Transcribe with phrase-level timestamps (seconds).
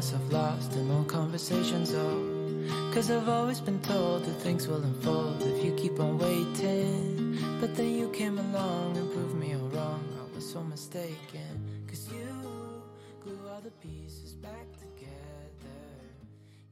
[0.00, 2.90] myself lost in long conversations, oh.
[2.90, 7.36] Cause I've always been told that things will unfold if you keep on waiting.
[7.60, 10.02] But then you came along and proved me all wrong.
[10.18, 11.84] I was so mistaken.
[11.86, 12.26] Cause you
[13.22, 15.76] glue all the pieces back together.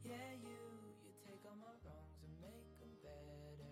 [0.03, 0.57] Yeah, you,
[1.05, 3.69] you take all my wrongs and make them better.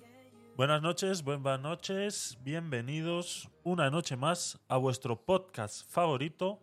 [0.00, 0.56] Yeah, you.
[0.56, 6.62] Buenas noches, buenas noches, bienvenidos una noche más a vuestro podcast favorito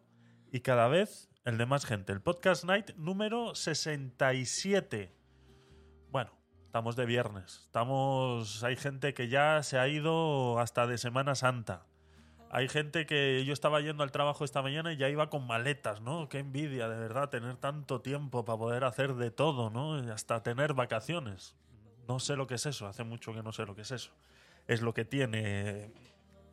[0.51, 5.15] y cada vez el de más gente, el Podcast Night número 67.
[6.09, 6.31] Bueno,
[6.65, 11.85] estamos de viernes, estamos hay gente que ya se ha ido hasta de Semana Santa.
[12.49, 16.01] Hay gente que yo estaba yendo al trabajo esta mañana y ya iba con maletas,
[16.01, 16.29] ¿no?
[16.29, 19.95] Qué envidia, de verdad, tener tanto tiempo para poder hacer de todo, ¿no?
[20.11, 21.55] Hasta tener vacaciones.
[22.07, 24.11] No sé lo que es eso, hace mucho que no sé lo que es eso.
[24.67, 25.91] Es lo que tiene,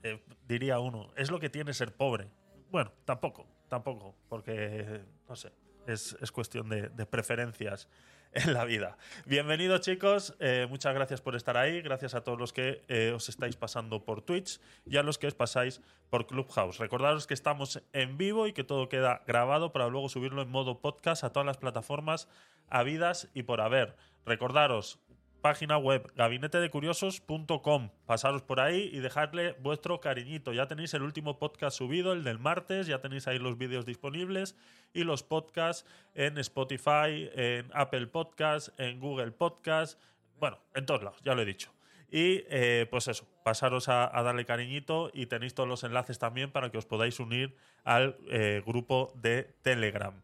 [0.03, 2.29] eh, diría uno, es lo que tiene ser pobre.
[2.71, 5.51] Bueno, tampoco, tampoco, porque, no sé,
[5.87, 7.89] es, es cuestión de, preferencias
[8.33, 8.99] en la vida.
[9.25, 13.31] Bienvenidos chicos, eh, muchas gracias por estar ahí, gracias a todos los que eh, os
[13.31, 16.81] estáis pasando por Twitch y a los que os pasáis por Clubhouse.
[16.81, 20.83] Recordaros que estamos en vivo y que todo queda grabado para luego subirlo en modo
[20.83, 22.29] podcast a todas las plataformas
[22.69, 23.97] habidas y por haber.
[24.27, 24.99] Recordaros,
[25.43, 27.91] página web gabinetedecuriosos.com.
[28.07, 30.53] Pasaros por ahí y dejadle vuestro cariñito.
[30.53, 34.57] Ya tenéis el último podcast subido, el del martes, ya tenéis ahí los vídeos disponibles
[34.95, 39.99] y los podcasts en Spotify, en Apple Podcasts, en Google Podcasts,
[40.39, 41.71] bueno, en todos lados, ya lo he dicho.
[42.11, 46.71] Y eh, pues eso, pasaros a, darle cariñito y tenéis todos los enlaces también para
[46.71, 50.15] que os podáis unir al eh, grupo de Telegram.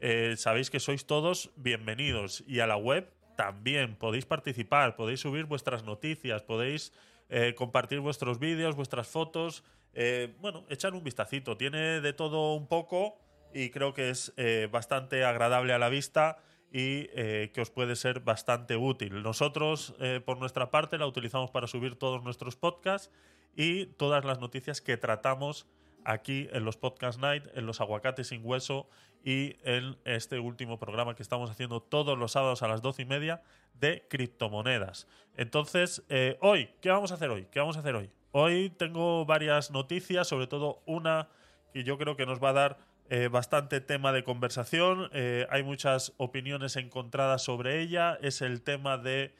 [0.00, 5.44] Eh, sabéis que sois todos bienvenidos y a la web también podéis participar, podéis subir
[5.44, 6.92] vuestras noticias, podéis
[7.28, 9.62] eh, compartir vuestros vídeos, vuestras fotos.
[9.94, 11.56] eh, bueno, echar un vistacito.
[11.56, 13.16] Tiene de todo un poco
[13.54, 16.38] y creo que es eh, bastante agradable a la vista
[16.72, 19.22] y que os puede ser bastante útil.
[19.22, 19.94] Nosotros,
[20.26, 23.10] por nuestra parte, la utilizamos para subir todos nuestros podcasts
[23.56, 25.66] y todas las noticias que tratamos
[26.08, 28.88] aquí en los Podcast Night, en los Aguacates sin Hueso
[29.22, 33.04] y en este último programa que estamos haciendo todos los sábados a las doce y
[33.04, 33.42] media
[33.74, 35.06] de criptomonedas.
[35.36, 37.46] Entonces, eh, hoy, ¿qué vamos a hacer hoy?
[37.50, 38.10] ¿Qué vamos a hacer hoy?
[38.32, 41.28] Hoy tengo varias noticias, sobre todo una
[41.74, 42.78] que yo creo que nos va a dar
[43.10, 45.10] eh, bastante tema de conversación.
[45.12, 48.18] Eh, hay muchas opiniones encontradas sobre ella.
[48.22, 49.34] Es el tema de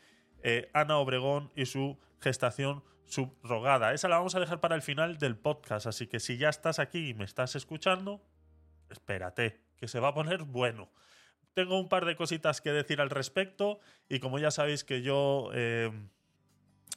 [0.74, 3.92] Ana Obregón y su gestación subrogada.
[3.92, 6.78] Esa la vamos a dejar para el final del podcast, así que si ya estás
[6.78, 8.22] aquí y me estás escuchando,
[8.90, 10.90] espérate, que se va a poner bueno.
[11.54, 15.50] Tengo un par de cositas que decir al respecto y como ya sabéis que yo
[15.54, 15.90] eh,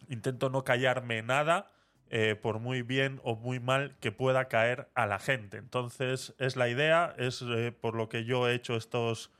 [0.09, 1.71] intento no callarme nada,
[2.13, 5.57] eh, por muy bien o muy mal que pueda caer a la gente.
[5.57, 9.31] Entonces es la idea, es eh, por lo que yo he hecho estos,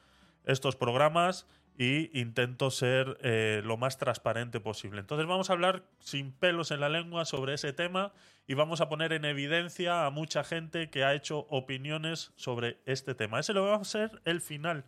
[0.46, 1.46] estos programas
[1.78, 5.00] y intento ser eh, lo más transparente posible.
[5.00, 8.14] Entonces vamos a hablar sin pelos en la lengua sobre ese tema
[8.48, 13.16] y vamos a poner en evidencia a mucha gente que ha hecho opiniones sobre este
[13.16, 13.40] tema.
[13.40, 14.86] Ese lo va a ser el final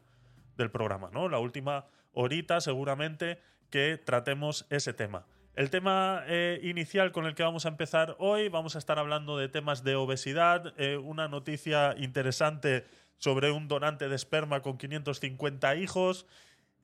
[0.58, 1.30] del programa, ¿no?
[1.30, 3.40] La última horita seguramente
[3.70, 5.26] que tratemos ese tema.
[5.56, 9.38] El tema eh, inicial con el que vamos a empezar hoy, vamos a estar hablando
[9.38, 12.86] de temas de obesidad, eh, una noticia interesante
[13.20, 16.26] sobre un donante de esperma con 550 hijos.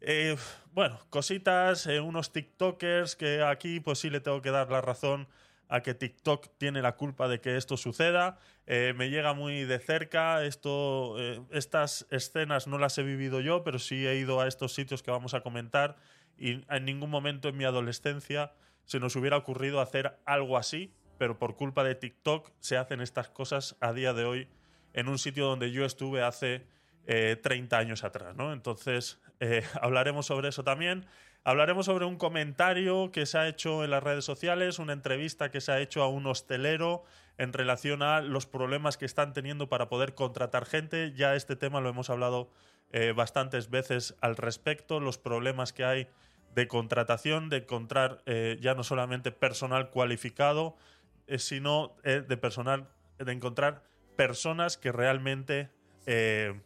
[0.02, 0.38] Eh,
[0.74, 5.28] bueno, cositas, eh, unos TikTokers que aquí pues sí le tengo que dar la razón
[5.68, 8.40] a que TikTok tiene la culpa de que esto suceda.
[8.66, 10.44] Eh, me llega muy de cerca.
[10.44, 11.18] Esto,
[11.52, 15.12] estas escenas no las he vivido yo, pero sí he ido a estos sitios que
[15.12, 15.98] vamos a comentar
[16.38, 18.54] y en ningún momento en mi adolescencia
[18.86, 23.30] se nos hubiera ocurrido hacer algo así, pero por culpa de TikTok se hacen estas
[23.30, 24.48] cosas a día de hoy
[24.94, 26.66] en un sitio donde yo estuve hace
[27.12, 28.54] eh, 30 años atrás, ¿no?
[28.54, 31.08] Entonces, eh, hablaremos sobre eso también.
[31.44, 35.60] Hablaremos sobre un comentario que se ha hecho en las redes sociales, una entrevista que
[35.60, 37.04] se ha hecho a un hostelero
[37.40, 41.14] en relación a los problemas que están teniendo para poder contratar gente.
[41.16, 42.52] Ya este tema lo hemos hablado
[42.92, 46.08] eh, bastantes veces al respecto, los problemas que hay
[46.54, 50.76] de contratación, de encontrar eh, ya no solamente personal cualificado,
[51.26, 53.84] eh, sino eh, de personal, de encontrar
[54.16, 55.70] personas que realmente
[56.06, 56.60] eh,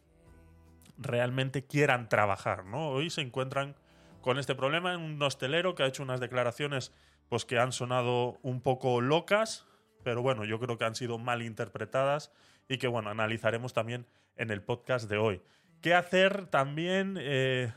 [0.98, 2.88] realmente quieran trabajar, ¿no?
[2.88, 3.74] Hoy se encuentran
[4.20, 6.92] con este problema en un hostelero que ha hecho unas declaraciones
[7.28, 9.66] pues que han sonado un poco locas,
[10.02, 12.30] pero bueno, yo creo que han sido mal interpretadas
[12.68, 14.06] y que bueno, analizaremos también
[14.36, 15.42] en el podcast de hoy.
[15.80, 17.72] ¿Qué hacer también eh,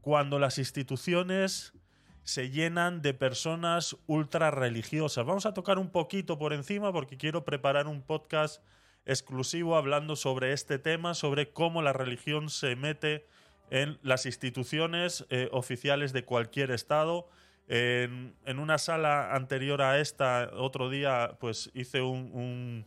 [0.00, 1.74] cuando las instituciones
[2.22, 5.26] se llenan de personas ultra religiosas?
[5.26, 8.62] Vamos a tocar un poquito por encima porque quiero preparar un podcast
[9.06, 13.26] exclusivo hablando sobre este tema, sobre cómo la religión se mete
[13.70, 17.28] en las instituciones eh, oficiales de cualquier estado.
[17.68, 22.84] En, en, una sala anterior a esta, otro día, pues hice un,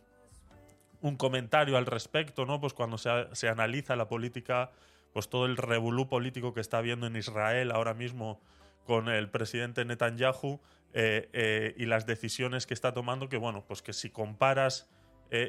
[1.00, 2.60] un, comentario al respecto, ¿no?
[2.60, 4.72] Pues cuando se, se, analiza la política,
[5.14, 8.42] pues todo el revolú político que está habiendo en Israel ahora mismo
[8.84, 10.60] con el presidente Netanyahu
[10.92, 14.88] eh, eh, y las decisiones que está tomando, que bueno, pues que si comparas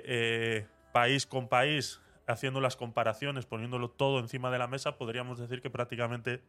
[0.05, 5.61] eh, país con país, haciendo las comparaciones, poniéndolo todo encima de la mesa, podríamos decir
[5.61, 6.41] que prácticamente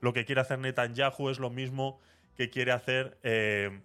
[0.00, 2.00] lo que quiere hacer Netanyahu es lo mismo
[2.36, 3.80] que quiere hacer eh,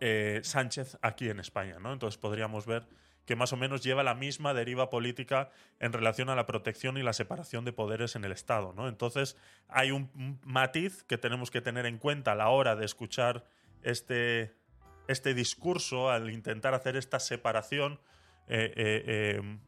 [0.00, 1.78] eh, Sánchez aquí en España.
[1.78, 1.92] ¿no?
[1.92, 2.86] Entonces podríamos ver
[3.24, 7.02] que más o menos lleva la misma deriva política en relación a la protección y
[7.02, 8.72] la separación de poderes en el Estado.
[8.72, 8.88] ¿no?
[8.88, 9.36] Entonces
[9.68, 13.44] hay un matiz que tenemos que tener en cuenta a la hora de escuchar
[13.82, 14.54] este,
[15.08, 18.00] este discurso, al intentar hacer esta separación,
[18.48, 19.58] eh, eh,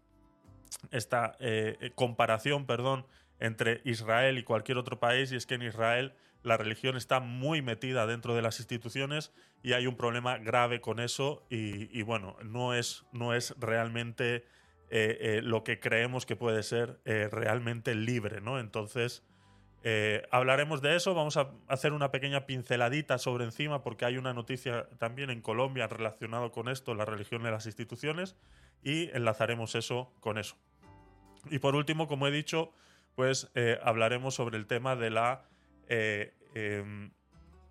[0.90, 3.06] esta eh, comparación, perdón,
[3.40, 7.62] entre Israel y cualquier otro país, y es que en Israel la religión está muy
[7.62, 9.32] metida dentro de las instituciones
[9.62, 14.44] y hay un problema grave con eso y, bueno, no es, no es realmente
[15.42, 18.60] lo que creemos que puede ser realmente libre, ¿no?
[18.60, 19.22] Entonces,
[20.30, 24.88] hablaremos de eso, vamos a hacer una pequeña pinceladita sobre encima porque hay una noticia
[24.98, 28.34] también en Colombia relacionado con esto, la religión y las instituciones,
[28.82, 30.56] y enlazaremos eso con eso.
[31.50, 32.72] Y por último, como he dicho,
[33.14, 33.50] pues
[33.82, 35.44] hablaremos sobre el tema de la
[35.88, 37.10] eh, eh,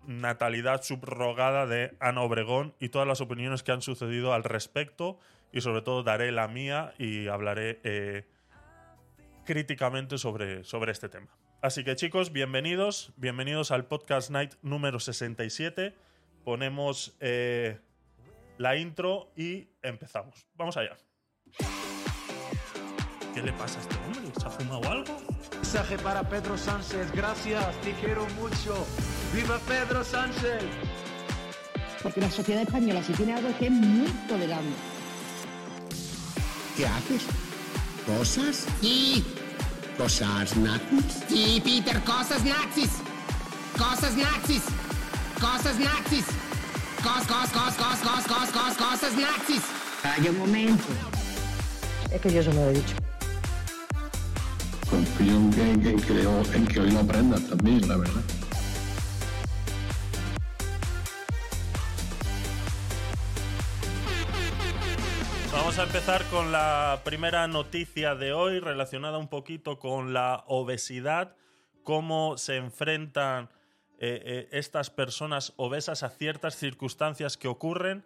[0.06, 5.18] natalidad subrogada de Ana Obregón y todas las opiniones que han sucedido al respecto
[5.50, 8.26] y sobre todo daré la mía y hablaré eh,
[9.46, 11.28] críticamente sobre, sobre este tema.
[11.64, 15.94] Así que chicos, bienvenidos, bienvenidos al Podcast Night número 67.
[16.44, 17.80] Ponemos eh,
[18.58, 20.46] la intro y empezamos.
[20.56, 20.94] Vamos allá.
[23.32, 24.30] ¿Qué le pasa a este hombre?
[24.38, 25.16] ¿Se ha fumado algo?
[25.54, 27.10] mensaje para Pedro Sánchez.
[27.12, 28.86] Gracias, te quiero mucho.
[29.32, 30.62] ¡Viva Pedro Sánchez!
[32.02, 34.76] Porque la sociedad española, si tiene algo, es que es muy tolerante.
[36.76, 37.26] ¿Qué haces?
[38.04, 38.66] ¿Cosas?
[38.82, 39.24] Sí.
[39.98, 41.24] ¿Cosas nazis?
[41.28, 42.90] Sí, Peter, cosas nazis.
[43.78, 44.62] Cosas nazis.
[45.40, 46.24] Cosas nazis.
[47.02, 49.62] Cos, cos, cos, cos, cos, cos, cos, cosas nazis.
[50.02, 50.84] Calla un momento.
[52.10, 52.96] Es que yo eso lo he dicho.
[54.90, 58.22] Confío en que, en, que, en que hoy lo aprendas también, la verdad.
[65.76, 71.34] Vamos a empezar con la primera noticia de hoy relacionada un poquito con la obesidad,
[71.82, 73.50] cómo se enfrentan
[73.98, 78.04] eh, eh, estas personas obesas a ciertas circunstancias que ocurren.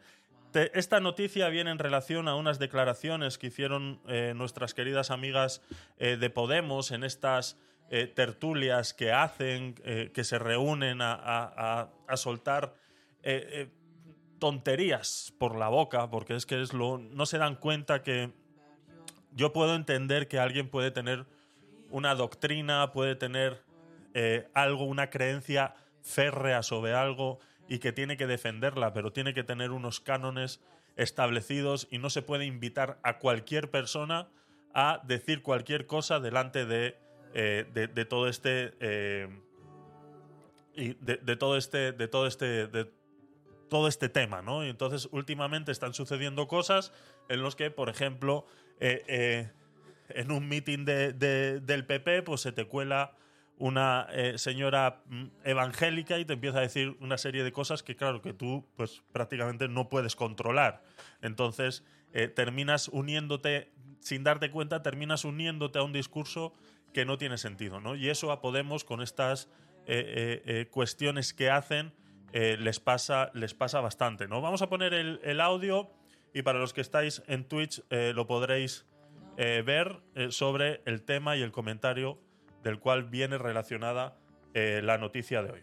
[0.55, 5.61] Esta noticia viene en relación a unas declaraciones que hicieron eh, nuestras queridas amigas
[5.99, 7.59] de Podemos en estas
[8.15, 12.73] tertulias que hacen, que se reúnen a, soltar
[14.38, 18.32] tonterías por la boca, porque es que es lo, no se dan cuenta que
[19.32, 21.26] yo puedo entender que alguien puede tener
[21.90, 23.62] una doctrina, puede tener
[24.14, 27.38] eh, algo, una creencia férrea sobre algo
[27.69, 30.61] y que tiene que defenderla, pero tiene que tener unos cánones
[30.96, 34.29] establecidos y no se puede invitar a cualquier persona
[34.75, 36.96] a decir cualquier cosa delante de,
[37.34, 39.29] eh, de, todo este eh,
[40.74, 42.67] y de, todo este de todo este
[43.69, 44.65] todo este tema, ¿no?
[44.65, 46.93] Y entonces últimamente están sucediendo cosas
[47.29, 48.46] en los que, por ejemplo,
[48.81, 49.51] eh, eh,
[50.10, 53.13] en un meeting de, de- del PP, pues se te cuela
[53.58, 57.96] una eh, señora mm, evangélica y te empieza a decir una serie de cosas que,
[57.96, 60.82] claro, que tú, pues prácticamente no puedes controlar.
[61.22, 63.70] Entonces, eh, terminas uniéndote,
[64.01, 66.55] sin darte cuenta, terminas uniéndote a un discurso
[66.94, 67.96] que no tiene sentido, ¿no?
[67.96, 69.51] Y eso a Podemos, con estas
[69.87, 71.93] eh, eh, cuestiones que hacen,
[72.32, 74.41] eh, les, pasa, les pasa bastante, ¿no?
[74.41, 75.91] Vamos a poner el, el audio
[76.35, 78.87] y para los que estáis en Twitch eh, lo podréis
[79.37, 82.19] eh, ver eh, sobre el tema y el comentario
[82.63, 84.19] del cual viene relacionada
[84.53, 85.63] eh, la noticia de hoy.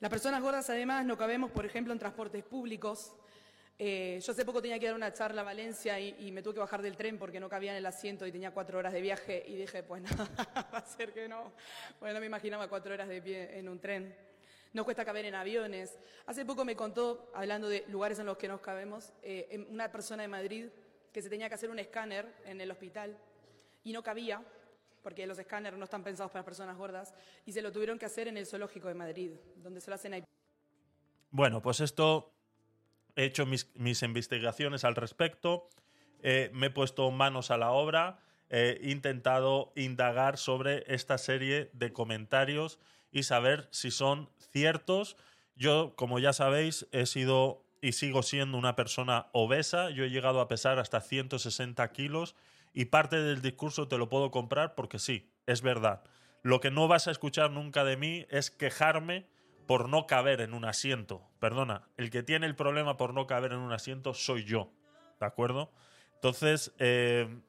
[0.00, 3.14] Las personas gordas además no cabemos, por ejemplo, en transportes públicos.
[3.78, 6.54] Eh, yo hace poco tenía que dar una charla a Valencia y, y me tuve
[6.54, 9.02] que bajar del tren porque no cabía en el asiento y tenía cuatro horas de
[9.02, 10.28] viaje y dije, pues nada,
[10.72, 11.52] va a ser que no.
[12.00, 14.16] Bueno, no me imaginaba cuatro horas de pie en un tren.
[14.72, 15.98] No cuesta caber en aviones.
[16.26, 19.90] Hace poco me contó, hablando de lugares en los que nos cabemos, eh, em- una
[19.92, 20.66] persona de Madrid
[21.12, 23.16] que se tenía que hacer un escáner en el hospital
[23.84, 24.42] y no cabía
[25.02, 27.14] porque los escáneres no están pensados para personas gordas,
[27.44, 30.14] y se lo tuvieron que hacer en el zoológico de Madrid, donde se lo hacen
[30.14, 30.24] ahí.
[31.30, 32.32] Bueno, pues esto
[33.16, 33.66] he hecho mis,
[34.02, 35.68] investigaciones al respecto,
[36.22, 38.18] eh, me he puesto manos a la obra,
[38.48, 42.78] he intentado indagar sobre esta serie de comentarios
[43.10, 45.16] y saber si son ciertos.
[45.56, 49.90] Yo, como ya sabéis, he sido y sigo siendo una persona obesa.
[49.90, 52.34] Yo he llegado a pesar hasta 160 kilos
[52.72, 56.02] y parte del discurso te lo puedo comprar porque sí, es verdad.
[56.42, 59.26] Lo que no vas a escuchar nunca de mí es quejarme
[59.66, 61.22] por no caber en un asiento.
[61.40, 64.70] Perdona, el que tiene el problema por no caber en un asiento soy yo.
[65.20, 65.72] ¿De acuerdo?
[66.14, 67.40] Entonces, eh,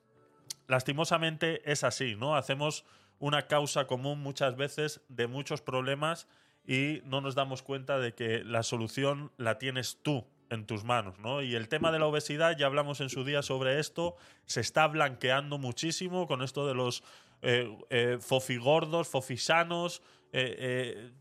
[0.68, 2.36] lastimosamente es así, ¿no?
[2.36, 2.86] Hacemos
[3.20, 6.28] una causa común muchas veces de muchos problemas
[6.66, 11.20] y no nos damos cuenta de que la solución la tienes tú en tus manos,
[11.20, 11.42] ¿no?
[11.42, 14.88] Y el tema de la obesidad, ya hablamos en su día sobre esto, se está
[14.88, 17.04] blanqueando muchísimo con esto de los
[17.42, 21.12] eh, eh, fofigordos, fofisanos, eh,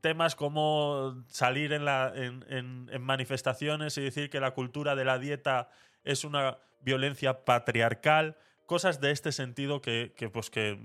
[0.00, 5.68] temas como salir en, manifestaciones y decir que la cultura de la dieta
[6.04, 10.78] es una violencia patriarcal, cosas de este sentido que, pues que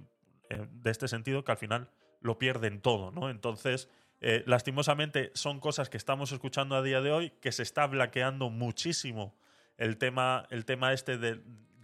[0.49, 1.89] de este sentido que al final
[2.21, 3.29] lo pierden todo.
[3.29, 7.85] Entonces, eh, lastimosamente son cosas que estamos escuchando a día de hoy, que se está
[7.85, 9.35] blanqueando muchísimo
[9.77, 11.41] el tema, el tema este de,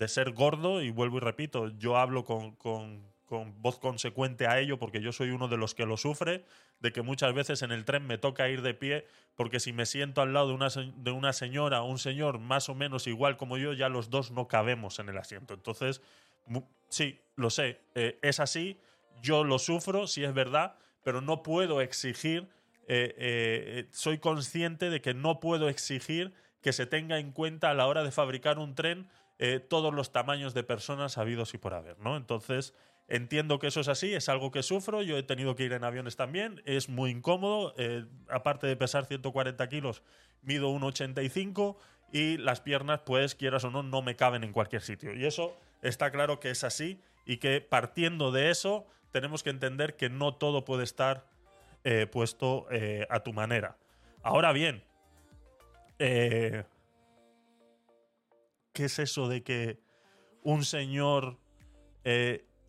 [0.07, 5.01] ser gordo, y vuelvo y repito, yo hablo con, con, voz consecuente a ello porque
[5.01, 6.45] yo soy uno de los que lo sufre,
[6.81, 9.87] de que muchas veces en el tren me toca ir de pie, porque si me
[9.87, 13.35] siento al lado de una, de una señora o un señor más o menos igual
[13.35, 15.55] como yo, ya los dos no cabemos en el asiento.
[15.55, 16.03] Entonces,
[16.89, 18.77] sí, lo sé, eh, es así
[19.23, 22.49] yo lo sufro, si es verdad, pero no puedo exigir,
[22.87, 27.73] eh, eh, soy consciente de que no puedo exigir que se tenga en cuenta a
[27.73, 29.09] la hora de fabricar un tren
[29.67, 32.15] todos los tamaños de personas habidos y por haber, ¿no?
[32.15, 32.73] Entonces,
[33.15, 35.84] entiendo que eso es así, es algo que sufro, yo he tenido que ir en
[35.84, 37.74] aviones también, es muy incómodo,
[38.29, 40.01] aparte de pesar 140 kilos,
[40.41, 41.77] mido 1,85
[42.12, 45.13] y las piernas, pues, quieras o no, no me caben en cualquier sitio.
[45.13, 49.96] Y eso está claro que es así y que partiendo de eso tenemos que entender
[49.96, 51.25] que no todo puede estar
[51.84, 53.77] eh, puesto eh, a tu manera.
[54.22, 54.84] Ahora bien,
[56.00, 56.63] eh,
[58.74, 59.79] ¿qué es eso de que
[60.43, 61.38] un señor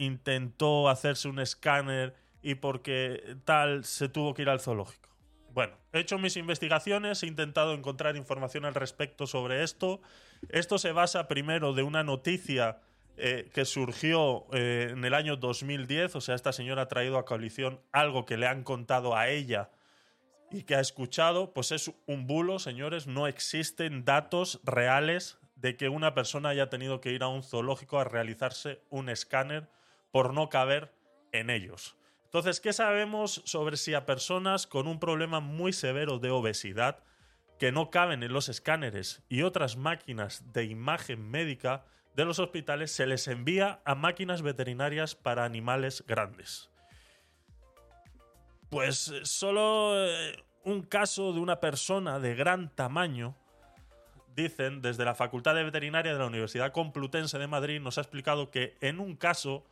[0.04, 5.08] intentó hacerse un escáner y porque tal se tuvo que ir al zoológico?
[5.52, 10.00] Bueno, he hecho mis investigaciones, he intentado encontrar información al respecto sobre esto.
[10.48, 12.78] Esto se basa primero de una noticia
[13.16, 17.24] eh, que surgió eh, en el año 2010, o sea, esta señora ha traído a
[17.24, 19.70] coalición algo que le han contado a ella
[20.50, 25.88] y que ha escuchado, pues es un bulo, señores, no existen datos reales de que
[25.88, 29.68] una persona haya tenido que ir a un zoológico a realizarse un escáner
[30.14, 30.94] por no caber
[31.32, 31.96] en ellos.
[32.26, 37.02] Entonces, ¿qué sabemos sobre si a personas con un problema muy severo de obesidad
[37.58, 42.92] que no caben en los escáneres y otras máquinas de imagen médica de los hospitales
[42.92, 46.70] se les envía a máquinas veterinarias para animales grandes.
[48.70, 53.34] Pues eh, solo eh, un caso de una persona de gran tamaño,
[54.36, 58.52] dicen desde la Facultad de Veterinaria de la Universidad Complutense de Madrid, nos ha explicado
[58.52, 59.64] que en un caso,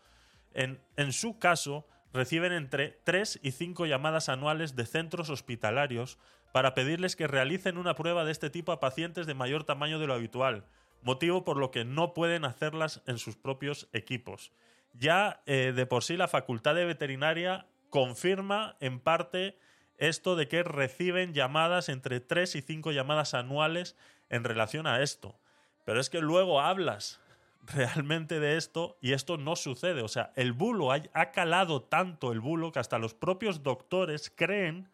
[0.55, 6.19] en, su caso, reciben entre 3 y 5 llamadas anuales de centros hospitalarios
[6.53, 10.07] para pedirles que realicen una prueba de este tipo a pacientes de mayor tamaño de
[10.07, 10.67] lo habitual
[11.03, 14.53] motivo por lo que no pueden hacerlas en sus propios equipos.
[14.95, 19.59] Ya eh, de por sí la Facultad de Veterinaria confirma en parte
[19.99, 23.97] esto de que reciben llamadas entre 3 y 5 llamadas anuales
[24.31, 25.39] en relación a esto.
[25.85, 27.21] Pero es que luego hablas
[27.63, 30.03] realmente de esto y esto no sucede.
[30.03, 34.89] O sea, el bulo ha, calado tanto el bulo que hasta los propios doctores creen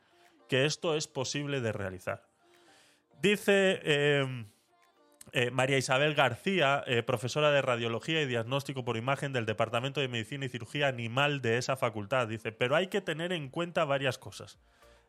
[0.49, 2.27] que esto es posible de realizar.
[3.21, 4.47] Dice eh,
[5.33, 10.09] eh, María Isabel García, eh, profesora de radiología y diagnóstico por imagen del Departamento de
[10.09, 14.19] Medicina y Cirugía Animal de esa facultad, dice, pero hay que tener en cuenta varias
[14.19, 14.59] cosas.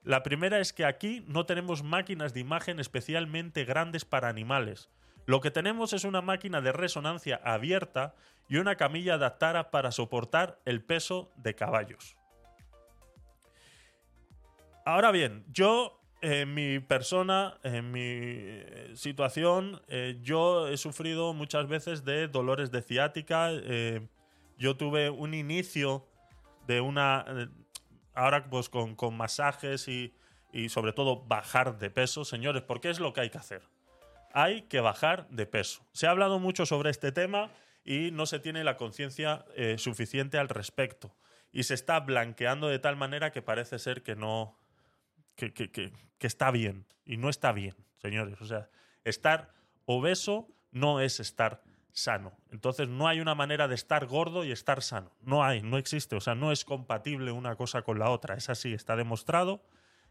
[0.04, 4.90] La primera es que aquí no tenemos máquinas de imagen especialmente grandes para animales.
[5.30, 8.16] Lo que tenemos es una máquina de resonancia abierta
[8.48, 12.18] y una camilla adaptada para soportar el peso de caballos.
[14.86, 21.68] Ahora bien, yo en mi persona, en mi eh, situación, eh, yo he sufrido muchas
[21.68, 23.50] veces de dolores de ciática.
[23.52, 24.08] Eh,
[24.58, 26.08] yo tuve un inicio
[26.66, 27.24] de una...
[28.16, 30.12] ahora pues con, masajes y,
[30.52, 32.26] y, sobre todo bajar de peso.
[32.26, 33.62] Señores, ¿por qué es lo que hay que hacer?
[34.32, 35.86] Hay que bajar de peso.
[35.92, 37.52] Se ha hablado mucho sobre este tema
[37.84, 41.16] y no se tiene la conciencia eh, suficiente al respecto.
[41.52, 44.58] Y se está blanqueando de tal manera que parece ser que no.
[45.36, 46.86] Que, que- que- está bien.
[47.06, 48.40] Y no está bien, señores.
[48.42, 48.70] O sea,
[49.04, 49.54] estar
[49.86, 52.38] obeso no es estar sano.
[52.52, 55.12] Entonces no hay una manera de estar gordo y estar sano.
[55.22, 56.16] No hay, no existe.
[56.16, 58.36] O sea, no es compatible una cosa con la otra.
[58.36, 59.64] Es así, está demostrado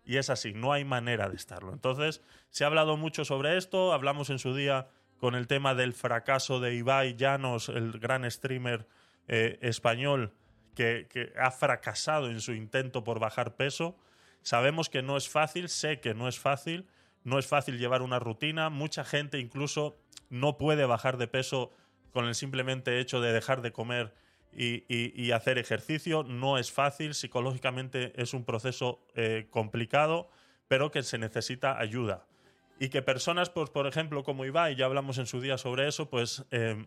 [0.04, 1.72] y es así, no hay manera de estarlo.
[1.72, 4.88] Entonces, se ha hablado mucho sobre esto, hablamos en su día
[5.18, 8.86] con el tema del fracaso de Ibai Llanos, el gran streamer
[9.26, 10.32] eh, español
[10.74, 13.96] que, que ha fracasado en su intento por bajar peso.
[14.42, 16.86] Sabemos que no es fácil, sé que no es fácil,
[17.24, 19.98] no es fácil llevar una rutina, mucha gente incluso
[20.30, 21.72] no puede bajar de peso
[22.12, 24.14] con el simplemente hecho de dejar de comer
[24.58, 26.24] y, hacer ejercicio.
[26.24, 30.30] No es fácil, psicológicamente es un proceso eh, complicado,
[30.66, 32.26] pero que se necesita ayuda.
[32.80, 36.10] Y que personas, pues, por ejemplo, como Ibai, ya hablamos en su día sobre eso,
[36.10, 36.86] pues eh,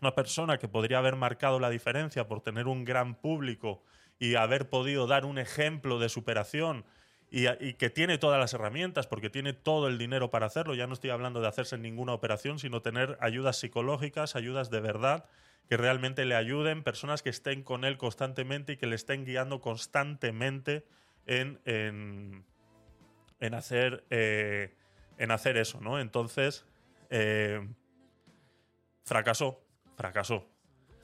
[0.00, 3.82] una persona que podría haber marcado la diferencia por tener un gran público
[4.18, 6.84] y haber podido dar un ejemplo de superación
[7.30, 10.74] y, y que tiene todas las herramientas porque tiene todo el dinero para hacerlo.
[10.74, 15.28] Ya no estoy hablando de hacerse ninguna operación, sino tener ayudas psicológicas, ayudas de verdad
[15.68, 19.60] que realmente le ayuden, personas que estén con él constantemente y que le estén guiando
[19.60, 20.84] constantemente
[21.26, 22.44] en, en,
[23.40, 24.74] en hacer, eh,
[25.18, 25.98] en hacer eso, ¿no?
[25.98, 26.64] Entonces,
[27.10, 27.66] eh,
[29.04, 29.60] fracasó,
[29.96, 30.48] fracasó.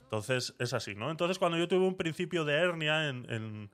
[0.03, 1.09] Entonces es así, ¿no?
[1.09, 3.69] Entonces cuando yo tuve un principio de hernia en, en,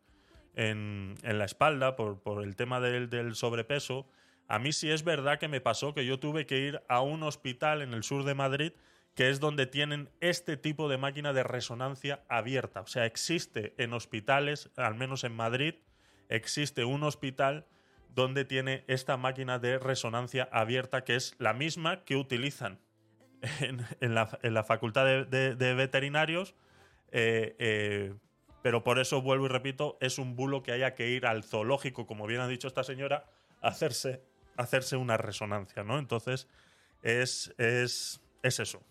[0.56, 4.08] en- en la espalda por, por el tema del, del sobrepeso,
[4.48, 7.24] a mí sí es verdad que me pasó que yo tuve que ir a un
[7.24, 8.72] hospital en el sur de Madrid
[9.16, 12.82] que es donde tienen este tipo de máquina de resonancia abierta.
[12.82, 15.76] O sea, existe en hospitales, al menos en Madrid,
[16.30, 17.66] existe un hospital
[18.16, 22.80] donde tiene esta máquina de resonancia abierta que es la misma que utilizan
[24.02, 26.56] en, la, facultad de, veterinarios,
[27.12, 28.14] eh, eh,
[28.62, 32.06] pero por eso vuelvo y repito, es un bulo que haya que ir al zoológico,
[32.06, 33.26] como bien ha dicho esta señora,
[33.62, 34.22] a hacerse,
[34.58, 35.98] hacerse una resonancia, ¿no?
[35.98, 36.50] Entonces,
[37.02, 38.84] es, es, es eso.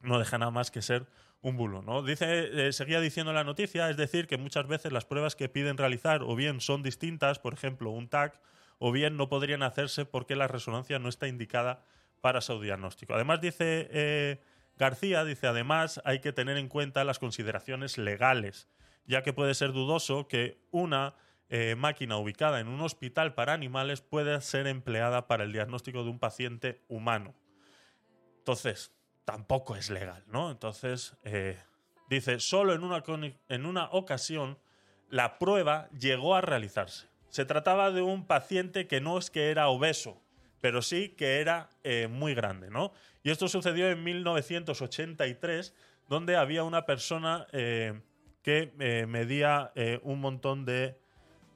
[0.00, 1.06] No deja nada más que ser
[1.40, 2.02] un bulo, ¿no?
[2.02, 5.76] Dice, eh, seguía diciendo la noticia, es decir, que muchas veces las pruebas que piden
[5.76, 8.40] realizar o bien son distintas, por ejemplo, un TAC,
[8.78, 11.84] o bien no podrían hacerse porque la resonancia no está indicada
[12.20, 13.14] para su diagnóstico.
[13.14, 14.40] Además, dice eh,
[14.76, 18.68] García, dice, además hay que tener en cuenta las consideraciones legales,
[19.06, 21.14] ya que puede ser dudoso que una
[21.48, 26.10] eh, máquina ubicada en un hospital para animales pueda ser empleada para el diagnóstico de
[26.10, 27.34] un paciente humano.
[28.38, 28.92] Entonces,
[29.28, 30.50] tampoco es legal, ¿no?
[30.50, 31.58] Entonces, eh,
[32.08, 33.04] dice, solo en una,
[33.50, 34.56] en una ocasión
[35.10, 37.08] la prueba llegó a realizarse.
[37.28, 40.18] Se trataba de un paciente que no es que era obeso,
[40.62, 42.94] pero sí que era eh, muy grande, ¿no?
[43.22, 45.74] Y esto sucedió en 1983,
[46.08, 48.00] donde había una persona eh,
[48.42, 48.72] que
[49.06, 49.72] medía
[50.04, 50.98] un montón de...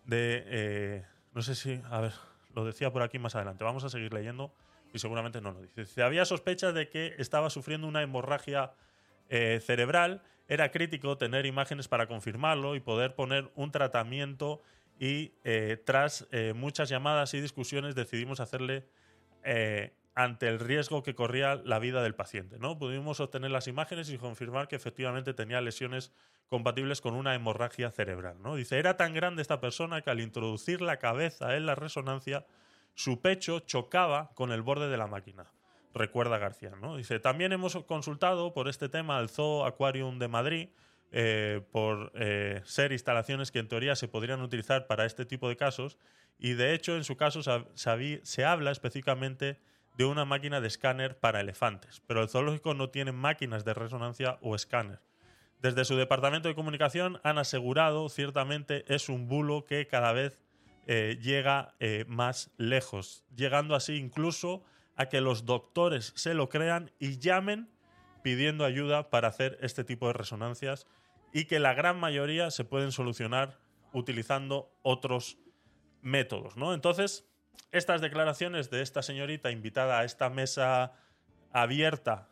[0.05, 1.81] de no sé si...
[1.91, 2.13] A ver,
[2.55, 3.65] lo decía por aquí más adelante.
[3.65, 4.53] Vamos a seguir leyendo
[4.93, 5.83] y seguramente no lo dice.
[5.83, 8.73] Dice, había sospechas de que estaba sufriendo una hemorragia
[9.29, 10.23] eh, cerebral.
[10.49, 14.61] Era crítico tener imágenes para confirmarlo y poder poner un tratamiento
[14.99, 18.85] y eh, tras eh, muchas llamadas y discusiones decidimos hacerle
[20.15, 22.59] ante el riesgo que corría la vida del paciente.
[22.59, 22.79] ¿no?
[22.79, 26.13] Pudimos obtener las imágenes y confirmar que efectivamente tenía lesiones
[26.49, 28.37] compatibles con una hemorragia cerebral.
[28.43, 28.55] ¿no?
[28.55, 32.45] Dice, era tan grande esta persona que al introducir la cabeza en la resonancia,
[32.95, 35.51] su pecho chocaba con el borde de la máquina.
[35.95, 36.73] Recuerda García.
[36.81, 36.97] ¿no?
[36.97, 40.69] Dice, también hemos consultado por este tema al Zoo Aquarium de Madrid,
[41.15, 45.57] eh, por eh, ser instalaciones que en teoría se podrían utilizar para este tipo de
[45.57, 45.99] casos,
[46.39, 49.61] y de hecho en su caso se, habla específicamente
[49.99, 54.39] de una máquina de escáner para elefantes, pero el zoológico no tiene máquinas de resonancia
[54.41, 55.01] o escáner.
[55.61, 60.41] Desde su departamento de comunicación han asegurado, ciertamente es un bulo que cada vez
[60.87, 64.65] eh, llega eh, más lejos, llegando así incluso
[64.97, 67.71] a que los doctores se lo crean y llamen
[68.23, 70.87] pidiendo ayuda para hacer este tipo de resonancias
[71.33, 73.59] y que la gran mayoría se pueden solucionar
[73.93, 75.39] utilizando otros
[76.03, 76.75] métodos, ¿no?
[76.75, 77.29] Entonces,
[77.71, 80.95] estas declaraciones de esta señorita invitada a esta mesa
[81.53, 82.29] abierta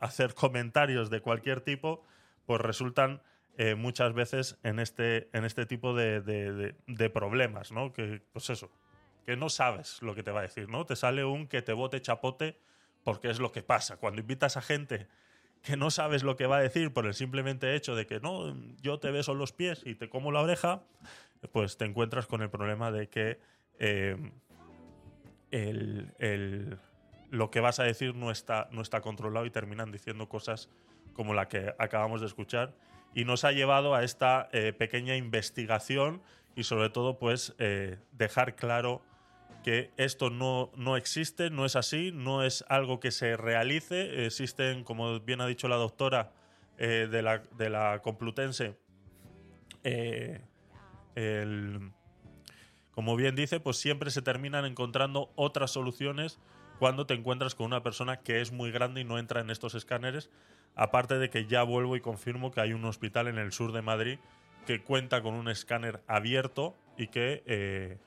[0.00, 2.04] a hacer comentarios de cualquier tipo,
[2.46, 3.22] pues resultan
[3.58, 7.92] eh, muchas veces en este, en este tipo de, de- de- de problemas, ¿no?
[7.92, 8.70] Que, pues eso,
[9.26, 10.86] que no sabes lo que te va a decir, ¿no?
[10.86, 12.58] Te sale un que te bote chapote
[13.04, 13.96] porque es lo que pasa.
[13.98, 15.06] Cuando invitas a gente
[15.62, 18.54] que no sabes lo que va a decir por el simplemente hecho de que no,
[18.80, 20.82] yo te beso los pies y te como la oreja,
[21.52, 23.38] pues te encuentras con el problema de que
[23.80, 24.16] eh,
[25.50, 26.78] el, el-
[27.30, 30.70] lo que vas a decir no está, no está controlado y terminan diciendo cosas
[31.12, 32.72] como la que acabamos de escuchar.
[33.14, 36.22] Y nos ha llevado a esta eh, pequeña investigación
[36.54, 39.02] y sobre todo pues eh, dejar claro
[39.64, 44.24] que esto no, no existe, no es así, no es algo que se realice.
[44.26, 46.32] Existen, como bien ha dicho la doctora
[46.78, 48.78] eh, de, la, de la Complutense,
[49.84, 50.40] eh,
[51.14, 51.92] el-
[52.92, 56.38] como bien dice, pues siempre se terminan encontrando otras soluciones
[56.80, 59.74] cuando te encuentras con una persona que es muy grande y no entra en estos
[59.74, 60.30] escáneres.
[60.78, 63.82] Aparte de que ya vuelvo y confirmo que hay un hospital en el sur de
[63.82, 64.20] Madrid
[64.64, 67.98] que cuenta con un escáner abierto y que, eh,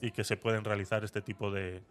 [0.00, 1.82] y que se pueden realizar este tipo de,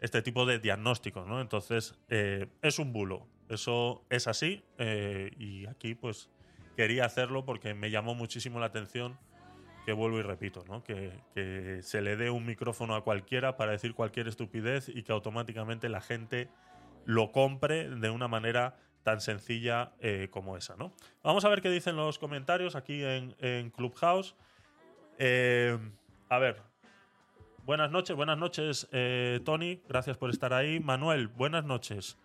[0.00, 1.28] este tipo de diagnósticos.
[1.28, 1.40] ¿no?
[1.40, 3.28] Entonces, eh, es un bulo.
[3.48, 4.64] Eso es así.
[4.78, 6.28] eh, y aquí, pues,
[6.76, 9.16] quería hacerlo porque me llamó muchísimo la atención
[9.86, 10.82] que vuelvo y repito, ¿no?
[10.82, 15.12] que, que se le dé un micrófono a cualquiera para decir cualquier estupidez y que
[15.12, 16.48] automáticamente la gente
[17.04, 20.76] lo compre de una manera tan sencilla eh, como esa.
[20.76, 20.92] ¿no?
[21.22, 24.34] Vamos a ver qué dicen los comentarios aquí en, Clubhouse.
[25.18, 25.78] Eh,
[26.28, 26.62] a ver.
[27.64, 29.80] Buenas noches, buenas noches, eh, Tony.
[29.88, 30.80] Gracias por estar ahí.
[30.80, 32.18] Manuel, buenas noches.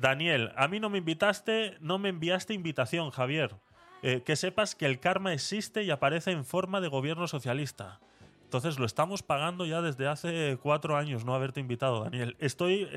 [0.00, 3.56] Daniel, a mí no me invitaste, no me enviaste invitación, Javier.
[4.02, 7.98] Que sepas que el karma existe y aparece en forma de gobierno socialista.
[8.44, 12.36] Entonces lo estamos pagando ya desde hace cuatro años no haberte invitado, Daniel.
[12.38, 12.88] Estoy.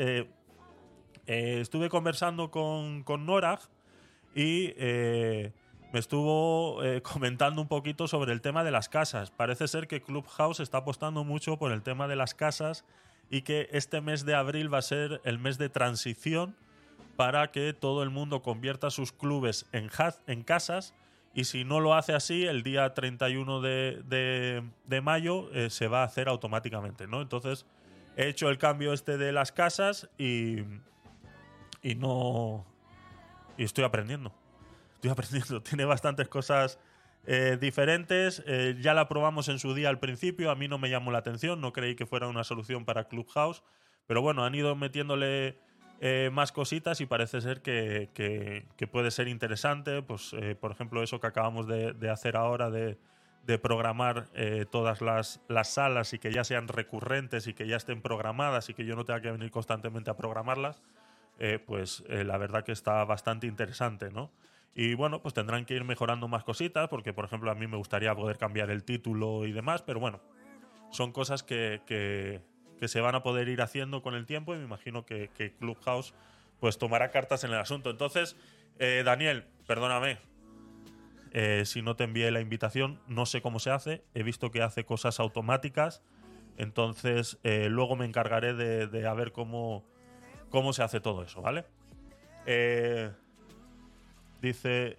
[1.27, 3.59] Eh, estuve conversando con, con Norag
[4.35, 5.51] y eh,
[5.93, 9.31] me estuvo eh, comentando un poquito sobre el tema de las casas.
[9.31, 12.85] Parece ser que Clubhouse está apostando mucho por el tema de las casas
[13.29, 16.55] y que este mes de abril va a ser el mes de transición
[17.17, 19.89] para que todo el mundo convierta sus clubes en,
[20.27, 20.93] en casas
[21.33, 26.01] y si no lo hace así, el día 31 de, de- de mayo se va
[26.01, 27.21] a hacer automáticamente, ¿no?
[27.21, 27.65] Entonces
[28.15, 30.61] he hecho el cambio este de las casas y,
[31.87, 32.65] y no...
[33.57, 34.33] Y estoy aprendiendo.
[34.95, 35.61] Estoy aprendiendo.
[35.63, 36.79] Tiene bastantes cosas
[37.25, 38.43] eh, diferentes.
[38.45, 40.51] Eh, ya la probamos en su día al principio.
[40.51, 41.61] A mí no me llamó la atención.
[41.61, 43.63] No creí que fuera una solución para Clubhouse.
[44.05, 45.57] Pero bueno, han ido metiéndole
[46.01, 50.01] eh, más cositas y parece ser que, que- puede ser interesante.
[50.01, 52.97] Pues, por ejemplo, eso que acabamos de, de hacer ahora de,
[53.45, 54.27] de programar
[54.71, 58.73] todas las, las salas y que ya sean recurrentes y que ya estén programadas y
[58.73, 60.81] que yo no tenga que venir constantemente a programarlas,
[61.39, 64.31] eh, pues eh, la verdad que está bastante interesante, ¿no?
[64.75, 67.77] Y bueno, pues tendrán que ir mejorando más cositas, porque por ejemplo a mí me
[67.77, 70.21] gustaría poder cambiar el título y demás, pero bueno,
[70.91, 72.41] son cosas que, que-
[72.79, 76.13] que se van a poder ir haciendo con el tiempo y me imagino que, Clubhouse
[76.59, 77.89] pues tomará cartas en el asunto.
[77.89, 78.35] Entonces,
[78.77, 80.19] eh, Daniel, perdóname,
[81.65, 84.85] si no te envié la invitación, no sé cómo se hace, he visto que hace
[84.85, 86.01] cosas automáticas,
[86.57, 89.83] entonces luego me encargaré de, de ver cómo,
[90.49, 91.65] cómo se hace todo eso, ¿vale?
[92.45, 93.11] Eh,
[94.41, 94.97] dice...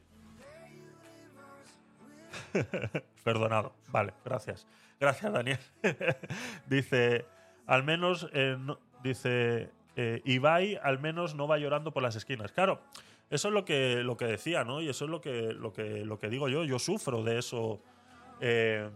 [3.24, 4.66] Perdonado, vale, gracias.
[5.00, 5.58] Gracias, Daniel.
[6.66, 7.26] dice,
[7.66, 8.56] al menos, eh,
[9.02, 12.52] dice, eh, Ibai al menos no va llorando por las esquinas.
[12.52, 12.80] Claro,
[13.30, 14.80] eso es lo que, lo que decía, ¿no?
[14.80, 16.64] Y eso es lo que, lo que, lo que digo yo.
[16.64, 17.80] Yo sufro de eso.
[18.40, 18.88] Eh,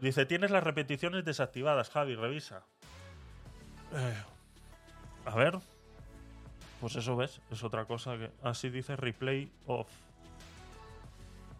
[0.00, 2.64] dice, tienes las repeticiones desactivadas, Javi, revisa.
[3.92, 4.22] Eh,
[5.26, 5.58] a ver.
[6.80, 8.30] Pues eso ves, es otra cosa que.
[8.42, 9.88] Así dice replay off.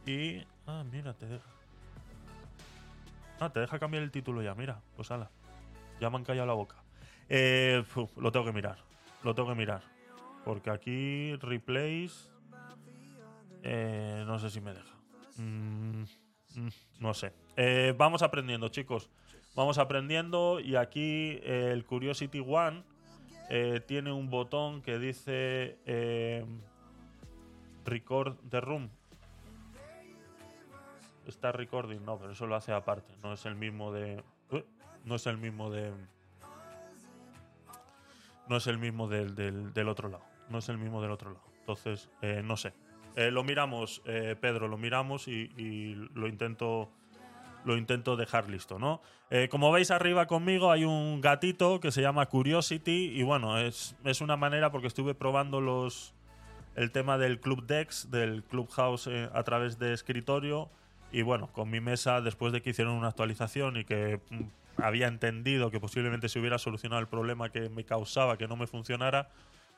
[0.06, 0.42] Y.
[0.66, 1.44] Ah, mira, te deja.
[3.38, 4.80] Ah, te deja cambiar el título ya, mira.
[4.96, 5.30] Pues ala.
[6.00, 6.76] Ya me han callado la boca.
[7.28, 7.84] Eh,
[8.16, 8.78] lo tengo que mirar.
[9.22, 9.82] Lo tengo que mirar.
[10.44, 12.30] Porque aquí replays.
[13.62, 14.94] eh, no sé si me deja.
[15.36, 16.02] Mm,
[16.56, 17.32] mm, no sé.
[17.56, 19.10] Eh, vamos aprendiendo, chicos.
[19.54, 20.60] Vamos aprendiendo.
[20.60, 22.82] Y aquí el Curiosity One
[23.50, 26.44] eh, tiene un botón que dice eh,
[27.84, 28.88] Record the Room.
[31.26, 33.12] Está recording, no, pero eso lo hace aparte.
[33.22, 34.22] No es el mismo de.
[35.04, 35.92] No es el mismo de.
[38.48, 40.24] No es el mismo del, del- del otro lado.
[40.48, 41.44] No es el mismo del otro lado.
[41.60, 42.72] Entonces, eh, no sé.
[43.16, 46.90] Eh, lo miramos, eh, Pedro, lo miramos y lo intento.
[47.64, 49.02] Lo intento dejar listo, ¿no?
[49.30, 53.94] Eh, como veis arriba conmigo hay un gatito que se llama Curiosity y bueno, es,
[54.04, 56.14] es una manera porque estuve probando los,
[56.74, 60.70] el tema del Club Dex, del Clubhouse eh, a través de escritorio.
[61.12, 65.08] Y bueno, con mi mesa, después de que hicieron una actualización y que mm, había
[65.08, 69.28] entendido que posiblemente se hubiera solucionado el problema que me causaba que no me funcionara,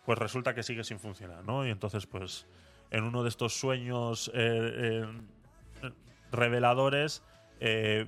[0.05, 1.67] pues resulta que sigue sin funcionar, ¿no?
[1.67, 2.47] Y entonces, pues,
[2.91, 5.05] en uno de estos sueños eh,
[5.83, 5.93] eh,
[6.31, 7.23] reveladores,
[7.65, 8.07] eh,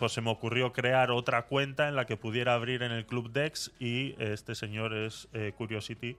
[0.00, 3.30] pues se me ocurrió crear otra cuenta en la que pudiera abrir en el Club
[3.30, 6.16] Dex y este señor es eh, Curiosity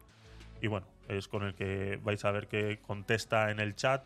[0.62, 4.06] y bueno, es con el que vais a ver que contesta en el chat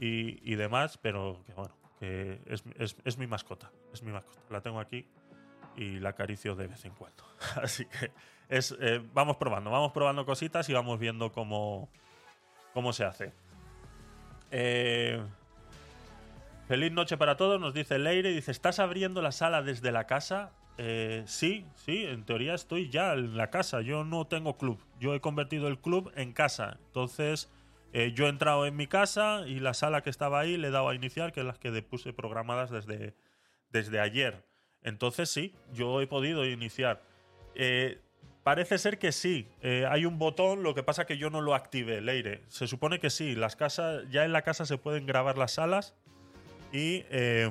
[0.00, 4.40] y, demás, pero que bueno, que es, es- es mi mascota, es mi mascota.
[4.50, 5.06] La tengo aquí
[5.76, 7.24] y la acaricio de vez en cuando.
[7.62, 8.10] Así que
[8.48, 11.88] es, eh, vamos probando, vamos probando cositas y vamos viendo cómo,
[12.74, 13.32] cómo se hace.
[14.50, 15.22] Eh,
[16.68, 18.30] feliz noche para todos, nos dice Leire.
[18.30, 20.52] Dice, ¿estás abriendo la sala desde la casa?
[20.78, 23.80] Eh, sí, sí, en teoría estoy ya en la casa.
[23.82, 24.78] Yo no tengo club.
[24.98, 26.78] Yo he convertido el club en casa.
[26.86, 27.50] Entonces,
[27.92, 30.70] eh, yo he entrado en mi casa y la sala que estaba ahí le he
[30.70, 33.14] dado a iniciar, que es las que puse programadas desde,
[33.70, 34.44] desde ayer.
[34.82, 37.02] Entonces, sí, yo he podido iniciar.
[37.54, 38.00] Eh,
[38.42, 39.46] parece ser que sí.
[39.88, 42.42] Hay un botón, lo que pasa que yo no lo activé, Leire.
[42.48, 43.34] Se supone que sí.
[43.34, 45.94] Las casas, ya en la casa se pueden grabar las salas
[46.72, 47.50] y eh,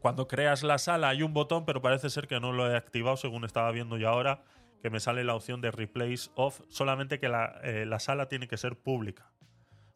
[0.00, 3.16] cuando creas la sala hay un botón, pero parece ser que no lo he activado
[3.16, 4.42] según estaba viendo yo ahora,
[4.82, 8.46] que me sale la opción de replace off, solamente que la, eh, la sala tiene
[8.48, 9.30] que ser pública.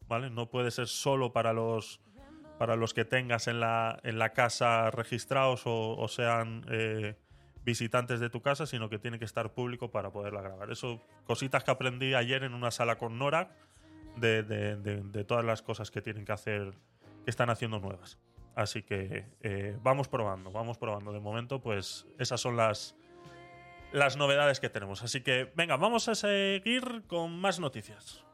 [0.09, 0.29] ¿Vale?
[0.29, 2.01] No puede ser solo para los
[2.59, 7.17] para los que tengas en la, en la casa registrados o, sean eh,
[7.65, 10.71] visitantes de tu casa, sino que tiene que estar público para poderla grabar.
[10.71, 13.51] Eso, cositas que aprendí ayer en una sala con Nora,
[14.17, 16.73] de- de todas las cosas que tienen que hacer,
[17.25, 18.19] que están haciendo nuevas.
[18.55, 21.13] Así que eh, vamos probando, vamos probando.
[21.13, 22.95] De momento, pues esas son las,
[23.93, 25.03] las novedades que tenemos.
[25.03, 28.25] Así que venga, vamos a seguir con más noticias.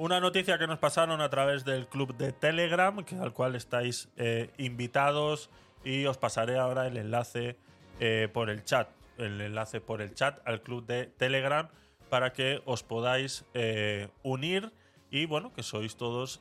[0.00, 4.08] Una noticia que nos pasaron a través del club de Telegram, que, al cual estáis
[4.16, 5.50] eh, invitados,
[5.84, 7.58] y os pasaré ahora el enlace
[8.00, 8.88] eh, por el chat.
[9.18, 11.68] El enlace por el chat al club de Telegram
[12.08, 14.72] para que os podáis eh, unir
[15.10, 16.40] y bueno, que sois todos,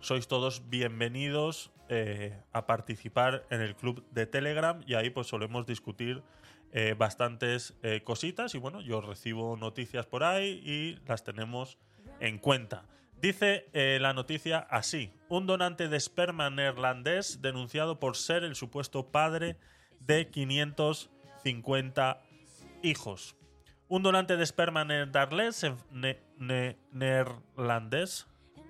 [0.00, 1.70] sois todos bienvenidos
[2.54, 6.22] a participar en el club de Telegram y ahí pues solemos discutir
[6.96, 11.76] bastantes cositas y bueno, yo recibo noticias por ahí y las tenemos
[12.20, 12.84] en cuenta.
[13.20, 19.08] Dice eh, la noticia así, un donante de esperma neerlandés denunciado por ser el supuesto
[19.08, 19.56] padre
[20.00, 22.22] de 550
[22.82, 23.34] hijos.
[23.88, 25.66] Un donante de esperma neerlandés
[26.92, 28.26] neerlandés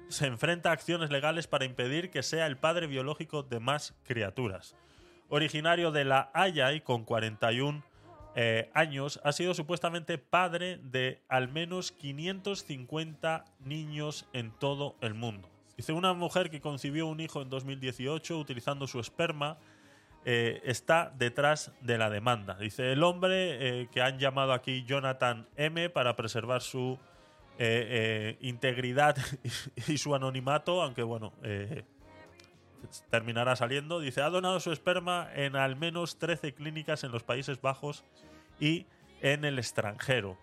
[0.08, 4.74] se enfrenta a acciones legales para impedir que sea el padre biológico de más criaturas.
[5.28, 7.84] Originario de La Haya y con 41
[8.40, 15.50] eh, años, ha sido supuestamente padre de al menos 550 niños en todo el mundo.
[15.76, 19.58] Dice una mujer que concibió un hijo en 2018 utilizando su esperma
[20.24, 22.54] eh, está detrás de la demanda.
[22.54, 26.96] Dice el hombre eh, que han llamado aquí Jonathan M para preservar su
[28.38, 29.16] integridad
[29.88, 31.32] y, su anonimato, aunque bueno,
[33.10, 33.98] terminará saliendo.
[33.98, 38.04] Dice, ha donado su esperma en al menos 13 clínicas en los Países Bajos
[38.60, 38.86] y
[39.20, 40.38] en el extranjero.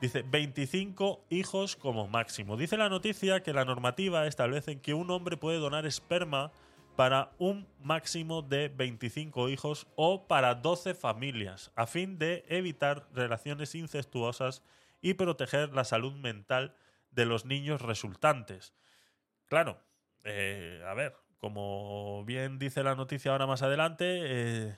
[0.00, 2.56] Dice 25 hijos como máximo.
[2.56, 6.52] Dice la noticia que la normativa establece que un hombre puede donar esperma
[6.94, 13.74] para un máximo de 25 hijos o para 12 familias, a fin de evitar relaciones
[13.74, 14.62] incestuosas
[15.00, 16.74] y proteger la salud mental
[17.12, 18.74] de los niños resultantes.
[19.46, 19.80] Claro,
[20.24, 24.76] eh, a ver, como bien dice la noticia ahora más adelante, eh,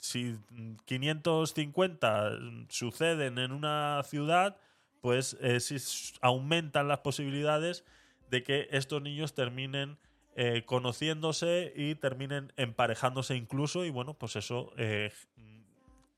[0.00, 2.30] si mm, 550
[2.68, 4.56] suceden en una ciudad,
[5.00, 7.84] pues eh, sí s- aumentan las posibilidades
[8.30, 9.98] de que estos niños terminen
[10.36, 15.60] eh, conociéndose y terminen emparejándose incluso y bueno, pues eso eh, mm,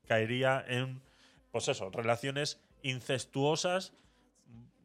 [0.07, 1.01] caería en,
[1.51, 3.93] pues eso, relaciones incestuosas.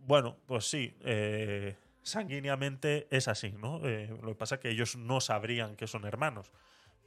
[0.06, 3.78] Bueno, pues sí, eh, sanguíneamente es así, ¿no?
[3.80, 6.52] Lo que pasa es que ellos no sabrían que son hermanos,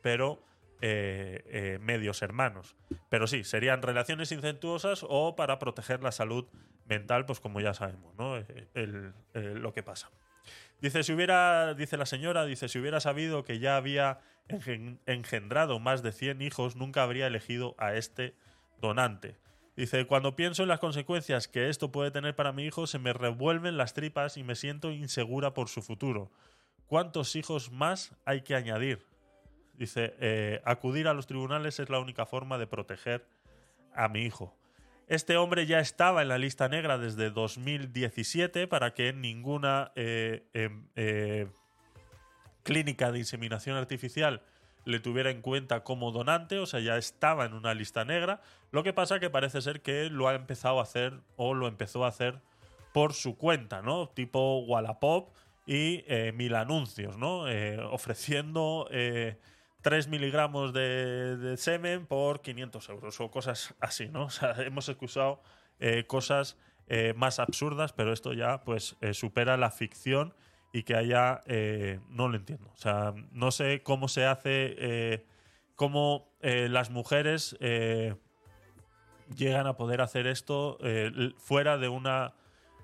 [0.01, 0.41] pero
[0.81, 2.75] eh, eh, medios hermanos.
[3.09, 6.45] Pero sí, serían relaciones incestuosas o para proteger la salud
[6.85, 8.37] mental, pues como ya sabemos, ¿no?
[8.37, 9.13] Eh, el-
[9.61, 10.09] lo que pasa.
[10.81, 15.79] Dice, si hubiera, dice la señora, dice, si hubiera sabido que ya había engen- engendrado
[15.79, 18.33] más de 100 hijos, nunca habría elegido a este
[18.81, 19.35] donante.
[19.75, 23.13] Dice, cuando pienso en las consecuencias que esto puede tener para mi hijo, se me
[23.13, 26.31] revuelven las tripas y me siento insegura por su futuro.
[26.87, 29.05] ¿Cuántos hijos más hay que añadir?
[29.79, 33.25] Dice, "Eh, acudir a los tribunales es la única forma de proteger
[33.95, 34.53] a mi hijo.
[35.07, 40.85] Este hombre ya estaba en la lista negra desde 2017 para que ninguna eh, em,
[40.97, 41.47] eh,
[42.63, 44.43] clínica de inseminación artificial
[44.83, 48.41] le tuviera en cuenta como donante, o sea, ya estaba en una lista negra.
[48.71, 52.03] Lo que pasa que parece ser que lo ha empezado a hacer o lo empezó
[52.03, 52.41] a hacer
[52.93, 54.09] por su cuenta, ¿no?
[54.09, 55.33] Tipo Wallapop
[55.65, 57.45] y eh, mil anuncios, ¿no?
[57.91, 58.89] Ofreciendo
[59.81, 64.23] 3 miligramos de, de semen por 500 euros o cosas así, ¿no?
[64.25, 65.41] O sea, hemos escuchado
[65.79, 66.57] eh, cosas
[66.91, 70.33] eh, más absurdas, pero esto ya pues eh, supera la ficción
[70.73, 70.95] y que
[71.45, 72.71] eh, no lo entiendo.
[72.73, 75.23] O sea, no sé cómo se hace,
[75.75, 77.55] cómo las mujeres
[79.35, 80.79] llegan a poder hacer esto
[81.37, 82.33] fuera de una,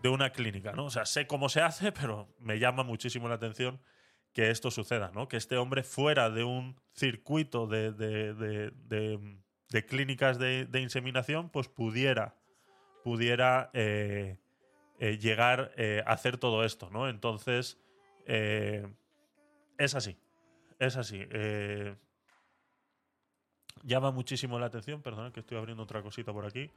[0.04, 0.86] de una clínica, ¿no?
[0.86, 3.80] O sea, sé cómo se hace, pero me llama muchísimo la atención
[4.36, 5.30] que esto suceda, ¿no?
[5.30, 9.38] Que este hombre fuera de un circuito de, de- de- de-
[9.86, 12.36] clínicas de, inseminación, pues pudiera,
[13.04, 14.38] pudiera eh,
[15.00, 17.08] eh, llegar eh, a hacer todo esto, ¿no?
[17.08, 17.80] Entonces,
[19.78, 20.18] es así,
[20.80, 21.26] es así.
[23.84, 26.70] llama muchísimo la atención, perdón, que estoy abriendo otra cosita por aquí.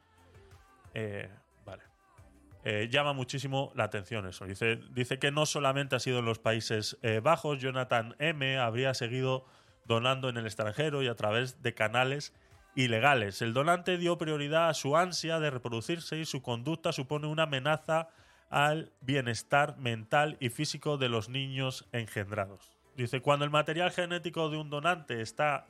[2.64, 4.44] Eh, llama muchísimo la atención eso.
[4.44, 8.59] Dice, dice que no solamente ha sido en los Países eh, Bajos, Jonathan M.
[8.59, 9.47] habría seguido
[9.87, 12.35] donando en el extranjero y a través de canales
[12.75, 13.42] ilegales.
[13.42, 18.09] El donante dio prioridad a su ansia de reproducirse y su conducta supone una amenaza
[18.51, 22.77] al bienestar mental y físico de los niños engendrados.
[22.97, 25.66] Dice, cuando el material genético de un donante está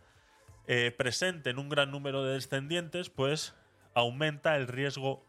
[0.67, 3.55] eh, presente en un gran número de descendientes, pues
[3.95, 5.25] aumenta el riesgo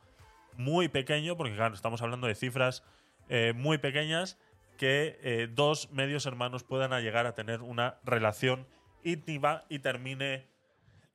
[0.60, 2.84] muy pequeño, porque claro, estamos hablando de cifras
[3.30, 4.38] eh, muy pequeñas,
[4.78, 8.68] que eh, dos medios hermanos puedan llegar a tener una relación
[9.04, 10.48] íntima y termine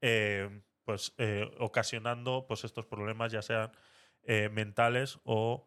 [0.01, 1.15] eh, pues
[1.59, 3.73] ocasionando pues estos problemas ya sean
[4.51, 5.67] mentales o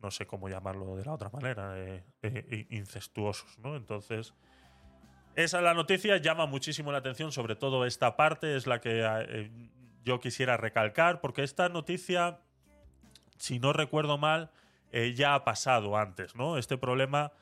[0.00, 1.74] no sé cómo llamarlo de la otra manera
[2.70, 4.34] incestuosos no entonces
[5.34, 9.04] esa es la noticia, llama muchísimo la atención, sobre todo esta parte es la que
[10.08, 12.40] yo quisiera recalcar, porque esta noticia,
[13.36, 14.50] si no recuerdo mal,
[14.90, 16.56] eh, ya ha pasado antes, ¿no?
[16.56, 17.32] Este problema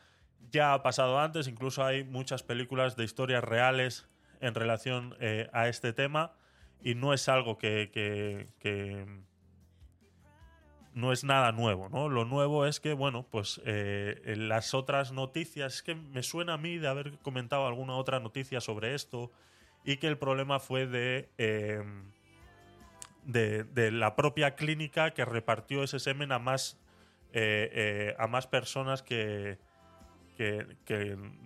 [0.50, 4.08] ya ha pasado antes, incluso hay muchas películas de historias reales
[4.40, 6.32] en relación eh, a este tema,
[6.82, 8.46] y no es algo que,
[10.92, 12.08] no es nada nuevo, ¿no?
[12.08, 16.58] Lo nuevo es que, bueno, pues eh, las otras noticias, es que me suena a
[16.58, 19.30] mí de haber comentado alguna otra noticia sobre esto
[19.84, 21.80] y que el problema fue de, eh,
[23.26, 26.78] de, la propia clínica que repartió ese semen a más,
[27.32, 29.58] eh, eh, a más personas que,
[30.36, 30.66] que,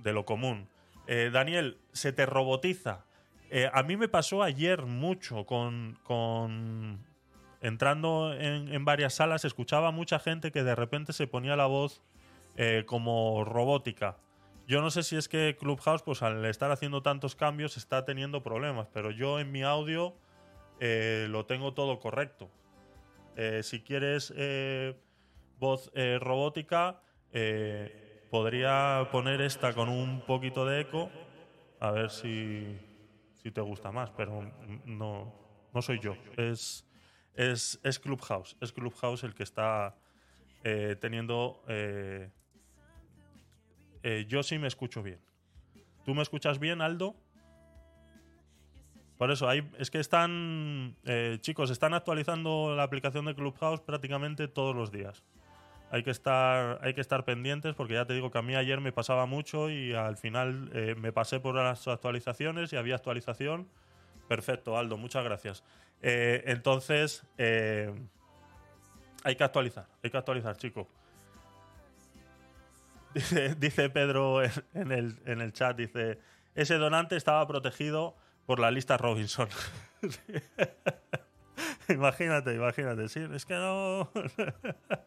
[0.02, 0.68] de lo común.
[1.06, 3.04] Eh, Daniel, se te robotiza.
[3.72, 7.04] A mí me pasó ayer mucho con, con
[7.60, 12.00] entrando en, en varias salas, escuchaba mucha gente que de repente se ponía la voz
[12.86, 14.18] como robótica.
[14.68, 18.44] Yo no sé si es que Clubhouse, pues al estar haciendo tantos cambios, está teniendo
[18.44, 20.14] problemas, pero yo en mi audio
[20.80, 22.50] eh, lo tengo todo correcto.
[23.36, 24.98] Eh, si quieres eh,
[25.58, 27.02] voz robótica,
[28.30, 31.10] podría poner esta con un poquito de eco,
[31.80, 32.76] a ver si,
[33.42, 34.42] si te gusta más, pero
[34.86, 35.32] no,
[35.72, 36.16] no soy yo.
[36.36, 36.86] Es,
[37.34, 38.56] es, es Clubhouse.
[38.60, 39.94] Es Clubhouse el que está
[41.00, 41.62] teniendo.
[44.28, 45.20] yo sí me escucho bien.
[46.04, 47.14] ¿Tú me escuchas bien, Aldo?
[49.20, 50.96] Por eso, es que están.
[51.04, 55.22] eh, chicos, están actualizando la aplicación de Clubhouse prácticamente todos los días.
[55.90, 58.80] Hay que, estar, hay que estar pendientes porque ya te digo que a mí ayer
[58.80, 63.68] me pasaba mucho y al final eh, me pasé por las actualizaciones y había actualización.
[64.26, 65.64] Perfecto, Aldo, muchas gracias.
[66.00, 70.88] Eh, entonces, hay que actualizar, hay que actualizar, chico.
[73.58, 76.18] Dice, Pedro en el, en el chat, dice,
[76.54, 78.16] ese donante estaba protegido
[78.50, 79.48] por la lista Robinson.
[81.88, 84.10] imagínate, imagínate, sí, es que no...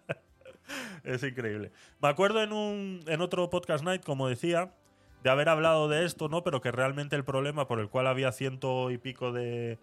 [1.03, 1.73] es increíble.
[2.01, 4.71] Me acuerdo en, un, en otro podcast night, como decía,
[5.23, 6.41] de haber hablado de esto, ¿no?
[6.45, 9.77] Pero que realmente el problema por el cual había ciento y pico de,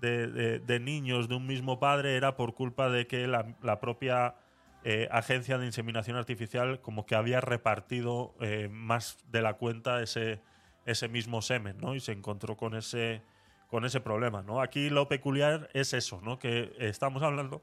[0.00, 4.36] de, de- de niños de un mismo padre era por culpa de que la, propia
[4.84, 10.40] eh, agencia de inseminación artificial como que había repartido eh, más de la cuenta ese,
[10.86, 11.94] ese mismo semen, ¿no?
[11.94, 13.22] Y se encontró con ese,
[13.68, 14.60] con ese problema, ¿no?
[14.60, 16.38] Aquí lo peculiar es eso, ¿no?
[16.38, 17.62] Que estamos hablando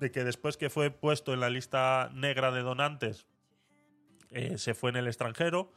[0.00, 3.26] de que después que fue puesto en la lista negra de donantes,
[4.30, 5.72] eh, se fue en el extranjero.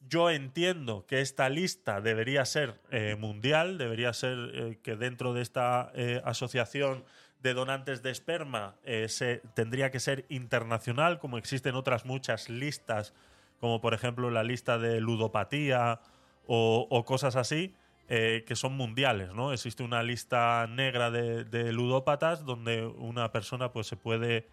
[0.00, 5.42] Yo entiendo que esta lista debería ser eh, mundial, debería ser eh, que dentro de
[5.42, 5.92] esta
[6.24, 7.04] asociación
[7.40, 8.76] de donantes de esperma
[9.08, 13.14] se, tendría que ser internacional, como existen otras muchas listas,
[13.62, 16.00] como por ejemplo la lista de ludopatía
[16.48, 17.76] o, cosas así,
[18.08, 19.52] eh, que son mundiales, ¿no?
[19.52, 24.48] Existe una lista negra de, ludópatas donde una persona pues se puede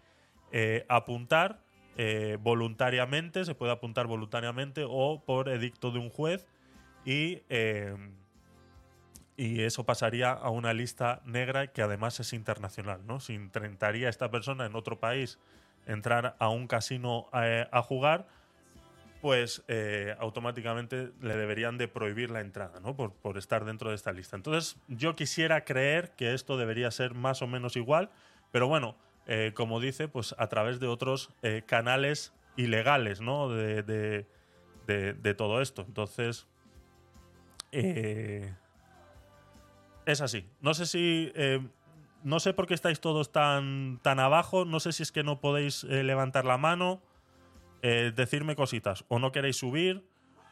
[0.52, 1.58] eh, apuntar
[1.96, 6.46] eh, voluntariamente, se puede apuntar voluntariamente o por edicto de un juez
[7.04, 7.42] y,
[9.36, 13.18] y eso pasaría a una lista negra que además es internacional, ¿no?
[13.18, 15.40] Si intentaría esta persona en otro país
[15.84, 18.28] entrar a un casino a jugar,
[19.20, 22.96] pues eh, automáticamente le deberían de prohibir la entrada, ¿no?
[22.96, 24.36] Por, estar dentro de esta lista.
[24.36, 28.10] Entonces, yo quisiera creer que esto debería ser más o menos igual,
[28.50, 28.96] pero bueno,
[29.26, 33.48] eh, como dice, pues a través de otros eh, canales ilegales, ¿no?
[33.50, 34.26] De, de-
[34.86, 35.84] de- de todo esto.
[35.86, 36.46] Entonces,
[40.06, 40.48] es así.
[40.60, 41.32] No sé si...
[42.24, 44.64] no sé por qué estáis todos tan, tan abajo.
[44.64, 47.00] No sé si es que no podéis levantar la mano
[47.82, 49.04] eh, decirme cositas.
[49.08, 50.06] O no queréis subir,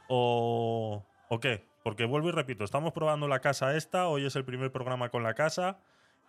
[0.08, 1.66] o, o qué.
[1.84, 4.08] Porque vuelvo y repito, estamos probando la casa esta.
[4.08, 5.78] Hoy es el primer programa con la casa.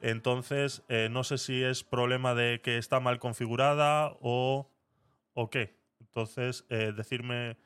[0.02, 4.72] Entonces, eh, no sé si es problema de que está mal configurada o,
[5.34, 5.78] o qué.
[6.00, 7.58] Entonces, eh, decirme,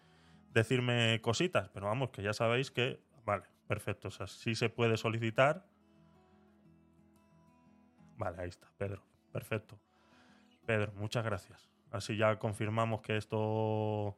[0.51, 1.69] decirme cositas.
[1.69, 2.99] Pero vamos, que ya sabéis que.
[3.25, 4.07] Vale, perfecto.
[4.07, 5.67] O sea, se puede solicitar.
[8.17, 9.03] Vale, ahí está, Pedro.
[9.31, 9.79] Perfecto.
[10.65, 11.72] Pedro, muchas gracias.
[11.93, 14.17] Así ya confirmamos que esto.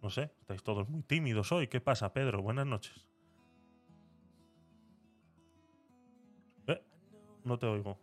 [0.00, 1.66] No sé, estáis todos muy tímidos hoy.
[1.66, 2.40] ¿Qué pasa, Pedro?
[2.42, 3.08] Buenas noches.
[6.68, 6.80] Eh,
[7.42, 7.98] no te oigo.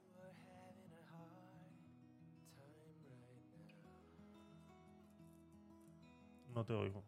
[6.53, 7.05] No te oigo.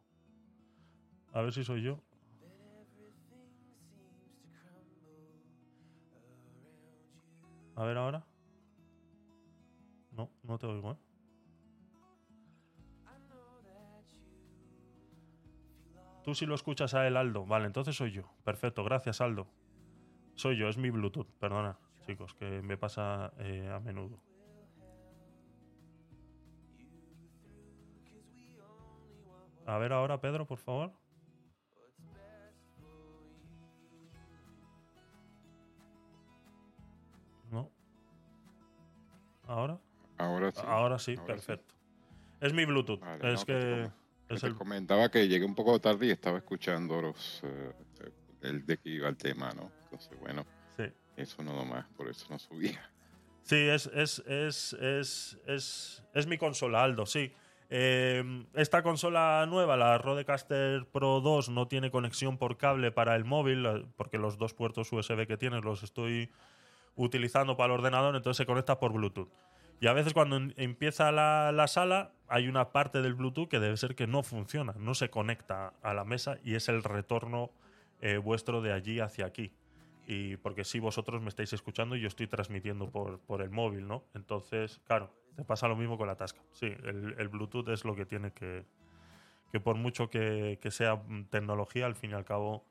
[1.34, 2.00] A ver si soy yo.
[7.76, 8.26] A ver ahora.
[10.12, 11.07] No, no te oigo, ¿eh?
[16.28, 17.46] Tú sí lo escuchas a él, Aldo.
[17.46, 18.24] Vale, entonces soy yo.
[18.44, 19.48] Perfecto, gracias, Aldo.
[20.36, 21.32] Soy yo, es mi Bluetooth.
[21.40, 24.22] Perdona, chicos, que me pasa eh, a menudo.
[29.66, 30.92] A ver ahora, Pedro, por favor.
[37.50, 37.72] No.
[39.46, 39.80] ¿Ahora?
[40.18, 40.62] Ahora sí.
[40.66, 41.26] Ahora sí, ahora sí.
[41.26, 41.74] perfecto.
[42.42, 43.00] Es mi Bluetooth.
[43.00, 47.02] Vale, es no, que te, el, comentaba que llegué un poco tarde y estaba escuchando
[47.02, 47.72] los, eh,
[48.42, 49.72] el de que iba el tema, ¿no?
[49.84, 50.84] Entonces, bueno, sí.
[51.16, 52.92] eso no más, por eso no subía.
[53.44, 57.32] Sí, es, es, es, es, es, es mi consola, Aldo, sí.
[57.70, 63.26] Eh, esta consola nueva, la Rodecaster Pro 2, no tiene conexión por cable para el
[63.26, 66.30] móvil, eh, porque los dos puertos USB que tiene los estoy
[66.96, 69.30] utilizando para el ordenador, entonces se conecta por Bluetooth.
[69.80, 73.60] Y a veces cuando em- empieza la, la sala, hay una parte del Bluetooth que
[73.60, 77.52] debe ser que no funciona, no se conecta a la mesa y es el retorno
[78.02, 79.52] eh, vuestro de allí hacia aquí.
[80.08, 83.88] Y porque si vosotros me estáis escuchando y yo estoy transmitiendo por, por el móvil,
[83.88, 84.04] ¿no?
[84.14, 86.42] Entonces, claro, te pasa lo mismo con la tasca.
[86.54, 88.66] Sí, el, Bluetooth es lo que tiene que.
[89.52, 92.66] Que por mucho que, que sea tecnología, al fin y al cabo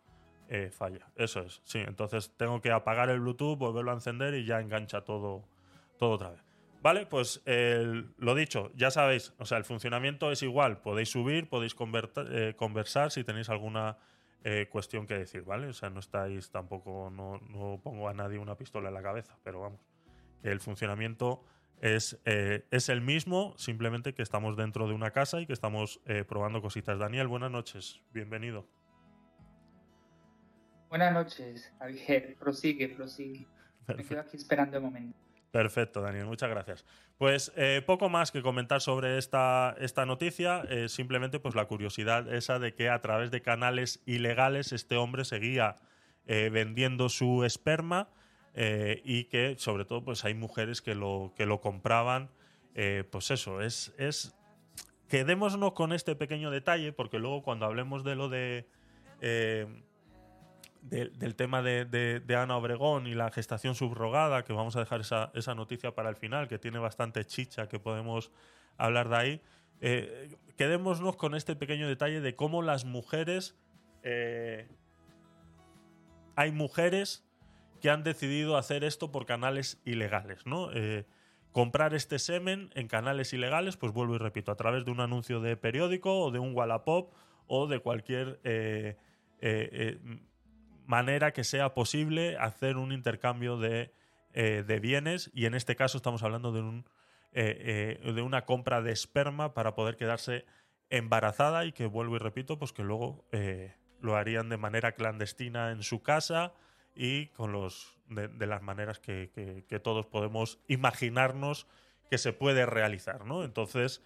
[0.49, 1.07] eh, falla.
[1.15, 1.79] Eso es, sí.
[1.79, 5.45] Entonces tengo que apagar el Bluetooth, volverlo a encender y ya engancha todo,
[5.99, 6.46] todo otra vez.
[6.83, 10.81] Vale, pues el- lo dicho, ya sabéis, o sea, el funcionamiento es igual.
[10.83, 11.75] Podéis subir, podéis
[12.31, 13.99] eh, conversar si tenéis alguna
[14.45, 15.67] eh, cuestión que decir, ¿vale?
[15.67, 19.37] O sea, no estáis tampoco, no, no pongo a nadie una pistola en la cabeza,
[19.43, 19.81] pero vamos,
[20.41, 21.43] que el funcionamiento
[21.81, 26.01] es, eh, es el mismo, simplemente que estamos dentro de una casa y que estamos
[26.07, 26.97] eh, probando cositas.
[26.99, 28.69] Daniel, buenas noches, bienvenido.
[30.89, 32.37] Buenas noches, Javier.
[32.39, 33.49] Prosigue, prosigue.
[33.89, 35.19] Me quedo aquí esperando un momento.
[35.51, 36.85] Perfecto, Daniel, muchas gracias.
[37.19, 42.33] Pues eh, poco más que comentar sobre esta, esta noticia, eh, simplemente pues la curiosidad
[42.33, 45.77] esa de que a través de canales ilegales este hombre seguía
[46.27, 48.09] eh, vendiendo su esperma
[49.05, 52.31] y que sobre todo pues hay mujeres que lo, que lo compraban.
[53.11, 54.35] pues eso, es, es...
[55.11, 58.67] Quedémonos con este pequeño detalle porque luego cuando hablemos de lo de...
[60.89, 65.31] de- del tema de, Ana Obregón y la gestación subrogada, que vamos a dejar esa,
[65.35, 68.31] esa noticia para el final, que tiene bastante chicha, que podemos
[68.77, 69.41] hablar de ahí.
[69.81, 73.57] Eh, quedémonos con este pequeño detalle de cómo las mujeres.
[74.03, 74.69] eh,
[76.37, 77.25] hay mujeres
[77.81, 80.71] que han decidido hacer esto por canales ilegales, ¿no?
[80.73, 81.07] Eh,
[81.51, 85.41] comprar este semen en canales ilegales, pues vuelvo y repito, a través de un anuncio
[85.41, 87.11] de periódico o de un Wallapop
[87.47, 88.39] o de cualquier
[90.87, 93.93] manera que sea posible hacer un intercambio de,
[94.33, 96.89] eh, de bienes y en este caso estamos hablando de, un,
[97.33, 100.45] eh, eh, de una compra de esperma para poder quedarse
[100.91, 105.73] embarazada y que vuelvo y repito, pues que luego eh, lo harían de manera clandestina
[105.73, 106.53] en su casa
[106.95, 111.67] y con los de, de las maneras que, que- que todos podemos imaginarnos
[112.09, 113.43] que se puede realizar, ¿no?
[113.43, 114.01] Entonces,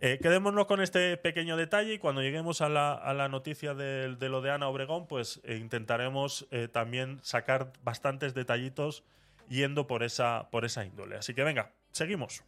[0.00, 4.16] eh, quedémonos con este pequeño detalle y cuando lleguemos a la, a la noticia de,
[4.16, 9.04] de lo de Ana Obregón, pues eh, intentaremos eh, también sacar bastantes detallitos
[9.48, 11.16] yendo por esa, por esa índole.
[11.16, 12.42] Así que venga, seguimos.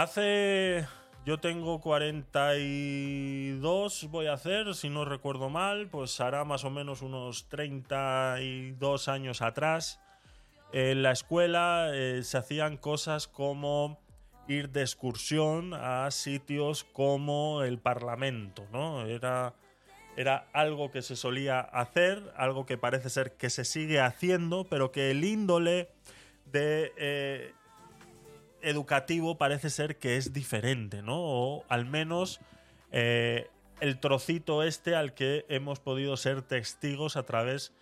[0.00, 0.88] Hace.
[1.26, 7.02] Yo tengo 42, voy a hacer, si no recuerdo mal, pues hará más o menos
[7.02, 10.00] unos 32 años atrás.
[10.72, 14.00] En la escuela eh, se hacían cosas como
[14.48, 19.04] ir de excursión a sitios como el Parlamento, ¿no?
[19.04, 19.52] Era,
[20.16, 24.92] era algo que se solía hacer, algo que parece ser que se sigue haciendo, pero
[24.92, 25.90] que el índole
[26.46, 27.52] de eh,
[28.62, 31.16] educativo parece ser que es diferente, ¿no?
[31.18, 32.40] O al menos
[32.92, 33.48] eh,
[33.80, 37.72] el trocito este al que hemos podido ser testigos a través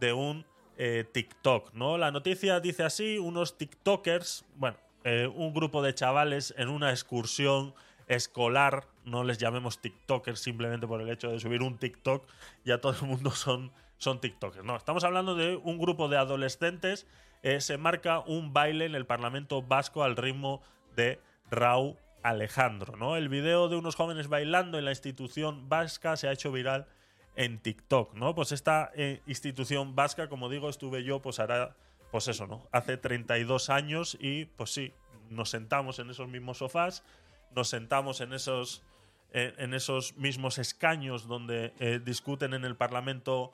[0.00, 0.44] de un
[0.78, 1.96] eh, TikTok, ¿no?
[1.96, 7.74] La noticia dice así, unos TikTokers, bueno, eh, un grupo de chavales en una excursión
[8.08, 12.26] escolar, no les llamemos TikTokers simplemente por el hecho de subir un TikTok,
[12.64, 17.06] ya todo el mundo son, son TikTokers, no, estamos hablando de un grupo de adolescentes,
[17.46, 20.62] eh, se marca un baile en el Parlamento Vasco al ritmo
[20.96, 23.14] de Raúl Alejandro, ¿no?
[23.14, 26.88] El video de unos jóvenes bailando en la institución vasca se ha hecho viral
[27.36, 28.34] en TikTok, ¿no?
[28.34, 31.40] Pues esta eh, institución vasca, como digo, estuve yo, pues
[32.10, 32.66] pues eso, ¿no?
[32.72, 34.92] Hace 32 años y, pues sí,
[35.30, 37.04] nos sentamos en esos mismos sofás,
[37.54, 38.82] nos sentamos en esos,
[39.32, 43.52] eh, en esos mismos escaños donde discuten en el Parlamento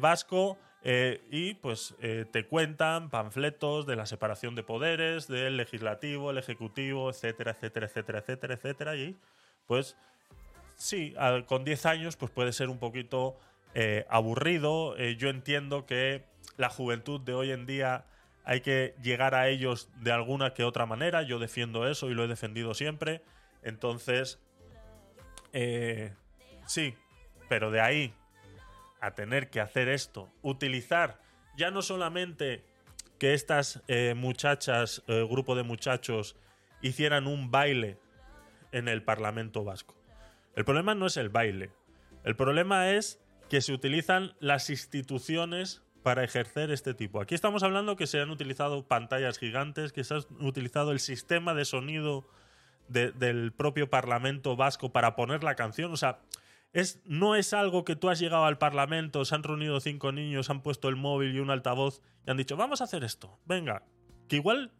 [0.00, 6.30] vasco eh, y pues eh, te cuentan panfletos de la separación de poderes, del legislativo,
[6.30, 9.16] el ejecutivo, etcétera, etcétera, etcétera, etcétera, etcétera, y
[9.66, 9.96] pues
[10.76, 11.14] sí,
[11.46, 13.38] con 10 años pues puede ser un poquito
[13.74, 14.96] eh, aburrido.
[14.96, 16.24] Yo entiendo que
[16.56, 18.06] la juventud de hoy en día
[18.44, 21.22] hay que llegar a ellos de alguna que otra manera.
[21.22, 23.22] Yo defiendo eso y lo he defendido siempre.
[23.62, 24.40] Entonces,
[26.66, 26.94] sí,
[27.48, 28.14] pero de ahí
[29.00, 31.20] a tener que hacer esto, utilizar
[31.56, 32.64] ya no solamente
[33.18, 36.36] que estas eh, muchachas, eh, grupo de muchachos,
[36.80, 37.98] hicieran un baile
[38.72, 39.94] en el Parlamento Vasco.
[40.56, 41.70] El problema no es el baile.
[42.24, 47.20] El problema es que se utilizan las instituciones para ejercer este tipo.
[47.20, 51.52] Aquí estamos hablando que se han utilizado pantallas gigantes, que se ha utilizado el sistema
[51.52, 52.26] de sonido
[52.88, 55.92] de- del propio Parlamento Vasco para poner la canción.
[55.92, 56.20] O sea,
[56.72, 60.50] es, no es algo que tú has llegado al Parlamento, se han reunido cinco niños,
[60.50, 63.38] han puesto el móvil y un altavoz y han dicho, vamos a hacer esto.
[63.44, 63.84] Venga,
[64.28, 64.72] que igual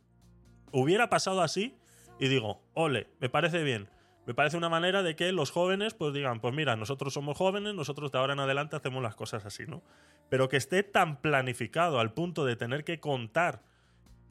[0.73, 1.77] hubiera pasado así
[2.19, 3.89] y digo, ole, me parece bien.
[4.27, 7.75] Me parece una manera de que los jóvenes pues digan, pues mira, nosotros somos jóvenes,
[7.75, 9.83] nosotros de ahora en adelante hacemos las cosas así, ¿no?
[10.29, 13.63] Pero que esté tan planificado al punto de tener que contar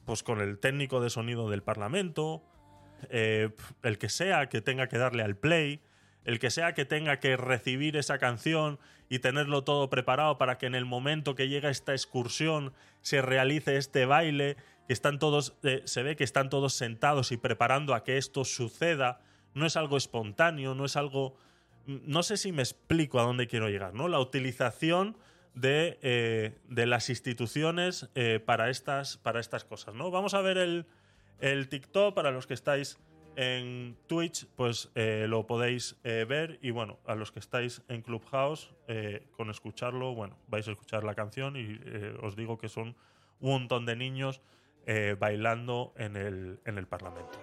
[0.06, 2.42] pues con el técnico de sonido del Parlamento,
[3.10, 3.50] eh,
[3.82, 5.82] el que sea que tenga que darle al play,
[6.24, 10.66] el que sea que tenga que recibir esa canción y tenerlo todo preparado para que
[10.66, 14.56] en el momento que llega esta excursión se realice este baile,
[14.86, 18.44] que están todos, eh, se ve que están todos sentados y preparando a que esto
[18.44, 19.20] suceda,
[19.54, 21.36] no es algo espontáneo, no es algo...
[21.86, 24.06] No sé si me explico a dónde quiero llegar, ¿no?
[24.06, 25.16] La utilización
[25.54, 30.10] de, eh, de las instituciones eh, para, estas, para estas cosas, ¿no?
[30.10, 30.86] Vamos a ver el,
[31.40, 32.98] el TikTok para los que estáis
[33.40, 36.58] en Twitch, pues eh, lo podéis eh, ver.
[36.60, 41.04] Y bueno, a los que estáis en Clubhouse, eh, con escucharlo, bueno, vais a escuchar
[41.04, 41.80] la canción y
[42.20, 42.96] os digo que son
[43.40, 44.42] un montón de niños
[45.18, 47.38] bailando en el, en el Parlamento.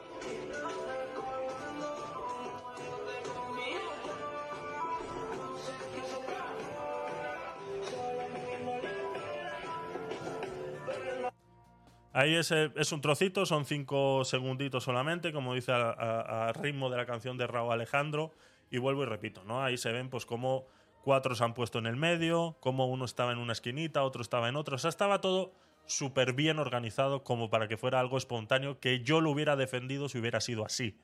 [12.17, 12.51] Ahí es,
[12.91, 17.71] un trocito, son cinco segunditos solamente, como dice a ritmo de la canción de Raúl
[17.71, 18.31] Alejandro.
[18.71, 19.63] Y vuelvo y repito, ¿no?
[19.63, 20.65] Ahí se ven pues cómo
[21.03, 24.49] cuatro se han puesto en el medio, cómo uno estaba en una esquinita, otro estaba
[24.49, 24.77] en otra.
[24.77, 25.53] O sea, estaba todo
[25.85, 30.17] súper bien organizado como para que fuera algo espontáneo que yo lo hubiera defendido si
[30.17, 30.97] hubiera sido así.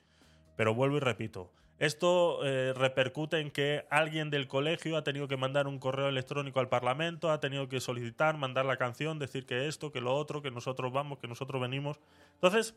[0.55, 5.38] Pero vuelvo y repito, esto eh, repercute en que alguien del colegio ha tenido que
[5.38, 9.67] mandar un correo electrónico al Parlamento, ha tenido que solicitar, mandar la canción, decir que
[9.67, 11.99] esto, que lo otro, que nosotros vamos, que nosotros venimos.
[12.36, 12.76] Entonces,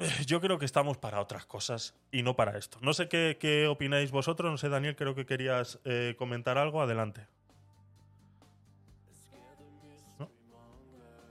[0.00, 2.78] eh, yo creo que estamos para otras cosas y no para esto.
[2.82, 7.26] No sé qué, opináis vosotros, no sé, Daniel, creo que querías eh, comentar algo, adelante.
[10.18, 10.28] ¿No?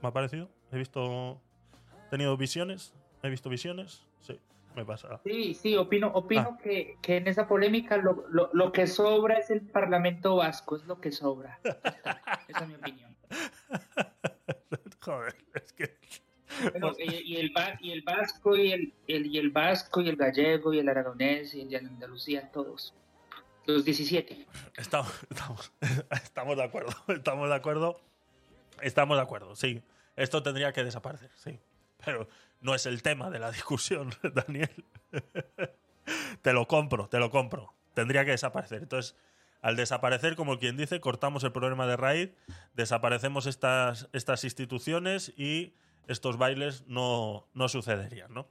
[0.02, 0.48] ¿Me ha parecido?
[0.72, 1.40] He visto...
[2.06, 2.94] ¿He tenido visiones?
[3.22, 4.06] ¿He visto visiones?
[4.20, 4.40] Sí,
[4.78, 5.20] me pasa.
[5.24, 6.58] Sí, sí, opino, opino Ah.
[6.62, 10.84] que, que en esa polémica lo, lo, lo que sobra es el Parlamento Vasco, es
[10.86, 11.58] lo que sobra.
[12.48, 13.16] Esa es mi opinión.
[15.00, 15.96] Joder, es que...
[16.72, 20.16] Bueno, y, y el, y el vasco y el, el- y el vasco y el
[20.16, 22.94] gallego y el aragonés y el de Andalucía, todos.
[23.66, 24.46] Los 17.
[24.76, 25.72] Estamos, estamos,
[26.10, 28.00] estamos de acuerdo, estamos de acuerdo,
[28.80, 29.82] estamos de acuerdo, sí.
[30.16, 31.58] Esto tendría que desaparecer, sí.
[32.04, 32.28] Pero
[32.60, 34.84] no es el tema de la discusión, Daniel.
[36.42, 37.72] te lo compro, te lo compro.
[37.94, 38.82] Tendría que desaparecer.
[38.82, 39.16] Entonces,
[39.60, 42.30] al desaparecer, como quien dice, cortamos el problema de raíz,
[42.74, 45.74] desaparecemos estas, estas instituciones y
[46.06, 48.48] estos bailes no, no sucederían, ¿no?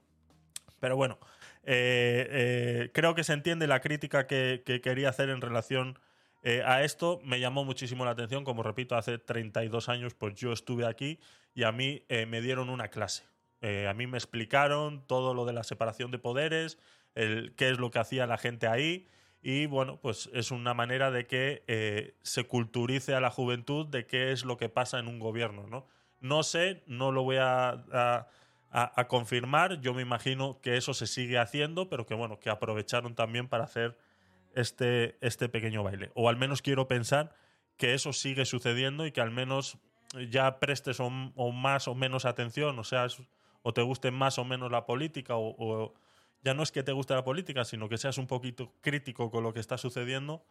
[0.79, 1.17] Pero bueno,
[1.63, 5.97] eh, eh, creo que se entiende la crítica que, que quería hacer en relación
[6.43, 7.19] eh, a esto.
[7.23, 11.19] Me llamó muchísimo la atención, como repito, hace 32 años pues yo estuve aquí
[11.55, 13.23] y a mí me dieron una clase.
[13.61, 16.77] Eh, a mí me explicaron todo lo de la separación de poderes,
[17.15, 19.07] el, qué es lo que hacía la gente ahí
[19.41, 24.05] y bueno, pues es una manera de que eh, se culturice a la juventud de
[24.05, 25.87] qué es lo que pasa en un gobierno, ¿no?
[26.19, 27.69] No sé, no lo voy a,
[28.71, 29.79] a- confirmar.
[29.79, 33.63] Yo me imagino que eso se sigue haciendo, pero que bueno, que aprovecharon también para
[33.65, 33.97] hacer
[34.55, 36.11] este, este pequeño baile.
[36.15, 37.33] O al menos quiero pensar
[37.77, 39.77] que eso sigue sucediendo y que al menos
[40.29, 43.21] ya prestes o, o más o menos atención, o sea, es-
[43.61, 45.93] o te guste más o menos la política, o,
[46.43, 49.43] ya no es que te guste la política, sino que seas un poquito crítico con
[49.43, 50.43] lo que está sucediendo,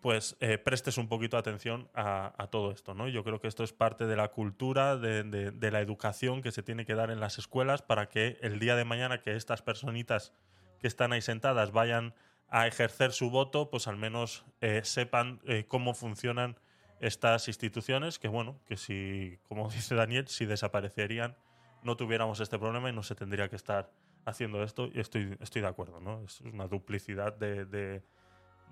[0.00, 3.08] pues eh, prestes un poquito atención a, todo esto, ¿no?
[3.08, 6.86] Yo creo que esto es parte de la cultura, de la educación que se tiene
[6.86, 10.32] que dar en las escuelas para que el día de mañana que estas personitas
[10.78, 12.14] que están ahí sentadas vayan
[12.48, 16.58] a ejercer su voto, pues al menos eh, sepan eh, cómo funcionan
[17.00, 21.36] estas instituciones, que bueno, que si, como dice Daniel, si desaparecerían,
[21.82, 23.90] no tuviéramos este problema y no se tendría que estar
[24.24, 26.22] haciendo esto, y estoy, estoy de acuerdo, ¿no?
[26.24, 28.02] Es una duplicidad de, de-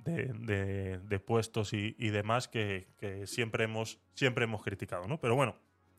[0.05, 5.19] de, puestos y, y demás que, que siempre, hemos, siempre hemos criticado, ¿no?
[5.19, 5.57] Pero bueno,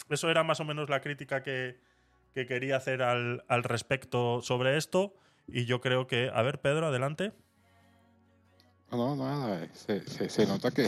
[0.10, 1.80] eso era más o menos la crítica que,
[2.34, 5.14] que quería hacer al, al respecto sobre esto.
[5.48, 7.34] Y yo creo que, a ver, Pedro, adelante.
[8.92, 10.88] No, nada, se, se, nota que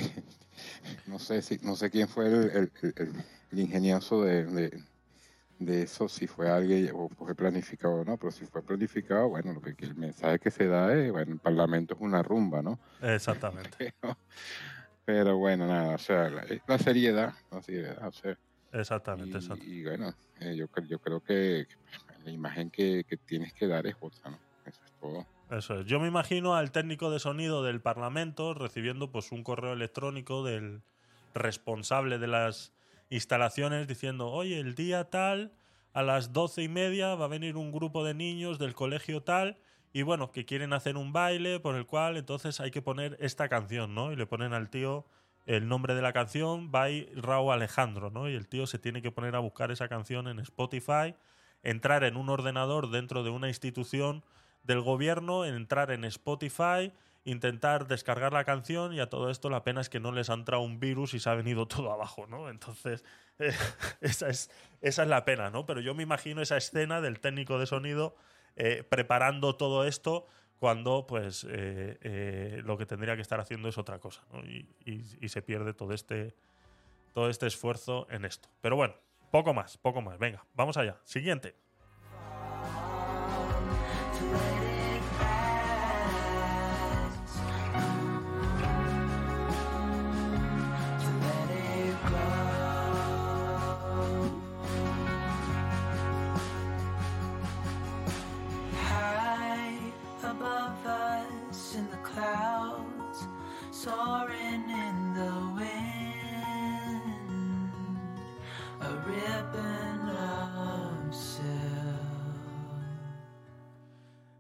[1.08, 4.84] no sé si no sé quién fue el, el, ingenioso de,
[5.60, 9.54] de eso, si fue alguien o fue planificado o no, pero si fue planificado, bueno,
[9.54, 12.80] lo que, el mensaje que se da es, bueno, el Parlamento es una rumba, ¿no?
[13.02, 13.94] Exactamente.
[14.02, 14.18] Pero,
[15.06, 18.38] pero bueno, nada, o sea, la, la seriedad, la seriedad, o sea,
[18.72, 19.66] Exactamente, y, exacto.
[19.66, 23.88] y bueno, eh, yo, yo creo que, que la imagen que, que tienes que dar
[23.88, 24.38] es otra, ¿no?
[24.66, 25.26] Eso es todo.
[25.50, 25.86] Eso es.
[25.88, 30.84] Yo me imagino al técnico de sonido del Parlamento recibiendo pues un correo electrónico del
[31.34, 32.72] responsable de las
[33.10, 35.54] instalaciones diciendo, oye, el día tal,
[35.94, 39.58] a las doce y media va a venir un grupo de niños del colegio tal
[39.92, 43.50] y bueno, que quieren hacer un baile por el cual entonces hay que poner esta
[43.50, 44.12] canción, ¿no?
[44.12, 45.06] Y le ponen al tío
[45.48, 48.30] el nombre de la canción, by Raúl Alejandro, ¿no?
[48.30, 51.16] Y el tío se tiene que poner a buscar esa canción en Spotify,
[51.64, 54.24] entrar en un ordenador dentro de una institución
[54.64, 56.94] del gobierno, entrar en Spotify,
[57.26, 60.34] intentar descargar la canción y a todo esto la pena es que no les ha
[60.34, 62.50] entrado un virus y se ha venido todo abajo, ¿no?
[62.50, 63.04] Entonces,
[63.40, 63.52] eh,
[64.02, 64.50] esa, es,
[64.82, 65.66] esa es la pena, ¿no?
[65.66, 68.16] Pero yo me imagino esa escena del técnico de sonido
[68.56, 70.26] eh, preparando todo esto
[70.60, 74.40] cuando pues eh, lo que tendría que estar haciendo es otra cosa ¿no?
[74.44, 76.36] y- y se pierde todo este
[77.14, 78.96] todo este esfuerzo en esto pero bueno
[79.32, 81.56] poco más poco más venga vamos allá siguiente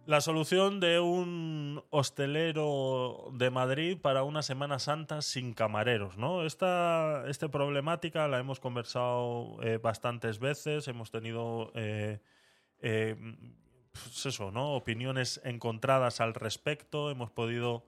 [0.09, 6.47] La solución de un hostelero de Madrid para una Semana Santa sin camareros, ¿no?
[6.47, 12.21] Esta, esta problemática la hemos conversado eh, bastantes veces, hemos tenido eh,
[12.81, 13.17] eh,
[13.91, 14.73] pues eso, ¿no?
[14.73, 17.85] Opiniones encontradas al respecto, hemos podido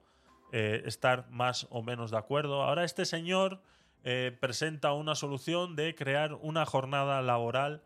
[0.52, 2.62] estar más o menos de acuerdo.
[2.62, 3.62] Ahora este señor
[4.38, 7.82] presenta una solución de crear una jornada laboral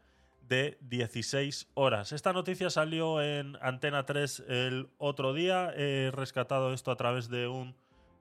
[0.48, 2.12] de 16 horas.
[2.12, 5.72] Esta noticia salió en Antena 3 el otro día.
[5.74, 7.74] He rescatado esto a través de un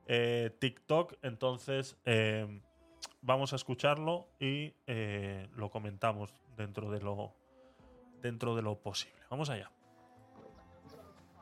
[0.08, 1.14] eh, TikTok.
[1.22, 2.62] Entonces, eh,
[3.22, 7.34] vamos a escucharlo y eh, lo comentamos dentro de lo,
[8.22, 9.22] dentro de lo posible.
[9.30, 9.72] Vamos allá.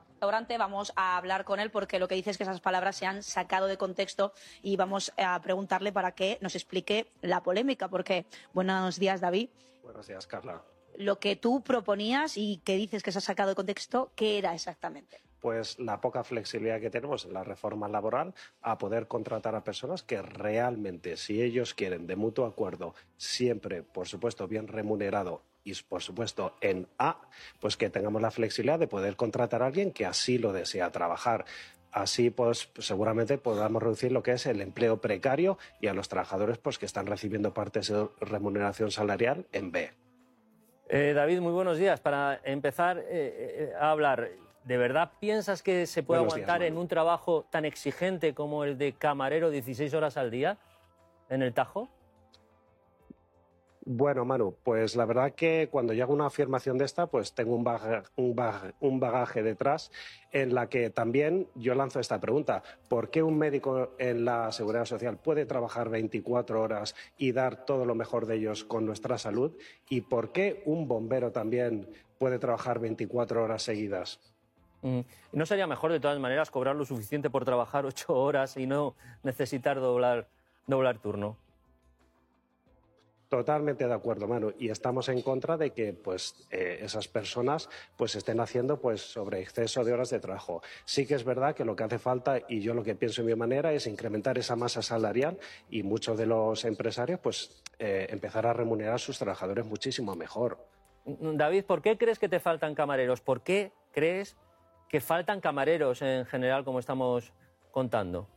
[0.09, 3.05] restaurante, vamos a hablar con él porque lo que dice es que esas palabras se
[3.05, 7.89] han sacado de contexto y vamos a preguntarle para que nos explique la polémica.
[7.89, 9.49] Porque, buenos días, David.
[9.83, 10.63] Buenos días, Carla.
[10.97, 14.53] Lo que tú proponías y que dices que se ha sacado de contexto, ¿qué era
[14.53, 15.21] exactamente?
[15.39, 20.01] Pues la poca flexibilidad que tenemos en la reforma laboral a poder contratar a personas
[20.01, 26.01] que realmente, si ellos quieren, de mutuo acuerdo, siempre, por supuesto, bien remunerado y, por
[26.01, 27.21] supuesto, en A,
[27.59, 31.45] pues que tengamos la flexibilidad de poder contratar a alguien que así lo desea trabajar.
[31.91, 36.57] Así, pues, seguramente podamos reducir lo que es el empleo precario y a los trabajadores
[36.57, 39.91] pues, que están recibiendo partes de remuneración salarial en B.
[40.95, 41.99] Eh, David, muy buenos días.
[41.99, 44.29] Para empezar eh, eh, a hablar,
[44.63, 48.63] ¿de verdad piensas que se puede Buenos días, aguantar en un trabajo tan exigente como
[48.63, 50.59] el de camarero 16 horas al día
[51.29, 51.89] en el Tajo?
[53.85, 57.53] Bueno, Manu, pues la verdad que cuando yo hago una afirmación de esta, pues tengo
[57.53, 58.33] un bagaje, un
[58.79, 59.91] un bagaje detrás
[60.31, 62.63] en la que también yo lanzo esta pregunta.
[62.87, 67.83] ¿Por qué un médico en la Seguridad Social puede trabajar 24 horas y dar todo
[67.85, 69.51] lo mejor de ellos con nuestra salud?
[69.89, 74.21] ¿Y por qué un bombero también puede trabajar 24 horas seguidas?
[74.81, 75.01] Mm,
[75.33, 78.95] ¿No sería mejor, de todas maneras, cobrar lo suficiente por trabajar ocho horas y no
[79.23, 80.29] necesitar doblar,
[80.67, 81.42] doblar turno?
[83.33, 84.53] Totalmente de acuerdo, Manu.
[84.59, 87.67] Y estamos en contra de que pues, eh, esas personas
[87.97, 90.61] pues, estén haciendo pues, sobre exceso de horas de trabajo.
[90.85, 93.27] Sí que es verdad que lo que hace falta, y yo lo que pienso en
[93.27, 95.39] mi manera, es incrementar esa masa salarial
[95.71, 100.59] y muchos de los empresarios pues, eh, empezar a remunerar a sus trabajadores muchísimo mejor.
[101.03, 103.21] David, ¿por qué crees que te faltan camareros?
[103.21, 104.37] ¿Por qué crees
[104.89, 107.33] que faltan camareros en general, como estamos
[107.71, 108.27] contando?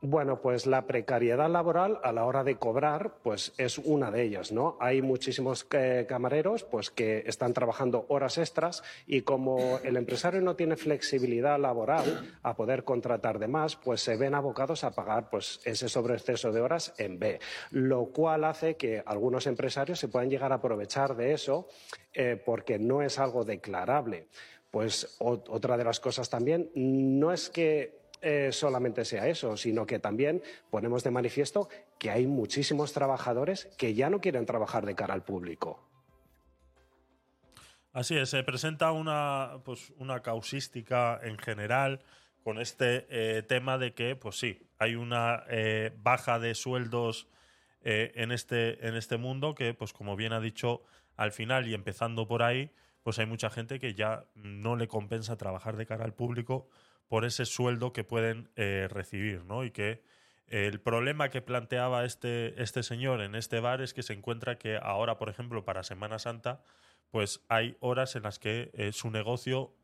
[0.00, 4.52] Bueno, pues la precariedad laboral a la hora de cobrar, pues es una de ellas,
[4.52, 4.76] ¿no?
[4.80, 10.54] Hay muchísimos eh, camareros, pues que están trabajando horas extras y como el empresario no
[10.54, 15.60] tiene flexibilidad laboral a poder contratar de más, pues se ven abocados a pagar, pues
[15.64, 17.40] ese sobreexceso de horas en B,
[17.72, 21.66] lo cual hace que algunos empresarios se puedan llegar a aprovechar de eso
[22.14, 24.28] eh, porque no es algo declarable.
[24.70, 29.98] Pues otra de las cosas también no es que eh, solamente sea eso, sino que
[29.98, 35.14] también ponemos de manifiesto que hay muchísimos trabajadores que ya no quieren trabajar de cara
[35.14, 35.84] al público.
[37.92, 42.00] Así es, se presenta una, pues, una causística en general
[42.44, 47.28] con este eh, tema de que, pues sí, hay una eh, baja de sueldos
[47.80, 50.82] en, este, en este mundo que, pues como bien ha dicho
[51.16, 52.70] al final y empezando por ahí,
[53.02, 56.68] pues hay mucha gente que ya no le compensa trabajar de cara al público
[57.08, 59.64] por ese sueldo que pueden eh, recibir, ¿no?
[59.64, 60.02] Y que
[60.46, 64.78] el problema que planteaba este, este señor en este bar es que se encuentra que
[64.80, 66.62] ahora, por ejemplo, para Semana Santa,
[67.10, 69.74] pues hay horas en las que eh, su negocio,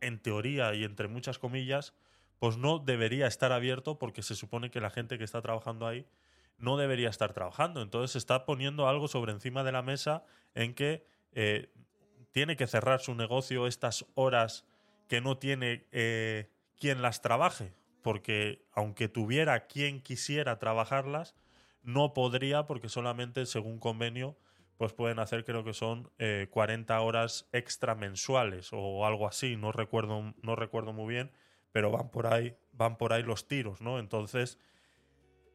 [0.00, 1.94] en teoría y entre muchas comillas,
[2.38, 6.06] pues no debería estar abierto porque se supone que la gente que está trabajando ahí
[6.58, 7.82] no debería estar trabajando.
[7.82, 10.24] Entonces está poniendo algo sobre encima de la mesa
[10.54, 11.70] en que eh,
[12.32, 14.66] tiene que cerrar su negocio estas horas
[15.08, 15.86] que no tiene
[16.78, 21.34] quien las trabaje, porque aunque tuviera quien quisiera trabajarlas,
[21.82, 24.36] no podría porque solamente según convenio
[24.76, 29.72] pues pueden hacer, creo que son eh, 40 horas extra mensuales o algo así, no
[29.72, 31.32] recuerdo, no recuerdo muy bien,
[31.72, 33.98] pero van por ahí, van por ahí los tiros, ¿no?
[33.98, 34.58] Entonces,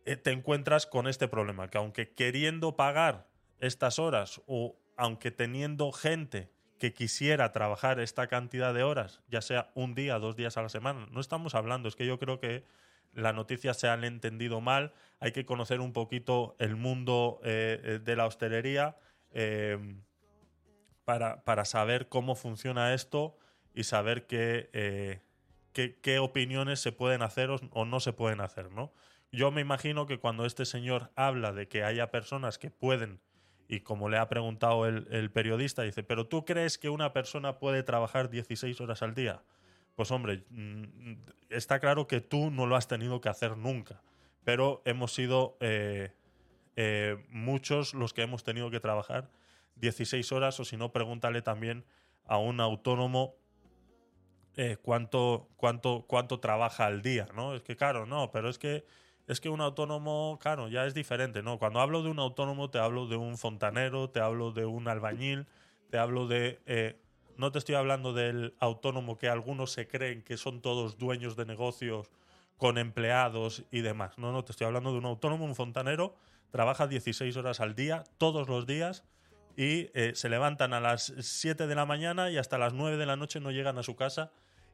[0.05, 3.27] eh, te encuentras con este problema, que aunque queriendo pagar
[3.59, 6.51] estas horas o aunque teniendo gente
[6.81, 10.69] que quisiera trabajar esta cantidad de horas, ya sea un día, dos días a la
[10.69, 12.63] semana, no estamos hablando, es que yo creo que
[13.13, 17.99] la noticia se han entendido mal, hay que conocer un poquito el mundo eh, eh,
[18.03, 18.97] de la hostelería
[19.31, 19.77] eh,
[21.05, 23.37] para, para saber cómo funciona esto
[23.75, 25.21] y saber qué,
[25.73, 28.91] qué, qué opiniones se pueden hacer o no se pueden hacer, ¿no?
[29.31, 33.21] Yo me imagino que cuando este señor habla de que haya personas que pueden,
[33.71, 37.83] y como le ha preguntado el, periodista, dice, ¿pero tú crees que una persona puede
[37.83, 39.43] trabajar 16 horas al día?
[39.95, 41.13] Pues hombre, mm,
[41.49, 44.01] está claro que tú no lo has tenido que hacer nunca,
[44.43, 46.11] pero hemos sido eh,
[46.75, 49.29] eh, muchos los que hemos tenido que trabajar
[49.77, 51.85] 16 horas, o si no, pregúntale también
[52.25, 53.35] a un autónomo
[54.57, 57.55] eh, cuánto, cuánto, cuánto trabaja al día, ¿no?
[57.55, 58.83] Es que, claro, no, pero es que
[59.27, 61.59] es que un autónomo, claro, ya es diferente, ¿no?
[61.59, 65.47] Cuando hablo de un autónomo, te hablo de un fontanero, te hablo de un albañil,
[65.89, 66.61] te hablo de.
[66.65, 66.99] eh,
[67.37, 71.45] no te estoy hablando del autónomo que algunos se creen que son todos dueños de
[71.45, 72.11] negocios
[72.57, 74.17] con empleados y demás.
[74.17, 76.15] No, no, te estoy hablando de un autónomo, un fontanero,
[76.51, 79.03] trabaja 16 horas al día, todos los días,
[79.57, 83.05] y eh, se levantan a las 7 de la mañana y hasta las 9 de
[83.05, 84.31] la noche no llegan a su casa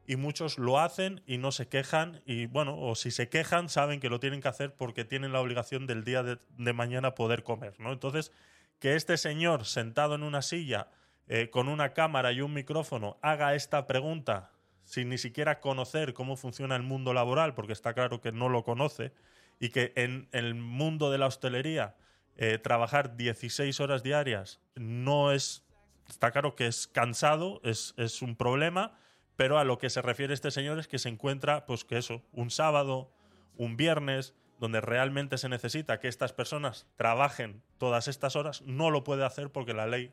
[0.08, 4.00] y muchos lo hacen y no se quejan y bueno, o si se quejan saben
[4.00, 7.78] que lo tienen que hacer porque tienen la obligación del día de, mañana poder comer,
[7.78, 7.92] ¿no?
[7.92, 8.32] Entonces,
[8.78, 10.88] que este señor sentado en una silla
[11.26, 14.50] eh, con una cámara y un micrófono haga esta pregunta
[14.84, 18.64] sin ni siquiera conocer cómo funciona el mundo laboral, porque está claro que no lo
[18.64, 19.12] conoce,
[19.60, 21.96] y que en el mundo de la hostelería
[22.36, 25.66] eh, trabajar 16 horas diarias no es,
[26.08, 28.98] está claro que es cansado, es, es un problema,
[29.38, 32.24] pero a lo que se refiere este señor es que se encuentra, pues que eso,
[32.32, 33.12] un sábado,
[33.56, 39.04] un viernes, donde realmente se necesita que estas personas trabajen todas estas horas, no lo
[39.04, 40.12] puede hacer porque la ley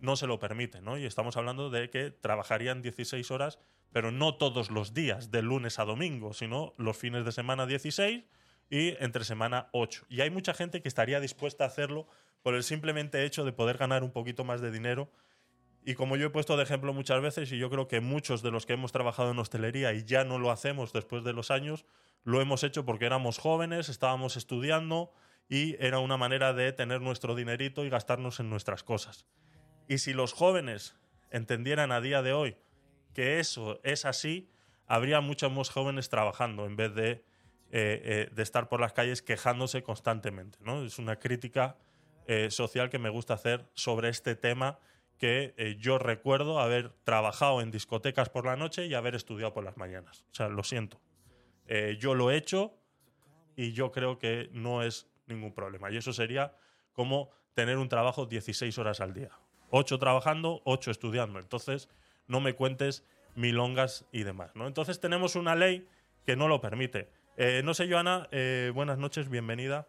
[0.00, 0.98] no se lo permite, ¿no?
[0.98, 3.58] Y estamos hablando de que trabajarían 16 horas,
[3.90, 8.22] pero no todos los días, de lunes a domingo, sino los fines de semana 16
[8.68, 10.04] y entre semana 8.
[10.10, 12.06] Y hay mucha gente que estaría dispuesta a hacerlo
[12.42, 15.10] por el simplemente hecho de poder ganar un poquito más de dinero
[15.88, 18.50] y como yo he puesto de ejemplo muchas veces, y yo creo que muchos de
[18.50, 21.86] los que hemos trabajado en hostelería y ya no lo hacemos después de los años,
[22.24, 25.10] lo hemos hecho porque éramos jóvenes, estábamos estudiando
[25.48, 29.24] y era una manera de tener nuestro dinerito y gastarnos en nuestras cosas.
[29.88, 30.94] Y si los jóvenes
[31.30, 32.58] entendieran a día de hoy
[33.14, 34.50] que eso es así,
[34.86, 37.22] habría muchos más jóvenes trabajando en vez de, eh,
[37.72, 40.58] eh, de estar por las calles quejándose constantemente.
[40.60, 40.84] ¿no?
[40.84, 41.78] Es una crítica
[42.26, 44.80] eh, social que me gusta hacer sobre este tema
[45.18, 49.64] que eh, yo recuerdo haber trabajado en discotecas por la noche y haber estudiado por
[49.64, 50.24] las mañanas.
[50.30, 51.00] O sea, lo siento.
[51.66, 52.74] Eh, yo lo he hecho
[53.56, 55.90] y yo creo que no es ningún problema.
[55.90, 56.54] Y eso sería
[56.92, 59.30] como tener un trabajo 16 horas al día.
[59.70, 61.38] 8 trabajando, 8 estudiando.
[61.38, 61.88] Entonces,
[62.26, 63.04] no me cuentes
[63.34, 64.54] milongas y demás.
[64.54, 64.66] ¿no?
[64.66, 65.86] Entonces, tenemos una ley
[66.24, 67.10] que no lo permite.
[67.36, 69.86] Eh, no sé, Joana, eh, buenas noches, bienvenida.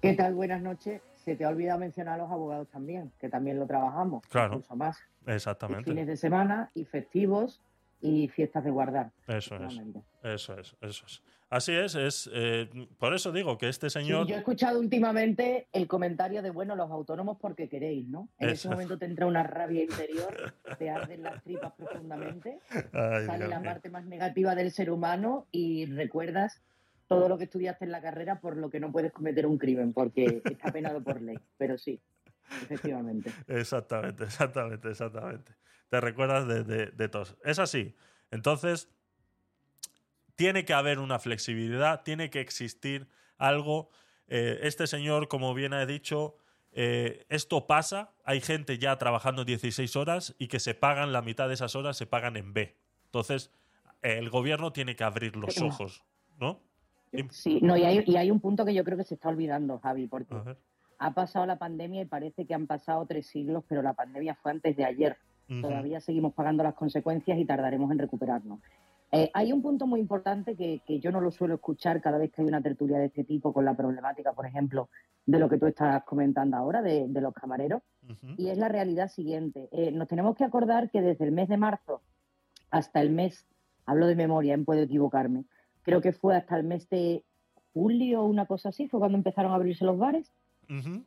[0.00, 0.34] ¿Qué tal?
[0.34, 1.00] Buenas noches.
[1.24, 4.22] Se te ha olvidado mencionar a los abogados también, que también lo trabajamos.
[4.28, 4.54] Claro.
[4.54, 4.98] Incluso más.
[5.26, 5.84] Exactamente.
[5.90, 7.60] Fines de semana y festivos
[8.00, 9.10] y fiestas de guardar.
[9.28, 9.80] Eso es.
[10.24, 11.22] Eso es, eso es.
[11.48, 12.68] Así es, es eh,
[12.98, 14.26] por eso digo que este Sí, señor.
[14.26, 18.28] yo he escuchado últimamente el comentario de, bueno, los autónomos porque queréis, ¿no?
[18.38, 18.70] En ese Eso.
[18.70, 22.58] momento te entra una rabia interior, te arden las tripas profundamente,
[22.94, 23.70] Ay, sale Dios la mío.
[23.70, 26.62] parte más negativa del ser humano y recuerdas
[27.18, 29.92] todo lo que estudiaste en la carrera por lo que no puedes cometer un crimen,
[29.92, 31.38] porque está penado por ley.
[31.58, 32.00] Pero sí,
[32.62, 33.32] efectivamente.
[33.48, 35.52] Exactamente, exactamente, exactamente.
[35.88, 37.36] Te recuerdas de, de, de todos.
[37.44, 37.94] Es así.
[38.30, 38.88] Entonces,
[40.34, 43.06] tiene que haber una flexibilidad, tiene que existir
[43.38, 43.90] algo.
[44.28, 46.36] Eh, este señor, como bien ha dicho,
[46.72, 48.12] eh, esto pasa.
[48.24, 51.96] Hay gente ya trabajando 16 horas y que se pagan la mitad de esas horas,
[51.96, 52.74] se pagan en B.
[53.04, 53.50] Entonces,
[54.00, 56.02] el gobierno tiene que abrir los ojos,
[56.38, 56.60] ¿no?
[57.30, 59.78] Sí, no, y hay, y hay un punto que yo creo que se está olvidando,
[59.78, 60.34] Javi, porque
[60.98, 64.52] ha pasado la pandemia y parece que han pasado tres siglos, pero la pandemia fue
[64.52, 65.16] antes de ayer.
[65.60, 68.60] Todavía seguimos pagando las consecuencias y tardaremos en recuperarnos.
[69.14, 72.32] Eh, hay un punto muy importante que, que yo no lo suelo escuchar cada vez
[72.32, 74.88] que hay una tertulia de este tipo con la problemática, por ejemplo,
[75.26, 77.82] de lo que tú estás comentando ahora, de, de los camareros,
[78.38, 79.68] y es la realidad siguiente.
[79.70, 82.00] Eh, nos tenemos que acordar que desde el mes de marzo
[82.70, 83.46] hasta el mes,
[83.84, 85.44] hablo de memoria, puedo equivocarme,
[85.82, 87.24] creo que fue hasta el mes de
[87.72, 90.32] julio o una cosa así, fue cuando empezaron a abrirse los bares.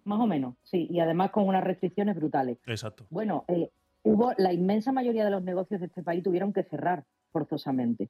[0.04, 0.88] Más o menos, sí.
[0.92, 2.60] Y además con unas restricciones brutales.
[2.68, 3.06] Exacto.
[3.10, 3.72] Bueno, eh,
[4.04, 8.10] hubo la inmensa mayoría de los negocios de este país tuvieron que cerrar forzosamente.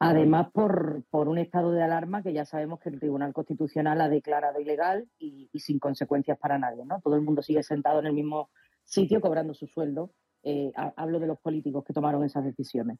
[0.00, 4.08] Además, por, por un estado de alarma que ya sabemos que el Tribunal Constitucional ha
[4.08, 7.00] declarado ilegal y, y sin consecuencias para nadie, ¿no?
[7.00, 8.48] Todo el mundo sigue sentado en el mismo
[8.84, 10.12] sitio cobrando su sueldo.
[10.44, 12.98] Eh, ha- hablo de los políticos que tomaron esas decisiones.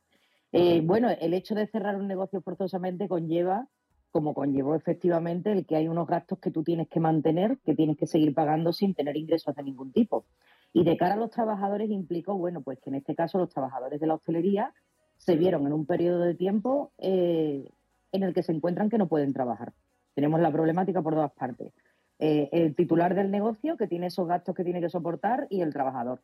[0.52, 3.68] Eh, bueno, el hecho de cerrar un negocio forzosamente conlleva,
[4.10, 7.98] como conllevó efectivamente, el que hay unos gastos que tú tienes que mantener, que tienes
[7.98, 10.24] que seguir pagando sin tener ingresos de ningún tipo.
[10.72, 14.00] Y de cara a los trabajadores implicó, bueno, pues que en este caso los trabajadores
[14.00, 14.72] de la hostelería
[15.18, 17.68] se vieron en un periodo de tiempo eh,
[18.12, 19.72] en el que se encuentran que no pueden trabajar.
[20.14, 21.72] Tenemos la problemática por todas partes.
[22.18, 25.72] Eh, el titular del negocio que tiene esos gastos que tiene que soportar y el
[25.72, 26.20] trabajador,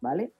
[0.00, 0.32] ¿vale?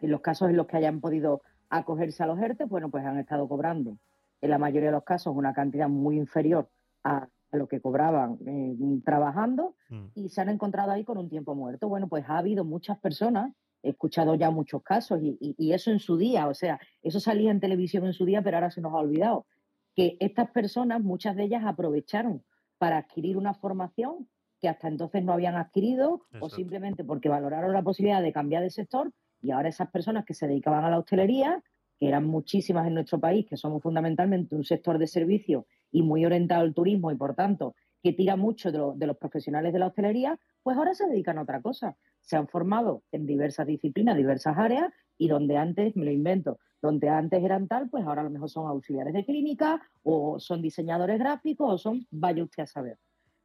[0.00, 3.18] En los casos en los que hayan podido acogerse a los ERTE, bueno, pues han
[3.18, 3.98] estado cobrando.
[4.40, 6.70] En la mayoría de los casos una cantidad muy inferior
[7.04, 9.74] a, lo que cobraban eh, trabajando
[10.14, 11.88] y se han encontrado ahí con un tiempo muerto.
[11.88, 13.52] Bueno, pues ha habido muchas personas,
[13.82, 17.20] he escuchado ya muchos casos y, y- y eso en su día, o sea, eso
[17.20, 19.46] salía en televisión en su día, pero ahora se nos ha olvidado,
[19.94, 22.44] que estas personas, muchas de ellas aprovecharon
[22.76, 24.28] para adquirir una formación
[24.60, 28.70] que hasta entonces no habían adquirido o simplemente porque valoraron la posibilidad de cambiar de
[28.70, 29.10] sector
[29.42, 31.62] y ahora esas personas que se dedicaban a la hostelería,
[31.98, 36.24] que eran muchísimas en nuestro país, que somos fundamentalmente un sector de servicio y muy
[36.24, 39.80] orientado al turismo y por tanto que tira mucho de, lo- de los profesionales de
[39.80, 41.96] la hostelería, pues ahora se dedican a otra cosa.
[42.20, 47.08] Se han formado en diversas disciplinas, diversas áreas y donde antes, me lo invento, donde
[47.08, 51.18] antes eran tal, pues ahora a lo mejor son auxiliares de clínica o son diseñadores
[51.18, 52.98] gráficos o son, vaya usted a saber.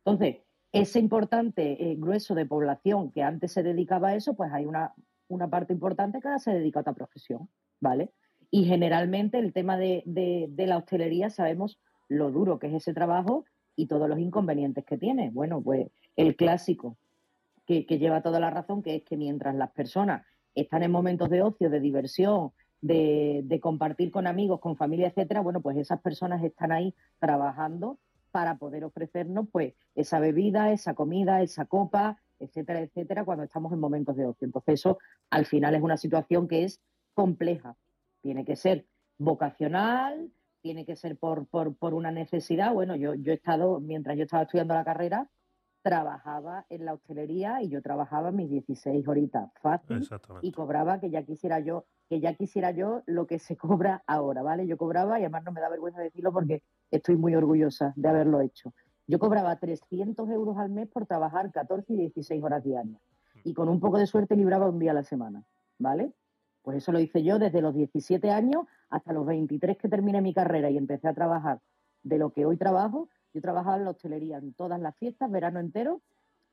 [0.05, 4.65] Entonces, ese importante eh, grueso de población que antes se dedicaba a eso, pues hay
[4.65, 4.93] una,
[5.27, 7.49] una parte importante que ahora se dedica a otra profesión,
[7.79, 8.11] ¿vale?
[8.51, 12.93] Y generalmente el tema de, de- de la hostelería sabemos lo duro que es ese
[12.93, 13.45] trabajo
[13.75, 15.31] y todos los inconvenientes que tiene.
[15.31, 16.97] Bueno, pues el clásico
[17.65, 21.29] que, que lleva toda la razón, que es que mientras las personas están en momentos
[21.29, 22.51] de ocio, de diversión,
[22.81, 27.99] de, de compartir con amigos, con familia, etcétera, bueno, pues esas personas están ahí trabajando
[28.31, 33.79] para poder ofrecernos pues esa bebida, esa comida, esa copa, etcétera, etcétera, cuando estamos en
[33.79, 34.45] momentos de ocio.
[34.45, 34.97] Entonces eso
[35.29, 36.81] al final es una situación que es
[37.13, 37.75] compleja.
[38.21, 38.85] Tiene que ser
[39.17, 40.31] vocacional,
[40.61, 42.73] tiene que ser por, por, por una necesidad.
[42.73, 45.29] Bueno, yo, yo he estado, mientras yo estaba estudiando la carrera,
[45.83, 50.07] trabajaba en la hostelería y yo trabajaba mis 16 horitas fácil
[50.41, 54.41] y cobraba que ya quisiera yo que ya quisiera yo lo que se cobra ahora,
[54.41, 54.65] ¿vale?
[54.65, 58.41] Yo cobraba y además no me da vergüenza decirlo porque estoy muy orgullosa de haberlo
[58.41, 58.73] hecho.
[59.07, 63.01] Yo cobraba 300 euros al mes por trabajar 14 y 16 horas diarias
[63.43, 65.43] y con un poco de suerte libraba un día a la semana,
[65.77, 66.13] ¿vale?
[66.61, 70.33] Pues eso lo hice yo desde los 17 años hasta los 23 que terminé mi
[70.33, 71.59] carrera y empecé a trabajar
[72.03, 73.09] de lo que hoy trabajo.
[73.33, 76.01] Yo trabajaba en la hostelería en todas las fiestas, verano entero,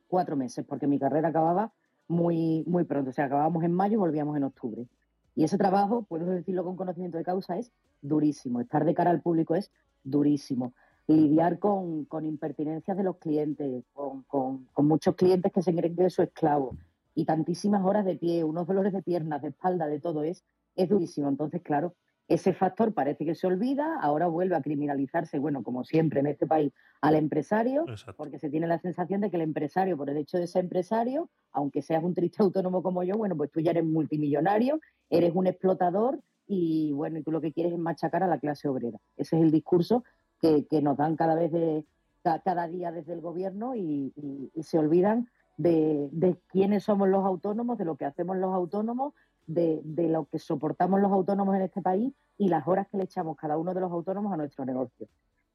[0.09, 1.73] cuatro meses, porque mi carrera acababa
[2.09, 3.11] muy, muy pronto.
[3.11, 4.89] O sea, acabábamos en mayo y volvíamos en octubre.
[5.37, 7.71] Y ese trabajo, puedo decirlo con conocimiento de causa, es
[8.03, 8.61] durísimo.
[8.61, 9.71] Estar de cara al público es
[10.03, 10.75] durísimo.
[11.11, 15.97] Lidiar con, con impertinencias de los clientes, con, con- con muchos clientes que se creen
[15.97, 16.77] que es su esclavo
[17.15, 20.45] y tantísimas horas de pie, unos dolores de piernas, de espalda, de todo es,
[20.77, 21.29] es durísimo.
[21.29, 21.95] Entonces, claro,
[22.29, 26.47] ese factor parece que se olvida, ahora vuelve a criminalizarse, bueno, como siempre en este
[26.47, 27.87] país, al empresario,
[28.17, 31.29] porque se tiene la sensación de que el empresario, por el hecho de ser empresario,
[31.51, 34.79] aunque seas un triste autónomo como yo, bueno, pues tú ya eres multimillonario,
[35.11, 38.69] eres un explotador y bueno, y tú lo que quieres es machacar a la clase
[38.69, 38.99] obrera.
[39.17, 40.05] Ese es el discurso
[40.41, 41.85] que, que nos dan cada vez de,
[42.23, 47.09] ca- cada día desde el gobierno y, y- y se olvidan de, de quiénes somos
[47.09, 49.15] los autónomos, de lo que hacemos los autónomos,
[49.47, 53.05] de, de lo que soportamos los autónomos en este país y las horas que le
[53.05, 55.09] echamos cada uno de los autónomos a nuestro negocio.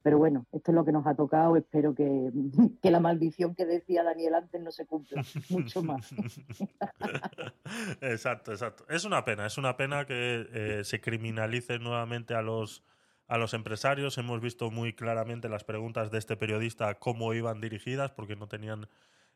[0.03, 1.55] Pero bueno, esto es lo que nos ha tocado.
[1.57, 2.31] Espero que,
[2.83, 6.13] que la maldición que decía Daniel antes no se cumpla mucho más.
[8.01, 8.85] exacto, exacto.
[8.89, 12.83] Es una pena, es una pena que eh, se criminalice nuevamente a los,
[13.27, 14.17] a los empresarios.
[14.17, 18.87] Hemos visto muy claramente las preguntas de este periodista cómo iban dirigidas, porque no tenían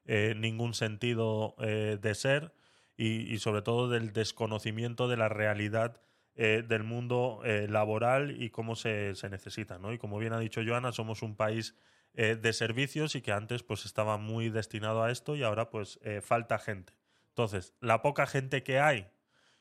[0.05, 2.53] eh, ningún sentido eh, de ser
[2.97, 6.01] y, sobre todo del desconocimiento de la realidad
[6.35, 9.77] eh, del mundo eh, laboral y cómo se, se necesita.
[9.77, 9.93] ¿no?
[9.93, 11.75] Y como bien ha dicho Joana, somos un país
[12.11, 16.57] de servicios y que antes pues estaba muy destinado a esto y ahora pues falta
[16.57, 16.91] gente.
[17.29, 19.07] Entonces, la poca gente que hay,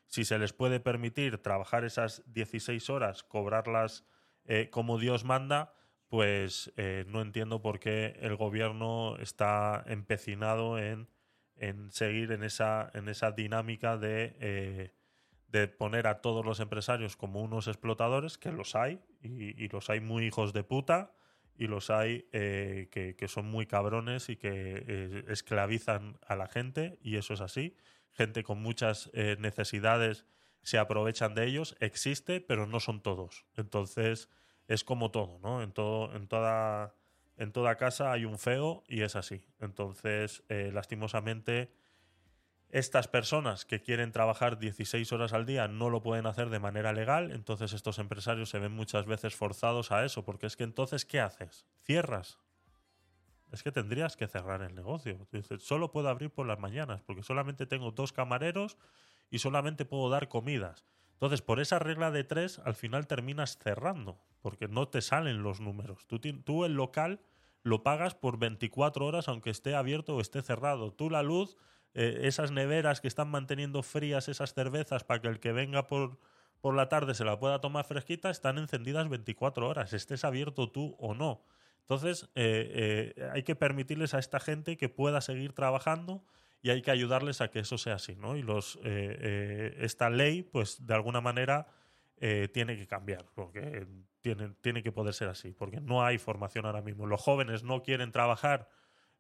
[0.07, 4.07] si se les puede permitir trabajar esas 16 horas, cobrarlas
[4.49, 5.75] eh, como Dios manda,
[6.09, 11.07] pues eh, no entiendo por qué el gobierno está empecinado en,
[11.55, 14.95] en seguir en esa, en esa dinámica de, eh,
[15.49, 20.01] de poner a todos los empresarios como unos explotadores, que los hay, y, los hay
[20.01, 21.13] muy hijos de puta,
[21.55, 27.17] y los hay que, que son muy cabrones y que esclavizan a la gente, y
[27.17, 27.77] eso es así.
[28.13, 30.25] Gente con muchas necesidades
[30.69, 33.47] se aprovechan de ellos, existe, pero no son todos.
[33.57, 34.29] Entonces,
[34.67, 35.63] es como todo, ¿no?
[35.63, 36.95] En, todo, en, toda,
[37.39, 39.47] en toda casa hay un feo y es así.
[39.61, 41.73] Entonces, eh, lastimosamente,
[42.69, 46.93] estas personas que quieren trabajar 16 horas al día no lo pueden hacer de manera
[46.93, 51.07] legal, entonces estos empresarios se ven muchas veces forzados a eso, porque es que entonces,
[51.07, 51.65] ¿qué haces?
[51.81, 52.39] ¿Cierras?
[53.53, 55.27] Es que tendrías que cerrar el negocio.
[55.61, 58.77] Solo puedo abrir por las mañanas, porque solamente tengo dos camareros
[59.31, 60.85] y solamente puedo dar comidas.
[61.15, 65.61] Entonces, por esa regla de tres, al final terminas cerrando, porque no te salen los
[65.61, 66.07] números.
[66.07, 67.21] Tú, tú el local
[67.63, 70.93] lo pagas por 24 horas, aunque esté abierto o esté cerrado.
[70.93, 71.57] Tú la luz,
[71.95, 76.19] eh, esas neveras que están manteniendo frías esas cervezas para que el que venga por,
[76.61, 80.97] por la tarde se la pueda tomar fresquita, están encendidas 24 horas, estés abierto tú
[80.99, 81.43] o no.
[81.81, 86.23] Entonces, eh, eh, hay que permitirles a esta gente que pueda seguir trabajando
[86.61, 88.37] y hay que ayudarles a que eso sea así, ¿no?
[88.37, 88.45] Y eh,
[88.85, 91.69] eh, esta ley, pues, de alguna manera
[92.17, 93.87] eh, tiene que cambiar, porque
[94.21, 97.07] tiene, tiene que poder ser así, porque no hay formación ahora mismo.
[97.07, 98.69] Los jóvenes no quieren trabajar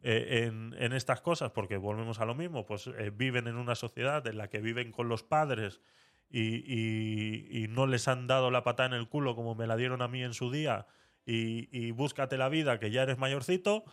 [0.01, 4.49] en, estas cosas porque volvemos a lo mismo, pues viven en una sociedad en la
[4.49, 5.80] que viven con los padres
[6.30, 10.07] y, no les han dado la patada en el culo como me la dieron a
[10.07, 10.86] mí en su día
[11.26, 13.84] y búscate la vida que ya eres mayorcito,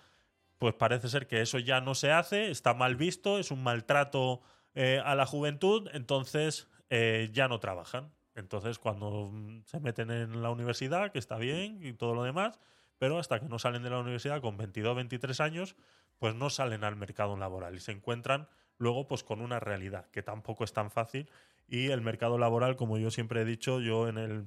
[0.58, 4.42] pues parece ser que eso ya no se hace, está mal visto, es un maltrato
[4.74, 8.12] eh, a la juventud, entonces eh, ya no trabajan.
[8.36, 12.60] Entonces cuando mm, se meten en la universidad, que está bien y todo lo demás,
[12.98, 15.76] pero hasta que no salen de la universidad con 22, 23 años,
[16.20, 18.48] pues no salen al mercado laboral y se encuentran
[18.78, 21.30] luego pues con una realidad que tampoco es tan fácil
[21.68, 24.46] y el mercado laboral, como yo siempre he dicho, yo en el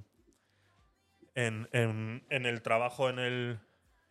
[1.34, 3.60] en, en- en el trabajo en el,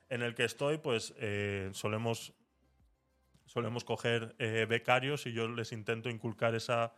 [0.09, 2.33] en el que estoy, pues eh, solemos,
[3.45, 6.93] solemos coger eh, becarios y yo les intento inculcar esa,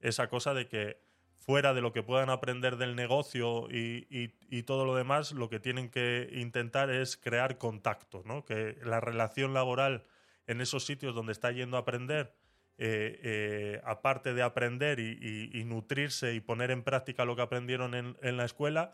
[0.00, 1.04] esa cosa de que
[1.38, 5.48] fuera de lo que puedan aprender del negocio y, y- y todo lo demás, lo
[5.48, 8.44] que tienen que intentar es crear contacto, ¿no?
[8.44, 10.04] Que la relación laboral
[10.46, 12.34] en esos sitios donde está yendo a aprender,
[12.78, 17.94] eh, eh, aparte de aprender y, y- nutrirse y poner en práctica lo que aprendieron
[17.94, 18.92] en, en la escuela,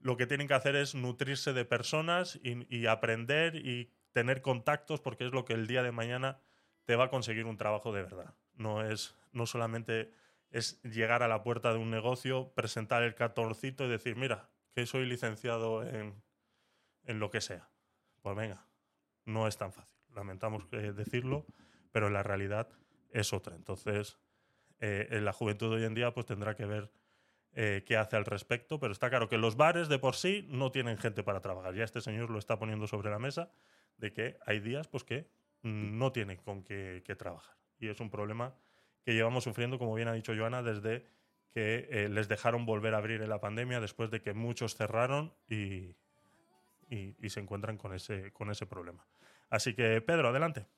[0.00, 5.26] lo que tienen que hacer es nutrirse de personas y, aprender y tener contactos porque
[5.26, 6.40] es lo que el día de mañana
[6.84, 8.34] te va a conseguir un trabajo de verdad.
[8.54, 10.12] No es no solamente
[10.50, 14.86] es llegar a la puerta de un negocio, presentar el cartoncito y decir, mira, que
[14.86, 16.22] soy licenciado en,
[17.04, 17.68] en lo que sea.
[18.22, 18.66] Pues venga,
[19.24, 19.98] no es tan fácil.
[20.14, 21.46] Lamentamos eh, decirlo,
[21.92, 22.68] pero la realidad
[23.10, 23.54] es otra.
[23.56, 24.18] Entonces,
[24.80, 26.90] eh, en la juventud de hoy en día pues tendrá que ver
[27.60, 30.70] eh, qué hace al respecto, pero está claro que los bares de por sí no
[30.70, 31.74] tienen gente para trabajar.
[31.74, 33.50] Ya este señor lo está poniendo sobre la mesa
[33.96, 35.28] de que hay días pues que
[35.62, 37.56] no tienen con qué, trabajar.
[37.80, 38.54] Y es un problema
[39.04, 41.04] que llevamos sufriendo, como bien ha dicho Joana, desde
[41.50, 45.34] que eh, les dejaron volver a abrir en la pandemia después de que muchos cerraron
[45.48, 45.96] y,
[46.88, 49.04] y- se encuentran con ese, con ese problema.
[49.50, 50.68] Así que, Pedro, adelante.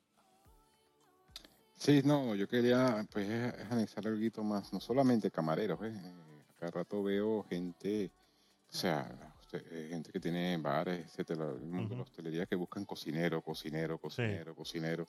[1.76, 6.30] Sí, no, yo quería pues eh, analizar algo más, no solamente camareros, ¿eh?
[6.61, 8.13] Cada rato veo gente,
[8.69, 12.85] o sea, eh, gente que tiene bares, etcétera, el mundo de la hostelería que buscan
[12.85, 15.07] cocinero, cocinero, cocinero, cocinero,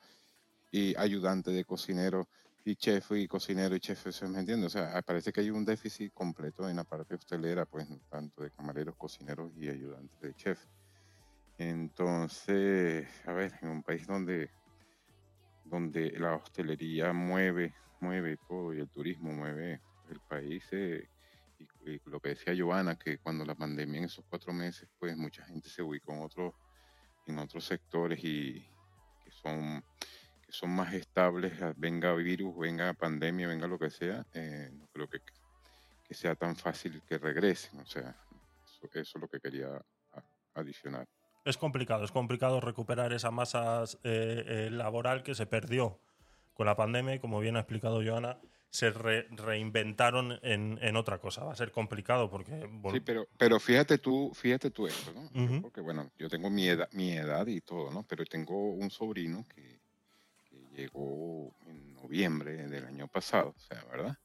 [0.71, 2.29] y ayudante de cocinero,
[2.63, 5.65] y chef y cocinero y chef, eso me entiende, o sea, parece que hay un
[5.65, 10.65] déficit completo en la parte hostelera, pues tanto de camareros, cocineros y ayudantes de chef.
[11.57, 14.49] Entonces, a ver, en un país donde
[15.65, 20.65] donde la hostelería mueve, mueve todo y el turismo mueve el país.
[20.71, 21.07] eh,
[21.85, 25.15] y, y lo que decía Giovanna, que cuando la pandemia en esos cuatro meses, pues
[25.17, 26.53] mucha gente se ubicó en otros,
[27.27, 28.65] en otros sectores y
[29.23, 29.83] que son,
[30.45, 34.87] que son más estables, ah, venga virus, venga pandemia, venga lo que sea, eh, no
[34.87, 35.19] creo que,
[36.03, 37.79] que sea tan fácil que regresen.
[37.79, 38.15] O sea,
[38.65, 39.69] eso, eso es lo que quería
[40.53, 41.07] adicionar.
[41.43, 45.99] Es complicado, es complicado recuperar esa masa eh, eh, laboral que se perdió
[46.53, 48.37] con la pandemia y como bien ha explicado Joana,
[48.71, 51.43] se re- reinventaron en, en otra cosa.
[51.43, 52.67] Va a ser complicado porque...
[52.91, 55.29] Sí, pero, pero fíjate tú, fíjate tú esto, ¿no?
[55.61, 58.03] Porque bueno, yo tengo mi edad, mi edad y todo, ¿no?
[58.07, 59.81] Pero tengo un sobrino que,
[60.49, 64.17] que llegó en noviembre del año pasado, o sea, ¿verdad?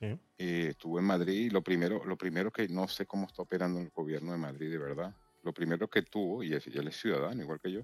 [0.00, 0.18] Sí.
[0.38, 3.80] Eh, estuvo en Madrid y lo primero, lo primero que no sé cómo está operando
[3.80, 5.14] el gobierno de Madrid, de verdad.
[5.42, 7.82] Lo primero que tuvo, y es- y él es ciudadano, igual que yo,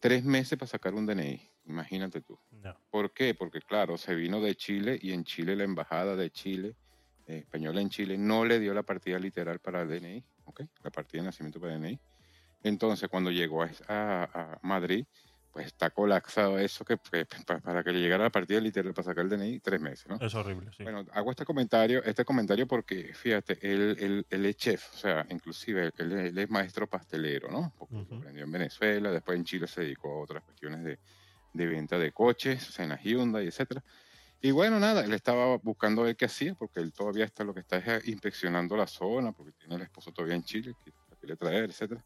[0.00, 2.38] tres meses para sacar un DNI, imagínate tú.
[2.90, 3.34] ¿Por qué?
[3.34, 6.76] Porque claro, se vino de Chile y en Chile la embajada de Chile,
[7.26, 10.62] eh, española en Chile, no le dio la partida literal para el DNI, ¿ok?
[10.82, 12.00] La partida de nacimiento para el DNI.
[12.62, 14.24] Entonces, cuando llegó a, a-
[14.54, 15.06] a Madrid,
[15.50, 19.04] pues está colapsado eso que pues, pa- para que le llegara la partida literal para
[19.06, 20.16] sacar el DNI, tres meses, ¿no?
[20.20, 20.82] Es horrible, sí.
[20.84, 25.26] Bueno, hago este comentario, este comentario porque, fíjate, él, él- él es chef, o sea,
[25.30, 27.72] inclusive él, él es maestro pastelero, ¿no?
[27.76, 30.98] Porque aprendió en Venezuela, después en Chile se dedicó a otras cuestiones de,
[31.54, 33.82] de venta de coches, o sea, en la Hyundai, etcétera.
[34.40, 37.60] Y bueno, nada, él estaba buscando ver qué hacía, porque él todavía está lo que
[37.60, 41.16] está es eh, inspeccionando la zona, porque tiene el esposo todavía en Chile, que la
[41.16, 42.04] quiere traer, etcétera.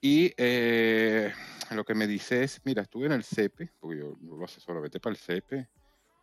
[0.00, 1.32] Y eh,
[1.72, 4.80] lo que me dice es, mira, estuve en el CEPE, porque yo, yo lo asesoro,
[4.82, 5.68] vete para el CEPE,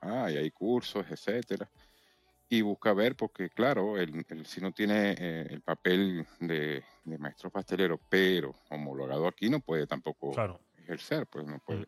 [0.02, 1.72] ah, y hay cursos, etcétera.
[2.50, 7.18] Y busca ver, porque claro, él, él sí no tiene eh, el papel de, de
[7.20, 10.60] maestro pastelero, pero homologado aquí no puede tampoco Claro.
[10.78, 11.88] ejercer, pues no puede.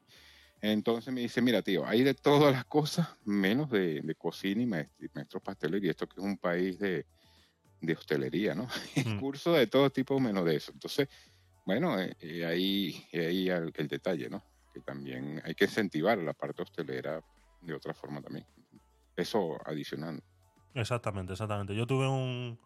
[0.62, 4.66] Entonces me dice, mira, tío, hay de todas las cosas, menos de, de cocina y
[4.68, 7.08] maestro, maestro pastelero, y esto que es un país de,
[7.82, 8.68] de hostelería, ¿no?
[8.96, 10.72] Hay cursos de todo tipo menos de eso.
[10.72, 11.08] Entonces,
[11.66, 14.44] bueno, eh, eh, ahí, ahí el, el detalle, ¿no?
[14.74, 17.22] Que también hay que incentivar la parte hostelera
[17.62, 18.46] de otra forma también.
[19.16, 20.24] Eso adicional.
[20.74, 21.76] Exactamente, exactamente.
[21.76, 22.58] Yo tuve un,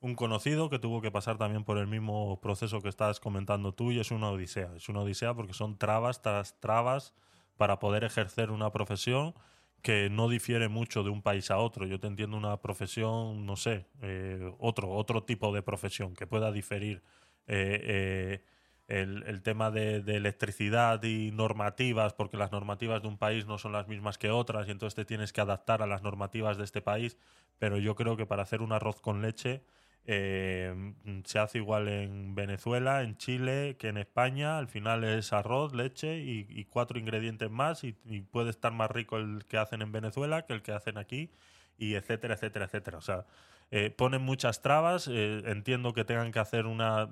[0.00, 3.92] un conocido que tuvo que pasar también por el mismo proceso que estás comentando tú
[3.92, 4.74] y es una odisea.
[4.76, 7.12] Es una odisea porque son trabas tras trabas
[7.60, 9.34] para poder ejercer una profesión
[9.82, 11.84] que no difiere mucho de un país a otro.
[11.84, 16.52] Yo te entiendo una profesión, no sé, eh, otro, otro tipo de profesión que pueda
[16.52, 17.02] diferir.
[17.46, 18.44] eh, eh,
[18.88, 23.72] el, tema de, de electricidad y normativas, porque las normativas de un país no son
[23.72, 26.80] las mismas que otras y entonces te tienes que adaptar a las normativas de este
[26.80, 27.18] país,
[27.58, 29.62] pero yo creo que para hacer un arroz con leche
[30.06, 30.94] eh,
[31.24, 34.58] se hace igual en Venezuela, en Chile, que en España.
[34.58, 37.92] Al final es arroz, leche y, cuatro ingredientes más y,
[38.30, 41.30] puede estar más rico el que hacen en Venezuela que el que hacen aquí
[41.78, 42.98] y etcétera, etcétera, etcétera.
[42.98, 43.26] O sea,
[43.70, 45.08] eh, ponen muchas trabas.
[45.08, 47.10] eh, entiendo que tengan que hacer una,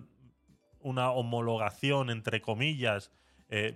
[0.80, 3.12] una homologación, entre comillas,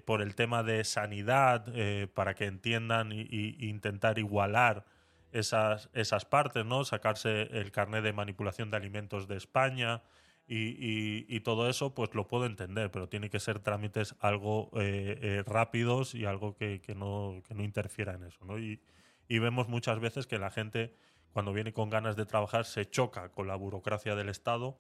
[0.05, 1.65] por el tema de sanidad,
[2.13, 4.85] para que entiendan y intentar igualar
[5.33, 6.85] esas, esas partes, ¿no?
[6.85, 10.03] Sacarse el carnet de manipulación de alimentos de España
[10.47, 14.71] y, y- y todo eso, pues lo puedo entender, pero tiene que ser trámites algo
[14.75, 18.59] eh, eh, rápidos y algo que, que no, que no interfiera en eso, ¿no?
[18.59, 18.81] Y,
[19.29, 20.95] y vemos muchas veces que la gente,
[21.33, 24.79] cuando viene con ganas de trabajar, se choca con la burocracia del Estado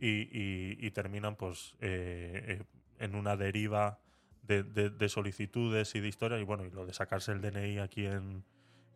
[0.00, 0.28] y,
[0.86, 2.62] y- terminan pues eh, eh,
[2.98, 3.98] en una deriva
[4.42, 7.78] de, de- de solicitudes y de historias y bueno y lo de sacarse el DNI
[7.78, 8.44] aquí en,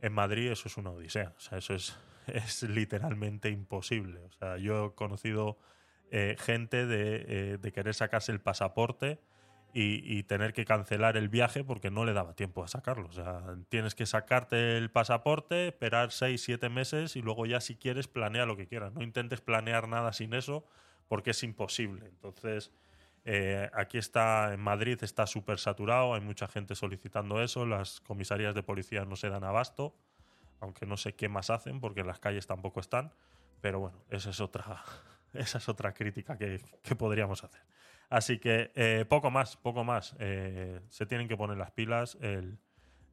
[0.03, 4.57] en Madrid eso es una odisea o sea eso es, es literalmente imposible o sea
[4.57, 5.59] yo he conocido
[6.11, 9.21] eh, gente de, eh, de querer sacarse el pasaporte
[9.73, 13.09] y, y tener que cancelar el viaje porque no le daba tiempo a sacarlo.
[13.09, 17.77] O sea, tienes que sacarte el pasaporte, esperar seis, siete meses y luego ya si
[17.77, 18.93] quieres planea lo que quieras.
[18.93, 20.67] No intentes planear nada sin eso
[21.09, 22.07] porque es imposible.
[22.07, 22.73] Entonces,
[23.25, 28.55] eh, aquí está, en Madrid está súper saturado, hay mucha gente solicitando eso, las comisarías
[28.55, 29.95] de policía no se dan abasto,
[30.61, 33.13] aunque no sé qué más hacen porque las calles tampoco están,
[33.61, 34.83] pero bueno, esa es otra,
[35.35, 37.61] esa es otra crítica que, que podríamos hacer.
[38.09, 40.17] Así que eh, poco más, poco más.
[40.19, 42.59] Eh, se tienen que poner las pilas, el,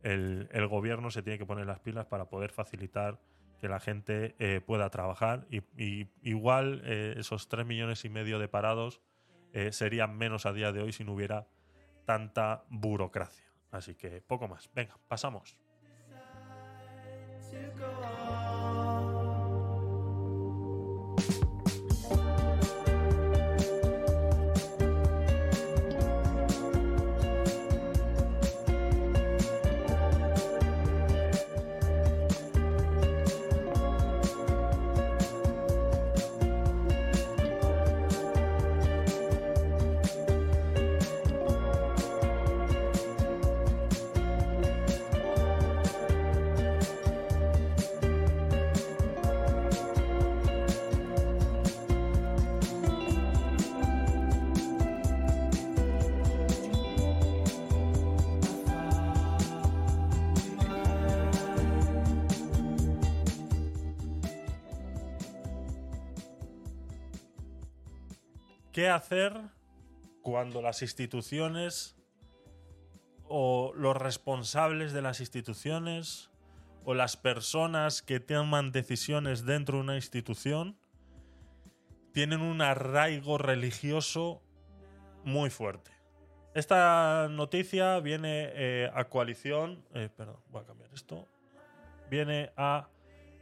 [0.04, 3.20] el- el gobierno se tiene que poner las pilas para poder facilitar
[3.60, 8.40] que la gente eh, pueda trabajar y, y igual eh, esos tres millones y medio
[8.40, 9.02] de parados
[9.58, 11.48] eh, serían menos a día de hoy si no hubiera
[12.06, 13.44] tanta burocracia.
[13.72, 14.70] Así que poco más.
[14.76, 15.58] Venga, pasamos.
[68.88, 69.34] ¿Qué hacer
[70.22, 71.97] cuando las instituciones
[73.27, 76.30] o los responsables de las instituciones
[76.85, 80.77] o las personas que toman decisiones dentro de una institución
[82.14, 84.41] tienen un arraigo religioso
[85.26, 85.91] muy fuerte?
[86.53, 91.27] Esta noticia viene eh, a coalición, eh, perdón, voy a cambiar esto,
[92.09, 92.88] viene a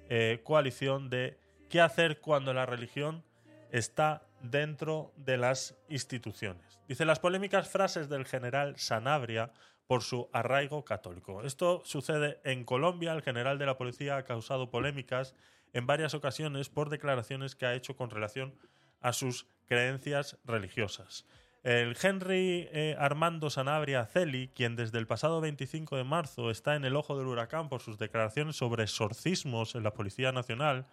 [0.10, 1.38] eh, coalición de
[1.70, 3.24] qué hacer cuando la religión
[3.72, 6.80] está dentro de las instituciones.
[6.88, 9.52] Dice las polémicas frases del general Sanabria
[9.88, 11.44] por su arraigo católico.
[11.44, 13.14] Esto sucede en Colombia.
[13.14, 15.36] El general de la policía ha causado polémicas
[15.74, 18.56] en varias ocasiones por declaraciones que ha hecho con relación
[19.02, 21.26] a sus creencias religiosas.
[21.64, 26.86] El Henry eh, Armando Sanabria Celi, quien desde el pasado 25 de marzo está en
[26.86, 30.86] el ojo del huracán por sus declaraciones sobre exorcismos en la Policía Nacional,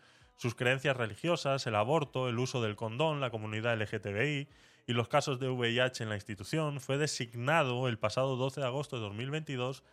[0.43, 4.49] sus creencias religiosas, el aborto, el uso del condón, la comunidad LGTBI
[4.89, 8.97] y los casos de VIH en la institución, fue designado el pasado 12 de agosto
[8.97, 9.85] de 2022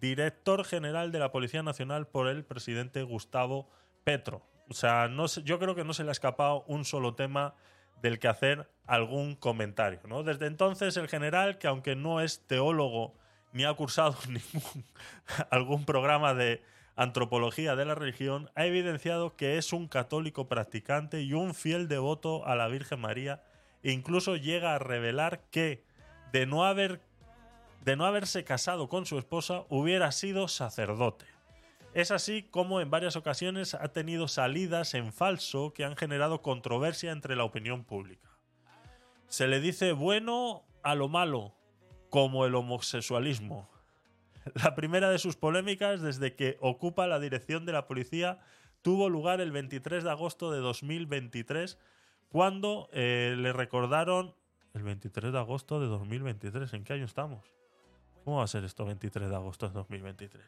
[0.00, 3.68] director general de la Policía Nacional por el presidente Gustavo
[4.02, 4.40] Petro.
[4.70, 7.54] O sea, no yo creo que no se le ha escapado un solo tema
[8.00, 10.00] del que hacer algún comentario.
[10.22, 13.14] Desde entonces, el general, que aunque no es teólogo
[13.52, 14.86] ni ha cursado ningún,
[15.50, 16.62] algún programa de
[16.98, 22.44] antropología de la religión, ha evidenciado que es un católico practicante y un fiel devoto
[22.44, 23.42] a la Virgen María
[23.84, 25.84] incluso llega a revelar que
[26.32, 27.00] de no haber
[27.84, 31.24] de no haberse casado con su esposa hubiera sido sacerdote.
[31.94, 37.12] Es así como en varias ocasiones ha tenido salidas en falso que han generado controversia
[37.12, 38.28] entre la opinión pública.
[39.28, 41.54] Se le dice bueno a lo malo,
[42.10, 43.70] como el homosexualismo.
[44.64, 48.38] La primera de sus polémicas desde que ocupa la dirección de la policía
[48.82, 51.78] tuvo lugar el 23 de agosto de 2023,
[52.28, 54.34] cuando eh, le recordaron
[54.74, 56.72] el 23 de agosto de 2023.
[56.74, 57.52] ¿En qué año estamos?
[58.24, 60.44] ¿Cómo va a ser esto 23 de agosto de 2023?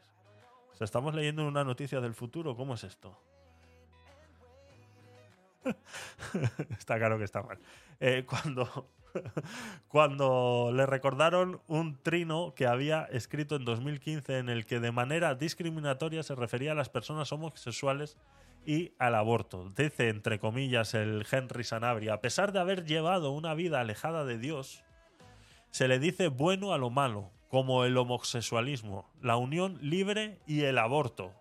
[0.73, 2.55] O sea, estamos leyendo una noticia del futuro.
[2.55, 3.19] ¿Cómo es esto?
[6.79, 7.59] está claro que está mal.
[8.01, 8.91] Eh, cuando,
[9.89, 15.35] cuando le recordaron un trino que había escrito en 2015 en el que de manera
[15.35, 18.17] discriminatoria se refería a las personas homosexuales
[18.65, 19.71] y al aborto.
[19.77, 24.39] Dice, entre comillas, el Henry Sanabria, a pesar de haber llevado una vida alejada de
[24.39, 24.85] Dios,
[25.71, 30.79] se le dice bueno a lo malo, como el homosexualismo, la unión libre y el
[30.79, 31.33] aborto.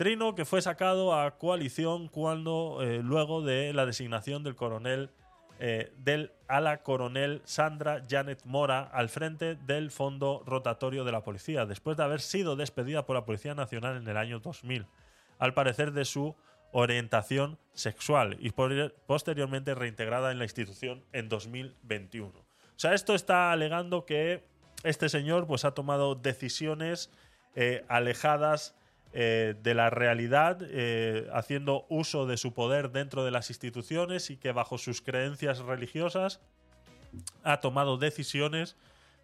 [0.00, 5.10] Trino que fue sacado a coalición cuando eh, luego de la designación del coronel
[5.58, 11.66] eh, del ala coronel Sandra Janet Mora al frente del fondo rotatorio de la policía,
[11.66, 14.86] después de haber sido despedida por la Policía Nacional en el año 2000,
[15.38, 16.34] al parecer de su
[16.72, 22.30] orientación sexual y posteriormente reintegrada en la institución en 2021.
[22.30, 22.44] O
[22.76, 24.44] sea, esto está alegando que
[24.82, 27.10] este señor pues, ha tomado decisiones
[27.54, 28.79] eh, alejadas
[29.12, 34.36] eh, de la realidad, eh, haciendo uso de su poder dentro de las instituciones y
[34.36, 36.40] que bajo sus creencias religiosas
[37.42, 38.76] ha tomado decisiones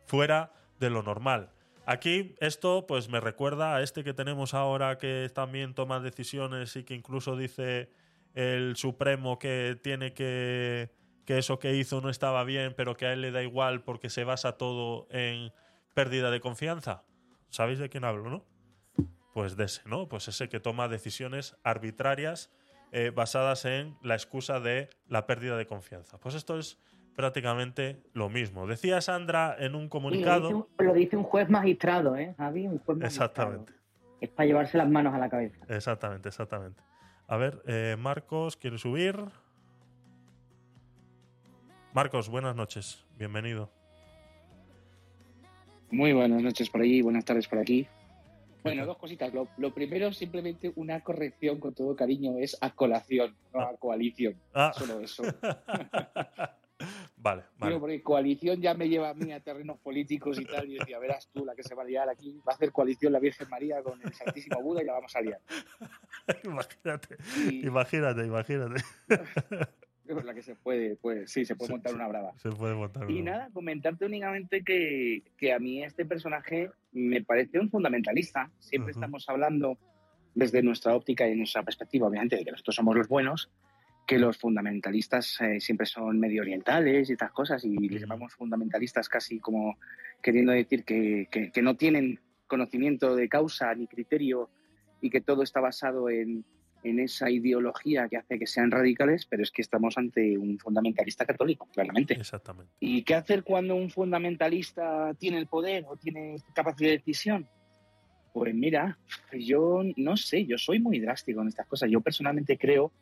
[0.04, 1.50] fuera de lo normal.
[1.84, 6.82] Aquí esto pues me recuerda a este que tenemos ahora que también toma decisiones y
[6.82, 7.88] que incluso dice
[8.34, 10.90] el Supremo que tiene que
[11.26, 14.08] que eso que hizo no estaba bien, pero que a él le da igual porque
[14.08, 15.52] se basa todo en
[15.92, 17.02] pérdida de confianza.
[17.50, 18.44] ¿Sabéis de quién hablo, no?
[19.36, 20.08] Pues de ese, ¿no?
[20.08, 22.50] Pues ese que toma decisiones arbitrarias
[22.90, 26.16] eh, basadas en la excusa de la pérdida de confianza.
[26.16, 26.78] Pues esto es
[27.14, 28.66] prácticamente lo mismo.
[28.66, 30.48] Decía Sandra en un lo, comunicado.
[30.48, 32.66] dice un, lo dice un juez magistrado, ¿eh, Javi?
[32.66, 33.30] Un juez magistrado.
[33.30, 33.72] Exactamente.
[34.22, 35.58] Es para llevarse las manos a la cabeza.
[35.68, 36.82] Exactamente, exactamente.
[37.26, 39.22] A ver, eh, Marcos, ¿quiere subir?
[41.92, 43.04] Marcos, buenas noches.
[43.18, 43.70] Bienvenido.
[45.90, 47.86] Muy buenas noches por allí, buenas tardes por aquí.
[48.66, 49.32] Bueno, dos cositas.
[49.34, 54.34] Lo, lo primero, simplemente una corrección con todo cariño, es a colación, no a coalición.
[54.55, 54.72] Ah.
[54.76, 55.22] Solo eso.
[57.18, 57.78] Vale, Digo, vale.
[57.78, 61.28] porque coalición ya me lleva a mí a terrenos políticos y tal, y decía, verás
[61.32, 63.82] tú la que se va a liar aquí, va a hacer coalición la Virgen María
[63.82, 65.40] con el Santísimo Buda y la vamos a liar.
[66.44, 67.16] imagínate,
[67.51, 68.84] Y- imagínate, imagínate.
[70.24, 72.32] La que se puede, pues sí, se puede montar una brava.
[72.38, 73.10] Se puede montar.
[73.10, 78.50] Y nada, comentarte únicamente que, que a mí este personaje me parece un fundamentalista.
[78.58, 79.00] Siempre Ujú.
[79.00, 79.78] estamos hablando
[80.34, 83.50] desde nuestra óptica y nuestra perspectiva, obviamente, de que nosotros somos los buenos,
[84.06, 89.08] que los fundamentalistas eh, siempre son medio orientales y estas cosas, y les llamamos fundamentalistas
[89.08, 89.78] casi como
[90.22, 94.48] queriendo decir que, que- que no tienen conocimiento de causa ni criterio
[95.00, 96.44] y que todo está basado en,
[96.82, 101.24] en esa ideología que hace que sean radicales, pero es que estamos ante un fundamentalista
[101.27, 102.15] católico, claramente.
[102.15, 102.73] Exactamente.
[102.78, 107.48] ¿Y qué hacer cuando un fundamentalista tiene el poder o tiene capacidad de decisión?
[108.32, 108.98] Pues mira,
[109.32, 111.90] yo no sé, yo soy muy drástico en estas cosas.
[111.90, 112.93] Yo personalmente creo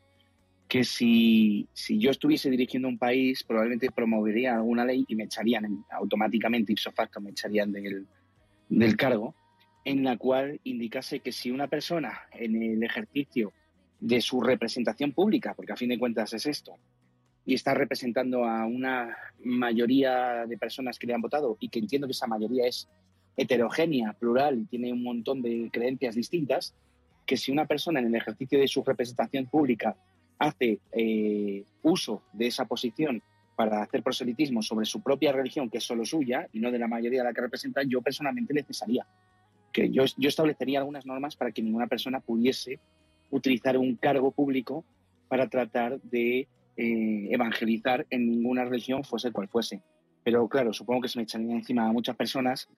[0.68, 5.64] que si, si yo estuviese dirigiendo un país, probablemente promovería alguna ley y me echarían
[5.66, 8.06] en- automáticamente, ipso facto, me echarían del,
[8.68, 9.34] del cargo,
[9.84, 13.52] en la cual indicase que si una persona en el ejercicio
[14.04, 16.76] de su representación pública, porque a fin de cuentas es esto,
[17.46, 22.06] y está representando a una mayoría de personas que le han votado y que entiendo
[22.06, 22.86] que esa mayoría es
[23.34, 26.74] heterogénea, plural y tiene un montón de creencias distintas,
[27.24, 29.96] que si una persona en el ejercicio de su representación pública
[30.38, 33.22] hace eh, uso de esa posición
[33.56, 36.88] para hacer proselitismo sobre su propia religión, que es solo suya y no de la
[36.88, 38.66] mayoría de la que representa, yo personalmente le.
[39.72, 42.78] Que yo, yo establecería algunas normas para que ninguna persona pudiese
[43.34, 44.84] utilizar un cargo público
[45.28, 46.46] para tratar de
[46.76, 49.82] eh, evangelizar en ninguna religión, fuese cual fuese.
[50.22, 52.68] Pero claro, supongo que se me echaría encima a muchas personas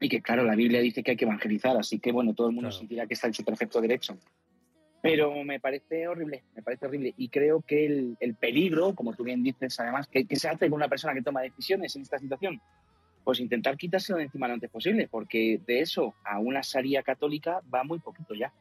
[0.00, 2.54] y que, claro, la Biblia dice que hay que evangelizar, así que, bueno, todo el
[2.54, 4.18] mundo sentirá que está en su perfecto derecho.
[5.00, 7.14] Pero me parece horrible, me parece horrible.
[7.16, 10.68] Y creo que el, el peligro, como tú bien dices, además, que, que se hace
[10.68, 12.60] con una persona que toma decisiones en esta situación,
[13.22, 17.60] pues intentar quitárselo de encima lo antes posible, porque de eso a una saría católica
[17.72, 18.52] va muy poquito ya.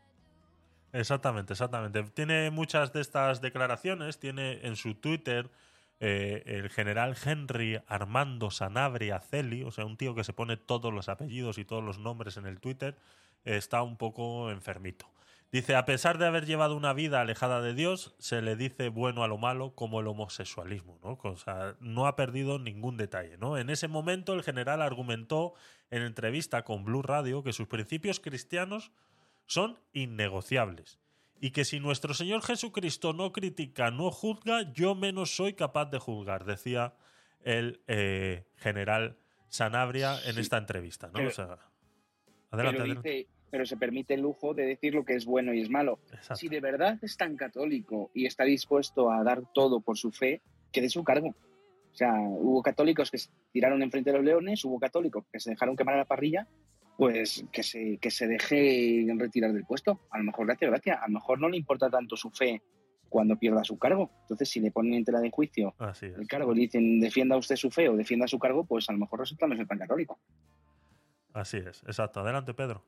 [0.94, 2.04] Exactamente, exactamente.
[2.04, 5.50] Tiene muchas de estas declaraciones, tiene en su Twitter
[6.00, 10.94] eh, el general Henry Armando Sanabria Celi, o sea, un tío que se pone todos
[10.94, 12.98] los apellidos y todos los nombres en el Twitter,
[13.46, 15.08] está un poco enfermito.
[15.52, 19.24] Dice, a pesar de haber llevado una vida alejada de Dios, se le dice bueno
[19.24, 21.20] a lo malo como el homosexualismo, ¿no?
[21.22, 23.58] O sea, no ha perdido ningún detalle, ¿no?
[23.58, 25.54] En ese momento el general argumentó
[25.90, 28.92] en entrevista con Blue Radio que sus principios cristianos
[29.46, 31.00] son innegociables
[31.40, 36.00] y que si nuestro Señor Jesucristo no critica, no juzga, yo menos soy capaz de
[36.00, 36.94] juzgar, decía
[37.44, 39.18] el eh, general
[39.50, 41.14] Sanabria en esta entrevista, ¿no?
[41.14, 41.70] Pero- O sea, adelante,
[42.52, 43.10] pero, adelante.
[43.10, 46.00] dice- pero se permite el lujo de decir lo que es bueno y es malo.
[46.36, 50.42] Si de verdad es tan católico y está dispuesto a dar todo por su fe,
[50.72, 51.30] que dé su cargo.
[51.30, 55.50] O sea, hubo católicos que se tiraron enfrente de los leones, hubo católicos que se
[55.50, 56.48] dejaron quemar a la parrilla,
[57.02, 60.02] pues que se, que se deje retirar del puesto.
[60.12, 62.62] A lo mejor le hace gracia, a lo mejor no le importa tanto su fe
[63.10, 64.12] cuando pierda su cargo.
[64.22, 67.56] Entonces, si le ponen en tela de juicio el cargo y le dicen defienda usted
[67.56, 70.20] su fe o defienda su cargo, pues a lo mejor resulta no ser tan católico.
[71.34, 72.20] Así es, exacto.
[72.20, 72.86] Adelante, Pedro.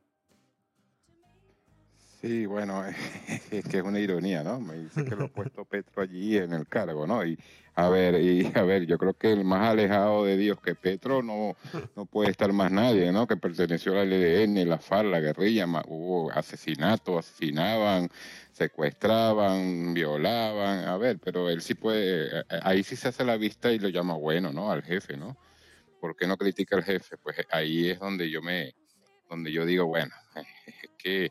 [2.24, 2.82] Sí, bueno,
[3.50, 4.58] es que es una ironía, ¿no?
[4.58, 7.22] Me dice que lo ha puesto Petro allí en el cargo, ¿no?
[7.22, 7.38] Y
[7.74, 11.22] a ver, y a ver, yo creo que el más alejado de Dios que Petro
[11.22, 11.54] no,
[11.94, 13.26] no puede estar más nadie, ¿no?
[13.26, 18.08] Que perteneció al EDN, la FARC, la guerrilla, hubo asesinatos, asesinaban,
[18.52, 23.70] secuestraban, violaban, a ver, pero él sí puede, eh, ahí sí se hace la vista
[23.70, 24.70] y lo llama bueno, ¿no?
[24.72, 25.36] Al jefe, ¿no?
[26.00, 27.18] ¿Por qué no critica al jefe?
[27.18, 28.74] Pues ahí es donde yo me,
[29.28, 30.14] donde yo digo, bueno,
[30.66, 31.30] es que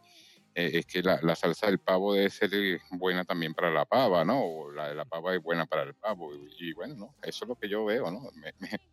[0.55, 4.23] eh, es que la, salsa del pavo debe ser eh, buena también para la pava,
[4.23, 4.39] ¿no?
[4.41, 6.31] O la de la pava es buena para el pavo.
[6.59, 7.15] Y, bueno, ¿no?
[7.23, 8.29] eso es lo que yo veo, ¿no?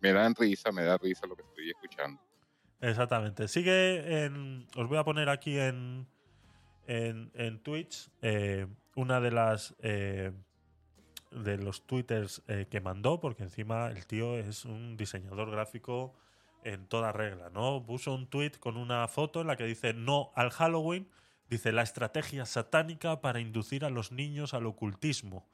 [0.00, 2.20] Me, dan risa, me da risa lo que estoy escuchando.
[2.80, 3.46] Exactamente.
[3.48, 4.66] Sigue en.
[4.74, 6.06] Os voy a poner aquí en.
[6.86, 8.08] En, en Twitch.
[8.22, 8.66] eh,
[8.96, 9.76] una de las.
[9.80, 10.32] de
[11.58, 16.14] los twitters que mandó, porque encima el tío es un diseñador gráfico
[16.64, 17.84] en toda regla, ¿no?
[17.86, 21.08] Puso un tweet con una foto en la que dice no al Halloween,
[21.50, 25.46] dice la estrategia satánica para inducir a los niños al ocultismo.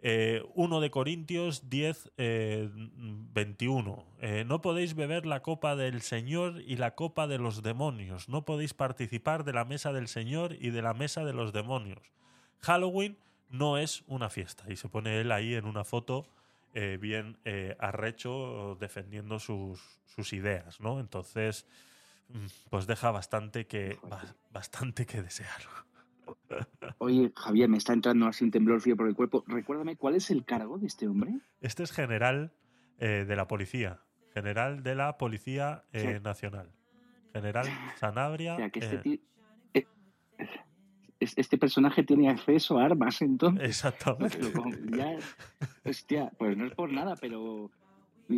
[0.00, 4.04] Eh, 1 de Corintios 10, eh, 21.
[4.20, 8.28] Eh, no podéis beber la copa del Señor y la copa de los demonios.
[8.28, 12.12] No podéis participar de la mesa del Señor y de la mesa de los demonios.
[12.60, 13.16] Halloween
[13.50, 14.64] no es una fiesta.
[14.68, 16.26] Y se pone él ahí en una foto
[16.74, 20.98] eh, bien eh, arrecho defendiendo sus, sus ideas, ¿no?
[20.98, 21.66] Entonces,
[22.70, 25.60] pues deja bastante que, ba- bastante que desear.
[26.98, 29.44] Oye, Javier, me está entrando así un temblor frío por el cuerpo.
[29.46, 31.38] Recuérdame, ¿cuál es el cargo de este hombre?
[31.60, 32.52] Este es general
[32.98, 34.00] eh, de la policía.
[34.32, 36.22] General de la Policía eh, Sí.
[36.24, 36.72] Nacional.
[37.32, 37.66] General
[37.98, 38.54] Sanabria.
[38.54, 39.20] O sea, que este,
[39.74, 39.86] eh,
[40.38, 40.46] eh,
[41.20, 43.64] es- este personaje tiene acceso a armas, entonces.
[43.68, 44.38] Exactamente.
[44.96, 45.18] Ya-
[45.84, 47.70] hostia, pues no es por nada, pero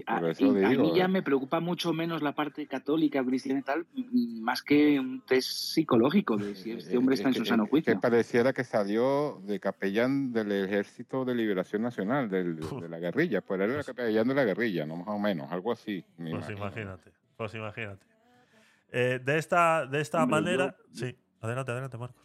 [0.07, 1.09] a, y a digo, mí ya eh.
[1.09, 5.49] me preocupa mucho menos la parte católica, cristiana y tal, mm, más que un test
[5.49, 7.95] psicológico de si este hombre está en su que- sano es juicio.
[7.95, 13.41] Que pareciera que salió de capellán del Ejército de Liberación Nacional, del- de la guerrilla.
[13.43, 14.97] Pues era el capellán de la guerrilla, ¿no?
[14.97, 16.05] Más o menos, algo así.
[16.19, 16.59] me Pues imagino.
[16.59, 17.13] imagínate.
[17.37, 18.05] Pues imagínate.
[18.93, 20.77] Eh, de esta, de esta Hombre, manera.
[20.93, 22.25] Sí, adelante, adelante, Marcos.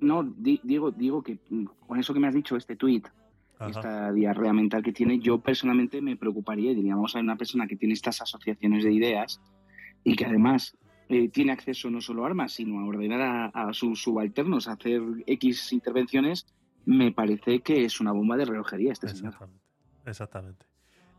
[0.00, 3.06] No, di- digo, digo que mm, con eso que me has dicho, este tuit,
[3.66, 3.80] Ajá.
[3.80, 7.36] esta diarrea mental que tiene, yo personalmente me preocuparía y diría, vamos a ver una
[7.36, 9.40] persona que tiene estas asociaciones de ideas
[10.02, 10.76] y que además
[11.08, 14.72] eh, tiene acceso no solo a armas, sino a ordenar a, a sus subalternos a
[14.72, 16.46] hacer X intervenciones,
[16.86, 19.32] me parece que es una bomba de relojería este señor.
[19.32, 19.64] Exactamente.
[20.06, 20.66] Exactamente.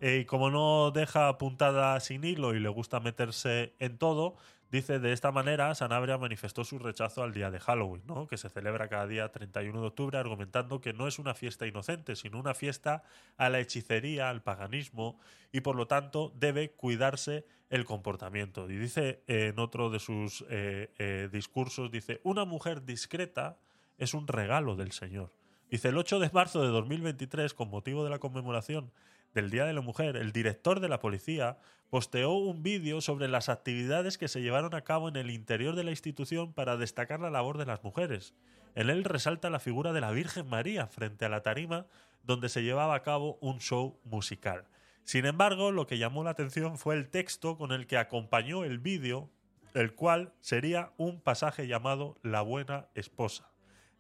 [0.02, 4.36] Eh, y como no deja apuntada sin hilo y le gusta meterse en todo,
[4.76, 8.28] dice de esta manera Sanabria manifestó su rechazo al día de Halloween, ¿no?
[8.28, 12.18] que se celebra cada día 31 de octubre, argumentando que no es una fiesta inocente,
[12.18, 13.04] sino una fiesta
[13.38, 15.18] a la hechicería, al paganismo,
[15.54, 18.70] y por lo tanto debe cuidarse el comportamiento.
[18.70, 23.58] Y dice eh, en otro de sus eh, eh, discursos, dice, una mujer discreta
[23.98, 25.32] es un regalo del Señor.
[25.72, 28.92] Dice, el 8 de marzo de 2023, con motivo de la conmemoración
[29.36, 31.60] del Día de la Mujer, el director de la policía
[31.92, 35.84] posteó un vídeo sobre las actividades que se llevaron a cabo en el interior de
[35.84, 38.34] la institución para destacar la labor de las mujeres.
[38.74, 41.86] En él resalta la figura de la Virgen María frente a la tarima
[42.24, 44.66] donde se llevaba a cabo un show musical.
[45.04, 48.80] Sin embargo, lo que llamó la atención fue el texto con el que acompañó el
[48.80, 49.30] vídeo,
[49.74, 53.52] el cual sería un pasaje llamado La Buena Esposa,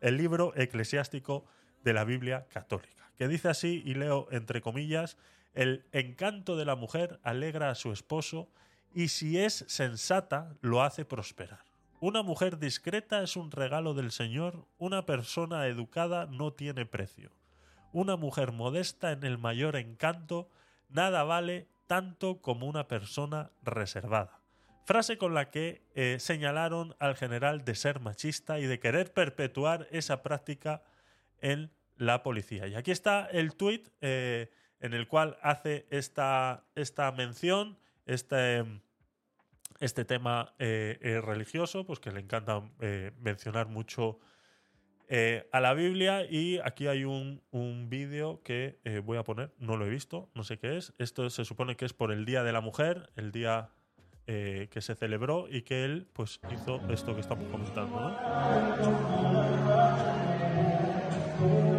[0.02, 1.45] el libro eclesiástico
[1.84, 5.18] de la Biblia católica, que dice así, y leo entre comillas,
[5.54, 8.50] el encanto de la mujer alegra a su esposo
[8.94, 11.64] y si es sensata lo hace prosperar.
[12.00, 17.32] Una mujer discreta es un regalo del Señor, una persona educada no tiene precio.
[17.94, 20.50] Una mujer modesta en el mayor encanto
[20.90, 24.40] nada vale tanto como una persona reservada.
[24.86, 29.88] Frase con la que eh, señalaron al general de ser machista y de querer perpetuar
[29.92, 30.84] esa práctica
[31.42, 32.67] en la policía.
[32.67, 34.49] Y aquí está el tuit eh,
[34.80, 38.63] en el cual hace esta, esta mención, este,
[39.80, 42.61] este tema eh, eh, religioso, pues que le encanta
[43.19, 44.19] mencionar mucho
[45.51, 46.26] a la Biblia.
[46.30, 50.43] Y aquí hay un, un vídeo que voy a poner, no lo he visto, no
[50.43, 50.93] sé qué es.
[50.97, 53.69] Esto se supone que es por el Día de la Mujer, el día
[54.26, 57.99] que se celebró y que él pues hizo esto que estamos comentando.
[61.39, 61.74] ¿no?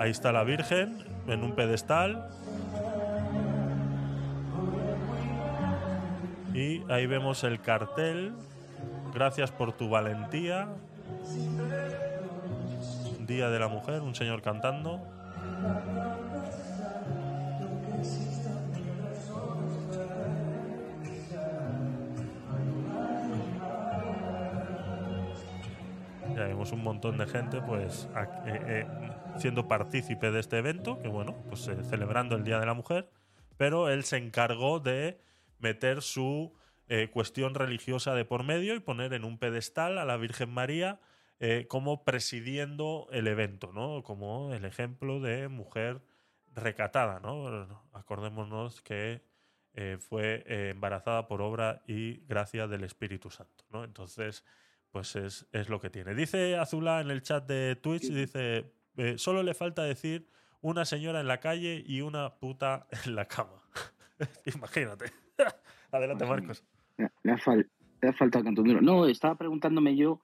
[0.00, 0.96] Ahí está la Virgen
[1.26, 2.26] en un pedestal.
[6.54, 8.32] Y ahí vemos el cartel.
[9.12, 10.68] Gracias por tu valentía.
[13.26, 15.02] Día de la Mujer, un señor cantando.
[26.46, 28.86] Vemos un montón de gente pues eh, eh,
[29.38, 33.10] siendo partícipe de este evento, que bueno, pues eh, celebrando el Día de la Mujer,
[33.56, 35.20] pero él se encargó de
[35.58, 36.52] meter su
[37.12, 40.98] cuestión religiosa de por medio y poner en un pedestal a la Virgen María
[41.68, 44.02] como presidiendo el evento, ¿no?
[44.02, 46.00] Como el ejemplo de mujer
[46.52, 47.68] recatada, ¿no?
[47.92, 49.22] Acordémonos que
[50.00, 53.84] fue embarazada por obra y gracia del Espíritu Santo, ¿no?
[53.84, 54.44] Entonces,
[54.90, 56.14] pues es, es lo que tiene.
[56.14, 60.28] Dice Azula en el chat de Twitch, dice, eh, solo le falta decir
[60.60, 63.62] una señora en la calle y una puta en la cama.
[64.54, 65.06] Imagínate.
[65.92, 66.64] Adelante, Marcos.
[66.96, 67.68] Le, ha, fal-
[68.18, 68.44] faltado.
[68.80, 70.20] No, estaba preguntándome yo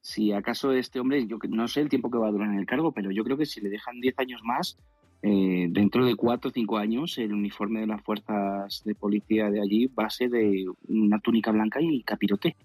[0.00, 2.66] si acaso este hombre, yo no sé el tiempo que va a durar en el
[2.66, 4.78] cargo, pero yo creo que si le dejan 10 años más,
[5.26, 9.60] eh, dentro de 4 o 5 años, el uniforme de las fuerzas de policía de
[9.60, 12.56] allí va a ser de una túnica blanca y capirote.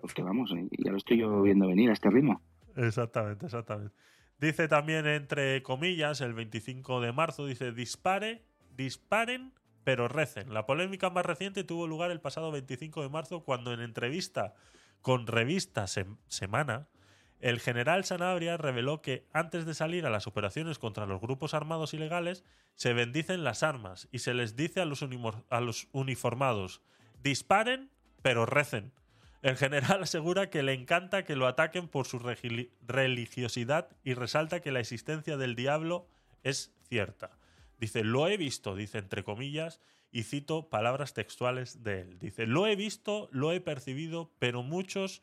[0.00, 2.42] Porque vamos, eh, ya lo estoy yo viendo venir a este ritmo.
[2.76, 3.94] Exactamente, exactamente.
[4.38, 8.42] Dice también, entre comillas, el 25 de marzo, dice, dispare,
[8.76, 9.52] disparen,
[9.84, 10.52] pero recen.
[10.52, 14.54] La polémica más reciente tuvo lugar el pasado 25 de marzo cuando en entrevista
[15.00, 16.88] con revista Sem- Semana,
[17.42, 21.92] el general Sanabria reveló que antes de salir a las operaciones contra los grupos armados
[21.92, 22.44] ilegales,
[22.76, 25.04] se bendicen las armas y se les dice a los,
[25.50, 26.82] a los uniformados,
[27.24, 27.90] disparen,
[28.22, 28.92] pero recen.
[29.42, 32.20] El general asegura que le encanta que lo ataquen por su
[32.86, 36.06] religiosidad y resalta que la existencia del diablo
[36.44, 37.36] es cierta.
[37.80, 39.80] Dice, lo he visto, dice entre comillas,
[40.12, 42.18] y cito palabras textuales de él.
[42.20, 45.22] Dice, lo he visto, lo he percibido, pero muchos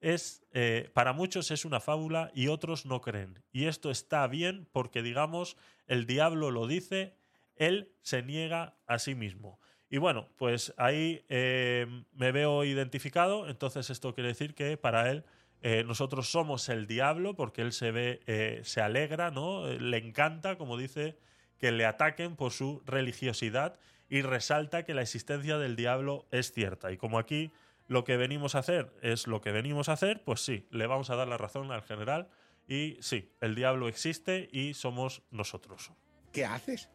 [0.00, 3.42] es, eh, para muchos es una fábula y otros no creen.
[3.52, 5.56] Y esto está bien porque, digamos,
[5.86, 7.16] el diablo lo dice,
[7.56, 9.58] él se niega a sí mismo.
[9.88, 15.24] Y bueno, pues ahí eh, me veo identificado, entonces esto quiere decir que para él
[15.62, 19.66] eh, nosotros somos el diablo porque él se ve, se alegra, ¿no?
[19.66, 21.16] Le encanta, como dice,
[21.58, 23.78] que le ataquen por su religiosidad
[24.08, 26.92] y resalta que la existencia del diablo es cierta.
[26.92, 27.52] Y como aquí
[27.88, 31.10] lo que venimos a hacer es lo que venimos a hacer, pues sí, le vamos
[31.10, 32.28] a dar la razón al general
[32.66, 35.92] y sí, el diablo existe y somos nosotros.
[36.32, 36.90] ¿Qué haces?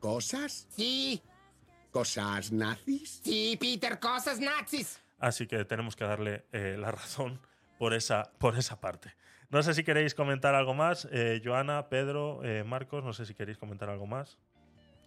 [0.00, 0.66] ¿Cosas?
[0.70, 1.22] Sí.
[1.90, 3.20] ¿Cosas nazis?
[3.22, 5.00] Sí, Peter, cosas nazis.
[5.18, 7.40] Así que tenemos que darle eh, la razón
[7.78, 9.14] por esa, por esa parte.
[9.50, 11.06] No sé si queréis comentar algo más.
[11.12, 14.38] Eh, Joana, Pedro, eh, Marcos, no sé si queréis comentar algo más.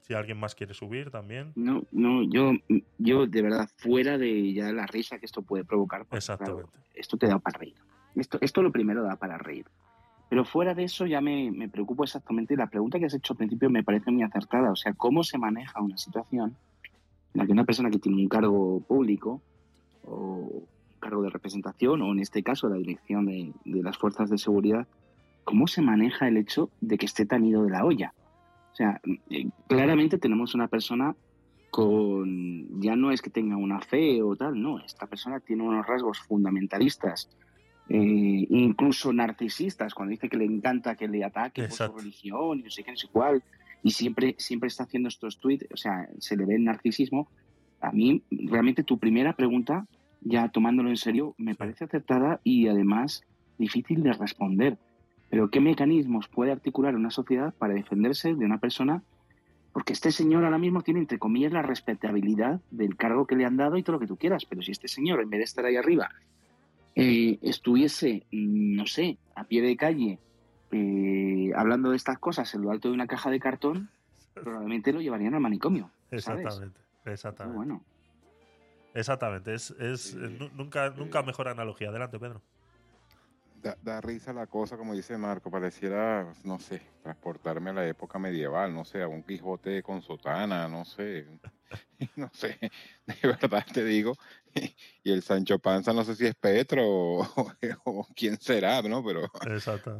[0.07, 1.51] Si alguien más quiere subir también.
[1.55, 2.53] No, no, yo,
[2.97, 6.79] yo de verdad, fuera de ya la risa que esto puede provocar, porque, claro, Exactamente.
[6.95, 7.75] esto te da para reír.
[8.15, 9.65] Esto, esto lo primero da para reír.
[10.29, 12.55] Pero fuera de eso ya me, me preocupo exactamente.
[12.55, 14.71] La pregunta que has hecho al principio me parece muy acertada.
[14.71, 16.55] O sea, ¿cómo se maneja una situación
[17.33, 19.41] en la que una persona que tiene un cargo público
[20.05, 24.29] o un cargo de representación, o en este caso la dirección de, de las fuerzas
[24.29, 24.87] de seguridad,
[25.43, 28.13] cómo se maneja el hecho de que esté tan ido de la olla?
[28.77, 29.01] O sea,
[29.31, 31.15] eh, claramente tenemos una persona
[31.71, 35.83] con, ya no es que tenga una fe o tal, no, esta persona tiene unos
[35.87, 37.27] rasgos fundamentalistas,
[37.89, 42.63] eh, incluso narcisistas, cuando dice que le encanta que le ataque por su religión y
[42.63, 43.43] no sé qué, no sé cuál,
[43.81, 47.31] y siempre, siempre está haciendo estos tweets, o sea, se le ve el narcisismo.
[47.81, 49.87] A mí, realmente, tu primera pregunta,
[50.21, 53.23] ya tomándolo en serio, me parece acertada y además
[53.57, 54.77] difícil de responder.
[55.29, 59.03] Pero, ¿qué mecanismos puede articular una sociedad para defenderse de una persona?
[59.73, 63.57] Porque este señor ahora mismo tiene, entre comillas, la respetabilidad del cargo que le han
[63.57, 64.45] dado y todo lo que tú quieras.
[64.45, 66.09] Pero si este señor, en vez de estar ahí arriba,
[66.95, 70.19] eh, estuviese, mm, no sé, a pie de calle,
[70.71, 73.89] eh, hablando de estas cosas en lo alto de una caja de cartón,
[74.33, 75.91] probablemente lo llevarían al manicomio.
[76.09, 76.45] ¿sabes?
[76.45, 76.79] Exactamente.
[77.05, 77.43] Exactamente.
[77.43, 77.83] Pero bueno.
[78.93, 79.53] Exactamente.
[79.53, 81.89] Es, es, nu- nunca, nunca mejor analogía.
[81.89, 82.41] Adelante, Pedro.
[83.67, 88.17] Da, da risa la cosa, como dice Marco, pareciera, no sé, transportarme a la época
[88.19, 91.25] medieval, no sé, a un Quijote con sotana, no sé,
[92.15, 92.59] no sé,
[93.05, 94.15] de verdad te digo.
[95.03, 97.21] Y el Sancho Panza, no sé si es Petro o,
[97.85, 99.03] o quién será, ¿no?
[99.05, 99.29] Pero,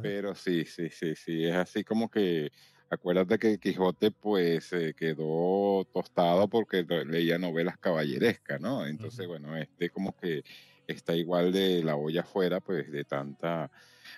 [0.00, 2.50] pero sí, sí, sí, sí, es así como que,
[2.90, 8.86] acuérdate que Quijote pues se quedó tostado porque le- leía novelas caballerescas, ¿no?
[8.86, 10.42] Entonces, bueno, este como que
[10.88, 13.70] está igual de la olla afuera, pues de tanta,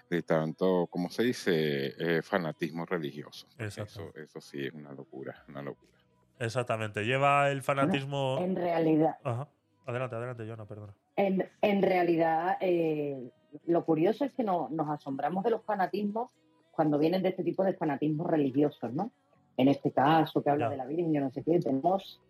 [0.08, 1.94] de tanto, ¿cómo se dice?
[1.98, 3.46] Eh, fanatismo religioso.
[3.58, 3.82] Eso,
[4.14, 5.92] eso sí es una locura, una locura.
[6.38, 7.04] Exactamente.
[7.04, 8.38] Lleva el fanatismo.
[8.40, 9.48] En realidad, Ajá.
[9.86, 10.94] Adelante, adelante, Joana, perdona.
[11.16, 13.30] En, en realidad, eh,
[13.66, 16.30] lo curioso es que no- nos asombramos de los fanatismos
[16.70, 19.10] cuando vienen de este tipo de fanatismos religiosos, ¿no?
[19.56, 20.70] En este caso, que habla Ya.
[20.70, 22.20] de la Virgen, yo no sé qué, tenemos...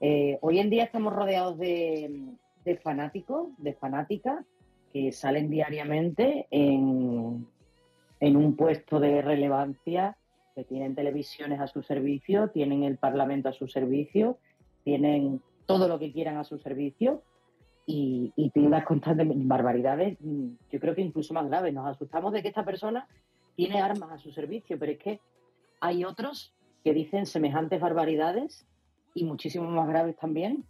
[0.00, 2.34] eh, hoy en día estamos rodeados de,
[2.66, 4.44] de fanáticos, de fanáticas,
[4.92, 7.46] que salen diariamente en,
[8.20, 10.16] en un puesto de relevancia,
[10.54, 14.38] que tienen televisiones a su servicio, tienen el Parlamento a su servicio,
[14.84, 17.22] tienen todo lo que quieran a su servicio
[17.86, 21.72] y, y tildas constantemente barbaridades, yo creo que incluso más graves.
[21.72, 23.06] Nos asustamos de que esta persona
[23.54, 25.20] tiene armas a su servicio, pero es que
[25.80, 26.52] hay otros
[26.82, 28.66] que dicen semejantes barbaridades
[29.14, 30.64] y muchísimo más graves también,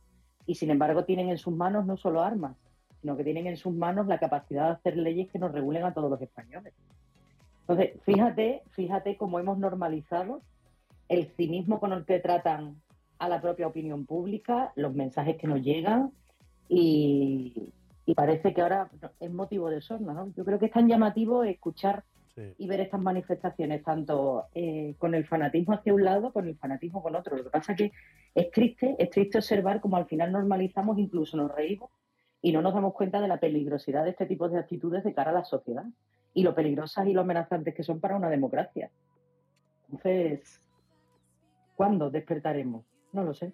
[0.46, 2.56] y sin embargo tienen en sus manos no solo armas,
[3.00, 5.92] sino que tienen en sus manos la capacidad de hacer leyes que nos regulen a
[5.92, 6.72] todos los españoles.
[7.62, 10.40] Entonces, fíjate, fíjate cómo hemos normalizado
[11.08, 12.76] el cinismo con el que tratan
[13.18, 16.12] a la propia opinión pública, los mensajes que nos llegan
[16.68, 17.72] y,
[18.14, 18.88] parece que ahora
[19.20, 20.32] es motivo de sorna, ¿no?
[20.36, 22.04] Yo creo que es tan llamativo escuchar
[22.58, 27.02] y ver estas manifestaciones, tanto eh, con el fanatismo hacia un lado, con el fanatismo
[27.02, 27.36] con otro.
[27.36, 27.92] Lo que pasa que
[28.34, 31.90] es triste, es triste observar cómo al final normalizamos, incluso nos reímos
[32.42, 35.30] y no nos damos cuenta de la peligrosidad de este tipo de actitudes de cara
[35.30, 35.84] a la sociedad
[36.34, 38.90] y lo peligrosas y lo amenazantes que son para una democracia.
[39.86, 40.60] Entonces,
[41.74, 42.84] ¿cuándo despertaremos?
[43.12, 43.52] No lo sé.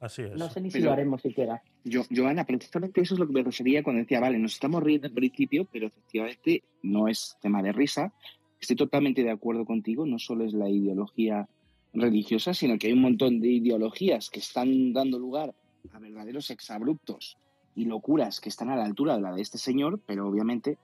[0.00, 0.36] Así es.
[0.36, 1.62] No sé ni si Pero- lo haremos siquiera.
[1.84, 5.08] Yo, Joana, precisamente eso es lo que me refería cuando decía, vale, nos estamos riendo
[5.08, 8.12] al principio, pero efectivamente no es tema de risa.
[8.60, 11.48] Estoy totalmente de acuerdo contigo, no solo es la ideología
[11.92, 15.54] religiosa, sino que hay un montón de ideologías que están dando lugar
[15.92, 17.36] a verdaderos exabruptos
[17.74, 20.76] y locuras que están a la altura de la de este señor, pero obviamente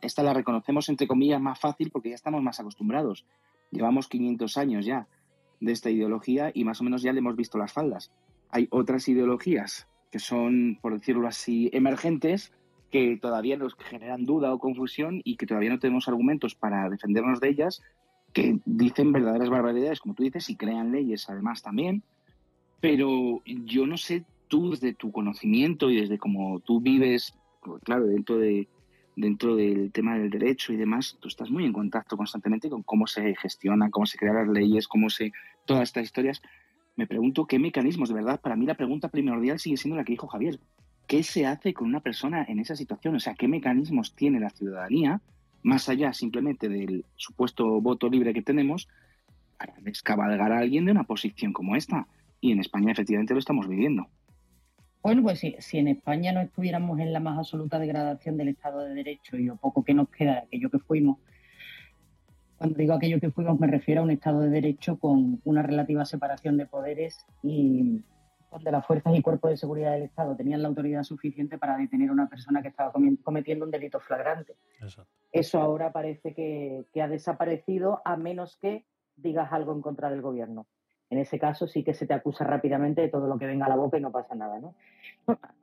[0.00, 3.24] esta la reconocemos entre comillas más fácil porque ya estamos más acostumbrados.
[3.70, 5.06] Llevamos 500 años ya
[5.60, 8.10] de esta ideología y más o menos ya le hemos visto las faldas.
[8.54, 12.52] Hay otras ideologías que son, por decirlo así, emergentes,
[12.92, 17.40] que todavía nos generan duda o confusión y que todavía no tenemos argumentos para defendernos
[17.40, 17.82] de ellas,
[18.32, 22.04] que dicen verdaderas barbaridades, como tú dices, y crean leyes además también.
[22.80, 27.34] Pero yo no sé tú desde tu conocimiento y desde cómo tú vives,
[27.82, 28.68] claro, dentro de
[29.16, 33.08] dentro del tema del derecho y demás, tú estás muy en contacto constantemente con cómo
[33.08, 35.32] se gestionan, cómo se crean las leyes, cómo se
[35.64, 36.40] todas estas historias.
[36.96, 40.12] Me pregunto qué mecanismos, de verdad, para mí la pregunta primordial sigue siendo la que
[40.12, 40.60] dijo Javier.
[41.06, 43.16] ¿Qué se hace con una persona en esa situación?
[43.16, 45.20] O sea, ¿qué mecanismos tiene la ciudadanía,
[45.62, 48.88] más allá simplemente del supuesto voto libre que tenemos,
[49.58, 52.06] para descabalgar a alguien de una posición como esta?
[52.40, 54.08] Y en España efectivamente lo estamos viviendo.
[55.02, 58.94] Bueno, pues si, en España no estuviéramos en la más absoluta degradación del Estado de
[58.94, 61.18] Derecho y lo poco que nos queda de aquello que fuimos,
[62.58, 66.04] cuando digo aquello que fuimos me refiero a un Estado de Derecho con una relativa
[66.04, 68.02] separación de poderes y
[68.50, 72.10] donde las fuerzas y cuerpos de seguridad del Estado tenían la autoridad suficiente para detener
[72.10, 72.92] a una persona que estaba
[73.24, 74.54] cometiendo un delito flagrante.
[74.80, 75.10] Exacto.
[75.32, 78.86] Eso ahora parece que, que ha desaparecido a menos que
[79.16, 80.66] digas algo en contra del gobierno.
[81.10, 83.68] En ese caso sí que se te acusa rápidamente de todo lo que venga a
[83.68, 84.74] la boca y no pasa nada, ¿no?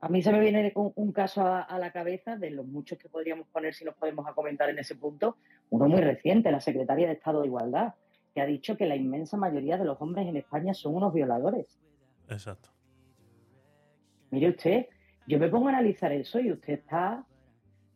[0.00, 2.98] A mí se me viene un, un caso a, a la cabeza de los muchos
[2.98, 5.36] que podríamos poner si nos podemos a comentar en ese punto.
[5.70, 7.94] Uno muy reciente, la secretaria de Estado de Igualdad,
[8.34, 11.78] que ha dicho que la inmensa mayoría de los hombres en España son unos violadores.
[12.28, 12.70] Exacto.
[14.30, 14.86] Mire usted,
[15.26, 17.24] yo me pongo a analizar eso y usted está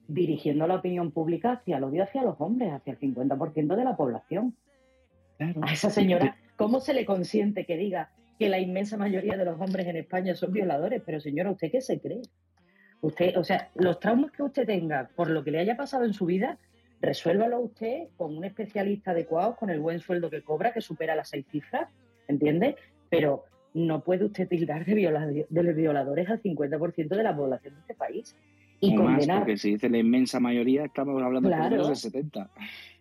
[0.08, 3.96] dirigiendo la opinión pública hacia el odio hacia los hombres, hacia el 50% de la
[3.96, 4.54] población.
[5.38, 9.60] A esa señora, ¿cómo se le consiente que diga que la inmensa mayoría de los
[9.60, 11.02] hombres en España son violadores?
[11.04, 12.22] Pero señora, ¿usted qué se cree?
[13.02, 16.12] Usted, o sea, los traumas que usted tenga por lo que le haya pasado en
[16.14, 16.58] su vida,
[17.00, 21.28] resuélvalo usted con un especialista adecuado, con el buen sueldo que cobra, que supera las
[21.28, 21.88] seis cifras,
[22.26, 22.76] ¿entiende?
[23.10, 27.80] Pero no puede usted tildar de, viola- de violadores al 50% de la población de
[27.80, 28.34] este país
[28.80, 29.38] y o más, condenar.
[29.40, 31.70] porque si dice la inmensa mayoría, estamos hablando Claro.
[31.70, 32.50] menos del 70.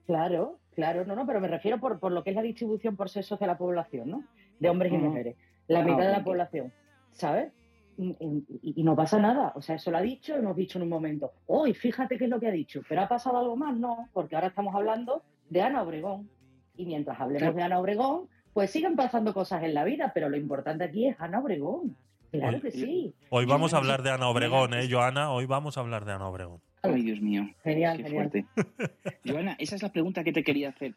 [0.06, 3.10] Claro, claro, no, no, pero me refiero por, por lo que es la distribución por
[3.10, 4.24] sexos de la población, ¿no?
[4.60, 5.36] De hombres y mujeres.
[5.68, 6.72] La Ah, mitad de la población,
[7.12, 7.52] ¿sabes?
[7.98, 10.84] Y, y- y no pasa nada, o sea, eso lo ha dicho, hemos dicho en
[10.84, 13.76] un momento, hoy fíjate qué es lo que ha dicho, pero ha pasado algo más,
[13.78, 16.30] no, porque ahora estamos hablando de Ana Obregón.
[16.76, 20.36] Y mientras hablemos de Ana Obregón, pues siguen pasando cosas en la vida, pero lo
[20.38, 21.96] importante aquí es Ana Obregón.
[22.32, 23.14] Claro Hoy- que sí.
[23.30, 25.32] Hoy vamos a hablar de Ana Obregón, ¿eh, Joana?
[25.32, 26.60] Hoy vamos a hablar de Ana Obregón.
[26.94, 27.50] Ay, Dios mío.
[27.64, 28.32] Genial, Qué genial.
[28.32, 28.46] fuerte.
[29.26, 30.96] Joana, esa es la pregunta que te quería hacer.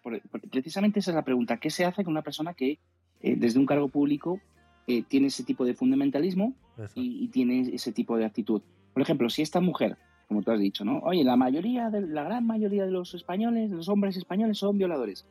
[0.51, 1.59] precisamente esa es la pregunta.
[1.59, 2.79] ¿Qué se hace con una persona que
[3.21, 4.41] eh, desde un cargo público
[4.87, 6.55] eh, tiene ese tipo de fundamentalismo
[6.95, 8.63] y, y tiene ese tipo de actitud?
[8.93, 9.97] Por ejemplo, si esta mujer,
[10.29, 10.99] como tú has dicho, ¿no?
[11.01, 14.77] Oye, la mayoría, de, la gran mayoría de los españoles, de los hombres españoles son
[14.79, 15.25] violadores.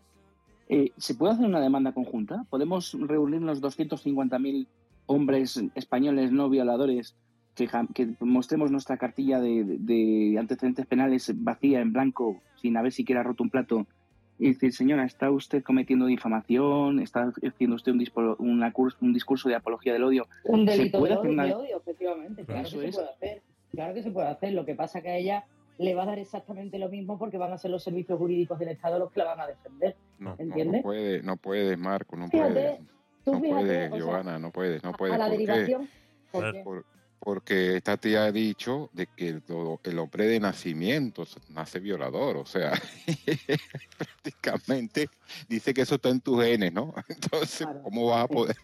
[0.69, 2.45] Eh, ¿Se puede hacer una demanda conjunta?
[2.49, 4.67] ¿Podemos reunirnos 250.000
[5.05, 7.15] hombres españoles no violadores
[7.93, 13.23] que, mostremos nuestra cartilla de, de- de antecedentes penales vacía en blanco sin haber siquiera
[13.23, 13.87] roto un plato
[14.39, 19.11] y decir, señora, está usted cometiendo difamación, está haciendo usted un, dispo- una curs- un
[19.11, 20.27] discurso de apología del odio?
[20.43, 22.45] Un ¿Se delito puede de hacer odio, una- de odio, efectivamente.
[22.45, 22.95] Claro Eso que se es.
[22.95, 23.41] puede hacer.
[23.71, 24.53] Claro que se puede hacer.
[24.53, 25.45] Lo que pasa que a ella
[25.79, 28.69] le va a dar exactamente lo mismo porque van a ser los servicios jurídicos del
[28.69, 29.95] Estado los que la van a defender.
[30.19, 30.81] No, ¿Entiendes?
[30.81, 32.79] no puede, no puedes, Marco, no Fíjate, puedes.
[33.25, 35.15] tú No fíjate, puedes, sea, Giovanna, no puedes, no puedes.
[35.15, 35.45] a la ¿Por qué?
[35.45, 35.89] derivación.
[36.31, 36.53] ¿por Ver.
[36.53, 36.63] qué?
[36.63, 36.85] Por-
[37.19, 39.43] porque esta tía ha dicho de que el,
[39.83, 42.73] el hombre de nacimiento nace violador, o sea,
[43.97, 45.09] prácticamente
[45.47, 46.93] dice que eso está en tus genes, ¿no?
[47.09, 48.55] Entonces, Claro, ¿cómo vas a poder?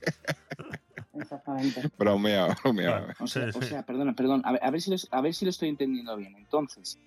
[1.13, 1.81] Exactamente.
[1.97, 3.15] bromea, bromea.
[3.19, 3.67] O sea, Sí, o sí.
[3.69, 6.15] sea, perdona, perdón, a ver, a ver si los- a ver si lo estoy entendiendo
[6.15, 6.35] bien.
[6.35, 6.99] Entonces,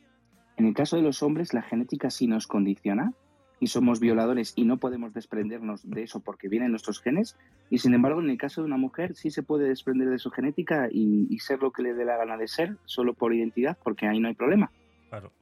[0.56, 3.12] en el caso de los hombres, la genética sí nos condiciona
[3.58, 7.36] y somos violadores y no podemos desprendernos de eso porque vienen nuestros genes.
[7.70, 10.30] Y sin embargo, en el caso de una mujer, sí se puede desprender de su
[10.30, 13.78] genética y, y ser lo que le dé la gana de ser, solo por identidad,
[13.82, 14.70] porque ahí no hay problema.
[15.08, 15.32] Claro.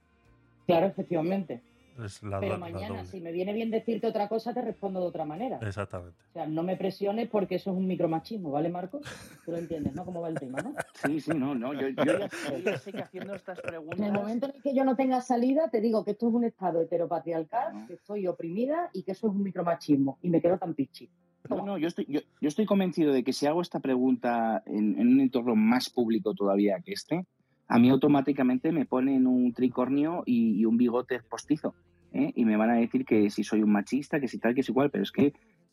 [0.67, 1.63] Claro, efectivamente.
[2.03, 5.07] Es la, Pero la- mañana, si me viene bien decirte otra cosa, te respondo de
[5.07, 5.59] otra manera.
[5.63, 6.17] Exactamente.
[6.31, 9.01] O sea, no me presiones porque eso es un micromachismo, ¿vale, Marco?
[9.45, 10.05] Tú lo entiendes, ¿no?
[10.05, 10.75] Cómo va el tema, ¿no?
[11.05, 14.13] Sí, sí, no, no, yo, yo ya, sé que haciendo estas En el preguntas...
[14.13, 16.81] momento en el que yo no tenga salida, te digo que esto es un estado
[16.83, 20.19] heteropatriarcal, que estoy oprimida y que eso es un micromachismo.
[20.23, 21.09] Y me quedo tan pichi.
[21.49, 24.99] No, no, yo estoy, yo, yo estoy convencido de que si hago esta pregunta en,
[24.99, 27.27] en un entorno más público todavía que este,
[27.75, 31.75] a mí automáticamente me ponen un tricornio y, y un bigote postizo.
[32.13, 32.31] ¿eh?
[32.37, 34.69] Y me van a decir que si soy un machista, que si tal, que es
[34.69, 35.33] igual, pero es que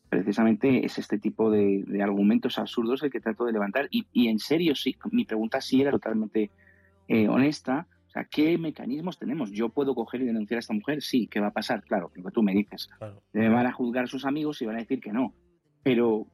[0.09, 3.87] precisamente es este tipo de, de argumentos absurdos el que trato de levantar.
[3.91, 6.49] Y, y en serio, sí, mi pregunta sí era totalmente
[7.07, 7.85] eh, honesta.
[8.07, 9.51] O sea, ¿qué mecanismos tenemos?
[9.51, 11.03] ¿Yo puedo coger y denunciar a esta mujer?
[11.03, 11.83] Sí, ¿qué va a pasar?
[11.83, 12.89] Claro, lo que tú me dices.
[12.97, 13.21] Claro.
[13.31, 15.35] Me van a juzgar sus amigos y van a decir que no.
[15.83, 16.25] Pero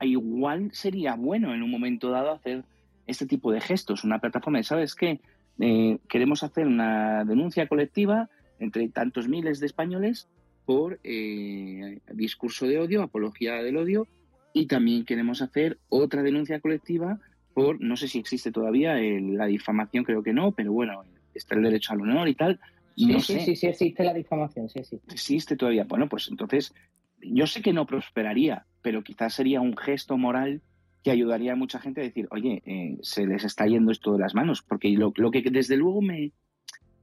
[0.00, 2.64] igual sería bueno en un momento dado hacer
[3.10, 5.20] este tipo de gestos, una plataforma de, ¿sabes qué?
[5.58, 10.28] Eh, queremos hacer una denuncia colectiva entre tantos miles de españoles
[10.64, 14.06] por eh, discurso de odio, apología del odio,
[14.52, 17.18] y también queremos hacer otra denuncia colectiva
[17.54, 21.02] por, no sé si existe todavía el- la difamación, creo que no, pero bueno,
[21.34, 22.60] está el derecho al honor y tal.
[22.96, 25.00] Sí, no sí, sé sí, sí, existe la difamación, sí, sí.
[25.10, 25.84] existe todavía.
[25.84, 26.72] Bueno, pues entonces
[27.18, 30.62] yo sé que no prosperaría, pero quizás sería un gesto moral
[31.02, 34.18] que ayudaría a mucha gente a decir, oye, eh, se les está yendo esto de
[34.18, 36.32] las manos, porque lo, lo que desde luego me,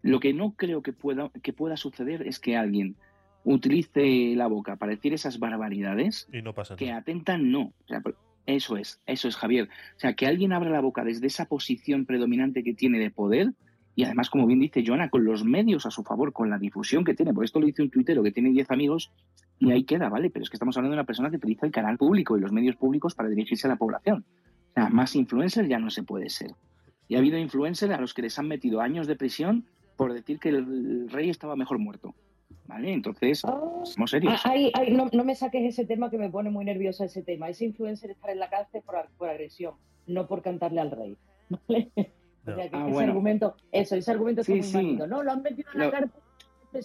[0.02, 2.95] lo que no creo que pueda que pueda suceder es que alguien
[3.44, 7.61] utilice la boca para decir esas barbaridades Y no pasa que atentan, no.
[7.61, 8.02] O sea,
[8.45, 9.69] Eso es, eso es, Javier.
[9.95, 13.53] O sea, que alguien abra la boca desde esa posición predominante que tiene de poder
[13.95, 17.03] y además, como bien dice Joana, con los medios a su favor, con la difusión
[17.03, 19.11] que tiene, por esto lo dice un tuitero que tiene 10 amigos
[19.59, 20.29] y ahí queda, ¿vale?
[20.29, 22.51] Pero es que estamos hablando de una persona que utiliza el canal público y los
[22.51, 24.25] medios públicos para dirigirse a la población.
[24.69, 26.51] O sea, más influencer ya no se puede ser.
[27.07, 29.65] Y ha habido influencers a los que les han metido años de prisión
[29.95, 32.13] por decir que el rey estaba mejor muerto.
[32.67, 32.91] ¿Vale?
[32.91, 34.34] Entonces, somos serios.
[34.45, 37.23] Ah, ay, ay, no, no me saques ese tema que me pone muy nerviosa ese
[37.23, 37.47] tema.
[37.49, 39.75] Ese influencer estar en la cárcel por, por agresión,
[40.05, 41.17] no por cantarle al rey.
[41.49, 41.91] ¿Vale?
[42.45, 43.11] O sea, que Ah, ese bueno.
[43.11, 44.95] argumento, eso, ese argumento Sí, está muy sí.
[45.07, 46.11] No, lo han metido en la Lo- cárcel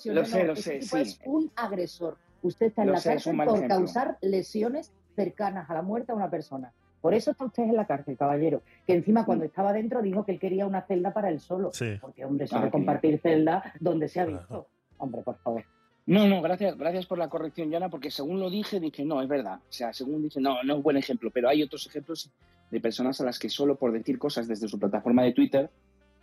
[0.07, 0.97] lo No, sé, no, lo sé, sí.
[0.99, 2.17] es un agresor.
[2.43, 3.69] Usted está en Lo la sé, cárcel por ejemplo.
[3.69, 6.73] causar lesiones cercanas a la muerte a una persona.
[7.01, 8.63] Por eso está usted en la cárcel, caballero.
[8.87, 11.71] Que encima cuando estaba dentro dijo que él quería una celda para él solo.
[11.73, 11.99] Sí.
[12.01, 14.69] Porque, hombre, eso Ah, compartir celda donde se ha visto.
[14.99, 15.65] Hombre, por favor.
[16.07, 19.29] No, no, gracias, gracias por la corrección, Joana, porque según lo dije, dije, no, es
[19.29, 19.59] verdad.
[19.69, 22.31] O sea, según dije, no, no es buen ejemplo, pero hay otros ejemplos
[22.71, 25.71] de personas a las que solo por decir cosas desde su plataforma de Twitter,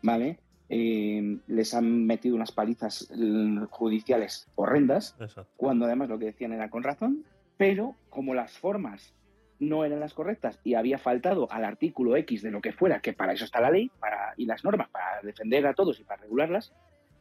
[0.01, 0.39] ¿vale?
[0.69, 5.51] Eh, les han metido unas palizas mm, judiciales horrendas, Exacto.
[5.57, 7.25] cuando además lo que decían era con razón,
[7.57, 9.13] pero como las formas
[9.59, 13.13] no eran las correctas y había faltado al artículo X de lo que fuera, que
[13.13, 16.21] para eso está la ley para, y las normas, para defender a todos y para
[16.21, 16.71] regularlas,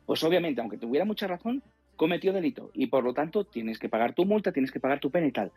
[0.07, 1.63] pues obviamente, aunque tuviera mucha razón,
[1.97, 5.11] cometió delito y por lo tanto tienes que pagar tu multa, tienes que pagar tu
[5.11, 5.53] pena y tal.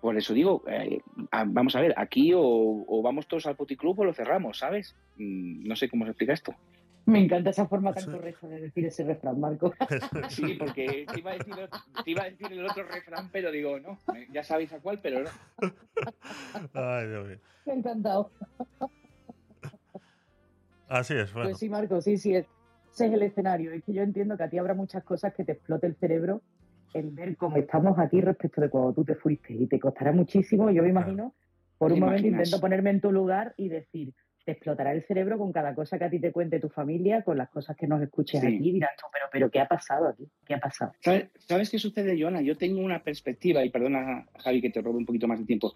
[0.00, 1.00] Por eso digo, eh,
[1.46, 4.96] vamos a ver, aquí o, o vamos todos al puticlub o lo cerramos, ¿sabes?
[5.16, 6.54] Mm, no sé cómo se explica esto.
[7.06, 9.74] Me encanta esa forma tan correcta de decir ese refrán, Marco.
[10.30, 11.54] Sí, porque te iba, a decir,
[12.04, 13.98] te iba a decir el otro refrán, pero digo, no,
[14.32, 15.30] ya sabéis a cuál, pero no.
[16.74, 17.38] Ay, Dios mío.
[17.66, 18.30] Me ha encantado.
[20.88, 21.48] Así es, bueno.
[21.48, 22.46] Pues sí, Marco, sí, sí, es-
[22.92, 23.72] ese es el escenario.
[23.72, 26.42] Es que yo entiendo que a ti habrá muchas cosas que te explote el cerebro
[26.92, 29.54] en ver cómo estamos aquí respecto de cuando tú te fuiste.
[29.54, 31.34] Y te costará muchísimo, yo me imagino,
[31.78, 34.14] por ¿Te un momento intento ponerme en tu lugar y decir,
[34.44, 37.38] te explotará el cerebro con cada cosa que a ti te cuente tu familia, con
[37.38, 38.46] las cosas que nos escuches Sí.
[38.46, 38.72] aquí.
[38.72, 40.28] Dirás tú, pero, pero ¿qué ha pasado aquí?
[40.46, 40.92] ¿Qué ha pasado?
[41.00, 42.42] ¿Sabes, ¿Sabes qué sucede, Joana?
[42.42, 45.74] Yo tengo una perspectiva, y perdona, Javi, que te robe un poquito más de tiempo.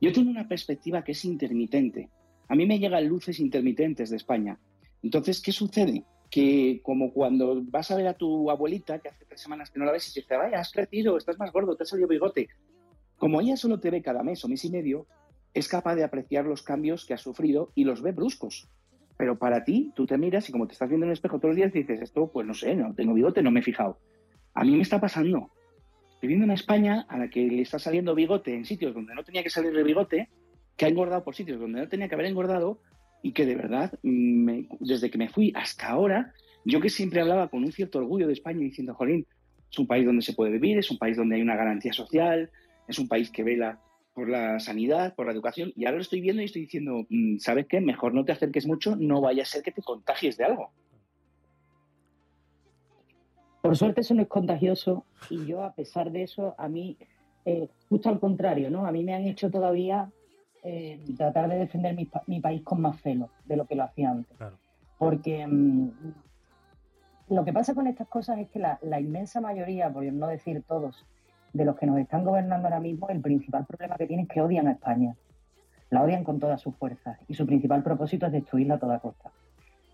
[0.00, 2.08] Yo tengo una perspectiva que es intermitente.
[2.48, 4.58] A mí me llegan luces intermitentes de España.
[5.02, 6.04] Entonces, ¿qué sucede?
[6.30, 9.84] Que como cuando vas a ver a tu abuelita, que hace tres semanas que no
[9.84, 12.48] la ves, y te dice, vaya, has crecido, estás más gordo, te ha salido bigote.
[13.16, 15.06] Como ella solo te ve cada mes o mes y medio,
[15.54, 18.68] es capaz de apreciar los cambios que has sufrido y los ve bruscos.
[19.16, 21.50] Pero para ti, tú te miras y como te estás viendo en el espejo todos
[21.50, 23.98] los días, dices, esto, pues no sé, no tengo bigote, no me he fijado.
[24.54, 25.50] A mí me está pasando.
[26.14, 29.24] Estoy viendo una España a la que le está saliendo bigote en sitios donde no
[29.24, 30.28] tenía que salirle bigote,
[30.76, 32.80] que ha engordado por sitios donde no tenía que haber engordado
[33.22, 34.50] y que de verdad, mm,
[34.80, 36.32] desde que me fui hasta ahora,
[36.64, 39.26] yo que siempre hablaba con un cierto orgullo de España diciendo, Jolín,
[39.70, 42.50] es un país donde se puede vivir, es un país donde hay una garantía social,
[42.88, 43.80] es un país que vela
[44.14, 47.38] por la sanidad, por la educación, y ahora lo estoy viendo y estoy diciendo, mm,
[47.38, 47.80] ¿sabes qué?
[47.80, 50.70] Mejor no te acerques mucho, no vaya a ser que te contagies de algo.
[53.62, 56.96] Por suerte eso no es contagioso y yo a pesar de eso, a mí,
[57.44, 58.86] eh, justo al contrario, ¿no?
[58.86, 60.10] A mí me han hecho todavía
[60.62, 63.84] eh, tratar de defender mi, pa- mi país con más celo de lo que lo
[63.84, 64.36] hacía antes.
[64.98, 65.90] Porque mm,
[67.28, 70.62] lo que pasa con estas cosas es que la, la inmensa mayoría, por no decir
[70.66, 71.06] todos,
[71.52, 74.40] de los que nos están gobernando ahora mismo, el principal problema que tienen es que
[74.40, 75.14] odian a España.
[75.90, 79.30] La odian con todas sus fuerzas y su principal propósito es destruirla a toda costa.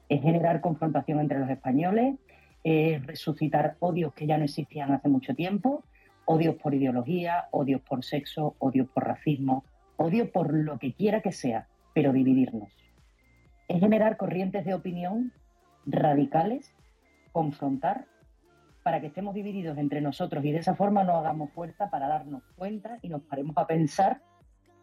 [0.08, 2.16] Es generar confrontación entre los españoles,
[2.64, 5.84] eh, resucitar odios que ya no existían hace mucho tiempo,
[6.26, 9.64] odios por ideología, odios por sexo, odios por racismo,
[9.96, 12.68] odio por lo que quiera que sea, pero dividirnos.
[13.68, 15.32] Es generar corrientes de opinión
[15.86, 16.74] radicales,
[17.32, 18.06] confrontar,
[18.86, 22.44] para que estemos divididos entre nosotros y de esa forma no hagamos fuerza para darnos
[22.54, 24.22] cuenta y nos paremos a pensar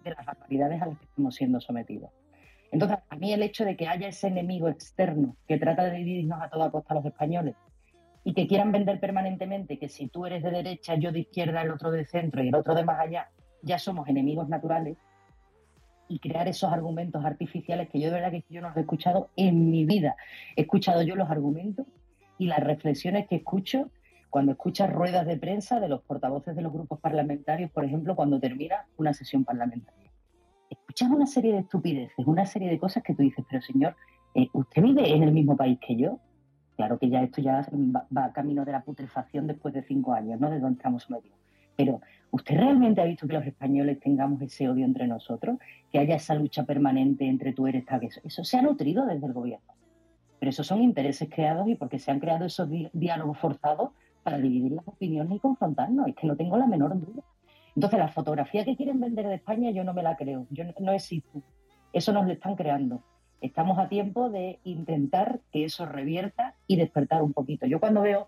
[0.04, 2.12] de las barbaridades a las que estamos siendo sometidos.
[2.74, 6.42] Entonces, a mí el hecho de que haya ese enemigo externo que trata de dividirnos
[6.42, 7.56] a toda costa a los españoles
[8.26, 11.72] y que quieran vender permanentemente que si tú eres de derecha, yo de izquierda, el
[11.72, 13.30] otro de centro y el otro de más allá,
[13.62, 14.98] ya somos enemigos naturales
[16.10, 19.30] y crear esos argumentos artificiales que yo de verdad que yo no los he escuchado
[19.38, 20.18] en mi vida.
[20.58, 21.86] He escuchado yo los argumentos
[22.44, 23.90] y las reflexiones que escucho
[24.30, 28.40] cuando escuchas ruedas de prensa de los portavoces de los grupos parlamentarios, por ejemplo, cuando
[28.40, 30.12] termina una sesión parlamentaria.
[30.70, 33.96] Escuchas una serie de estupideces, una serie de cosas que tú dices, pero señor,
[34.36, 36.20] eh, ¿usted vive en el mismo país que yo?
[36.76, 40.40] Claro que ya esto ya va, va camino de la putrefacción después de cinco años,
[40.40, 40.50] ¿no?
[40.50, 41.38] De donde estamos sometidos.
[41.78, 42.02] Pero,
[42.32, 45.60] ¿usted realmente ha visto que los españoles tengamos ese odio entre nosotros?
[45.92, 49.28] Que haya esa lucha permanente entre tú eres tal eso, eso se ha nutrido desde
[49.28, 49.74] el gobierno.
[50.44, 53.92] Pero esos son intereses creados y porque se han creado esos di- diálogos forzados
[54.24, 56.06] para dividir las opiniones y confrontarnos.
[56.10, 57.24] Es que no tengo la menor duda.
[57.78, 60.74] Entonces, la fotografía que quieren vender de España yo no me la creo, yo no,
[60.82, 61.40] no existe.
[61.94, 63.02] Eso nos lo están creando.
[63.40, 67.66] Estamos a tiempo de intentar que eso revierta y despertar un poquito.
[67.66, 68.28] Yo cuando veo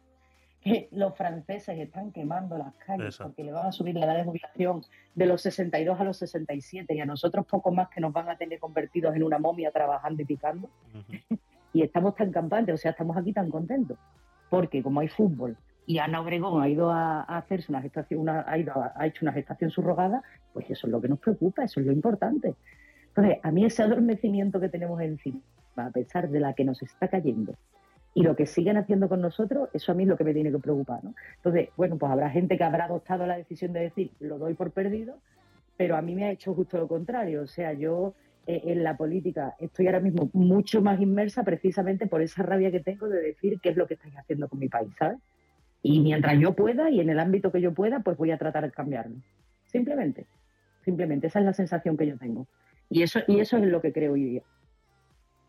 [0.61, 4.23] que los franceses están quemando las calles porque le van a subir la edad de
[4.23, 4.83] jubilación
[5.15, 8.37] de los 62 a los 67 y a nosotros poco más que nos van a
[8.37, 10.69] tener convertidos en una momia trabajando y picando,
[11.75, 13.97] y estamos tan campantes, o sea, estamos aquí tan contentos,
[14.49, 18.57] porque como hay fútbol y Ana Obregón ha ido a, hacerse una gestación, una- ha,
[18.57, 20.23] ido a- hecho una gestación subrogada,
[20.53, 22.55] pues eso es lo que nos preocupa, eso es lo importante.
[23.09, 25.41] Entonces, a mí ese adormecimiento que tenemos encima,
[25.75, 27.53] a pesar de la que nos está cayendo,
[28.13, 30.53] y lo que siguen haciendo con nosotros, eso a mí es lo que me tiene
[30.53, 31.13] que preocupar, ¿no?
[31.35, 34.71] Entonces, bueno, pues habrá gente que habrá adoptado la decisión de decir, lo doy por
[34.71, 35.17] perdido,
[35.75, 37.41] pero a mí me ha hecho justo lo contrario.
[37.41, 38.13] O sea, yo
[38.47, 43.07] en la política estoy ahora mismo mucho más inmersa precisamente por esa rabia que tengo
[43.07, 45.17] de decir qué es lo que estáis haciendo con mi país, ¿sabes?
[45.81, 48.63] Y mientras yo pueda y en el ámbito que yo pueda, pues voy a tratar
[48.63, 49.15] de cambiarlo.
[49.65, 50.25] Simplemente,
[50.83, 52.47] simplemente, esa es la sensación que yo tengo.
[52.89, 54.41] Y eso, y eso es lo que creo hoy día.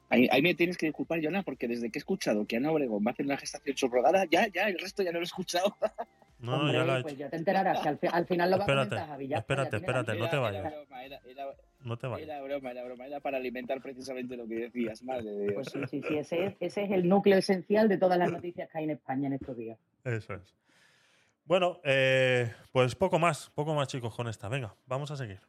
[0.09, 3.05] Ahí, ahí me tienes que disculpar, Jonah, porque desde que he escuchado que Ana Obregón
[3.05, 5.75] va a hacer una gestación subrogada, ya, ya, el resto ya no lo he escuchado.
[6.39, 7.21] No, Hombre, ya lo ha pues hecho.
[7.21, 9.27] ya te enterarás que al, fi- al final lo va a Espérate, comentar Javi.
[9.29, 10.67] ya espérate, espérate, no te vayas.
[10.67, 11.47] Era broma, era, era-
[11.81, 12.29] No te vayas.
[12.29, 15.55] era broma, era broma, era para alimentar precisamente lo que decías, madre de Dios.
[15.55, 18.69] Pues sí, sí, sí, ese es, ese es el núcleo esencial de todas las noticias
[18.71, 19.79] que hay en España en estos días.
[20.05, 20.55] Eso es.
[21.47, 24.51] Bueno, eh, pues poco más, poco más chicos con esta.
[24.51, 25.41] Venga, vamos a seguir.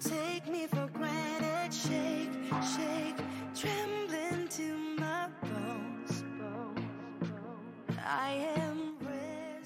[0.00, 0.40] Take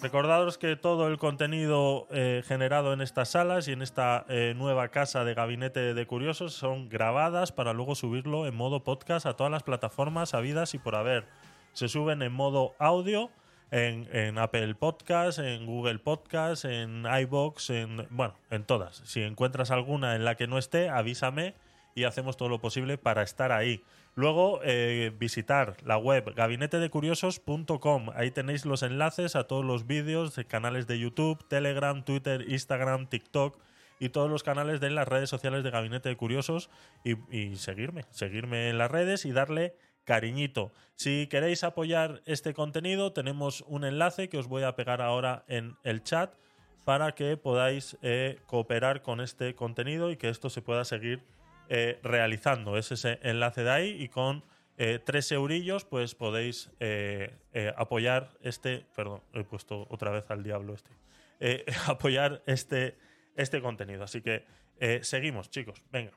[0.04, 4.88] Recordaros que todo el contenido eh, generado en estas salas y en esta eh, nueva
[4.88, 9.50] casa de Gabinete de Curiosos son grabadas para luego subirlo en modo podcast a todas
[9.50, 11.24] las plataformas habidas y por haber.
[11.72, 13.30] Se suben en modo audio
[13.70, 19.02] en, Apple Podcast, en Google Podcast, en iBox, en bueno, en todas.
[19.04, 21.54] Si encuentras alguna en la que no esté, avísame
[21.94, 23.82] y hacemos todo lo posible para estar ahí.
[24.16, 28.10] Luego, eh, visitar la web gabinetedecuriosos.com.
[28.14, 33.08] Ahí tenéis los enlaces a todos los vídeos de canales de YouTube, Telegram, Twitter, Instagram,
[33.08, 33.58] TikTok
[33.98, 36.70] y todos los canales de las redes sociales de Gabinete de Curiosos
[37.04, 39.74] y seguirme, seguirme en las redes y darle
[40.04, 40.72] cariñito.
[40.96, 45.76] Si queréis apoyar este contenido, tenemos un enlace que os voy a pegar ahora en
[45.82, 46.34] el chat
[46.84, 51.22] para que podáis eh, cooperar con este contenido y que esto se pueda seguir
[51.68, 52.76] eh, realizando.
[52.76, 54.44] Es ese enlace de ahí y con
[54.76, 56.70] eh, tres eurillos pues podéis
[57.76, 58.84] apoyar este...
[58.94, 60.90] Perdón, he puesto otra vez al diablo este.
[61.86, 62.96] Apoyar este,
[63.36, 64.04] este contenido.
[64.04, 64.44] Así que
[65.02, 65.82] seguimos, chicos.
[65.90, 66.12] Venga.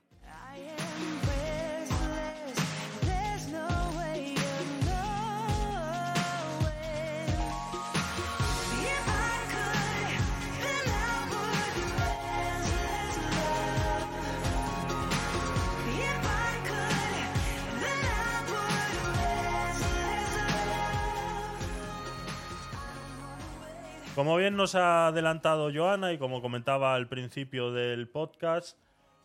[24.17, 28.75] Como bien nos ha adelantado Joana y como comentaba al principio del podcast,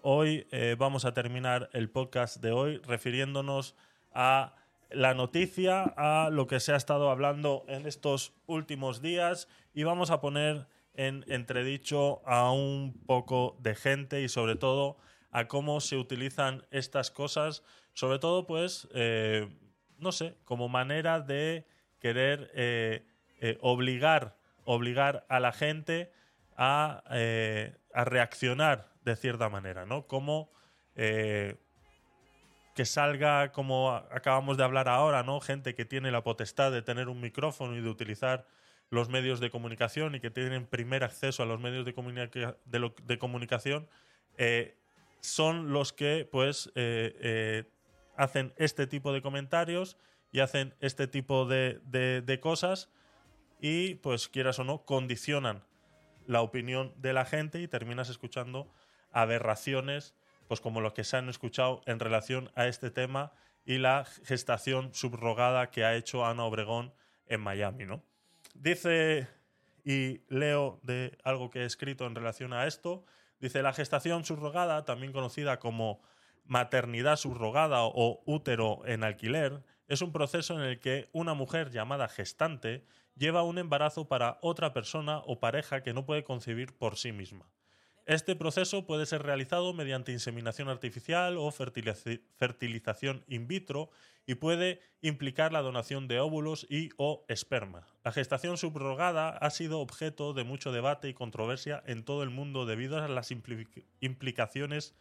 [0.02, 3.74] hoy eh, vamos a terminar el podcast de hoy refiriéndonos
[4.12, 4.54] a
[4.90, 10.10] la noticia, a lo que se ha estado hablando en estos últimos días y vamos
[10.10, 14.98] a poner en entredicho a un poco de gente y sobre todo
[15.30, 17.64] a cómo se utilizan estas cosas,
[17.94, 19.48] sobre todo pues, eh,
[19.96, 21.66] no sé, como manera de
[21.98, 23.06] querer eh,
[23.62, 26.12] obligar, obligar a la gente
[26.56, 30.06] a, eh, a reaccionar de cierta manera, ¿no?
[30.06, 30.50] Como
[30.94, 31.56] eh,
[32.74, 35.40] que salga, como acabamos de hablar ahora, ¿no?
[35.40, 38.46] Gente que tiene la potestad de tener un micrófono y de utilizar
[38.90, 41.92] los medios de comunicación y que tienen primer acceso a los medios de,
[43.04, 43.88] de comunicación,
[44.36, 44.76] eh,
[45.20, 46.70] son los que, pues,
[48.16, 49.96] hacen este tipo de comentarios
[50.30, 52.90] y hacen este tipo de- de cosas
[53.62, 55.62] y, pues, quieras o no, condicionan
[56.26, 58.68] la opinión de la gente y terminas escuchando
[59.12, 60.14] aberraciones,
[60.48, 63.32] pues como lo que se han escuchado en relación a este tema
[63.64, 66.92] y la gestación subrogada que ha hecho Ana Obregón
[67.28, 68.02] en Miami, ¿no?
[68.54, 69.28] Dice,
[69.84, 73.04] y leo de algo que he escrito en relación a esto,
[73.40, 76.02] dice, la gestación subrogada, también conocida como
[76.46, 82.08] maternidad subrogada o útero en alquiler, es un proceso en el que una mujer llamada
[82.08, 82.84] gestante
[83.16, 87.50] lleva un embarazo para otra persona o pareja que no puede concebir por sí misma.
[88.04, 93.90] Este proceso puede ser realizado mediante inseminación artificial o fertilizaci- fertilización in vitro
[94.26, 97.86] y puede implicar la donación de óvulos y o esperma.
[98.02, 102.66] La gestación subrogada ha sido objeto de mucho debate y controversia en todo el mundo
[102.66, 104.96] debido a las impli- implicaciones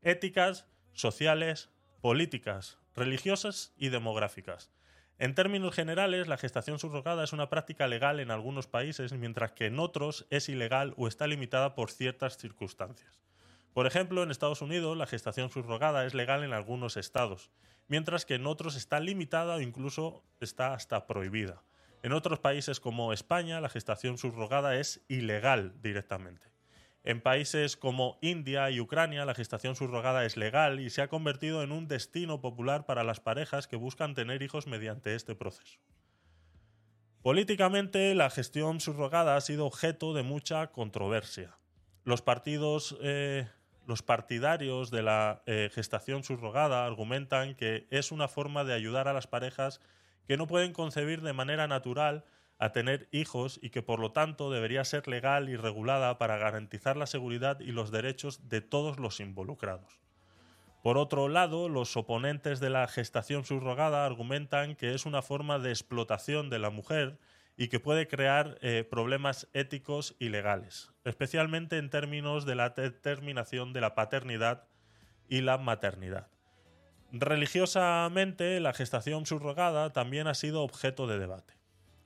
[0.00, 4.70] éticas, sociales, políticas, religiosas y demográficas.
[5.18, 9.66] En términos generales, la gestación subrogada es una práctica legal en algunos países, mientras que
[9.66, 13.20] en otros es ilegal o está limitada por ciertas circunstancias.
[13.74, 17.50] Por ejemplo, en Estados Unidos la gestación subrogada es legal en algunos estados,
[17.88, 21.62] mientras que en otros está limitada o incluso está hasta prohibida.
[22.04, 26.46] En otros países como España la gestación subrogada es ilegal directamente.
[27.04, 31.62] En países como India y Ucrania la gestación subrogada es legal y se ha convertido
[31.62, 35.78] en un destino popular para las parejas que buscan tener hijos mediante este proceso.
[37.22, 41.58] Políticamente, la gestión subrogada ha sido objeto de mucha controversia.
[42.04, 43.46] Los partidos, eh,
[43.86, 49.12] los partidarios de la eh, gestación subrogada argumentan que es una forma de ayudar a
[49.12, 49.80] las parejas
[50.26, 52.24] que no pueden concebir de manera natural
[52.58, 56.96] a tener hijos y que por lo tanto debería ser legal y regulada para garantizar
[56.96, 60.00] la seguridad y los derechos de todos los involucrados.
[60.82, 65.70] Por otro lado, los oponentes de la gestación subrogada argumentan que es una forma de
[65.70, 67.18] explotación de la mujer
[67.56, 73.72] y que puede crear eh, problemas éticos y legales, especialmente en términos de la determinación
[73.72, 74.68] de la paternidad
[75.28, 76.28] y la maternidad.
[77.10, 81.57] Religiosamente, la gestación subrogada también ha sido objeto de debate.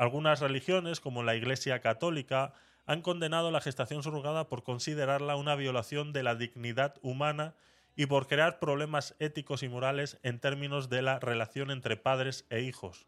[0.03, 2.55] Algunas religiones, como la Iglesia Católica,
[2.87, 7.55] han condenado la gestación subrogada por considerarla una violación de la dignidad humana
[7.95, 12.63] y por crear problemas éticos y morales en términos de la relación entre padres e
[12.63, 13.07] hijos.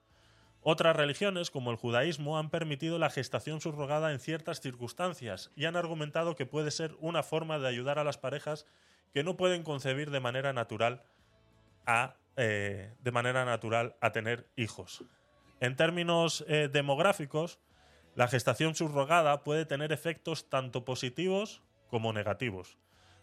[0.60, 5.74] Otras religiones, como el judaísmo, han permitido la gestación subrogada en ciertas circunstancias y han
[5.74, 8.66] argumentado que puede ser una forma de ayudar a las parejas
[9.12, 11.02] que no pueden concebir de manera natural
[11.86, 15.04] a, eh, de manera natural a tener hijos.
[15.64, 17.58] En términos eh, demográficos,
[18.14, 22.76] la gestación subrogada puede tener efectos tanto positivos como negativos.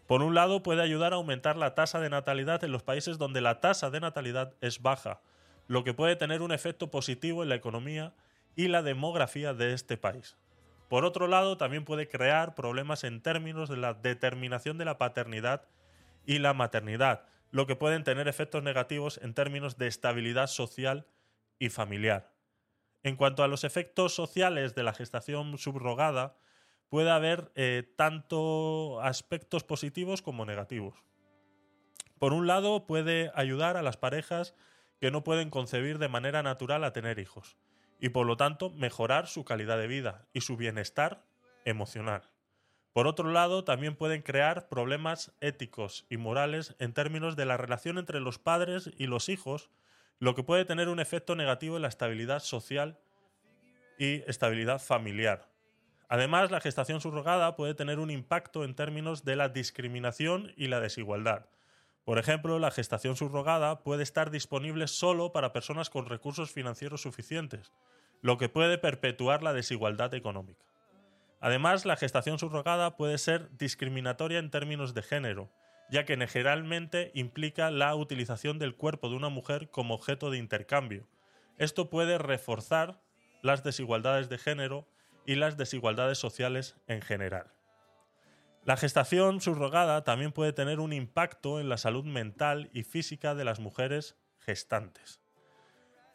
[0.08, 3.42] Por un lado, puede ayudar a aumentar la tasa de natalidad en los países donde
[3.42, 5.22] la tasa de natalidad es baja,
[5.68, 8.16] lo que puede tener un efecto positivo en la economía
[8.56, 10.36] y la demografía de este país.
[10.90, 15.68] Por otro lado, también puede crear problemas en términos de la determinación de la paternidad
[16.26, 21.06] y la maternidad, lo que pueden tener efectos negativos en términos de estabilidad social
[21.60, 22.31] y familiar.
[23.04, 26.38] En cuanto a los efectos sociales de la gestación subrogada,
[26.90, 31.04] puede haber eh, tanto aspectos positivos como negativos.
[32.20, 34.54] Por un lado, puede ayudar a las parejas
[35.00, 37.58] que no pueden concebir de manera natural a tener hijos
[38.00, 41.26] y por lo tanto mejorar su calidad de vida y su bienestar
[41.66, 42.30] emocional.
[42.94, 47.98] Por otro lado, también pueden crear problemas éticos y morales en términos de la relación
[47.98, 49.70] entre los padres y los hijos,
[50.22, 53.00] lo que puede tener un efecto negativo en la estabilidad social
[53.98, 55.50] y estabilidad familiar.
[56.10, 60.80] Además, la gestación subrogada puede tener un impacto en términos de la discriminación y la
[60.80, 61.48] desigualdad.
[62.06, 67.72] Por ejemplo, la gestación subrogada puede estar disponible solo para personas con recursos financieros suficientes,
[68.22, 70.64] lo que puede perpetuar la desigualdad económica.
[71.40, 75.50] Además, la gestación subrogada puede ser discriminatoria en términos de género,
[75.92, 81.06] ya que generalmente implica la utilización del cuerpo de una mujer como objeto de intercambio.
[81.58, 83.02] Esto puede reforzar
[83.44, 84.88] las desigualdades de género
[85.26, 87.52] y las desigualdades sociales en general.
[88.64, 93.44] La gestación subrogada también puede tener un impacto en la salud mental y física de
[93.44, 95.20] las mujeres gestantes.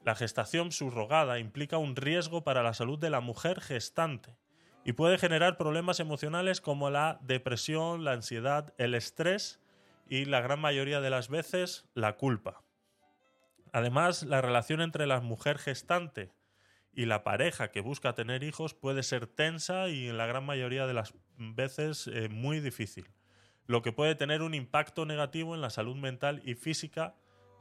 [0.05, 4.37] La gestación subrogada implica un riesgo para la salud de la mujer gestante
[4.85, 9.61] y puede generar problemas emocionales como la depresión, la ansiedad, el estrés
[10.07, 12.63] y la gran mayoría de las veces la culpa.
[13.73, 16.33] Además, la relación entre la mujer gestante
[16.93, 20.87] y la pareja que busca tener hijos puede ser tensa y en la gran mayoría
[20.87, 23.11] de las veces eh, muy difícil,
[23.67, 27.15] lo que puede tener un impacto negativo en la salud mental y física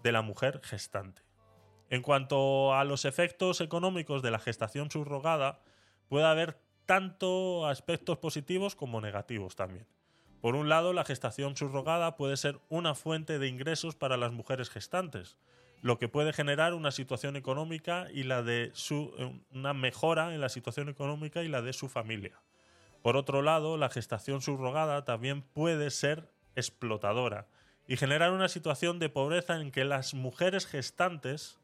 [0.03, 1.23] de la mujer gestante.
[1.89, 5.61] En cuanto a los efectos económicos de la gestación subrogada,
[6.07, 9.87] puede haber tanto aspectos positivos como negativos también.
[10.41, 14.69] Por un lado, la gestación subrogada puede ser una fuente de ingresos para las mujeres
[14.69, 15.37] gestantes,
[15.81, 19.13] lo que puede generar una situación económica y la de su,
[19.51, 22.41] una mejora en la situación económica y la de su familia.
[23.01, 27.47] Por otro lado, la gestación subrogada también puede ser explotadora
[27.87, 31.59] y generar una situación de pobreza en que las mujeres gestantes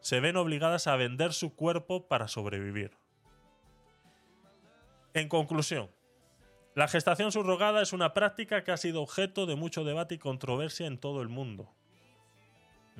[0.00, 2.92] se ven obligadas a vender su cuerpo para sobrevivir.
[5.14, 5.90] En conclusión,
[6.78, 10.86] La gestación subrogada es una práctica que ha sido objeto de mucho debate y controversia
[10.86, 11.74] en todo el mundo.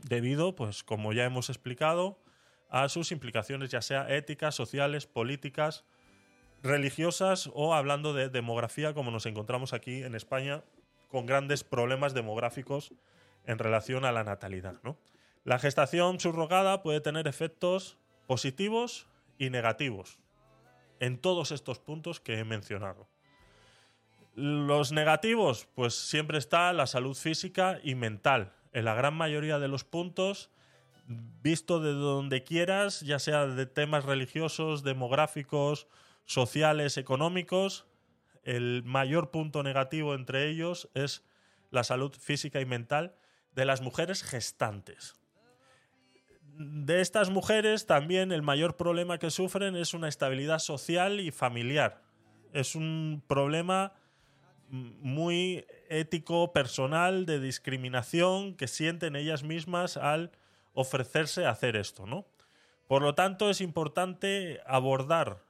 [0.03, 2.19] Debido, pues, como ya hemos explicado,
[2.71, 5.85] a sus implicaciones ya sea éticas, sociales, políticas,
[6.61, 10.65] religiosas o hablando de demografía, como nos encontramos aquí en España,
[11.07, 12.93] con grandes problemas demográficos
[13.47, 14.75] en relación a la natalidad.
[15.45, 17.97] La gestación subrogada puede tener efectos
[18.27, 19.07] positivos
[19.39, 20.19] y negativos
[20.99, 23.07] en todos estos puntos que he mencionado.
[24.41, 28.53] Los negativos, pues siempre está la salud física y mental.
[28.73, 30.53] En la gran mayoría de los puntos,
[31.43, 35.89] visto de donde quieras, ya sea de temas religiosos, demográficos,
[36.25, 37.89] sociales, económicos,
[38.45, 41.25] el mayor punto negativo entre ellos es
[41.73, 43.17] la salud física y mental
[43.57, 45.17] de las mujeres gestantes.
[46.61, 52.05] De estas mujeres también el mayor problema que sufren es una estabilidad social y familiar.
[52.53, 53.95] Es un problema
[54.71, 60.31] muy ético, personal, de discriminación que sienten ellas mismas al
[60.75, 62.27] ofrecerse a hacer esto, ¿no?
[62.87, 65.43] Por lo tanto, es importante abordar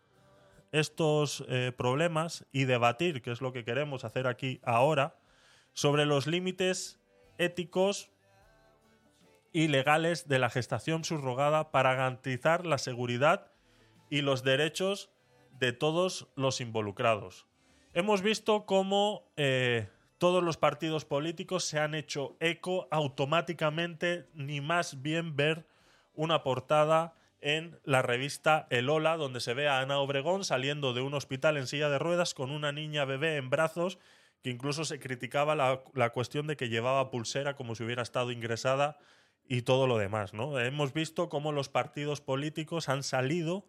[0.73, 5.17] estos eh, problemas y debatir, que es lo que queremos hacer aquí ahora,
[5.73, 7.01] sobre los límites
[7.39, 8.11] éticos
[9.53, 13.51] y legales de la gestación subrogada para garantizar la seguridad
[14.11, 15.11] y los derechos
[15.59, 17.48] de todos los involucrados.
[17.99, 19.89] Hemos visto cómo eh,
[20.19, 25.67] todos los partidos políticos se han hecho eco automáticamente, ni más bien ver
[26.15, 31.01] una portada en la revista El Hola, donde se ve a Ana Obregón saliendo de
[31.01, 33.99] un hospital en silla de ruedas con una niña bebé en brazos,
[34.45, 38.31] que incluso se criticaba la, la cuestión de que llevaba pulsera como si hubiera estado
[38.31, 38.97] ingresada
[39.49, 40.57] y todo lo demás, ¿no?
[40.61, 43.67] Hemos visto cómo los partidos políticos han salido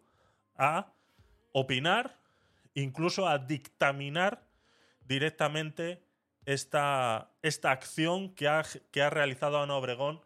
[0.54, 0.92] a
[1.50, 2.19] opinar,
[2.74, 4.46] incluso a dictaminar
[5.06, 6.02] directamente
[6.46, 10.20] esta, esta acción que ha, que ha realizado Ana Obregón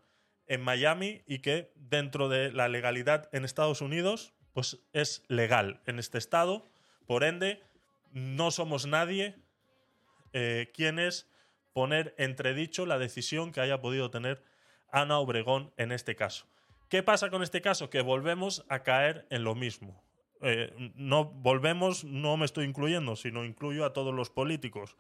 [0.47, 5.99] en Miami y que dentro de la legalidad en Estados Unidos, pues es legal en
[5.99, 6.69] este estado.
[7.07, 7.63] Por ende,
[8.13, 9.37] no somos nadie
[10.33, 11.29] eh, quienes
[11.73, 14.45] poner entredicho la decisión que haya podido tener
[14.91, 16.47] Ana Obregón en este caso.
[16.89, 17.91] ¿Qué pasa con este caso?
[17.91, 20.04] Que volvemos a caer en lo mismo.
[20.47, 24.95] Eh, no volvemos, no me estoy incluyendo, sino incluyo a todos los políticos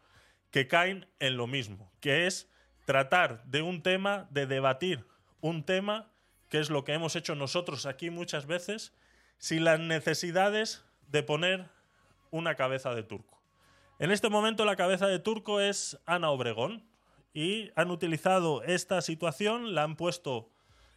[0.51, 2.51] que caen en lo mismo, que es
[2.87, 5.05] tratar de un tema, de debatir
[5.43, 6.11] un tema,
[6.49, 8.95] que es lo que hemos hecho nosotros aquí muchas veces,
[9.37, 11.69] sin las necesidades de poner
[12.31, 13.39] una cabeza de turco.
[13.99, 16.87] En este momento la cabeza de turco es Ana Obregón
[17.35, 20.49] y han utilizado esta situación, la han puesto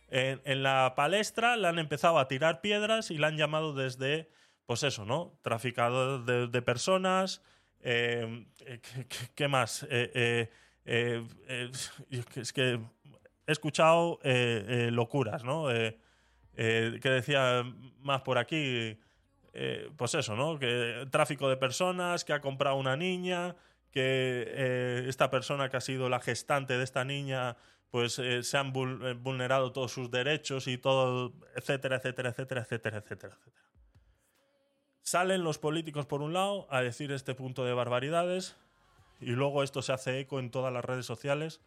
[0.10, 4.30] en, en la palestra, la han empezado a tirar piedras y la han llamado desde,
[4.68, 5.40] pues eso, ¿no?
[5.42, 7.42] Traficador de, personas,
[7.80, 8.46] eh,
[9.34, 9.88] ¿qué, más?
[9.90, 10.50] Eh,
[10.86, 11.72] eh,
[12.36, 12.80] es que
[13.48, 14.20] he escuchado
[14.92, 15.68] locuras, ¿no?
[16.54, 17.64] Que decía
[18.02, 19.00] más por aquí,
[19.96, 20.60] pues eso, ¿no?
[20.60, 23.56] Que tráfico de personas, que ha comprado una niña,
[23.90, 27.56] que esta persona que ha sido la gestante de esta niña,
[27.90, 33.38] pues se han vul- vulnerado todos sus derechos y todo, etcétera, etcétera, etcétera, etcétera, etcétera,
[33.38, 33.67] etcétera.
[35.08, 38.58] Salen los políticos por un lado a decir este punto de barbaridades
[39.22, 41.62] y luego esto se hace eco en todas las redes sociales,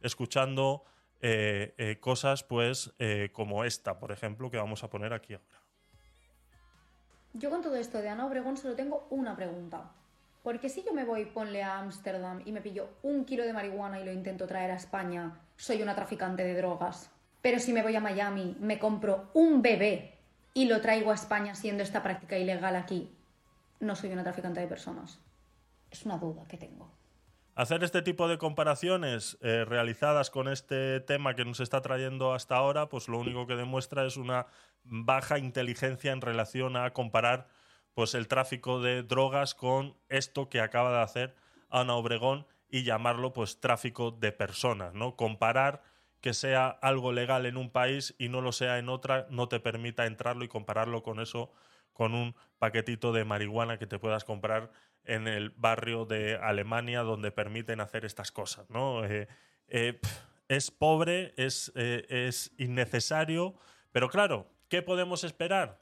[0.00, 0.82] escuchando
[1.20, 5.60] eh, eh, cosas pues eh, como esta, por ejemplo, que vamos a poner aquí ahora.
[7.34, 9.92] Yo con todo esto de Ana Obregón solo tengo una pregunta.
[10.42, 14.00] Porque si yo me voy, ponle a Ámsterdam y me pillo un kilo de marihuana
[14.00, 17.10] y lo intento traer a España, soy una traficante de drogas.
[17.42, 20.15] Pero si me voy a Miami, me compro un bebé
[20.56, 23.10] y lo traigo a España siendo esta práctica ilegal aquí,
[23.78, 25.20] no soy una traficante de personas.
[25.90, 26.90] Es una duda que tengo.
[27.54, 32.56] Hacer este tipo de comparaciones eh, realizadas con este tema que nos está trayendo hasta
[32.56, 34.46] ahora, pues lo único que demuestra es una
[34.82, 37.48] baja inteligencia en relación a comparar
[37.92, 41.34] pues el tráfico de drogas con esto que acaba de hacer
[41.68, 45.16] Ana Obregón y llamarlo pues tráfico de personas, ¿no?
[45.16, 45.82] Comparar
[46.26, 49.60] que sea algo legal en un país y no lo sea en otra no te
[49.60, 51.52] permita entrarlo y compararlo con eso
[51.92, 54.72] con un paquetito de marihuana que te puedas comprar
[55.04, 59.04] en el barrio de Alemania donde permiten hacer estas cosas, ¿no?
[59.04, 59.28] Eh,
[59.68, 60.00] eh,
[60.48, 63.54] es pobre, es, eh, es innecesario,
[63.92, 65.80] pero claro, ¿qué podemos esperar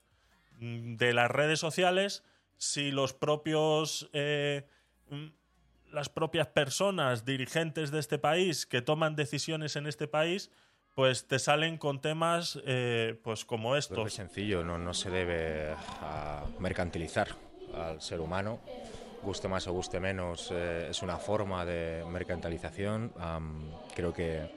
[0.59, 2.23] mm, de las redes sociales
[2.59, 5.25] si los propios mm,
[5.95, 10.51] las propias personas dirigentes de este país que toman decisiones en este país
[10.95, 14.93] pues te salen con temas eh, pues como Creo que es estos sencillo, no, no
[14.95, 17.29] se debe ah, mercantilizar
[17.73, 18.61] al ser humano
[19.23, 23.11] guste más o guste menos, eh, es una forma de mercantilización.
[23.19, 24.51] Am, creo que,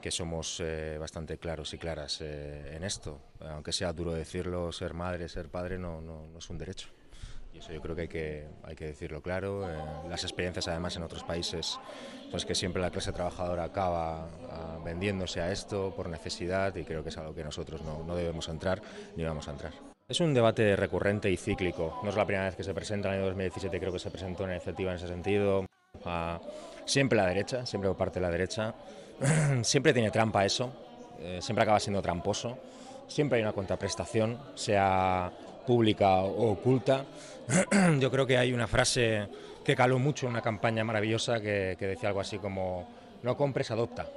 [0.00, 3.20] que somos eh, bastante claros y claras eh, en esto.
[3.40, 6.88] Aunque sea duro decirlo, ser madre, ser padre no, no- no es un derecho.
[7.52, 9.68] Y eso yo creo que hay que, hay que decirlo claro.
[9.70, 9.76] Eh,
[10.08, 11.78] las experiencias además en otros países,
[12.30, 17.02] pues que siempre la clase trabajadora acaba ah, vendiéndose a esto por necesidad y creo
[17.02, 18.80] que es algo que nosotros no, no debemos entrar
[19.16, 19.72] ni vamos a entrar.
[20.08, 22.00] Es un debate recurrente y cíclico.
[22.02, 23.08] No es la primera vez que se presenta.
[23.08, 25.66] En el año 2017 creo que se presentó una iniciativa en ese sentido.
[26.04, 26.40] Ah,
[26.84, 28.74] siempre la derecha, siempre por parte de la derecha.
[29.62, 30.72] siempre tiene trampa eso.
[31.20, 32.58] eh, siempre acaba siendo tramposo.
[33.08, 35.30] Siempre hay una contraprestación, sea
[35.66, 37.04] pública o oculta.
[38.00, 39.28] Yo creo que hay una frase
[39.64, 42.88] que caló mucho una campaña maravillosa que, que decía algo así como,
[43.22, 44.08] no compres, adopta.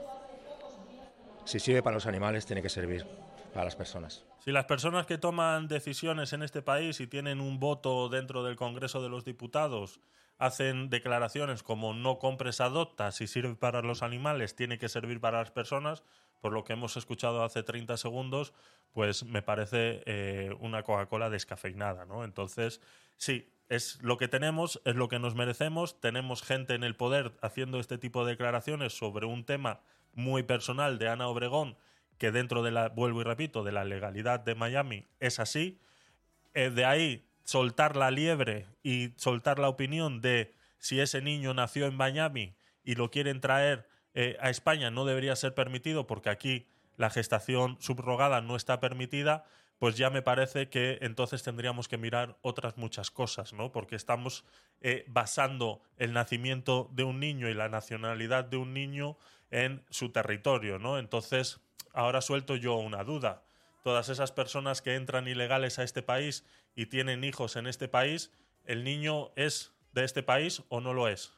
[1.46, 3.06] Si sirve para los animales, tiene que servir
[3.54, 4.26] para las personas.
[4.40, 8.56] Si las personas que toman decisiones en este país y tienen un voto dentro del
[8.56, 10.00] Congreso de los Diputados
[10.38, 15.40] hacen declaraciones como no compres adopta, si sirve para los animales, tiene que servir para
[15.40, 16.04] las personas,
[16.42, 18.54] por lo que hemos escuchado hace 30 segundos,
[18.94, 22.24] pues me parece eh, una Coca-Cola descafeinada, ¿no?
[22.24, 22.82] Entonces,
[23.18, 27.34] sí, es lo que tenemos, es lo que nos merecemos, tenemos gente en el poder
[27.42, 29.82] haciendo este tipo de declaraciones sobre un tema
[30.14, 31.78] muy personal de Ana Obregón,
[32.18, 35.80] que dentro de la, vuelvo y repito, de la legalidad de Miami es así.
[36.54, 41.86] Eh, de ahí soltar la liebre y soltar la opinión de si ese niño nació
[41.88, 46.68] en Miami y lo quieren traer eh, a España no debería ser permitido porque aquí
[46.96, 49.44] la gestación subrogada no está permitida,
[49.80, 53.72] pues ya me parece que entonces tendríamos que mirar otras muchas cosas, ¿no?
[53.72, 54.46] Porque estamos
[54.82, 59.18] eh, basando el nacimiento de un niño y la nacionalidad de un niño
[59.52, 60.98] en su territorio, ¿no?
[60.98, 61.60] Entonces,
[61.94, 63.44] ahora suelto yo una duda.
[63.84, 66.46] Todas esas personas que entran ilegales a este país
[66.76, 68.32] y tienen hijos en este país,
[68.66, 71.34] ¿el niño es de este país o no lo es?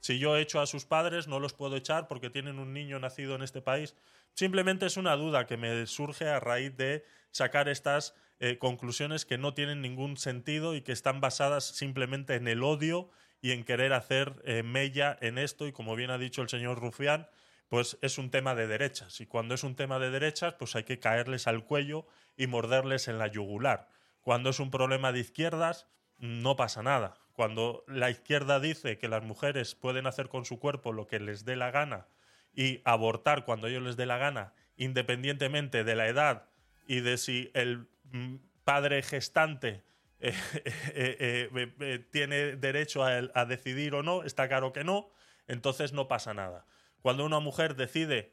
[0.00, 3.34] Si yo echo a sus padres, no los puedo echar porque tienen un niño nacido
[3.36, 3.94] en este país.
[4.34, 9.38] Simplemente es una duda que me surge a raíz de sacar estas eh, conclusiones que
[9.38, 13.10] no tienen ningún sentido y que están basadas simplemente en el odio
[13.42, 15.66] y en querer hacer eh, mella en esto.
[15.66, 17.28] Y como bien ha dicho el señor Rufián,
[17.68, 19.20] pues es un tema de derechas.
[19.20, 22.06] Y cuando es un tema de derechas, pues hay que caerles al cuello
[22.36, 23.88] y morderles en la yugular.
[24.20, 25.88] Cuando es un problema de izquierdas,
[26.18, 27.18] no pasa nada.
[27.32, 31.44] Cuando la izquierda dice que las mujeres pueden hacer con su cuerpo lo que les
[31.44, 32.06] dé la gana
[32.54, 36.53] y abortar cuando ellos les dé la gana, independientemente de la edad
[36.86, 39.82] y de si el mm, padre gestante
[40.20, 40.32] eh,
[40.94, 45.10] eh, eh, tiene derecho a, decidir o no, está claro que no,
[45.46, 46.64] entonces no pasa nada.
[47.02, 48.32] Cuando una mujer decide,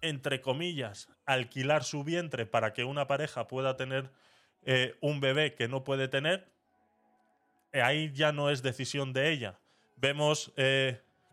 [0.00, 4.10] entre comillas, alquilar su vientre para que una pareja pueda tener
[5.00, 6.48] un bebé que no puede tener,
[7.72, 9.58] ahí ya no es decisión de ella.
[9.96, 10.52] Vemos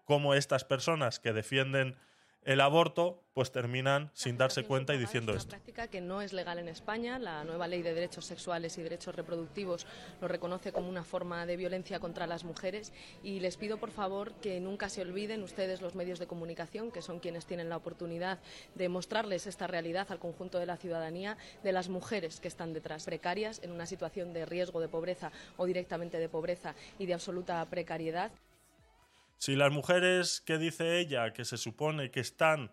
[0.06, 1.96] cómo estas personas que defienden
[2.44, 5.50] el aborto, pues terminan sin darse cuenta y diciendo Es esto.
[5.50, 7.20] una práctica que no es legal en España.
[7.20, 9.86] La nueva ley de derechos sexuales y derechos reproductivos
[10.20, 12.92] lo reconoce como una forma de violencia contra las mujeres.
[13.24, 17.02] Y les pido, por favor, que nunca se olviden ustedes, los medios de comunicación, que
[17.02, 18.40] son quienes tienen la oportunidad
[18.76, 23.06] de mostrarles esta realidad al conjunto de la ciudadanía, de las mujeres que están detrás,
[23.06, 27.64] precarias, en una situación de riesgo de pobreza o directamente de pobreza y de absoluta
[27.70, 28.32] precariedad.
[29.40, 32.72] Si las mujeres que dice ella, que se supone que están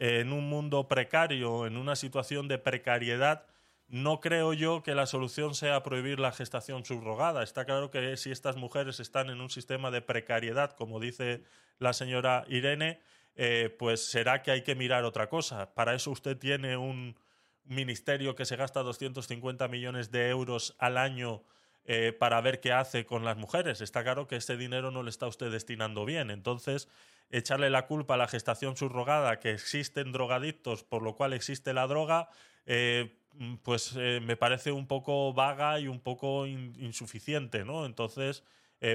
[0.00, 3.46] en un mundo precario, en una situación de precariedad,
[3.86, 7.44] no creo yo que la solución sea prohibir la gestación subrogada.
[7.44, 11.44] Está claro que si estas mujeres están en un sistema de precariedad, como dice
[11.78, 13.00] la señora Irene,
[13.36, 15.72] eh, pues será que hay que mirar otra cosa.
[15.74, 17.16] Para eso usted tiene un
[17.64, 21.44] ministerio que se gasta 250 millones de euros al año
[21.84, 23.80] eh, para ver qué hace con las mujeres.
[23.80, 26.30] Está claro que ese dinero no le está usted destinando bien.
[26.30, 26.88] Entonces,
[27.30, 31.86] echarle la culpa a la gestación subrogada, que existen drogadictos, por lo cual existe la
[31.86, 32.28] droga,
[32.66, 33.16] eh,
[33.62, 37.86] pues eh, me parece un poco vaga y un poco in- insuficiente, ¿no?
[37.86, 38.44] Entonces,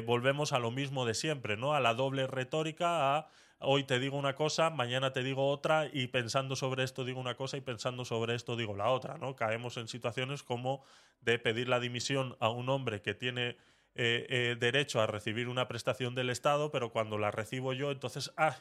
[0.05, 1.75] volvemos a lo mismo de siempre, ¿no?
[1.75, 3.29] A la doble retórica, a
[3.59, 7.35] hoy te digo una cosa, mañana te digo otra y pensando sobre esto digo una
[7.35, 9.35] cosa y pensando sobre esto digo la otra, ¿no?
[9.35, 10.83] Caemos en situaciones como
[11.21, 13.57] de pedir la dimisión a un hombre que tiene
[13.95, 18.33] eh, eh, derecho a recibir una prestación del Estado, pero cuando la recibo yo, entonces,
[18.35, 18.57] ah,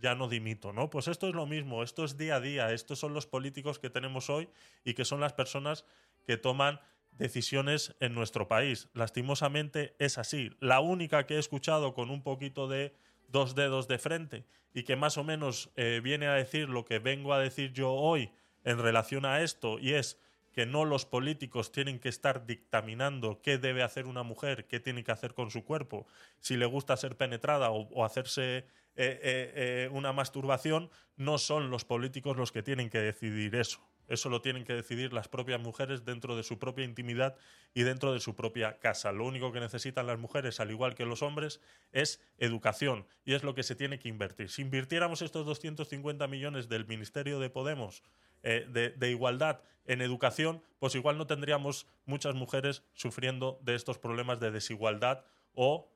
[0.00, 0.90] ya no dimito, ¿no?
[0.90, 3.90] Pues esto es lo mismo, esto es día a día, estos son los políticos que
[3.90, 4.48] tenemos hoy
[4.84, 5.84] y que son las personas
[6.26, 6.80] que toman
[7.12, 8.88] decisiones en nuestro país.
[8.92, 10.50] Lastimosamente es así.
[10.60, 12.94] La única que he escuchado con un poquito de
[13.28, 16.98] dos dedos de frente y que más o menos eh, viene a decir lo que
[16.98, 18.30] vengo a decir yo hoy
[18.64, 20.18] en relación a esto y es
[20.56, 25.04] que no los políticos tienen que estar dictaminando qué debe hacer una mujer, qué tiene
[25.04, 26.06] que hacer con su cuerpo,
[26.40, 28.64] si le gusta ser penetrada o, hacerse eh,
[28.96, 30.88] eh, eh, una masturbación,
[31.18, 33.85] no son los políticos los que tienen que decidir eso.
[34.08, 37.36] Eso lo tienen que decidir las propias mujeres dentro de su propia intimidad
[37.74, 39.12] y dentro de su propia casa.
[39.12, 41.60] Lo único que necesitan las mujeres, al igual que los hombres,
[41.92, 44.50] es educación y es lo que se tiene que invertir.
[44.50, 48.02] Si invirtiéramos estos 250 millones del Ministerio de Podemos
[48.42, 54.38] eh, de, igualdad en educación, pues igual no tendríamos muchas mujeres sufriendo de estos problemas
[54.38, 55.24] de desigualdad
[55.54, 55.90] o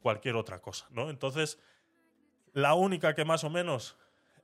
[0.00, 1.10] cualquier otra cosa, ¿no?
[1.10, 1.60] Entonces,
[2.52, 3.96] la única que más o menos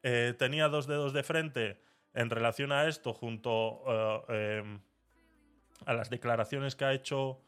[0.03, 1.81] eh, tenía dos dedos de frente
[2.15, 3.83] en relación a esto, junto
[4.29, 4.81] eh, em,
[5.87, 7.41] a las declaraciones que ha hecho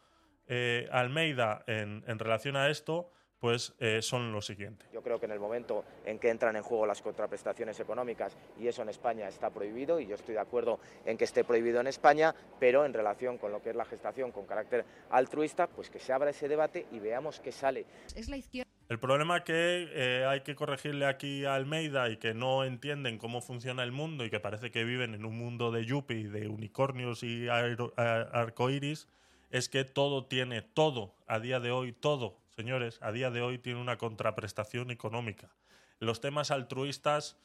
[0.46, 3.10] eh, Almeida en, en relación a esto,
[3.44, 4.86] pues eh, son lo siguiente.
[4.90, 8.68] Yo creo que en el momento en que entran en juego las contraprestaciones económicas, y
[8.68, 11.86] eso en España está prohibido, y yo estoy de acuerdo en que esté prohibido en
[11.86, 15.98] España, pero en relación con lo que es la gestación con carácter altruista, pues que
[15.98, 17.84] se abra ese debate y veamos qué sale.
[18.16, 18.73] Es la izquierda.
[18.94, 23.40] El problema que eh, hay que corregirle aquí a Almeida y que no entienden cómo
[23.40, 27.24] funciona el mundo y que parece que viven en un mundo de yuppie, de unicornios
[27.24, 29.08] y aero- a- arcoíris,
[29.50, 33.58] es que todo tiene, todo, a día de hoy, todo, señores, a día de hoy
[33.58, 35.50] tiene una contraprestación económica.
[35.98, 37.36] Los temas altruistas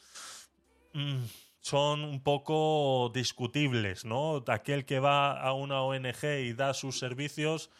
[0.93, 1.23] mm,
[1.61, 4.43] son un poco discutibles, ¿no?
[4.49, 7.71] Aquel que va a una ONG y da sus servicios,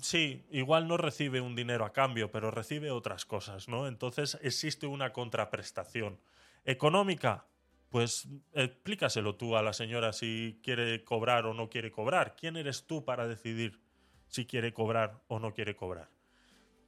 [0.00, 3.86] sí, igual no recibe un dinero a cambio, pero recibe otras cosas, ¿no?
[3.86, 6.20] Entonces existe una contraprestación.
[6.64, 7.46] Económica,
[7.88, 12.36] pues explícaselo tú a la señora si quiere cobrar o no quiere cobrar.
[12.36, 13.80] ¿Quién eres tú para decidir
[14.26, 16.10] si quiere cobrar o no quiere cobrar?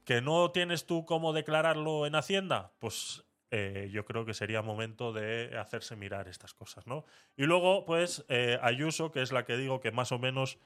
[0.05, 2.73] ¿Que no tienes tú cómo declararlo en Hacienda?
[2.79, 7.05] Pues eh, yo creo que sería momento de hacerse mirar estas cosas, ¿no?
[7.37, 10.59] Y luego, pues, eh, Ayuso, que es la que digo que más o menos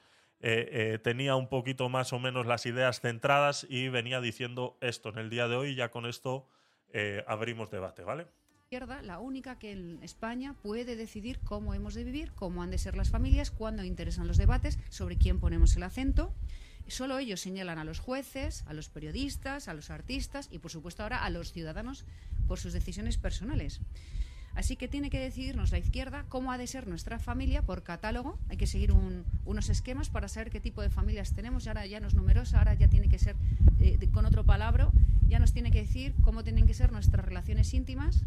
[0.47, 5.09] eh, eh, tenía un poquito más o menos las ideas centradas y venía diciendo esto
[5.09, 5.75] en el día de hoy.
[5.75, 6.47] Ya con esto
[6.93, 8.27] eh, abrimos debate, ¿vale?
[9.03, 12.97] la única que en España puede decidir cómo hemos de vivir, cómo han de ser
[12.97, 16.35] las familias, cuándo interesan los debates, sobre quién ponemos el acento.
[16.89, 21.05] Solo ellos señalan a los jueces, a los periodistas, a los artistas y, por supuesto,
[21.05, 22.05] ahora a los ciudadanos
[22.49, 23.81] por sus decisiones personales.
[24.55, 28.39] Así que tiene que decidirnos la izquierda cómo ha de ser nuestra familia por catálogo.
[28.49, 31.67] Hay que seguir un- unos esquemas para saber qué tipo de familias tenemos.
[31.67, 33.35] Ahora ya no es numerosa, ahora ya tiene que ser
[33.81, 34.89] eh, con otro palabra.
[35.27, 38.25] Ya nos tiene que decir cómo tienen que ser nuestras relaciones íntimas,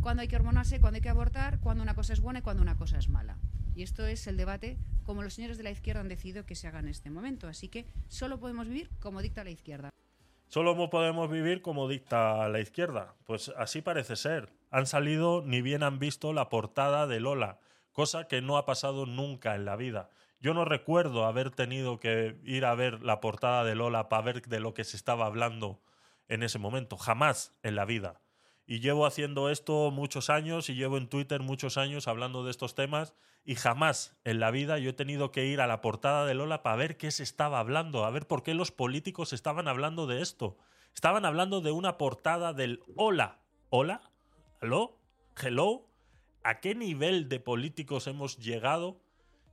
[0.00, 2.62] cuándo hay que hormonarse, cuándo hay que abortar, cuándo una cosa es buena y cuándo
[2.62, 3.36] una cosa es mala.
[3.74, 6.66] Y esto es el debate como los señores de la izquierda han decidido que se
[6.68, 7.48] haga en este momento.
[7.48, 9.90] Así que solo podemos vivir como dicta la izquierda.
[10.48, 13.14] Solo mo- podemos vivir como dicta la izquierda.
[13.26, 14.48] Pues así parece ser.
[14.76, 17.60] Han salido ni bien han visto la portada de Lola,
[17.92, 20.10] cosa que no ha pasado nunca en la vida.
[20.38, 24.42] Yo no recuerdo haber tenido que ir a ver la portada de Lola para ver
[24.42, 25.80] de lo que se estaba hablando
[26.28, 26.98] en ese momento.
[26.98, 28.20] Jamás en la vida.
[28.66, 32.74] Y llevo haciendo esto muchos años y llevo en Twitter muchos años hablando de estos
[32.74, 33.14] temas
[33.46, 36.62] y jamás en la vida yo he tenido que ir a la portada de Lola
[36.62, 40.20] para ver qué se estaba hablando, a ver por qué los políticos estaban hablando de
[40.20, 40.58] esto.
[40.94, 43.38] Estaban hablando de una portada del Hola.
[43.70, 44.02] ¿Hola?
[44.60, 44.98] ¿Aló?
[45.40, 45.88] ¿Hello?
[46.42, 49.00] ¿A qué nivel de políticos hemos llegado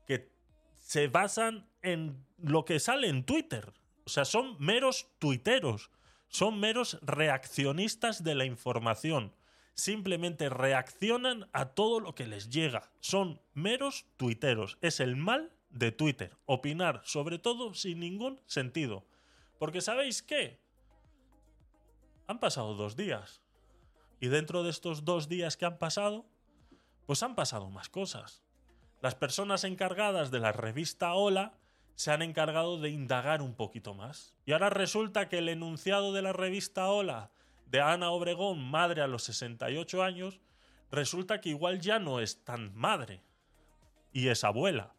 [0.08, 0.32] que
[0.78, 3.74] se basan en lo que sale en Twitter?
[4.06, 5.90] O sea, son meros tuiteros
[6.34, 9.36] son meros reaccionistas de la información.
[9.76, 12.92] Simplemente reaccionan a todo lo que les llega.
[13.02, 14.80] Son meros tuiteros.
[14.82, 16.36] Es el mal de Twitter.
[16.48, 19.06] Opinar sobre todo sin ningún sentido.
[19.60, 20.60] Porque ¿sabéis qué?
[22.26, 23.43] Han pasado dos días.
[24.24, 26.26] Y dentro de estos dos días que han pasado,
[27.06, 28.42] pues han pasado más cosas.
[29.02, 31.58] Las personas encargadas de la revista Hola
[31.96, 34.34] se han encargado de indagar un poquito más.
[34.46, 37.32] Y ahora resulta que el enunciado de la revista Hola
[37.66, 40.40] de Ana Obregón, madre a los 68 años,
[40.90, 43.22] resulta que igual ya no es tan madre
[44.14, 44.96] y es abuela.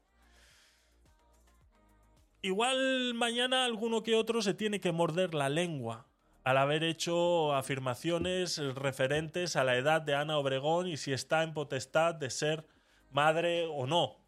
[2.43, 6.09] Igual mañana alguno que otro se tiene que morder la lengua
[6.45, 11.55] al haber hecho afirmaciones referentes a la edad de Ana Obregón y si está en
[11.55, 12.67] potestad de ser
[13.11, 14.19] madre o no.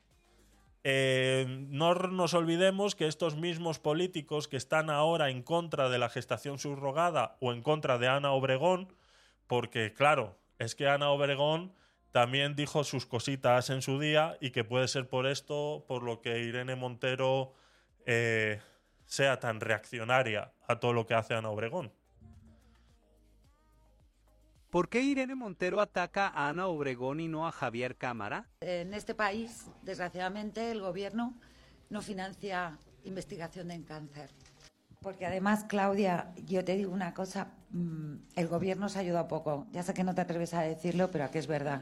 [0.82, 6.08] Eh, no nos olvidemos que estos mismos políticos que están ahora en contra de la
[6.08, 8.94] gestación subrogada o en contra de Ana Obregón,
[9.46, 11.74] porque claro, es que Ana Obregón
[12.12, 16.22] también dijo sus cositas en su día y que puede ser por esto por lo
[16.22, 17.52] que Irene Montero
[18.06, 18.60] eh,
[19.04, 21.92] sea tan reaccionaria a todo lo que hace Ana Obregón.
[24.76, 28.44] ¿Por qué Irene Montero ataca a Ana Obregón y no a Javier Cámara?
[28.60, 31.32] En este país, desgraciadamente, el gobierno
[31.88, 34.28] no financia investigación en cáncer.
[35.00, 39.66] Porque además, Claudia, yo te digo una cosa, mm, el gobierno se ha ayudado poco.
[39.72, 41.80] Ya sé que no te atreves a decirlo, pero aquí es verdad.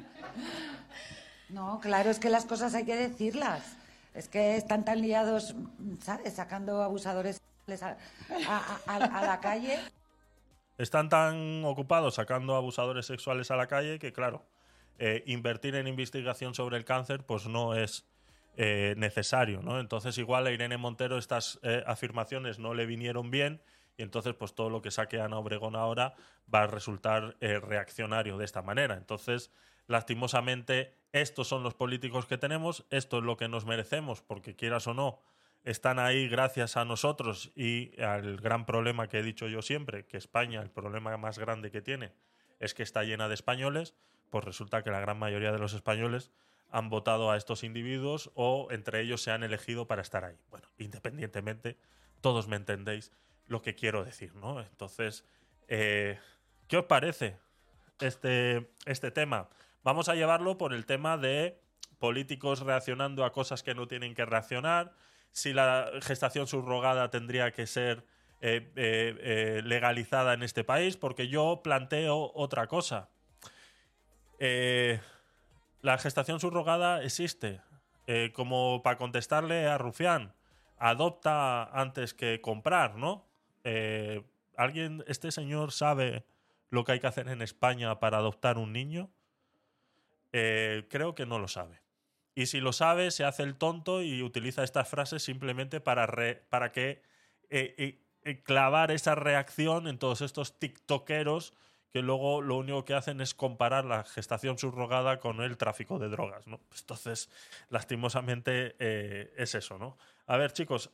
[1.49, 3.75] No, claro, es que las cosas hay que decirlas.
[4.15, 5.57] Es que están tan liados,
[6.01, 6.35] ¿sabes?
[6.35, 7.41] Sacando abusadores
[7.83, 7.97] a,
[8.87, 9.81] a- la calle.
[10.77, 14.45] Están tan ocupados sacando abusadores sexuales a la calle que, claro,
[14.99, 18.07] eh, invertir en investigación sobre el cáncer pues no es
[18.57, 19.81] eh, necesario, ¿no?
[19.81, 23.61] Entonces igual a Irene Montero estas eh, afirmaciones no le vinieron bien
[23.97, 26.15] y entonces pues todo lo que saque Ana Obregón ahora
[26.53, 28.97] va a resultar reaccionario de esta manera.
[28.97, 29.51] Entonces,
[29.87, 34.87] lastimosamente, estos son los políticos que tenemos, esto es lo que nos merecemos, porque quieras
[34.87, 35.21] o no,
[35.65, 40.19] están ahí gracias a nosotros y al gran problema que he dicho yo siempre, que
[40.19, 42.12] España, el problema más grande que tiene
[42.61, 43.95] es que está llena de españoles,
[44.31, 46.31] pues resulta que la gran mayoría de los españoles
[46.70, 50.36] han votado a estos individuos o entre ellos se han elegido para estar ahí.
[50.51, 51.78] Bueno, independientemente,
[52.20, 53.12] todos me entendéis
[53.47, 54.61] lo que quiero decir, ¿no?
[54.61, 55.24] Entonces,
[55.69, 56.19] eh,
[56.69, 57.39] ¿qué os parece
[58.01, 59.49] este, este tema?
[59.82, 61.61] Vamos a llevarlo por el tema de
[61.99, 64.95] políticos reaccionando a cosas que no tienen que reaccionar,
[65.35, 68.06] si la gestación subrogada tendría que ser
[68.40, 73.09] eh, eh, eh, legalizada en este país, porque yo planteo otra cosa.
[74.39, 77.61] La gestación subrogada existe.
[78.35, 80.35] Como para contestarle a Rufián,
[80.78, 83.27] adopta antes que comprar, ¿no?
[84.56, 86.27] ¿Alguien, este señor sabe
[86.69, 89.11] lo que hay que hacer en España para adoptar un niño?
[90.31, 91.84] Creo que no lo sabe.
[92.35, 96.43] Y si lo sabe, se hace el tonto y utiliza estas frases simplemente para, re-
[96.51, 97.01] para que
[97.51, 101.55] eh, eh, eh, clavar esa reacción en todos estos tiktokeros
[101.93, 106.09] que luego lo único que hacen es comparar la gestación subrogada con el tráfico de
[106.09, 106.59] drogas, ¿no?
[106.77, 107.31] Entonces,
[107.70, 108.74] lastimosamente
[109.40, 109.97] es eso, ¿no?
[110.27, 110.90] A ver, chicos,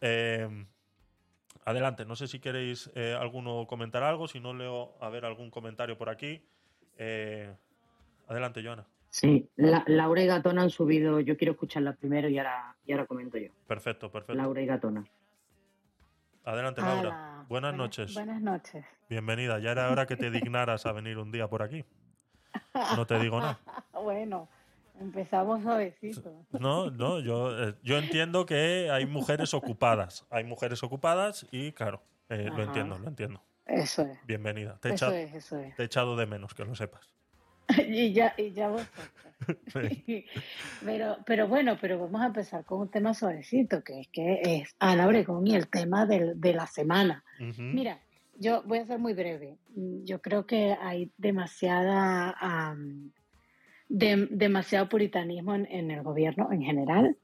[1.64, 2.04] adelante.
[2.04, 6.10] No sé si queréis alguno comentar algo, si no leo a ver algún comentario por
[6.10, 6.44] aquí.
[8.28, 8.84] Adelante, Joana.
[9.10, 13.06] Sí, la, Laura y Gatona han subido, yo quiero escucharla primero y ahora, y ahora
[13.06, 13.50] comento yo.
[13.66, 14.34] Perfecto, perfecto.
[14.34, 15.04] Laura y Gatona.
[16.44, 17.00] Adelante, Laura.
[17.00, 18.14] Hola, Buenas noches.
[18.14, 18.84] Buenas noches.
[19.08, 19.58] Bienvenida.
[19.58, 21.84] Ya era hora que te dignaras a venir un día por aquí.
[22.96, 23.58] No te digo nada.
[23.92, 24.48] Bueno,
[24.98, 26.32] empezamos suavecito.
[26.58, 30.26] No, no, yo, eh, yo entiendo que hay mujeres ocupadas.
[30.30, 32.00] Hay mujeres ocupadas y, claro,
[32.30, 33.42] eh, lo entiendo, lo entiendo.
[33.66, 34.18] Eso es.
[34.26, 34.78] Bienvenida.
[34.80, 35.74] Te he, Eso echa- es, eso es.
[35.76, 37.12] te he echado de menos, que lo sepas.
[37.88, 38.86] y ya, y ya vos.
[39.72, 40.24] Sí.
[40.84, 44.74] Pero, pero bueno, pero vamos a empezar con un tema suavecito, que es que es
[44.78, 47.22] Ana Obregón y el tema del- de la semana.
[47.74, 48.00] Mira,
[48.38, 49.58] yo voy a ser muy breve.
[50.04, 52.34] Yo creo que hay demasiada,
[53.88, 57.16] dem- demasiado puritanismo en, en el gobierno en general,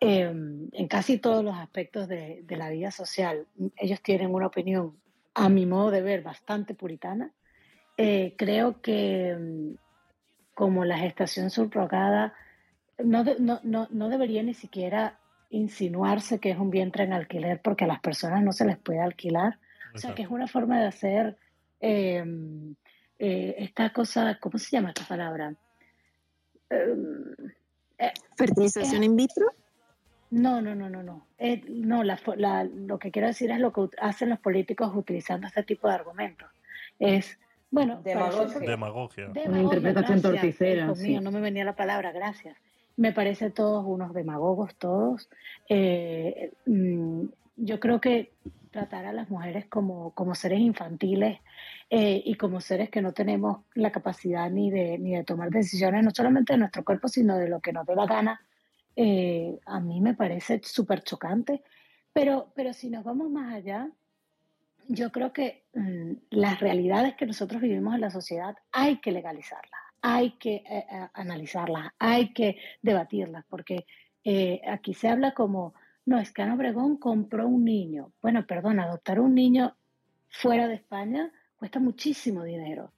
[0.00, 3.46] em, en casi todos los aspectos de, de la vida social.
[3.76, 4.96] Ellos tienen una opinión,
[5.34, 7.32] a mi modo de ver, bastante puritana.
[7.96, 9.74] Eh, creo que mm,
[10.54, 12.34] como la gestación subrogada
[12.98, 15.18] no, de- no, no, no debería ni siquiera
[15.50, 19.00] insinuarse que es un vientre en alquiler porque a las personas no se les puede
[19.00, 19.58] alquilar.
[19.94, 21.36] O sea, que es una forma de hacer
[21.80, 22.22] eh,
[23.18, 25.54] eh, esta cosa, ¿cómo se llama esta palabra?
[27.98, 29.46] Eh, ¿Fertilización in vitro?
[30.30, 31.26] No, no, no, no, no.
[31.38, 34.90] Eh, no, la fo- la- lo que quiero decir es lo que hacen los políticos
[34.94, 36.48] utilizando este tipo de argumentos.
[36.98, 37.38] Es,
[37.70, 39.28] bueno, parece- Demagogia.
[39.28, 41.08] Una interpretación gracias, torticera, hijo sí.
[41.08, 42.56] mío, no me venía la palabra, gracias.
[42.96, 45.28] Me parece todos unos demagogos, todos.
[45.68, 47.24] Eh, mm,
[47.56, 48.32] yo creo que
[48.70, 51.40] tratar a las mujeres como, como seres infantiles
[51.88, 56.04] eh, y como seres que no tenemos la capacidad ni de, ni de tomar decisiones,
[56.04, 58.40] no solamente de nuestro cuerpo, sino de lo que nos dé la gana,
[58.96, 61.62] eh, a mí me parece súper chocante.
[62.12, 63.90] Pero, pero si nos vamos más allá,
[64.88, 65.64] yo creo que
[66.30, 71.08] las realidades que nosotros vivimos en la sociedad hay que legalizarlas, hay que eh, eh,
[71.14, 73.84] analizarlas, hay que debatirlas, porque
[74.24, 75.74] eh, aquí se habla como,
[76.06, 78.12] no, es que Ana Obregón compró un niño.
[78.22, 79.76] Bueno, perdón, adoptar un niño
[80.30, 82.92] fuera de España cuesta muchísimo dinero.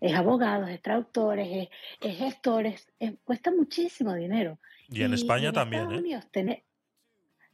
[0.00, 1.68] Es abogados, es traductores, es,
[2.00, 4.58] es gestores, es- cuesta muchísimo dinero.
[4.88, 6.04] Y en España en también, Estados ¿eh?
[6.04, 6.62] Unidos tener-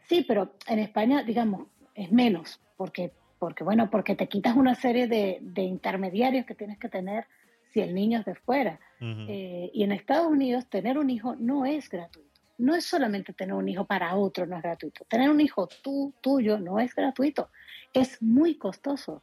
[0.08, 5.08] Sí, pero en España, digamos, es menos, porque, porque bueno, porque te quitas una serie
[5.08, 7.26] de, de intermediarios que tienes que tener
[7.72, 8.78] si el niño es de fuera.
[9.00, 12.30] Eh, y en Estados Unidos tener un hijo no es gratuito.
[12.58, 15.04] No es solamente tener un hijo para otro, no es gratuito.
[15.06, 17.48] Tener un hijo tú, tuyo, no es gratuito.
[17.92, 19.22] Es muy costoso.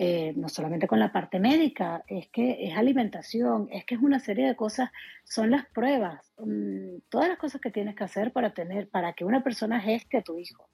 [0.00, 4.20] eh, no solamente con la parte médica, es que es alimentación, es que es una
[4.20, 4.90] serie de cosas,
[5.24, 9.24] son las pruebas, mm, todas las cosas que tienes que hacer para tener, para que
[9.24, 10.68] una persona geste a tu hijo.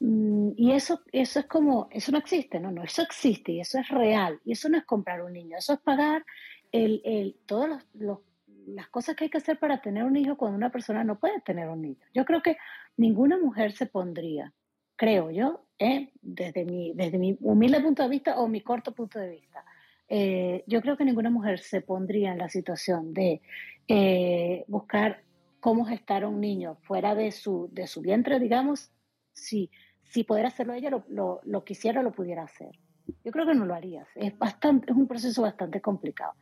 [0.00, 3.78] Mm, Y eso, eso es como, eso no existe, no, no, eso existe y eso
[3.78, 4.40] es real.
[4.44, 6.24] Y eso no es comprar un niño, eso es pagar
[6.72, 8.20] el, el, todas los-
[8.66, 11.40] las cosas que hay que hacer para tener un hijo cuando una persona no puede
[11.40, 11.96] tener un niño.
[12.14, 12.58] Yo creo que
[12.98, 14.52] ninguna mujer se pondría,
[14.96, 16.10] creo yo, ¿eh?
[16.20, 19.64] desde, mi, desde mi humilde punto de vista o mi corto punto de vista,
[20.08, 23.40] eh, yo creo que ninguna mujer se pondría en la situación de
[23.88, 25.22] eh, buscar
[25.60, 28.90] cómo gestar a un niño fuera de su, de su vientre, digamos,
[29.32, 29.70] si,
[30.08, 32.78] si poder hacerlo ella, lo, lo, lo quisiera lo pudiera hacer.
[33.24, 34.06] Yo creo que no lo harías.
[34.14, 36.32] Es, bastante, es un proceso bastante complicado.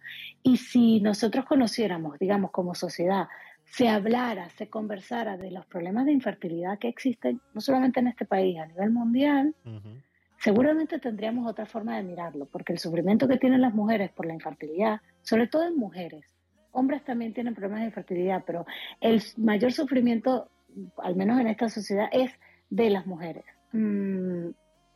[0.42, 3.28] Y si nosotros conociéramos, digamos, como sociedad,
[3.64, 8.24] se hablara, se conversara de los problemas de infertilidad que existen, no solamente en este
[8.24, 9.54] país, a nivel mundial,
[10.38, 14.34] seguramente tendríamos otra forma de mirarlo, porque el sufrimiento que tienen las mujeres por la
[14.34, 16.24] infertilidad, sobre todo en mujeres,
[16.70, 18.66] hombres también tienen problemas de infertilidad, pero
[19.00, 20.48] el mayor sufrimiento,
[20.98, 22.30] al menos en esta sociedad, es
[22.70, 23.44] de las mujeres.
[23.76, 24.50] Mm,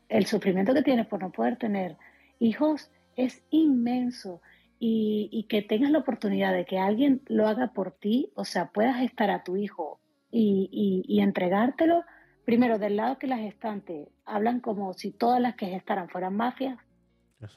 [0.08, 1.96] el sufrimiento que tienes por no poder tener
[2.38, 4.40] hijos es inmenso
[4.78, 8.70] y, y que tengas la oportunidad de que alguien lo haga por ti, o sea,
[8.70, 10.00] puedas estar a tu hijo
[10.30, 12.04] y, y- y entregártelo,
[12.46, 16.78] primero del lado que las gestantes hablan como si todas las que gestaran fueran mafias.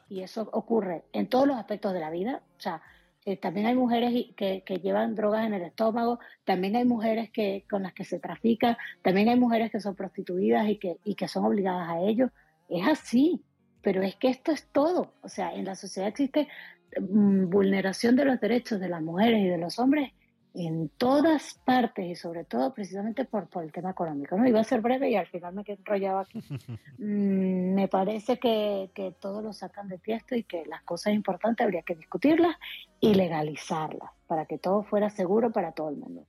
[0.09, 2.81] Y eso ocurre en todos los aspectos de la vida, o sea,
[3.25, 7.65] eh, también hay mujeres que, que llevan drogas en el estómago, también hay mujeres que,
[7.69, 11.27] con las que se trafica, también hay mujeres que son prostituidas y que, y que
[11.27, 12.31] son obligadas a ello.
[12.69, 13.41] Es así,
[13.81, 15.13] pero es que esto es todo.
[15.21, 16.47] O sea, en la sociedad existe
[16.99, 20.11] mm, vulneración de los derechos de las mujeres y de los hombres
[20.53, 24.37] en todas partes y sobre todo precisamente por, por el tema económico.
[24.37, 24.47] ¿no?
[24.47, 26.39] Iba a ser breve y al final me quedé enrollado aquí.
[26.97, 31.63] Mm, me parece que, que todo lo sacan de tiesto y que las cosas importantes
[31.63, 32.55] habría que discutirlas
[32.99, 36.25] y legalizarlas para que todo fuera seguro para todo el mundo.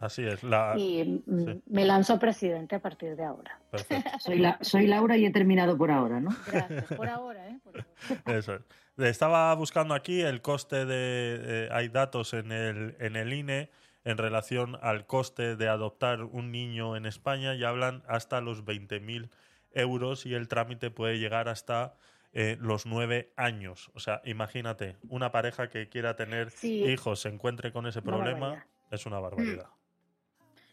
[0.00, 0.42] Así es.
[0.42, 0.74] La...
[0.76, 1.62] Y mm, sí.
[1.66, 3.58] me lanzo a presidente a partir de ahora.
[3.70, 4.10] Perfecto.
[4.18, 6.30] Soy, la, soy Laura y he terminado por ahora, ¿no?
[6.46, 6.84] Gracias.
[6.96, 7.58] Por ahora, ¿eh?
[7.62, 8.62] Por Eso es.
[9.08, 11.38] Estaba buscando aquí el coste de.
[11.66, 13.70] eh, hay datos en el, en el INE
[14.04, 19.28] en relación al coste de adoptar un niño en España y hablan hasta los 20.000
[19.72, 21.94] euros y el trámite puede llegar hasta
[22.32, 23.90] eh, los nueve años.
[23.94, 26.84] O sea, imagínate, una pareja que quiera tener Sí.
[26.84, 29.66] hijos se encuentre con ese problema, es una barbaridad.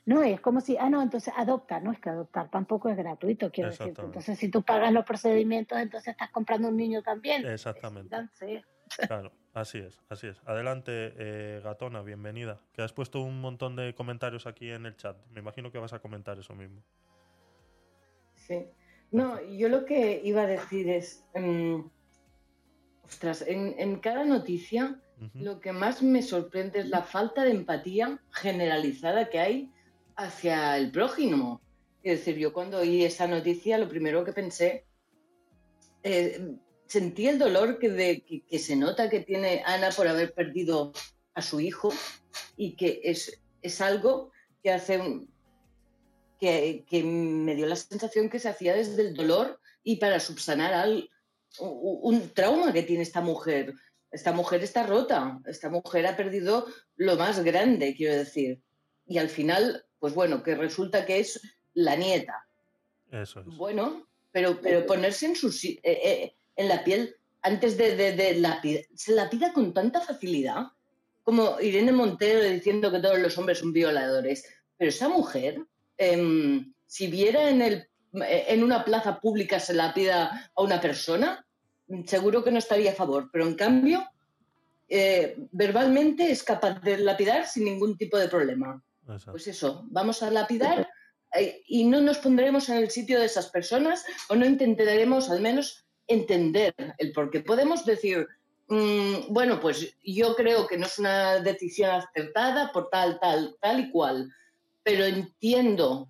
[0.07, 3.51] No, es como si, ah, no, entonces adopta, no es que adoptar tampoco es gratuito,
[3.51, 3.93] quiero decir.
[3.97, 7.45] Entonces, si tú pagas los procedimientos, entonces estás comprando un niño también.
[7.45, 8.15] Exactamente.
[8.15, 8.63] Entonces,
[9.05, 10.41] Claro, así es, así es.
[10.45, 12.61] Adelante, eh, Gatona, bienvenida.
[12.71, 15.17] Que has puesto un montón de comentarios aquí en el chat.
[15.33, 16.81] Me imagino que vas a comentar eso mismo.
[18.35, 18.65] Sí.
[19.11, 21.81] No, yo lo que iba a decir es, mm,
[23.03, 25.01] ostras, en, en cada noticia
[25.33, 29.73] lo que más me sorprende es la falta de empatía generalizada que hay
[30.17, 31.61] hacia el prójimo.
[32.03, 34.85] Es decir, yo cuando oí esa noticia, lo primero que pensé,
[36.03, 36.55] eh,
[36.87, 38.23] sentí el dolor que,
[38.59, 40.93] se nota que tiene Ana por haber perdido
[41.33, 41.93] a su hijo
[42.55, 44.31] y que es, es algo
[44.63, 45.29] que hace un-
[46.39, 50.73] que, que me dio la sensación que se hacía desde el dolor y para subsanar
[50.73, 51.09] al,
[51.59, 53.73] un trauma que tiene esta mujer.
[54.11, 58.61] Esta mujer está rota, esta mujer ha perdido lo más grande, quiero decir.
[59.05, 61.41] Y al final, pues bueno, que resulta que es
[61.73, 62.47] la nieta.
[63.11, 63.45] Eso es.
[63.57, 68.35] Bueno, pero, pero ponerse en, su, eh, eh, en la piel antes de, de, de
[68.35, 70.67] lapidar, se lapida con tanta facilidad,
[71.23, 74.45] como Irene Montero diciendo que todos los hombres son violadores.
[74.77, 75.61] Pero esa mujer,
[75.97, 81.45] em, si viera en, el, en una plaza pública se lapida a una persona,
[82.05, 83.29] seguro que no estaría a favor.
[83.31, 84.07] Pero en cambio,
[84.87, 88.81] eh, verbalmente es capaz de lapidar sin ningún tipo de problema.
[89.31, 90.89] Pues eso, vamos a lapidar
[91.33, 95.41] eh, y no nos pondremos en el sitio de esas personas o no intentaremos al
[95.41, 97.41] menos entender el por qué.
[97.41, 98.27] Podemos decir,
[98.67, 103.79] mm, bueno, pues yo creo que no es una decisión acertada por tal, tal, tal
[103.81, 104.31] y cual,
[104.83, 106.09] pero entiendo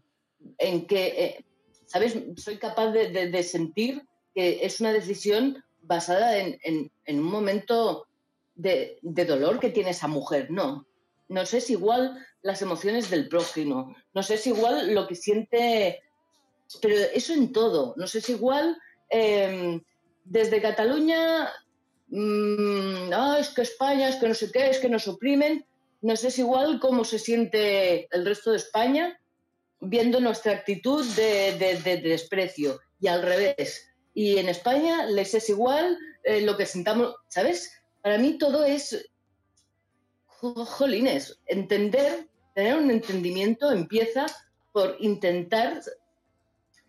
[0.60, 1.46] en que, eh,
[1.88, 2.16] ¿sabes?
[2.38, 4.04] Soy capaz de, sentir
[4.36, 8.08] que es una decisión basada en, en- un momento
[8.56, 10.52] de, de dolor que tiene esa mujer.
[10.52, 10.86] No,
[11.28, 16.02] no sé si igual las emociones del prójimo, no sé si igual lo que siente,
[16.82, 18.78] pero eso en todo, no sé si igual
[19.10, 19.82] eh,
[20.24, 21.52] desde Cataluña,
[22.10, 25.66] mm, ah, es que España, es que no sé qué, es que nos oprimen,
[26.02, 29.20] no sé si igual cómo se siente el resto de España
[29.80, 33.84] viendo nuestra actitud de, de- de desprecio y al revés.
[34.14, 37.72] y en España les es igual eh, lo que sintamos, ¿sabes?
[38.02, 39.08] Para mí todo es,
[40.40, 44.26] jolines, entender, tener un entendimiento empieza
[44.72, 45.82] por intentar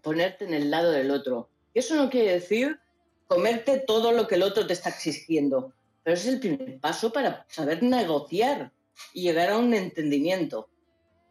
[0.02, 1.49] ponerte en el lado del otro.
[1.75, 2.78] Y eso no quiere decir
[3.27, 7.47] comerte todo lo que el otro te está exigiendo, pero es el primer paso para
[7.49, 8.73] saber negociar
[9.12, 10.68] y llegar a un entendimiento.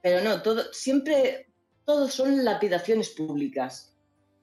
[0.01, 1.49] Pero no, todo, siempre,
[1.85, 3.95] todos son lapidaciones públicas.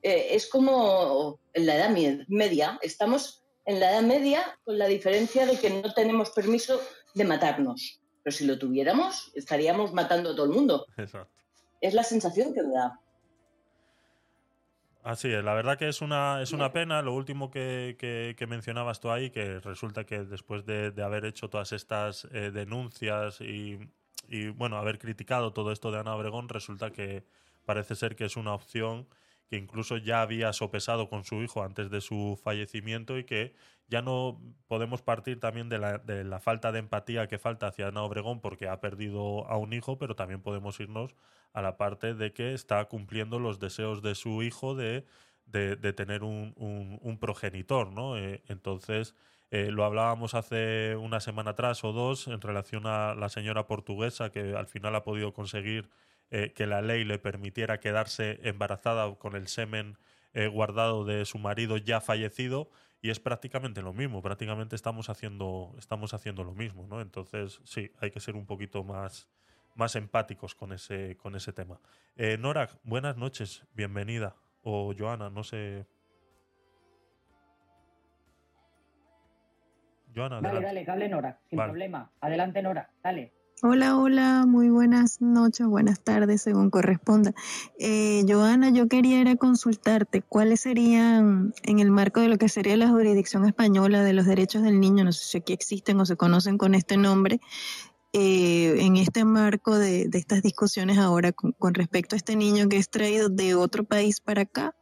[0.02, 1.90] Eh, es como en la Edad
[2.28, 6.80] Media, estamos en la Edad Media con la diferencia de que no tenemos permiso
[7.14, 8.00] de matarnos.
[8.22, 10.86] Pero si lo tuviéramos, estaríamos matando a todo el mundo.
[10.96, 11.32] Exacto.
[11.80, 13.00] Es la sensación que me da.
[15.02, 18.46] Así es, la verdad que es una, es una pena lo último que, que- que
[18.46, 23.42] mencionabas tú ahí, que resulta que después de, de haber hecho todas estas eh, denuncias
[23.42, 23.78] y,
[24.28, 27.26] y, bueno, haber criticado todo esto de Ana Obregón, resulta que
[27.66, 29.06] parece ser que es una opción
[29.56, 33.54] incluso ya había sopesado con su hijo antes de su fallecimiento y que
[33.88, 38.40] ya no podemos partir también de la, falta de empatía que falta hacia Ana Obregón
[38.40, 41.14] porque ha perdido a un hijo, pero también podemos irnos
[41.52, 45.04] a la parte de que está cumpliendo los deseos de su hijo de,
[45.96, 48.16] tener un progenitor, ¿no?
[48.16, 49.14] Eh, entonces,
[49.54, 54.30] eh, lo hablábamos hace una semana atrás o dos en relación a la señora portuguesa
[54.30, 55.90] que al final ha podido conseguir
[56.30, 59.98] eh, que la ley le permitiera quedarse embarazada con el semen
[60.32, 62.70] eh, guardado de su marido ya fallecido
[63.00, 67.00] y es prácticamente lo mismo, prácticamente estamos haciendo, estamos haciendo lo mismo, ¿no?
[67.00, 69.28] Entonces, sí, hay que ser un poquito más,
[69.74, 71.78] más empáticos con ese, con ese tema.
[72.16, 74.34] Eh, Nora, buenas noches, bienvenida.
[74.62, 75.84] O Joana, no sé.
[80.14, 80.66] Joana, Dale, adelante.
[80.66, 81.70] dale, que hable Nora, sin Vale.
[81.72, 82.10] problema.
[82.20, 83.32] Adelante, Nora, dale.
[83.62, 87.32] Hola, hola, muy buenas noches, buenas tardes, según corresponda.
[87.78, 92.76] Eh, Joana, yo quería era consultarte cuáles serían, en el marco de lo que sería
[92.76, 96.16] la jurisdicción española de los derechos del niño, no sé si aquí existen o se
[96.16, 97.40] conocen con este nombre,
[98.12, 102.76] eh, en este marco de, estas discusiones ahora con, con respecto a este niño que
[102.76, 104.74] es traído de otro país para acá,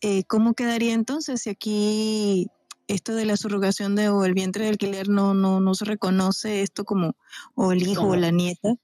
[0.00, 2.48] eh, ¿cómo quedaría entonces si aquí
[2.88, 6.62] esto de la subrogación de o el vientre de alquiler no, no, no se reconoce
[6.62, 7.16] esto como
[7.54, 8.74] o el hijo o la nieta?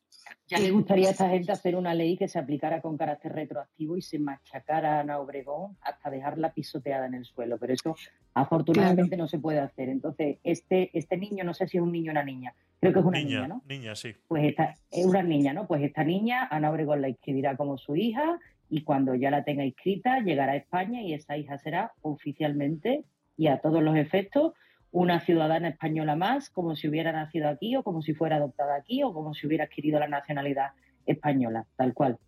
[0.48, 3.98] Ya le gustaría a esta gente hacer una ley que se aplicara con carácter retroactivo
[3.98, 7.94] y se machacara a Ana Obregón hasta dejarla pisoteada en el suelo, pero eso
[8.32, 9.90] afortunadamente no se puede hacer.
[9.90, 13.00] Entonces, este, este niño, no sé si es un niño o una niña, creo que
[13.00, 13.62] es una niña, niña, ¿no?
[13.68, 14.14] niña, sí.
[14.26, 15.66] Pues esta, es una niña, ¿no?
[15.66, 18.38] Pues esta niña, Ana Obregón la inscribirá como su hija
[18.70, 23.04] y cuando ya la tenga inscrita llegará a España y esa hija será oficialmente
[23.38, 24.52] y a todos los efectos
[24.90, 29.02] una ciudadana española más, como si hubiera nacido aquí o como si fuera adoptada aquí
[29.02, 30.72] o como si hubiera adquirido la nacionalidad
[31.06, 32.18] española, tal cual.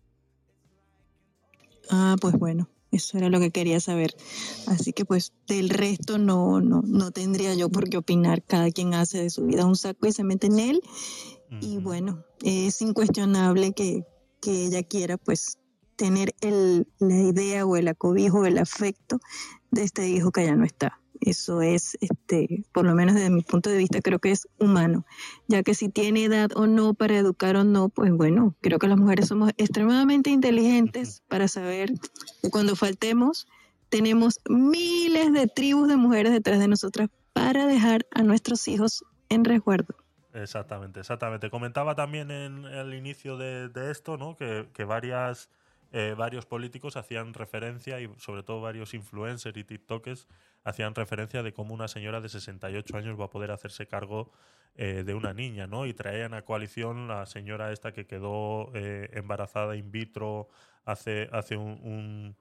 [1.89, 4.11] Ah, pues bueno, eso era lo que quería saber.
[4.67, 8.43] Así que pues del resto no, no, no tendría yo por qué opinar.
[8.43, 10.81] Cada quien hace de su vida un saco y se mete en él.
[11.59, 14.05] Y bueno, es incuestionable que,
[14.41, 15.57] que ella quiera pues
[15.97, 19.19] tener el, la idea o el acobijo o el afecto
[19.69, 21.00] de este hijo que ya no está.
[21.21, 25.05] Eso es, este, por lo menos desde mi punto de vista, creo que es humano,
[25.47, 28.87] ya que si tiene edad o no para educar o no, pues bueno, creo que
[28.87, 31.93] las mujeres somos extremadamente inteligentes para saber
[32.41, 33.47] que cuando faltemos
[33.89, 39.45] tenemos miles de tribus de mujeres detrás de nosotras para dejar a nuestros hijos en
[39.45, 39.95] resguardo.
[40.33, 41.49] Exactamente, exactamente.
[41.49, 44.35] Comentaba también en el inicio de, de esto, ¿no?
[44.35, 45.49] Que, que varias,
[45.93, 50.27] eh, varios políticos hacían referencia, y sobre todo varios influencers y TikTokers,
[50.63, 54.31] hacían referencia de cómo una señora de 68 años va a poder hacerse cargo
[54.75, 55.85] eh, de una niña, ¿no?
[55.85, 60.47] Y traían a coalición la señora esta que quedó eh, embarazada in vitro
[60.85, 62.37] hace, hace un,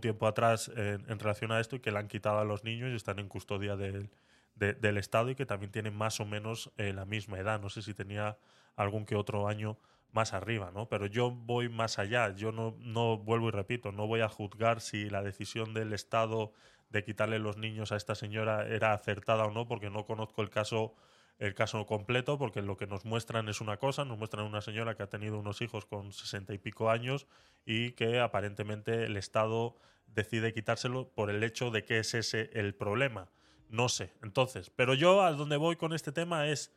[0.00, 2.94] tiempo atrás en, relación a esto y que la han quitado a los niños y
[2.94, 4.08] están en custodia del,
[4.54, 7.60] de- del Estado y que también tienen más o menos la misma edad.
[7.60, 8.38] No sé si tenía
[8.76, 9.78] algún que otro año
[10.12, 10.88] más arriba, ¿no?
[10.88, 12.34] Pero yo voy más allá.
[12.34, 16.52] Yo no, no vuelvo y repito, no voy a juzgar si la decisión del Estado
[16.90, 20.50] de quitarle los niños a esta señora era acertada o no, porque no conozco el
[20.50, 20.94] caso
[21.40, 24.94] el caso completo, porque lo que nos muestran es una cosa, nos muestran una señora
[24.94, 27.26] que ha tenido unos hijos con sesenta y pico años
[27.64, 29.74] y que aparentemente el Estado
[30.06, 33.30] decide quitárselo por el hecho de que es ese el problema.
[33.70, 34.12] No sé.
[34.22, 36.72] Entonces, pero yo a donde voy con este tema es.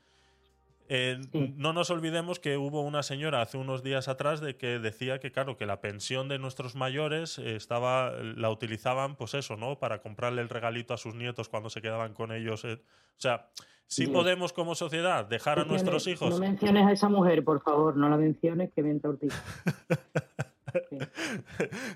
[0.94, 1.20] Eh,
[1.58, 5.32] No nos olvidemos que hubo una señora hace unos días atrás de que decía que,
[5.32, 9.80] claro, que la pensión de nuestros mayores eh, estaba, la utilizaban, pues eso, ¿no?
[9.80, 12.64] Para comprarle el regalito a sus nietos cuando se quedaban con ellos.
[12.66, 12.74] eh.
[12.74, 13.50] O sea,
[13.88, 14.12] si Sí.
[14.12, 16.30] podemos como sociedad dejar a nuestros hijos.
[16.32, 19.34] No menciones a esa mujer, por favor, no la menciones, que mienta Ortiz.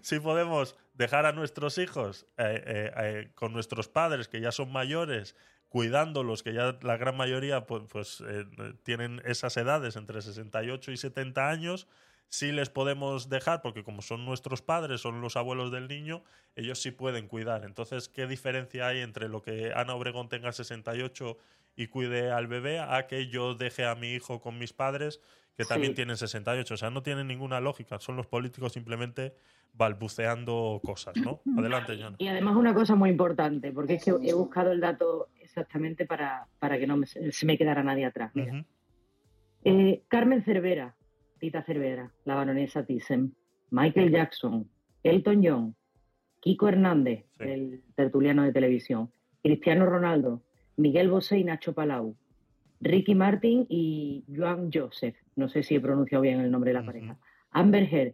[0.02, 4.72] si podemos dejar a nuestros hijos eh, eh, eh, con nuestros padres que ya son
[4.72, 5.36] mayores,
[5.70, 8.46] cuidándolos, que ya la gran mayoría pues, pues, eh,
[8.84, 11.88] tienen esas edades entre 68 y 70 años,
[12.30, 16.24] sí les podemos dejar, porque como son nuestros padres, son los abuelos del niño,
[16.56, 17.64] ellos sí pueden cuidar.
[17.66, 21.38] Entonces, ¿qué diferencia hay entre lo que Ana Obregón tenga 68
[21.76, 25.22] y cuide al bebé a que yo deje a mi hijo con mis padres
[25.56, 25.96] que también Sí.
[25.98, 26.74] tienen 68?
[26.74, 28.00] O sea, no tiene ninguna lógica.
[28.00, 29.34] Son los políticos simplemente
[29.74, 31.42] balbuceando cosas, ¿no?
[31.58, 32.16] Adelante, John.
[32.18, 36.46] Y además una cosa muy importante, porque es que he buscado el dato exactamente para,
[36.60, 38.32] para que no me- se me quedara nadie atrás.
[38.36, 38.64] Mira.
[39.64, 40.96] Eh, Carmen Cervera,
[41.40, 43.34] Tita Cervera, la baronesa Thyssen,
[43.72, 44.70] Michael Jackson,
[45.04, 45.76] Elton John,
[46.40, 49.12] Kiko Hernández, el tertuliano de televisión,
[49.42, 50.44] Cristiano Ronaldo,
[50.78, 52.16] Miguel Bosé y Nacho Palau,
[52.80, 56.86] Ricky Martin y Joan Joseph, no sé si he pronunciado bien el nombre de la
[56.86, 57.18] pareja,
[57.52, 58.14] Amber Heard,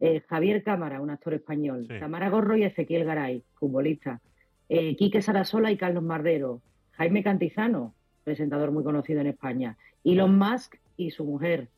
[0.00, 4.20] eh, Javier Cámara, un actor español, Tamara Gorro y Ezequiel Garay, futbolista,
[4.68, 6.60] eh, Quique Sarasola y Carlos Marrero,
[6.92, 11.68] Jaime Cantizano, presentador muy conocido en España, Elon Musk y su mujer,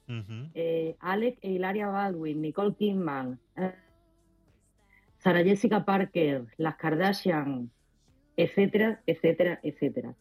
[0.55, 3.75] eh, Alex e Hilaria Baldwin, Nicole Kidman, eh,
[5.19, 7.71] Sara Jessica Parker, las Kardashian,
[8.37, 10.15] etcétera, etcétera, etcétera.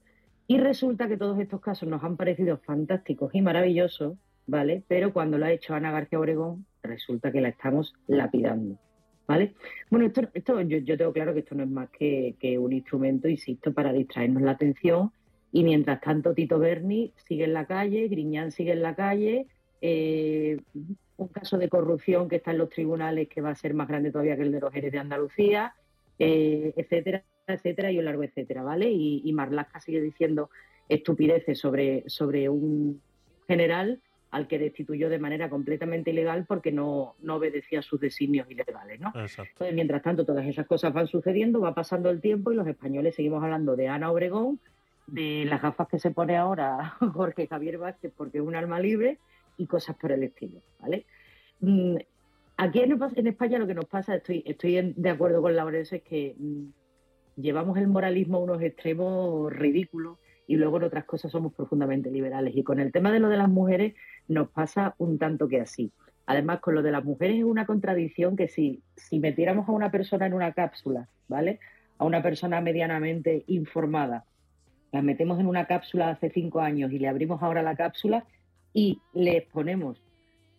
[0.48, 4.84] Y resulta que todos estos casos nos han parecido fantásticos y maravillosos, ¿vale?
[4.88, 8.78] Pero cuando lo ha hecho Ana García Obregón, resulta que la estamos lapidando,
[9.27, 9.53] ¿vale?
[9.90, 12.74] Bueno, esto, esto yo, yo tengo claro que esto no es más que, que un
[12.74, 15.11] instrumento, insisto, para distraernos la atención.
[15.52, 19.45] Y mientras tanto, Tito Berni sigue en la calle, Griñán sigue en la calle,
[19.82, 20.58] eh,
[21.18, 24.11] un caso de corrupción que está en los tribunales que va a ser más grande
[24.11, 25.76] todavía que el de los Jerez de Andalucía,
[26.18, 28.90] eh, etcétera, etcétera, y un largo etcétera, ¿vale?
[28.90, 30.50] Y, y Marlaska sigue diciendo
[30.90, 33.02] estupideces sobre, sobre un
[33.48, 34.02] general
[34.34, 39.10] al que destituyó de manera completamente ilegal porque no, no obedecía sus designios ilegales, ¿no?
[39.10, 39.52] Exacto.
[39.52, 43.14] Entonces, mientras tanto, todas esas cosas van sucediendo, va pasando el tiempo y los españoles
[43.14, 44.60] seguimos hablando de Ana Obregón,
[45.06, 49.20] de las gafas que se pone ahora Jorge Javier Vázquez porque es un alma libre
[49.58, 51.06] y cosas por el estilo, ¿vale?
[51.60, 51.98] Mm,
[52.58, 56.36] Aquí en, España lo que nos pasa, estoy, estoy de acuerdo con Laurencio, es que
[56.38, 62.12] mm, llevamos el moralismo a unos extremos ridículos y luego en otras cosas somos profundamente
[62.12, 62.56] liberales.
[62.56, 63.94] Y con el tema de lo de las mujeres
[64.28, 65.92] nos pasa un tanto que así.
[66.26, 69.92] Además, con lo de las mujeres es una contradicción que si, si metiéramos a una
[69.92, 71.60] persona en una cápsula, ¿vale?
[71.98, 74.26] A una persona medianamente informada,
[74.92, 78.26] la metemos en una cápsula hace cinco años y le abrimos ahora la cápsula
[78.74, 80.02] y le exponemos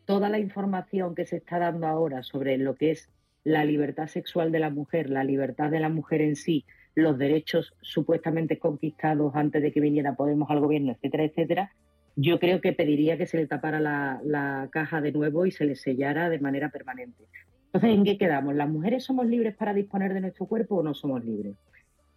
[0.04, 3.10] toda la información que se está dando ahora sobre lo que es
[3.42, 7.74] la libertad sexual de la mujer, la libertad de la mujer en sí, los derechos
[7.80, 11.72] supuestamente conquistados antes de que viniera Podemos al gobierno, etcétera, etcétera,
[12.16, 15.64] yo creo que pediría que se le tapara la, la caja de nuevo y se
[15.64, 17.24] le sellara de manera permanente.
[17.66, 18.54] Entonces, ¿en qué quedamos?
[18.54, 21.56] ¿Las mujeres somos libres para disponer de nuestro cuerpo o no somos libres?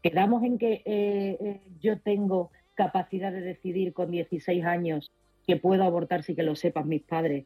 [0.04, 5.12] ¿Quedamos en que eh, eh, yo tengo capacidad de decidir con 16 años
[5.48, 7.46] que puedo abortar si que lo sepan mis padres,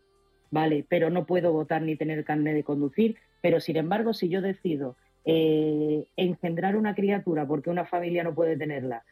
[0.49, 0.85] ¿vale?
[0.89, 3.15] Pero no puedo votar ni tener carnet de conducir.
[3.41, 8.58] Pero sin embargo, si yo decido eh, engendrar una criatura porque una familia no puede
[8.58, 9.03] tenerla,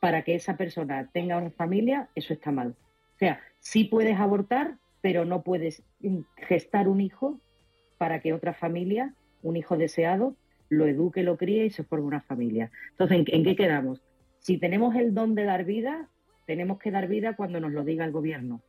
[0.00, 2.76] para que esa persona tenga una familia, eso está mal.
[3.14, 5.82] O sea, sí puedes abortar, pero no puedes
[6.36, 7.40] gestar un hijo
[7.98, 10.36] para que otra familia, un hijo deseado,
[10.68, 12.70] lo eduque, lo críe y se forme una familia.
[12.90, 14.02] Entonces, ¿en, en qué quedamos?
[14.38, 16.08] Si tenemos el don de dar vida,
[16.46, 18.60] tenemos que dar vida cuando nos lo diga el gobierno.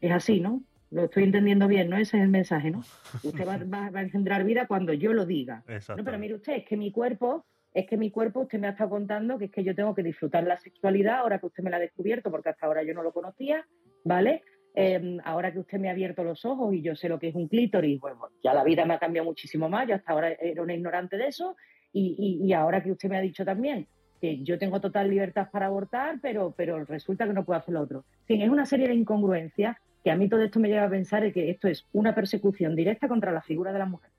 [0.00, 0.62] Es así, ¿no?
[0.92, 1.96] Lo estoy entendiendo bien, ¿no?
[1.96, 2.82] Ese es el mensaje, ¿no?
[3.24, 5.62] Usted va, va- va a engendrar vida cuando yo lo diga.
[5.96, 8.70] No, pero mire usted, es que mi cuerpo, es que mi cuerpo, usted me ha
[8.70, 11.70] estado contando que es que yo tengo que disfrutar la sexualidad ahora que usted me
[11.70, 13.66] la ha descubierto, porque hasta ahora yo no lo conocía,
[14.04, 14.42] ¿vale?
[14.74, 17.34] Eh, ahora que usted me ha abierto los ojos y yo sé lo que es
[17.34, 20.62] un clítoris, bueno, ya la vida me ha cambiado muchísimo más, yo hasta ahora era
[20.62, 21.56] una ignorante de eso,
[21.92, 23.86] y, y- y ahora que usted me ha dicho también
[24.20, 27.80] que yo tengo total libertad para abortar, pero, pero resulta que no puedo hacer lo
[27.82, 28.04] otro.
[28.20, 30.90] En fin, es una serie de incongruencias que a mí todo esto me lleva a
[30.90, 34.10] pensar que esto es una persecución directa contra la figura de la mujer.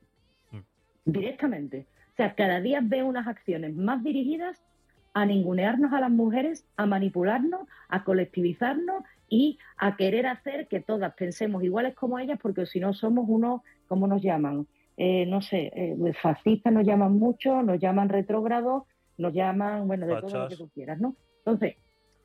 [1.05, 1.85] Directamente.
[2.13, 4.63] O sea, cada día veo unas acciones más dirigidas
[5.13, 11.13] a ningunearnos a las mujeres, a manipularnos, a colectivizarnos y a querer hacer que todas
[11.15, 14.67] pensemos iguales como ellas, porque si no somos unos, ¿cómo nos llaman?
[14.95, 18.83] Eh, no sé, eh, fascistas nos llaman mucho, nos llaman retrógrados,
[19.17, 21.15] nos llaman, bueno, de todo lo que tú quieras, ¿no?
[21.39, 21.75] Entonces,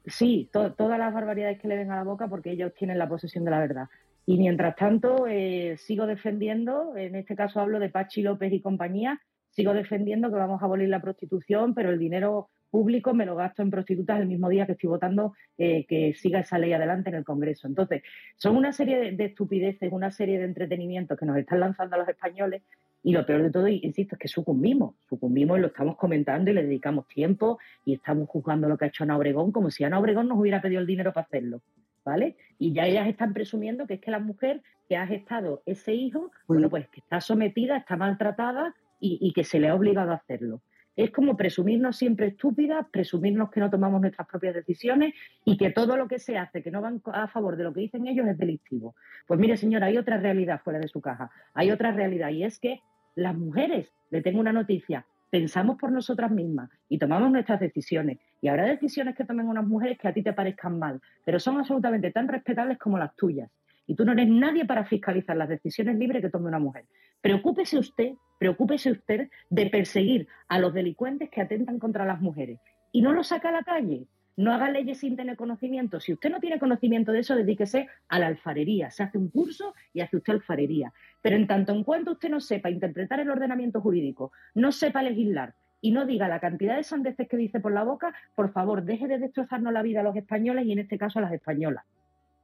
[0.08, 3.08] sí, to- todas las barbaridades que le ven a la boca porque ellos tienen la
[3.08, 3.86] posesión de la verdad.
[4.26, 9.20] Y mientras tanto, eh, sigo defendiendo, en este caso hablo de Pachi López y compañía,
[9.50, 13.62] sigo defendiendo que vamos a abolir la prostitución, pero el dinero público me lo gasto
[13.62, 17.16] en prostitutas el mismo día que estoy votando eh, que siga esa ley adelante en
[17.16, 17.66] el Congreso.
[17.66, 18.02] Entonces,
[18.36, 22.08] son una serie de, de estupideces, una serie de entretenimientos que nos están lanzando los
[22.08, 22.62] españoles
[23.02, 26.54] Y lo peor de todo, insisto, es que sucumbimos, sucumbimos y lo estamos comentando y
[26.54, 30.00] le dedicamos tiempo y estamos juzgando lo que ha hecho Ana Obregón como si Ana
[30.00, 31.62] Obregón nos hubiera pedido el dinero para hacerlo,
[32.04, 32.36] ¿vale?
[32.58, 36.32] Y ya ellas están presumiendo que es que la mujer que ha gestado ese hijo,
[36.48, 40.16] bueno, pues que está sometida, está maltratada y, y que se le ha obligado a
[40.16, 40.60] hacerlo.
[40.98, 45.96] Es como presumirnos siempre estúpidas, presumirnos que no tomamos nuestras propias decisiones y que todo
[45.96, 48.36] lo que se hace que no van a favor de lo que dicen ellos es
[48.36, 48.96] delictivo.
[49.28, 51.30] Pues mire, señora, hay otra realidad fuera de su caja.
[51.54, 52.80] Hay otra realidad y es que
[53.14, 58.18] las mujeres, le tengo una noticia, pensamos por nosotras mismas y tomamos nuestras decisiones.
[58.40, 61.58] Y habrá decisiones que tomen unas mujeres que a ti te parezcan mal, pero son
[61.58, 63.48] absolutamente tan respetables como las tuyas.
[63.88, 66.84] Y tú no eres nadie para fiscalizar las decisiones libres que tome una mujer.
[67.22, 72.60] Preocúpese usted, preocúpese usted de perseguir a los delincuentes que atentan contra las mujeres.
[72.92, 74.04] Y no los saca a la calle.
[74.36, 76.00] No haga leyes sin tener conocimiento.
[76.00, 78.90] Si usted no tiene conocimiento de eso, dedíquese a la alfarería.
[78.90, 80.92] Se hace un curso y hace usted alfarería.
[81.22, 85.54] Pero en tanto en cuanto usted no sepa interpretar el ordenamiento jurídico, no sepa legislar
[85.80, 89.08] y no diga la cantidad de sandeces que dice por la boca, por favor, deje
[89.08, 91.84] de destrozarnos la vida a los españoles y en este caso a las españolas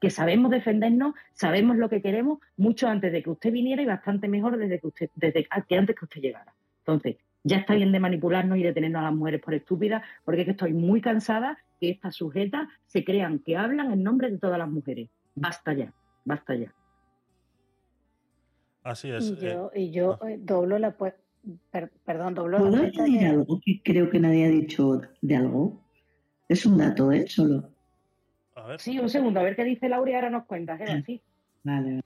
[0.00, 4.28] que sabemos defendernos, sabemos lo que queremos mucho antes de que usted viniera y bastante
[4.28, 6.54] mejor desde que usted, desde que antes que usted llegara.
[6.80, 10.42] Entonces, ya está bien de manipularnos y de tenernos a las mujeres por estúpidas, porque
[10.42, 14.38] es que estoy muy cansada que estas sujetas se crean que hablan en nombre de
[14.38, 15.08] todas las mujeres.
[15.34, 15.92] Basta ya,
[16.24, 16.72] basta ya.
[18.82, 19.30] Así es.
[19.30, 21.16] Y yo, eh, y yo eh, doblo la per-
[22.04, 25.82] perdón, doblo ¿Puedo la añadir que- algo que creo que nadie ha dicho de algo?
[26.48, 27.26] Es un dato, ¿eh?
[27.26, 27.70] Solo.
[28.78, 31.20] Sí, un segundo, a ver qué dice Laura y ahora nos cuentas, Eva, sí.
[31.64, 32.02] Vale.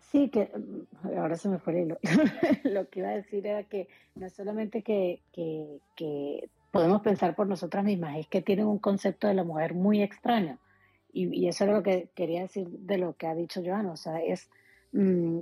[0.00, 1.98] Sí, que mm, ahora se me fue el hilo.
[2.64, 7.34] Lo que iba a decir era que no es solamente que, que, que podemos pensar
[7.34, 10.58] por nosotras mismas, es que tienen un concepto de la mujer muy extraño.
[11.12, 13.92] Y, y eso es lo que quería decir de lo que ha dicho Joana.
[13.92, 14.50] O sea, es
[14.92, 15.40] mm,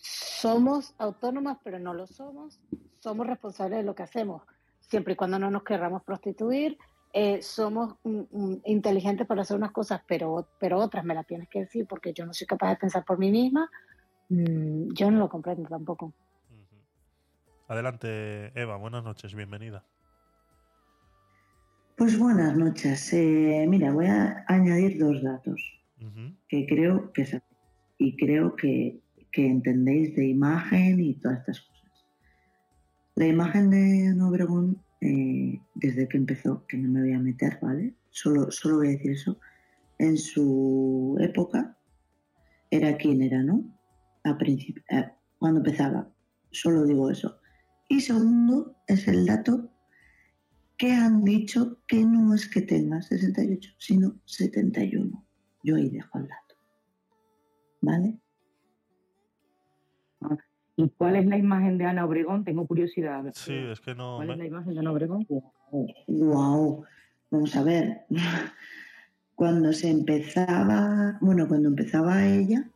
[0.00, 2.60] somos autónomas, pero no lo somos.
[3.00, 4.42] Somos responsables de lo que hacemos,
[4.80, 6.78] siempre y cuando no nos querramos prostituir.
[7.12, 11.48] Eh, somos mm, mm, inteligentes para hacer unas cosas, pero, pero otras me las tienes
[11.48, 13.70] que decir porque yo no soy capaz de pensar por mí misma.
[14.28, 16.12] Mm, yo no lo comprendo tampoco.
[17.68, 18.76] Adelante, Eva.
[18.76, 19.84] Buenas noches, bienvenida.
[21.96, 23.12] Pues buenas noches.
[23.12, 25.60] Eh, mira, voy a añadir dos datos
[26.48, 27.42] que creo que sa-
[27.98, 29.00] y creo que,
[29.32, 32.06] que entendéis de imagen y todas estas cosas.
[33.16, 37.58] La imagen de Ana Obregón, eh, desde que empezó, que no me voy a meter,
[37.62, 37.94] ¿vale?
[38.10, 39.38] Solo, solo voy a decir eso.
[39.98, 41.76] En su época
[42.70, 43.64] era quien era, ¿no?
[44.24, 46.10] A eh, cuando empezaba.
[46.50, 47.38] Solo digo eso.
[47.88, 49.70] Y segundo es el dato
[50.76, 55.24] que han dicho que no es que tenga 68, sino 71.
[55.64, 56.54] Yo ahí dejo el dato.
[57.80, 58.18] ¿Vale?
[60.78, 62.44] ¿Y cuál es la imagen de Ana Obregón?
[62.44, 63.24] Tengo curiosidad.
[63.34, 64.14] Sí, es que no.
[64.16, 65.26] ¿Cuál me- es la imagen de Ana Obregón?
[66.06, 66.84] Wow.
[67.32, 68.02] Vamos a ver.
[69.34, 72.70] Cuando se empezaba, bueno, cuando empezaba ella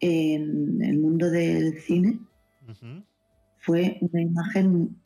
[0.00, 2.18] en el mundo del cine,
[3.58, 4.96] fue una imagen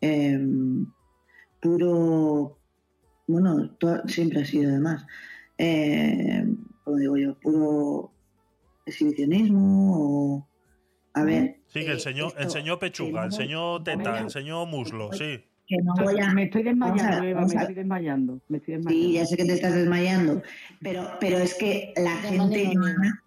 [0.00, 0.86] em,
[1.60, 2.56] puro,
[3.26, 5.04] bueno, siempre ha sido además,
[5.58, 8.12] em, como digo yo, puro
[8.86, 9.92] exhibicionismo
[10.36, 10.45] o,
[11.16, 15.42] a ver, Sí, que enseñó, esto- enseñó pechuga, no- enseñó teta, enseñó muslo, sí.
[15.66, 16.30] que no voy a...
[16.32, 18.40] Me estoy desmayando, Eva, vamos me a- estoy desmayando.
[18.48, 19.06] Me estoy desmayando.
[19.08, 20.42] Sí, ya sé que te estás desmayando,
[20.80, 23.24] pero, pero es que la gente, Joana,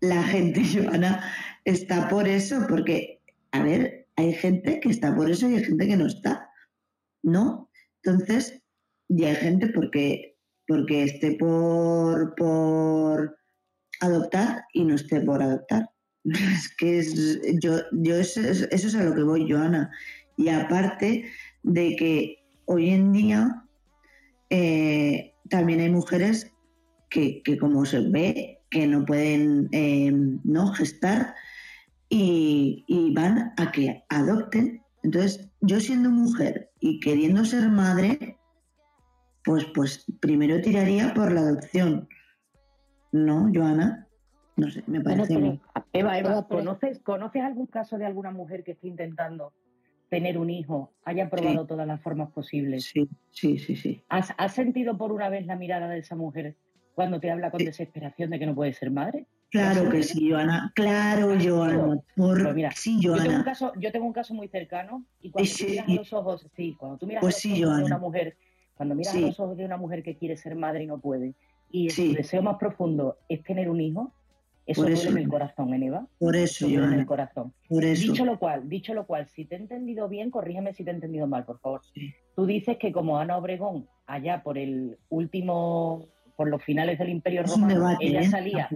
[0.00, 1.24] la gente, Joana,
[1.64, 3.20] está por eso, porque,
[3.52, 6.48] a ver, hay gente que está por eso y hay gente que no está,
[7.22, 7.68] ¿no?
[8.02, 8.62] Entonces,
[9.08, 13.38] y hay gente porque, porque esté por, por
[14.00, 15.90] adoptar y no esté por adoptar.
[16.34, 19.90] Es que es, yo, yo eso, es- a lo que voy, Joana.
[20.36, 21.24] Y aparte
[21.62, 23.64] de que hoy en día
[24.50, 26.52] eh, también hay mujeres
[27.10, 30.10] que, que como se ve, que no pueden eh,
[30.44, 31.34] no gestar
[32.08, 34.82] y, y van a que adopten.
[35.02, 38.38] Entonces, yo siendo mujer y queriendo ser madre,
[39.44, 42.08] pues, pues primero tiraría por la adopción.
[43.12, 44.07] ¿No, Joana?
[44.58, 45.34] No sé, me Bueno, parece...
[45.34, 45.60] pero- muy-
[45.92, 49.52] Eva, Eva, ¿conoces, ¿conoces algún caso de alguna mujer que esté intentando
[50.10, 52.84] tener un hijo, haya probado todas las formas posibles?
[52.92, 54.02] Sí, sí, sí, sí.
[54.08, 56.56] ¿Has, has sentido por una vez la mirada de esa mujer
[56.94, 59.26] cuando te habla con desesperación de que no puede ser madre?
[59.50, 60.72] Claro ¿Lo que sí, Joana.
[60.74, 62.02] Claro, Joana.
[62.16, 62.42] Por...
[62.42, 63.44] Pues mira, sí, Yo tengo, un Joana.
[63.44, 66.76] caso, yo tengo un caso muy cercano y cuando Sí, tú miras los ojos, sí,
[66.78, 67.86] cuando tú miras Pues los ojos de Joana.
[67.86, 68.36] una mujer,
[68.74, 71.34] cuando miras los ojos de una mujer que quiere ser madre y no puede,
[71.70, 74.12] y su deseo más profundo es tener un hijo,
[74.68, 76.06] Eso Por eso, en el corazón, ¿eh, Eva?
[76.18, 77.54] por eso, duele en el corazón.
[77.70, 78.12] Por eso.
[78.12, 80.94] Dicho lo cual, dicho lo cual, si te he entendido bien, corrígeme si te he
[80.94, 81.80] entendido mal, por favor.
[82.36, 86.06] Tú dices que como Ana Obregón, allá por el último,
[86.36, 88.28] por los finales del Imperio Es Romano, debate, ella ¿eh?
[88.28, 88.68] salía.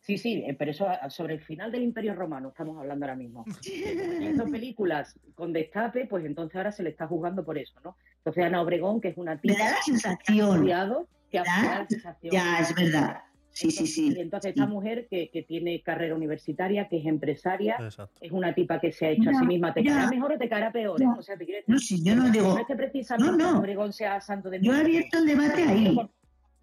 [0.00, 3.44] Sí, sí, eh, pero eso sobre el final del Imperio Romano estamos hablando ahora mismo.
[4.20, 7.96] Hizo películas con destape, pues entonces ahora se le está juzgando por eso, ¿no?
[8.18, 10.54] Entonces Ana Obregón, que es una tía Me da la que ha sensación.
[10.54, 12.32] estudiado, que ha da la sensación.
[12.32, 13.16] Ya, es verdad.
[13.58, 14.12] Sí, sí, sí.
[14.16, 18.16] Y entonces esta mujer que, que tiene carrera universitaria, que es empresaria, Exacto.
[18.20, 19.74] es una tipa que se ha hecho a sí misma.
[19.74, 21.00] ¿Te caerá mejor o te caerá peor?
[21.00, 21.10] Ya.
[21.18, 23.58] O sea, te quiero No, si yo no digo- No es que precisamente No, no.
[23.58, 24.80] Obregón sea santo de Yo he mí.
[24.82, 25.86] abierto el debate ahí.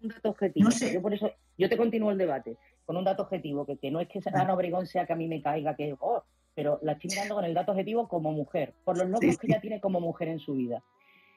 [0.02, 0.64] Un dato objetivo.
[0.64, 0.94] No sé.
[0.94, 4.00] Yo por eso, yo te continúo el debate con un dato objetivo, que, que no
[4.00, 4.40] es que Ah.
[4.40, 6.22] Ana Obregón sea que a mí me caiga, que oh,
[6.54, 9.46] pero la estoy mirando con el dato objetivo como mujer, por los logros Sí, que
[9.48, 9.52] sí.
[9.52, 10.82] ella tiene como mujer en su vida.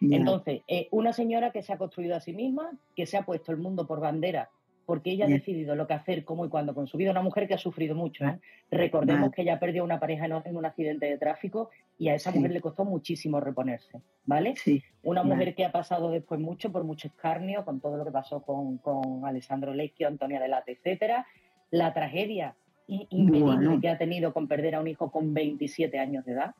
[0.01, 3.51] Entonces, eh, una señora que se ha construido a sí misma, que se ha puesto
[3.51, 4.49] el mundo por bandera,
[4.89, 7.11] porque ella ha decidido lo que hacer, cómo y cuándo con su vida.
[7.11, 8.25] Una mujer que ha sufrido mucho.
[8.25, 8.39] ¿eh?
[8.71, 9.33] Recordemos Vale.
[9.35, 11.69] que ella perdió una pareja en, un accidente de tráfico
[11.99, 12.39] y a esa Sí.
[12.39, 14.01] mujer le costó muchísimo reponerse.
[14.25, 14.55] ¿Vale?
[14.55, 14.81] Sí.
[15.03, 15.35] Una Vale.
[15.35, 18.79] mujer que ha pasado después mucho por mucho escarnio, con todo lo que pasó con,
[18.79, 21.27] con Alessandro Lecchio, Antonia Delate, etcétera.
[21.69, 22.55] La tragedia
[22.87, 23.79] i- impedible Bueno.
[23.79, 26.55] que ha tenido con perder a un hijo con 27 años de edad,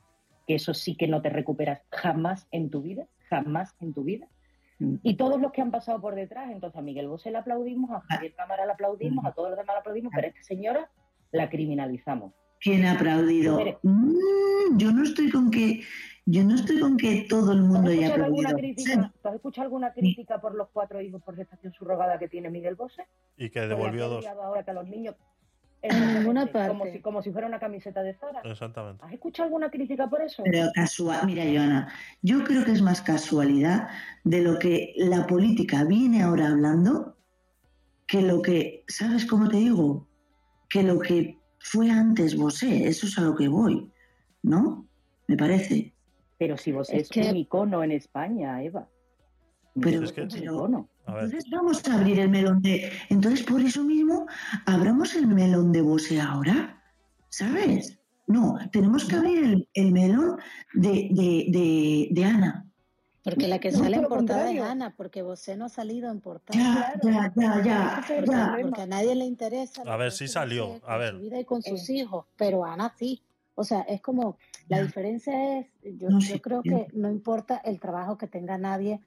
[0.46, 4.28] que eso sí que no te recuperas jamás en tu vida, jamás en tu vida.
[5.04, 8.02] Y todos los que han pasado por detrás, entonces a Miguel Bosé le aplaudimos, a
[8.02, 10.90] Javier Cámara le aplaudimos, a todos los demás le aplaudimos, pero a esta señora
[11.32, 12.34] la criminalizamos.
[12.62, 13.60] ¿Quién ha aplaudido?
[13.84, 15.82] Mm, yo no estoy con que
[16.26, 18.56] yo no estoy con que todo el ¿Tú has mundo haya aplaudido.
[18.56, 22.50] crítica, ¿tú has escuchado alguna crítica por los cuatro hijos por gestación subrogada que tiene
[22.50, 23.08] Miguel Bosé?
[23.38, 24.44] Y que devolvió que ha dos.
[24.44, 25.16] ahora que a los niños
[25.82, 26.94] En ninguna Exactamente, Como parte.
[26.98, 28.42] si, como si fuera una camiseta de Zara.
[28.44, 29.04] Exactamente.
[29.06, 30.44] ¿Has escuchado alguna crítica por eso?
[30.44, 33.88] Pero casual, mira, Joana, yo creo que es más casualidad
[34.26, 37.16] de lo que la política viene ahora hablando
[38.08, 40.08] que lo que, ¿sabes cómo te digo?
[40.68, 43.90] Que lo que fue antes Bosé, eso es a lo que voy,
[44.44, 44.86] ¿no?
[45.28, 45.94] Me parece.
[46.38, 48.88] Pero si vos Es es, que- un icono en España, Eva.
[49.80, 52.92] Pero, Es que- un pero- entonces vamos a abrir el melón de.
[53.10, 54.26] Entonces, por eso mismo,
[54.66, 56.82] abramos el melón de Bosé ahora,
[57.30, 58.00] ¿sabes?
[58.28, 60.38] No, tenemos que abrir el, el melón
[60.74, 62.66] de, de, de, de Ana.
[63.24, 64.66] Porque la que No, sale en portada es contrario.
[64.66, 66.60] Ana, porque Bosé no ha salido en portada.
[66.60, 68.58] Ya, ya, ya, ya, es el ya.
[68.62, 69.82] Porque a nadie le interesa.
[69.86, 71.12] A ver, sí salió, a con ver.
[71.16, 71.94] su vida y con sus Eh.
[71.96, 73.22] hijos, pero Ana sí.
[73.56, 74.38] O sea, es como,
[74.70, 76.70] la diferencia es, yo, No, yo sí, creo sí.
[76.70, 79.02] que no importa el trabajo que tenga nadie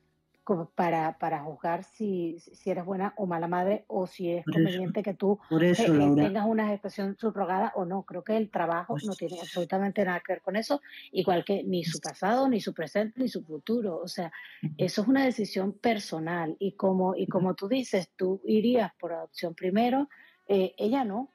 [0.44, 4.54] como para, para juzgar si, si eres buena o mala madre o si es Por
[4.60, 8.02] eso, conveniente que tú eso, eh, eh, tengas una expresión subrogada o no.
[8.04, 10.80] Creo que el trabajo Pues no tiene absolutamente nada que ver con eso,
[11.12, 13.98] igual que ni su pasado, ni su presente, ni su futuro.
[13.98, 14.32] O sea,
[14.76, 19.54] eso es una decisión personal y como, y como tú dices, tú irías por adopción
[19.54, 20.08] primero,
[20.46, 21.34] eh, ella no.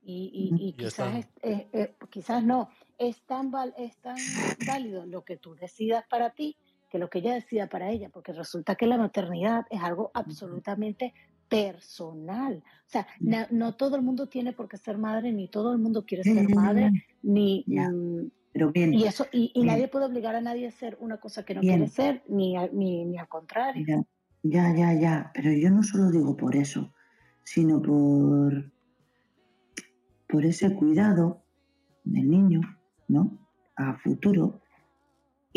[0.00, 2.70] Y, y- quizás, es- eh, quizás no.
[2.98, 6.56] Es tan, val- es tan válido lo que tú decidas para ti
[6.88, 11.12] que lo que ella decida para ella, porque resulta que la maternidad es algo absolutamente
[11.48, 12.62] personal.
[12.86, 15.78] O sea, na- no todo el mundo tiene por qué ser madre, ni todo el
[15.78, 16.90] mundo quiere ser madre,
[17.22, 17.64] ni...
[17.66, 19.66] Mm, Pero bien, y eso y, y Bien.
[19.66, 21.76] nadie puede obligar a nadie a hacer una cosa que no Bien.
[21.76, 23.84] quiere ser, ni, a- ni, ni al contrario.
[23.86, 24.02] ya,
[24.42, 25.30] ya, ya, ya.
[25.34, 26.92] Pero yo no solo digo por eso,
[27.44, 28.70] sino por,
[30.28, 31.42] por ese cuidado
[32.04, 32.60] del niño,
[33.08, 33.38] ¿no?
[33.76, 34.60] A futuro.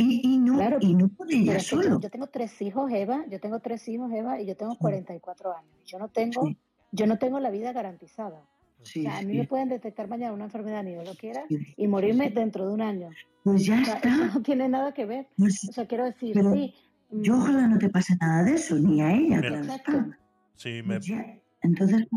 [0.02, 2.00] Y, y no, Claro, y no por ella solo.
[2.00, 5.72] yo tengo tres hijos, Eva, yo tengo tres hijos, Eva, y yo tengo 44 años.
[5.86, 6.58] Yo no tengo, Sí.
[6.92, 8.42] yo no tengo la vida garantizada.
[8.84, 9.38] Sí, o sea, a mí sí.
[9.40, 11.58] me pueden detectar mañana una enfermedad ni yo lo quiera Sí.
[11.78, 13.10] y morirme dentro de un año.
[13.44, 14.26] Pues ya O sea, eso está.
[14.34, 15.28] no tiene nada que ver.
[15.38, 16.74] Pues O sea, quiero decir, Pero sí.
[17.12, 19.42] mm, yo ojalá no te pase nada de eso, ni a ella, Mira.
[19.50, 19.92] claro Exacto.
[19.92, 20.18] está.
[20.56, 22.08] si me, Pues ya, Entonces,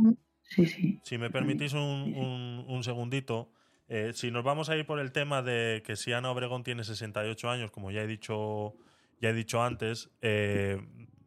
[0.43, 1.01] sí, sí.
[1.03, 3.51] si me permitís un, un- un segundito,
[3.89, 6.85] eh, si nos vamos a ir por el tema de que si Ana Obregón tiene
[6.85, 8.75] 68 años, como ya he dicho,
[9.21, 10.81] ya he dicho antes, eh,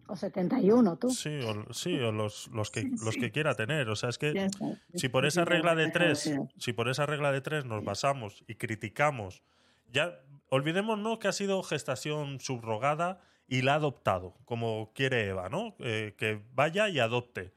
[0.08, 1.10] O 71, tú.
[1.10, 3.90] sí, o, sí, o los, los, que, los que quiera tener.
[3.90, 4.50] O sea, es que
[4.94, 8.56] si por esa regla de tres, si por esa regla de tres nos basamos y
[8.56, 9.44] criticamos,
[9.92, 10.20] ya
[10.50, 15.76] olvidémonos que ha sido gestación subrogada y la ha adoptado, como quiere Eva, ¿no?
[15.80, 17.54] Eh, que vaya y adopte.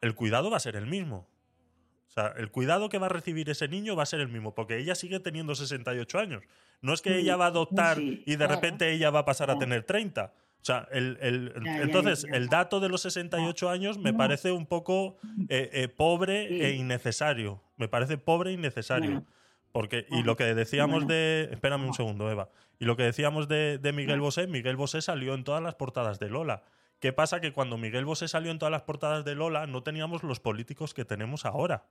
[0.00, 1.28] El cuidado va a ser el mismo.
[2.10, 4.52] O sea, el cuidado que va a recibir ese niño va a ser el mismo,
[4.54, 6.42] porque ella sigue teniendo 68 años.
[6.82, 8.54] No es que Sí, ella va a adoptar sí, y de claro.
[8.56, 10.32] repente ella va a pasar a tener 30.
[10.60, 12.36] O sea, el, el- Ya, ya, entonces, ya, ya.
[12.36, 15.16] el dato de los 68 años me parece un poco
[15.48, 16.60] eh, eh, pobre Sí.
[16.62, 17.62] e innecesario.
[17.76, 19.10] Me parece pobre e innecesario.
[19.10, 19.26] Bueno.
[19.72, 21.14] Porque, y lo que decíamos bueno.
[21.14, 21.48] de.
[21.52, 22.48] Espérame un segundo, Eva.
[22.80, 26.18] Y lo que decíamos de, de Miguel Bosé, Miguel Bosé salió en todas las portadas
[26.18, 26.64] de Lola.
[27.00, 27.40] ¿Qué pasa?
[27.40, 30.92] Que cuando Miguel Bosé salió en todas las portadas de Lola, no teníamos los políticos
[30.92, 31.86] que tenemos ahora.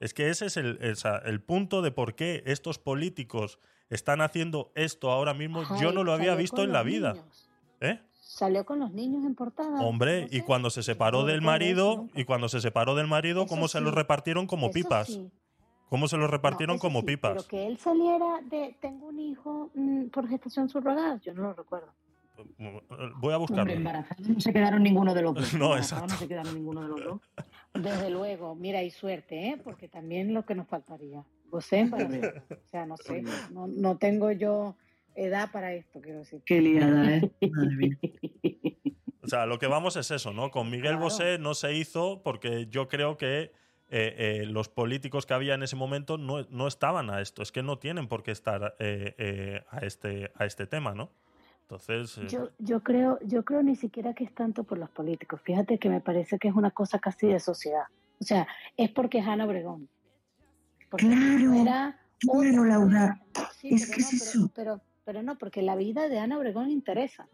[0.00, 3.58] Es que ese es el, sea, el punto de por qué estos políticos
[3.90, 5.60] están haciendo esto ahora mismo.
[5.60, 7.12] Ajá, yo no lo había visto en la vida.
[7.12, 7.50] niños.
[7.80, 8.00] ¿Eh?
[8.18, 9.82] Salió con los niños en portada.
[9.82, 13.68] Hombre, y cuando se separó no del marido, y cuando se separó del marido, ¿cómo
[13.68, 13.96] se los sí.
[13.96, 15.08] repartieron como Eso pipas?
[15.08, 15.30] sí.
[15.90, 17.32] ¿Cómo se los repartieron eso como sí, pipas?
[17.32, 21.52] Pero que él saliera de tengo un hijo mm, por gestación subrogada, yo no lo
[21.52, 21.92] recuerdo.
[23.18, 23.72] Voy a buscarlo.
[23.72, 25.54] Embarazados no se quedaron ninguno de los dos.
[25.54, 26.06] No, exacto.
[26.08, 27.20] no se quedaron ninguno de los dos.
[27.74, 29.60] Desde luego, mira, y suerte, ¿eh?
[29.62, 31.24] porque también lo que nos faltaría.
[31.50, 32.44] Vos embarazada.
[32.50, 34.76] O sea, no sé, no, no tengo yo
[35.14, 36.42] edad para esto, quiero decir.
[36.44, 37.30] Qué liada, ¿eh?
[37.50, 37.98] Madre mía.
[39.22, 40.50] O sea, lo que vamos es eso, ¿no?
[40.50, 43.52] Con Miguel Bosé no se hizo porque yo creo que
[43.92, 47.42] eh, eh, los políticos que había en ese momento no, no estaban a esto.
[47.42, 51.10] Es que no tienen por qué estar eh, eh, a, este, a este tema, ¿no?
[51.70, 55.40] Entonces, eh, Yo, yo creo, yo creo ni siquiera que es tanto por los políticos.
[55.44, 57.84] Fíjate que me parece que es una cosa casi de sociedad.
[58.20, 59.88] O sea, es porque es Ana Obregón.
[60.90, 61.10] Porque si
[62.18, 63.20] Claro, Laura.
[63.60, 64.50] Sí, Es pero que no, es pero, eso.
[64.54, 67.28] pero, pero no, porque la vida de Ana Obregón interesa.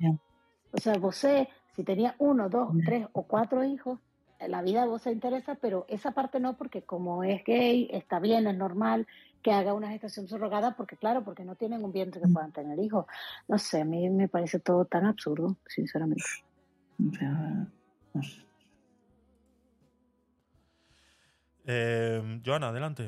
[0.73, 3.99] O sea, Bosé, si tenía uno, dos, tres o cuatro hijos,
[4.39, 8.21] eh, la vida de Bosé interesa, pero esa parte no, porque como es gay, está
[8.21, 9.07] bien, es normal
[9.47, 12.81] que haga una gestación subrogada, porque claro, porque no tienen un vientre que puedan tener
[12.81, 13.07] hijos.
[13.47, 16.25] No sé, a mí me parece todo tan absurdo, sinceramente.
[21.65, 23.07] eh, Joana, adelante.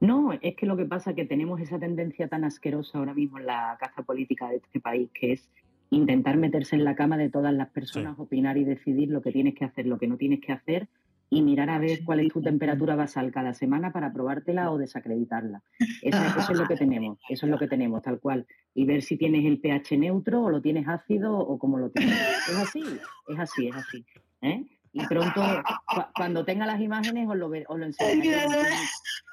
[0.00, 3.38] No, es que lo que pasa es que tenemos esa tendencia tan asquerosa ahora mismo
[3.38, 5.48] en la caza política de este país, que es
[5.88, 9.54] intentar meterse en la cama de todas las personas, opinar y decidir lo que tienes
[9.54, 10.86] que hacer, lo que no tienes que hacer
[11.30, 15.62] y mirar a ver cuál es tu temperatura basal cada semana para probártela o desacreditarla.
[16.02, 18.46] Eso, eso es lo que tenemos, eso es lo que tenemos, tal cual.
[18.74, 22.14] Y ver si tienes el pH neutro o lo tienes ácido o cómo lo tienes.
[22.48, 22.82] Es así,
[23.28, 24.04] es así, es así.
[24.42, 24.64] ¿eh?
[24.92, 25.42] Y pronto,
[25.86, 28.36] cu- cuando tenga las imágenes, os lo, os lo enseñaré.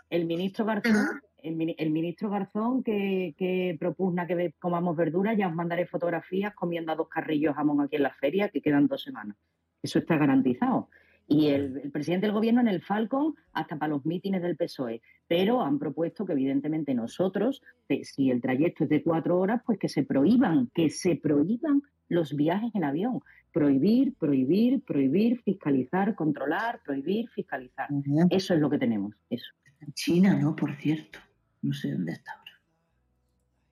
[0.10, 5.48] El ministro Garzón, el, mini- el ministro Garzón que, que propugna que comamos verduras, ya
[5.48, 9.03] os mandaré fotografías comiendo a dos carrillos jamón aquí en la feria, que quedan dos
[9.03, 9.38] semanas.
[9.84, 10.90] Eso está garantizado.
[11.27, 15.01] Y el, el presidente del gobierno en el Falcon, hasta para los mítines del PSOE.
[15.27, 19.80] Pero han propuesto que, evidentemente, nosotros, que si el trayecto es de cuatro horas, pues
[19.80, 23.22] que se prohíban, que se prohíban los viajes en avión.
[23.53, 27.88] Prohibir, prohibir, prohibir, fiscalizar, controlar, prohibir, fiscalizar.
[28.30, 29.16] Eso es lo que tenemos.
[29.30, 29.51] Eso.
[29.93, 30.56] China, ¿no?
[30.56, 31.19] Por cierto.
[31.61, 32.51] No sé dónde está ahora.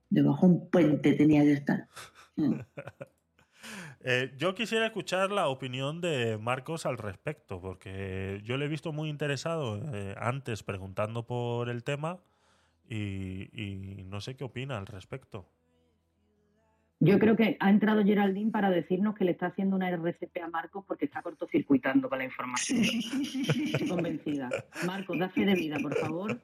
[0.09, 1.87] Debajo de un puente tenía que estar.
[4.01, 8.93] Eh, yo quisiera escuchar la opinión de Marcos al respecto, porque yo le he visto
[8.93, 12.19] muy interesado eh, antes preguntando por el tema
[12.87, 15.47] y, y no sé qué opina al respecto.
[17.01, 20.49] Yo creo que ha entrado Geraldine para decirnos que le está haciendo una RCP a
[20.49, 22.81] Marcos porque está cortocircuitando con la información.
[22.81, 24.49] Estoy convencida.
[24.85, 26.41] Marcos, da fe de vida, por favor.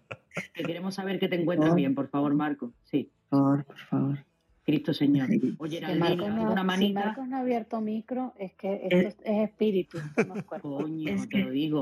[0.54, 2.72] Que queremos saber que te encuentras bien, por favor, Marcos.
[2.86, 3.12] Sí.
[3.30, 4.26] Por favor, por favor.
[4.66, 5.30] Cristo Señor.
[5.60, 7.06] O Si Geraldine, Marcos, no, una si manita.
[7.06, 10.00] Marcos no ha abierto micro, es que esto es, es espíritu.
[10.28, 10.78] no es cuerpo.
[10.82, 11.82] Coño, te lo digo.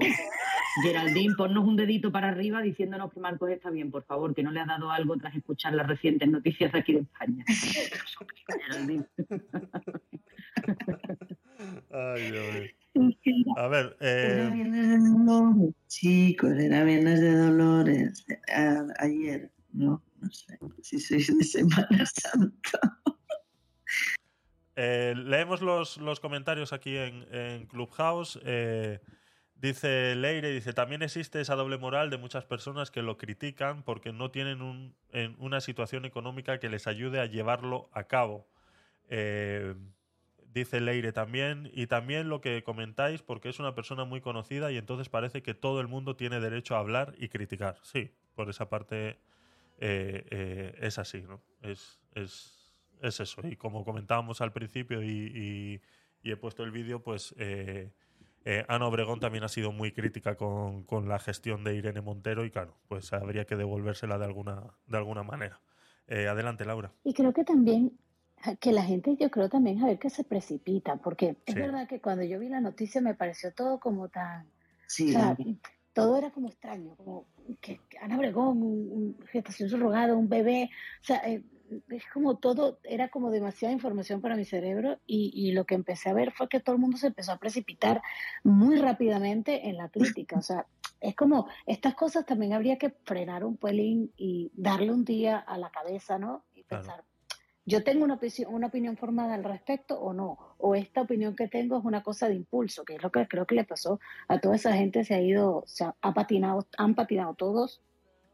[0.84, 4.52] Geraldine, ponnos un dedito para arriba diciéndonos que Marcos está bien, por favor, que no
[4.52, 7.46] le ha dado algo tras escuchar las recientes noticias de aquí de España.
[8.68, 9.06] Geraldine.
[11.92, 12.46] Ay, Dios
[12.96, 13.54] mío.
[13.58, 18.26] A ver, Era eh, viernes de Dolores, chicos, era viernes de Dolores.
[18.54, 20.58] A- ayer, no, no sé.
[20.82, 22.80] Si sois de Semana Santa.
[24.76, 28.40] eh, leemos los, los comentarios aquí en, en Clubhouse.
[28.44, 29.00] Eh,
[29.56, 34.12] dice Leire, dice, también existe esa doble moral de muchas personas que lo critican porque
[34.12, 38.48] no tienen un- en una situación económica que les ayude a llevarlo a cabo.
[39.10, 39.76] Eh,
[40.54, 44.78] dice Leire también, y también lo que comentáis, porque es una persona muy conocida y
[44.78, 47.78] entonces parece que todo el mundo tiene derecho a hablar y criticar.
[47.84, 49.18] Sí, por esa parte
[49.80, 51.42] eh, eh, es así, ¿no?
[51.62, 53.42] Es, es, es eso.
[53.48, 55.82] Y como comentábamos al principio y, y-
[56.26, 57.92] y he puesto el vídeo, pues eh,
[58.46, 62.46] eh, Ana Obregón también ha sido muy crítica con, con la gestión de Irene Montero
[62.46, 65.60] y claro, pues habría que devolvérsela de alguna, de alguna manera.
[66.08, 66.94] Eh, adelante, Laura.
[67.04, 67.98] Y creo que también,
[68.62, 71.60] que la gente, yo creo también, a ver, que se precipita, porque es Sí.
[71.60, 74.46] verdad que cuando yo vi la noticia me pareció todo como tan,
[74.88, 75.38] Sí, o sea.
[75.94, 77.26] Todo era como extraño, como
[77.62, 80.70] que, Ana Obregón, un, un gestación subrogada, un bebé,
[81.02, 81.44] o sea, eh,
[81.90, 86.10] es como todo, era como demasiada información para mi cerebro y, y lo que empecé
[86.10, 88.02] a ver fue que todo el mundo se empezó a precipitar
[88.44, 90.66] muy rápidamente en la crítica, o sea,
[91.00, 95.58] es como, estas cosas también habría que frenar un pelín y darle un día a
[95.58, 96.46] la cabeza, ¿no?
[96.54, 97.04] Y Claro.
[97.66, 101.48] Yo tengo una, opisi- una opinión formada al respecto o no, o esta opinión que
[101.48, 104.40] tengo es una cosa de impulso, que es lo que creo que le pasó a
[104.40, 107.82] toda esa gente, se ha ido, se ha, ha patinado, han patinado todos,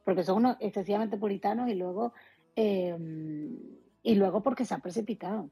[0.04, 2.14] porque son unos excesivamente puritanos y luego,
[2.56, 2.98] eh,
[4.02, 5.50] y luego porque se han precipitado.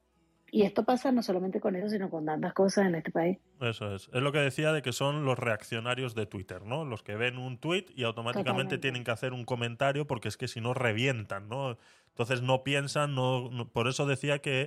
[0.49, 3.37] Y esto pasa no solamente con eso, sino con tantas cosas en este país.
[3.59, 4.09] Eso es.
[4.13, 6.85] Es lo que decía de que son los reaccionarios de Twitter, ¿no?
[6.85, 8.77] Los que ven un tweet y automáticamente Totalmente.
[8.77, 11.77] tienen que hacer un comentario porque es que si no revientan, ¿no?
[12.17, 14.65] Entonces no piensan, no, no- por eso decía que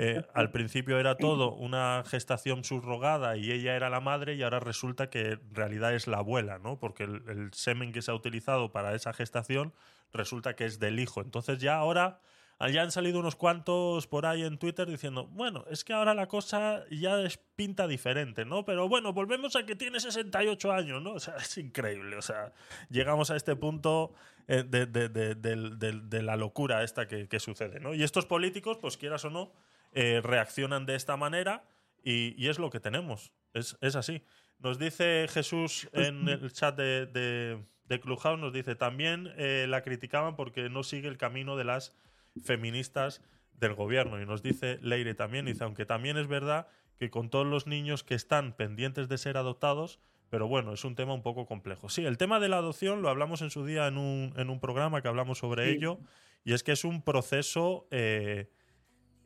[0.00, 4.58] eh, al principio era todo una gestación subrogada y ella era la madre y ahora
[4.58, 6.80] resulta que en realidad es la abuela, ¿no?
[6.80, 9.72] Porque el, el semen que se ha utilizado para esa gestación
[10.12, 11.20] resulta que es del hijo.
[11.20, 12.18] Entonces ya ahora
[12.66, 16.26] ya han salido unos cuantos por ahí en Twitter diciendo, bueno, es que ahora la
[16.26, 18.64] cosa ya es pinta diferente, ¿no?
[18.64, 21.12] Pero bueno, volvemos a que tiene 68 años, ¿no?
[21.12, 22.16] O sea, es increíble.
[22.16, 22.52] O sea,
[22.90, 24.12] llegamos a este punto
[24.48, 27.94] eh, de, de- la locura esta que, que sucede, ¿no?
[27.94, 29.52] Y estos políticos, pues quieras o no,
[29.92, 31.62] eh, reaccionan de esta manera
[32.02, 33.32] y, y es lo que tenemos.
[33.54, 34.22] Es, es así.
[34.58, 39.82] Nos dice Jesús en el chat de, de, de Clubhouse, nos dice, también eh, la
[39.82, 41.94] criticaban porque no sigue el camino de las
[42.42, 44.20] feministas del gobierno.
[44.20, 48.04] Y nos dice Leire también, dice, aunque también es verdad que con todos los niños
[48.04, 50.00] que están pendientes de ser adoptados,
[50.30, 51.88] pero bueno, es un tema un poco complejo.
[51.88, 54.60] Sí, el tema de la adopción lo hablamos en su día en un, en un
[54.60, 55.76] programa que hablamos sobre Sí.
[55.76, 55.98] ello,
[56.44, 58.50] y es que es un proceso, eh,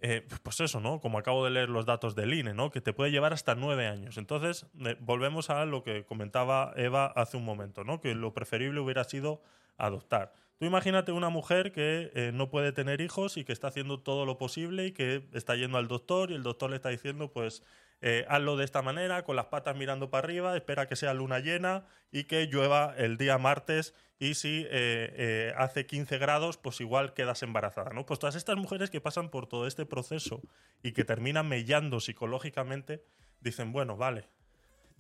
[0.01, 1.01] eh, pues eso, ¿no?
[1.01, 2.71] Como acabo de leer los datos del INE, ¿no?
[2.71, 4.17] Que te puede llevar hasta nueve años.
[4.19, 8.01] Entonces, eh, volvemos a lo que comentaba Eva hace un momento, ¿no?
[8.01, 9.43] Que lo preferible hubiera sido
[9.79, 10.33] adoptar.
[10.63, 14.25] Tú imagínate una mujer que eh, no puede tener hijos y que está haciendo todo
[14.25, 17.65] lo posible y que está yendo al doctor y el doctor le está diciendo, pues,
[18.01, 21.41] eh, hazlo de esta manera, con las patas mirando para arriba, espera que sea luna
[21.41, 27.13] llena y que llueva el día martes y si eh, hace 15 grados, pues igual
[27.13, 28.07] quedas embarazada, ¿no?
[28.07, 30.43] Pues todas estas mujeres que pasan por todo este proceso
[30.81, 33.03] y que terminan mellando psicológicamente,
[33.41, 34.29] dicen, bueno, vale,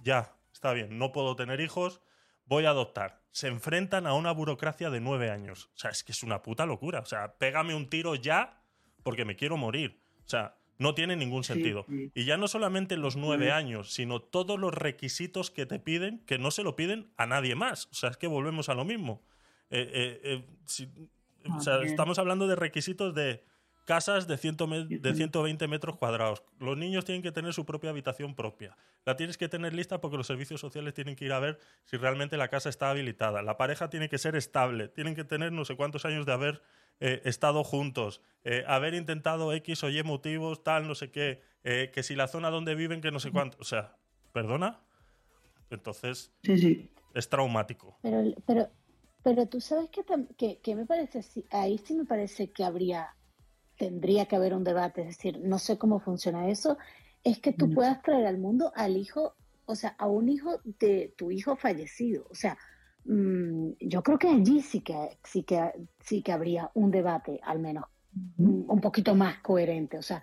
[0.02, 2.00] ya, está bien, no puedo tener hijos,
[2.46, 3.21] voy a adoptar.
[3.32, 5.70] Se enfrentan a una burocracia de nueve años.
[5.74, 7.00] O sea, es que es una puta locura.
[7.00, 8.62] O sea, pégame un tiro ya
[9.02, 10.00] porque me quiero morir.
[10.24, 11.84] O sea, no tiene ningún sentido.
[11.88, 12.10] sí.
[12.14, 16.38] Y ya no solamente los nueve años, sino todos los requisitos que te piden, que
[16.38, 17.86] no se lo piden a nadie más.
[17.90, 19.22] O sea, es que volvemos a lo mismo.
[19.70, 20.90] Eh, eh, eh, si-
[21.48, 21.90] o sea, También.
[21.90, 23.44] estamos hablando de requisitos de
[23.84, 26.42] casas de, 100 me- de 120 metros cuadrados.
[26.58, 28.76] Los niños tienen que tener su propia habitación propia.
[29.04, 31.96] La tienes que tener lista porque los servicios sociales tienen que ir a ver si
[31.96, 33.42] realmente la casa está habilitada.
[33.42, 34.88] La pareja tiene que ser estable.
[34.88, 36.62] Tienen que tener no sé cuántos años de haber
[37.00, 38.22] eh, estado juntos.
[38.44, 41.42] eh, haber intentado X o Y motivos, tal, no sé qué.
[41.64, 43.56] eh, que si la zona donde viven, que no sé cuánto.
[43.60, 43.96] O sea,
[44.32, 44.80] ¿perdona?
[45.70, 46.90] Entonces, Sí, sí.
[47.14, 47.98] es traumático.
[48.02, 48.70] Pero, pero,
[49.22, 50.02] pero tú sabes que,
[50.36, 51.20] que, que me parece,
[51.50, 53.14] ahí sí me parece que habría,
[53.76, 56.78] tendría que haber un debate, es decir, no sé cómo funciona eso,
[57.24, 59.34] es que tú puedas traer al mundo al hijo,
[59.66, 62.58] o sea, a un hijo de tu hijo fallecido, o sea,
[63.04, 67.58] mm, yo creo que allí sí que, sí que, sí que habría un debate, al
[67.58, 67.84] menos,
[68.36, 70.22] mm, un poquito más coherente, o sea,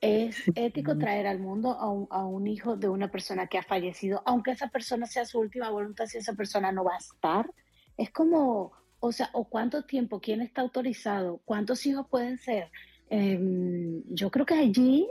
[0.00, 3.62] es ético traer al mundo a un, a un hijo de una persona que ha
[3.62, 7.50] fallecido, aunque esa persona sea su última voluntad, si esa persona no va a estar.
[7.98, 12.70] Es como, o sea, o cuánto tiempo, quién está autorizado, cuántos hijos pueden ser.
[13.10, 15.08] Em, yo creo que allí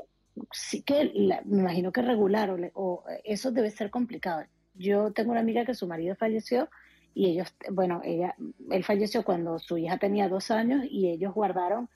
[0.52, 4.44] sí que, la- me imagino que regular, o, o eso debe ser complicado.
[4.74, 6.70] Yo tengo una amiga que su marido falleció
[7.14, 8.36] y ellos, bueno, ella,
[8.72, 11.90] él falleció cuando su hija tenía dos años y ellos guardaron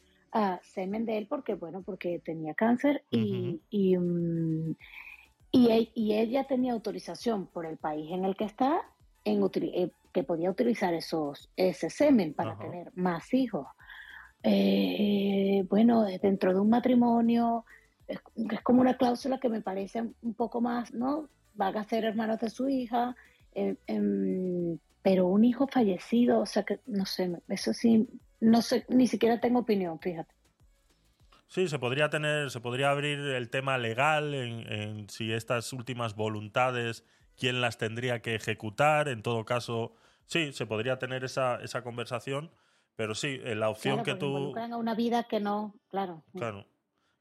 [0.64, 4.76] semen de él porque, bueno, porque tenía cáncer y, y, mm,
[5.52, 8.82] y, e- y ella tenía autorización por el país en el que está
[9.24, 13.68] en eh, que podía utilizar esos, ese semen para tener más hijos.
[14.44, 17.66] Eh, bueno, dentro de un matrimonio,
[18.08, 18.20] es,
[18.62, 21.30] como una cláusula que me parece un poco más, ¿no?
[21.56, 23.16] Van a ser hermanos de su hija,
[23.56, 28.08] eh, em, pero un hijo fallecido, o sea que, no sé, eso sí,
[28.40, 30.34] no sé, ni siquiera tengo opinión, fíjate.
[31.48, 36.16] Sí, se podría tener, se podría abrir el tema legal en, en si estas últimas
[36.16, 37.06] voluntades,
[37.38, 39.08] quién las tendría que ejecutar.
[39.08, 39.94] En todo caso,
[40.26, 42.52] sí, se podría tener esa, esa conversación,
[42.96, 44.26] pero sí, eh, la opción Claro, que tú.
[44.28, 46.24] involucran a una vida que no, claro.
[46.38, 46.66] Claro,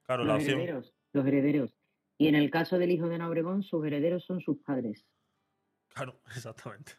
[0.03, 0.59] claro, la los opción.
[0.61, 1.75] herederos, los herederos.
[2.19, 5.05] Y en el caso del hijo de Ana Obregón, sus herederos son sus padres.
[5.89, 6.93] Claro, exactamente.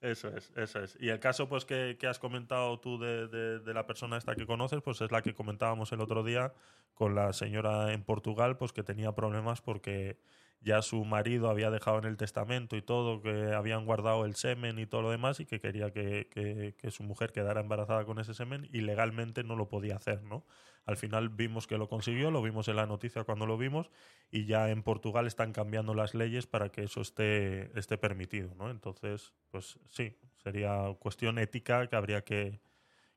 [0.00, 0.96] Eso es, eso es.
[1.00, 4.36] Y el caso pues que, que has comentado tú de, de- de la persona esta
[4.36, 6.52] que conoces, pues es la que comentábamos el otro día
[6.94, 10.20] con la señora en Portugal, pues que tenía problemas porque
[10.60, 14.78] ya su marido había dejado en el testamento y todo, que habían guardado el semen
[14.78, 18.34] y todo lo demás y que quería que, que- su mujer quedara embarazada con ese
[18.34, 20.44] semen y legalmente no lo podía hacer, ¿no?
[20.84, 23.90] Al final vimos que lo consiguió, lo vimos en la noticia cuando lo vimos
[24.30, 28.70] y ya en Portugal están cambiando las leyes para que eso esté, esté permitido, ¿no?
[28.70, 32.60] Entonces, pues sí, sería cuestión ética que habría que,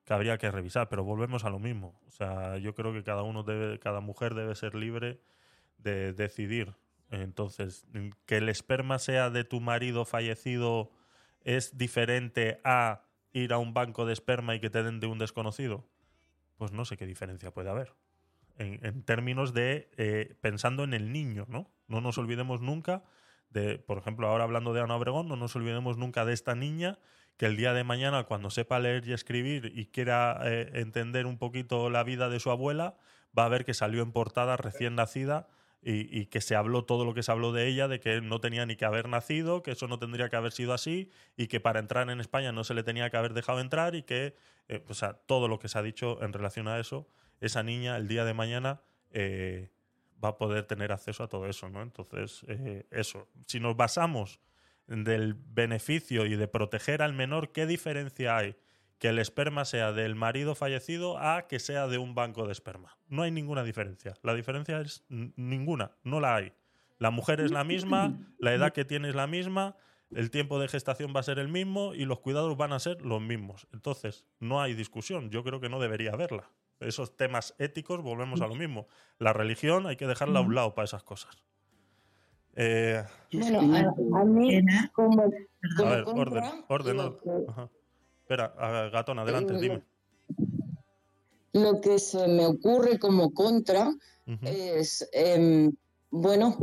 [0.05, 1.99] que habría que revisar, pero volvemos a lo mismo.
[2.07, 5.21] O sea, yo creo que cada uno debe, cada mujer debe ser libre
[5.77, 6.75] de decidir.
[7.11, 7.85] Entonces,
[8.25, 10.91] que el esperma sea de tu marido fallecido
[11.41, 15.19] es diferente a ir a un banco de esperma y que te den de un
[15.19, 15.85] desconocido.
[16.57, 17.93] Pues no sé qué diferencia puede haber.
[18.57, 21.71] En, términos de eh, pensando en el niño, ¿no?
[21.87, 23.03] No nos olvidemos nunca
[23.49, 26.99] de, por ejemplo, ahora hablando de Ana Obregón, no nos olvidemos nunca de esta niña
[27.37, 31.37] que el día de mañana, cuando sepa leer y escribir y quiera eh, entender un
[31.37, 32.95] poquito la vida de su abuela,
[33.37, 35.47] va a ver que salió en portada recién nacida
[35.83, 38.65] y, que se habló todo lo que se habló de ella, de que no tenía
[38.65, 41.79] ni que haber nacido, que eso no tendría que haber sido así y que para
[41.79, 44.35] entrar en España no se le tenía que haber dejado entrar y que,
[44.67, 47.07] eh, o sea, todo lo que se ha dicho en relación a eso,
[47.39, 49.69] esa niña el día de mañana eh,
[50.23, 51.81] va a poder tener acceso a todo eso, ¿no?
[51.81, 54.39] Entonces, eh, eso, si nos basamos
[54.85, 58.55] del beneficio y de proteger al menor, ¿qué diferencia hay?
[59.01, 62.99] Que el esperma sea del marido fallecido a que sea de un banco de esperma.
[63.09, 64.13] No hay ninguna diferencia.
[64.21, 66.53] La diferencia es ninguna, no la hay.
[66.99, 69.75] La mujer es la misma, la edad que tiene es la misma,
[70.11, 73.01] el tiempo de gestación va a ser el mismo y los cuidados van a ser
[73.01, 73.67] los mismos.
[73.73, 75.31] Entonces, no hay discusión.
[75.31, 76.51] Yo creo que no debería haberla.
[76.79, 78.87] Esos temas éticos, volvemos a lo mismo.
[79.17, 81.41] La religión hay que dejarla a un lado para esas cosas.
[82.55, 84.61] Eh, Bueno, a, a mí,
[84.93, 85.27] como, a
[85.89, 86.99] ver, contra, orden,
[87.47, 87.69] Ajá.
[88.31, 89.83] Espera, Gatón, adelante, Eh, dime.
[91.51, 93.91] Lo que se me ocurre como contra
[94.43, 95.73] es, em,
[96.11, 96.57] bueno,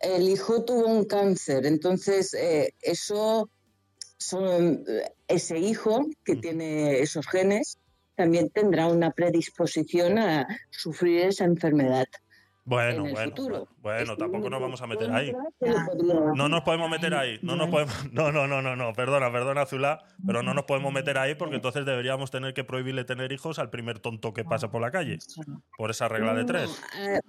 [0.00, 3.48] el hijo tuvo un cáncer, entonces eh, eso,
[4.18, 4.84] son,
[5.28, 7.78] ese hijo que tiene esos genes
[8.16, 12.06] también tendrá una predisposición a sufrir esa enfermedad.
[12.68, 13.68] Bueno, en el bueno, futuro.
[13.80, 15.32] bueno, tampoco nos vamos a meter ahí.
[16.34, 17.38] No nos podemos meter ahí.
[17.42, 17.94] No nos podemos.
[18.12, 18.92] No, no, no, no, no.
[18.92, 20.02] Perdona, perdona, Zula.
[20.26, 23.70] Pero no nos podemos meter ahí porque entonces deberíamos tener que prohibirle tener hijos al
[23.70, 25.18] primer tonto que pasa por la calle.
[25.78, 26.82] Por esa regla de tres.
[26.98, 27.20] Eh,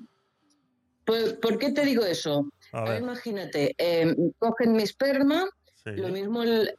[1.06, 2.50] ¿por, por qué te digo eso?
[2.74, 3.02] A Ahora ver.
[3.04, 5.46] imagínate, eh, cogen mi esperma,
[5.84, 5.92] Sí.
[5.96, 6.76] lo mismo el...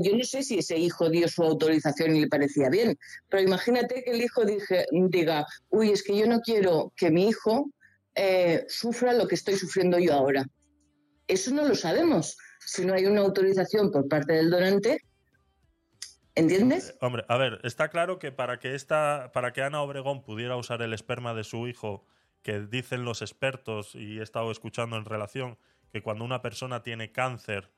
[0.00, 4.02] yo no sé si ese hijo dio su autorización y le parecía bien, pero imagínate
[4.04, 7.70] que el hijo dije- diga, uy, es que yo no quiero que mi hijo
[8.14, 10.44] eh, sufra lo que estoy sufriendo yo ahora.
[11.26, 12.36] Eso no lo sabemos.
[12.60, 14.98] Si no hay una autorización por parte del donante,
[16.34, 16.94] ¿entiendes?
[17.00, 20.82] Hombre, a ver, está claro que para que esta, para que Ana Obregón pudiera usar
[20.82, 22.04] el esperma de su hijo,
[22.42, 25.58] que dicen los expertos y he estado escuchando en relación
[25.92, 27.70] que cuando una persona tiene cáncer,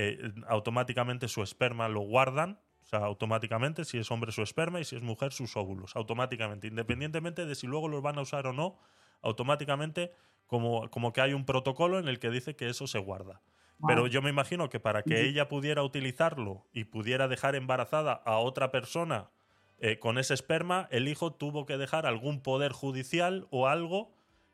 [0.00, 4.84] eh, automáticamente su esperma lo guardan, o sea, automáticamente, si es hombre su esperma y
[4.84, 8.52] si es mujer sus óvulos, automáticamente, independientemente de si luego los van a usar o
[8.52, 8.78] no,
[9.22, 10.12] automáticamente
[10.46, 13.42] como, como que hay un protocolo en el que dice que eso se guarda.
[13.88, 18.38] Pero yo me imagino que para que ella pudiera utilizarlo y pudiera dejar embarazada a
[18.38, 19.30] otra persona
[19.80, 24.12] eh, con ese esperma, el hijo tuvo que dejar algún poder judicial o algo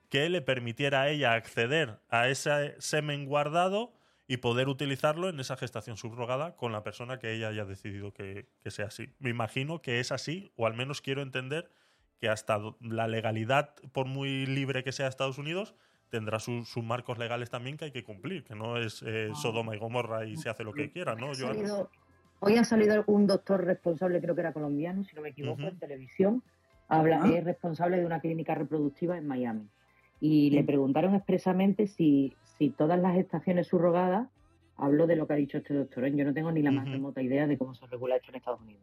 [0.09, 3.93] que le permitiera a ella acceder a ese semen guardado
[4.27, 8.47] y poder utilizarlo en esa gestación subrogada con la persona que ella haya decidido que,
[8.61, 9.11] que sea así.
[9.19, 11.71] Me imagino que es así, o al menos quiero entender
[12.21, 15.75] que hasta la legalidad, por muy libre que sea Estados Unidos,
[16.09, 19.75] tendrá su- sus marcos legales también que hay que cumplir, que no es eh, Sodoma
[19.75, 21.35] y Gomorra y se hace lo que quiera, ¿no?
[21.35, 21.91] Salido-
[22.41, 25.79] hoy ha salido un doctor responsable, creo que era colombiano, si no me equivoco, en
[25.79, 26.43] televisión.
[26.89, 27.29] Habla, Ah.
[27.35, 29.69] Es responsable de una clínica reproductiva en Miami.
[30.21, 34.29] Y le preguntaron expresamente si, si todas las estaciones subrogadas,
[34.77, 36.15] habló de lo que ha dicho este doctor, ¿eh?
[36.15, 38.61] yo no tengo ni la más remota idea de cómo se regula esto en Estados
[38.61, 38.83] Unidos.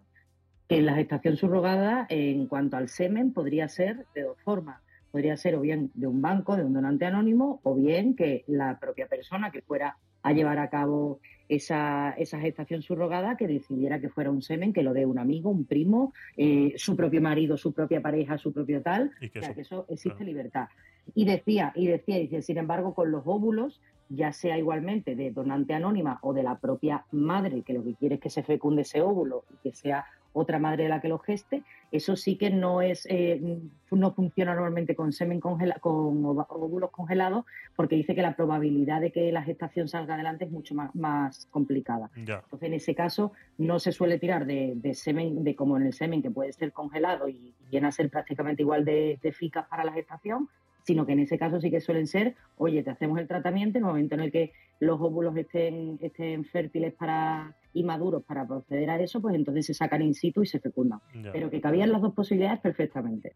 [0.67, 4.81] Que la gestación subrogada, en cuanto al semen, podría ser de dos formas.
[5.11, 8.79] Podría ser o bien de un banco, de un donante anónimo, o bien que la
[8.79, 11.19] propia persona que fuera a llevar a cabo
[11.55, 15.49] esa, esa gestación subrogada, que decidiera que fuera un semen, que lo dé un amigo,
[15.49, 19.11] un primo, eh, su propio marido, su propia pareja, su propio tal.
[19.19, 20.67] Y que O sea, eso- que eso existe libertad.
[21.13, 25.73] Y decía, y decía, dice, sin embargo, con los óvulos, ya sea igualmente de donante
[25.73, 29.01] anónima o de la propia madre, que lo que quiere es que se fecunde ese
[29.01, 33.05] óvulo y que sea otra madre la que lo geste, eso sí que no es
[33.09, 33.59] eh,
[33.91, 37.45] no funciona normalmente con semen congela con óvulos congelados,
[37.75, 41.47] porque dice que la probabilidad de que la gestación salga adelante es mucho más, más
[41.51, 42.09] complicada.
[42.25, 42.41] Ya.
[42.43, 45.93] Entonces, en ese caso, no se suele tirar de, de semen, de como en el
[45.93, 49.67] semen, que puede ser congelado y, y viene a ser prácticamente igual de, de eficaz
[49.67, 50.47] para la gestación,
[50.83, 53.83] sino que en ese caso sí que suelen ser, oye, te hacemos el tratamiento, en
[53.83, 58.89] el momento en el que los óvulos estén, estén fértiles para y maduros para proceder
[58.89, 60.99] a eso, pues entonces se sacan in situ y se fecundan.
[61.13, 61.31] Ya.
[61.31, 63.35] Pero que cabían las dos posibilidades perfectamente.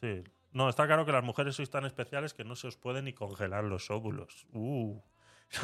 [0.00, 0.22] Sí.
[0.52, 3.12] No, está claro que las mujeres sois tan especiales que no se os pueden ni
[3.14, 4.46] congelar los óvulos.
[4.52, 4.98] Uh.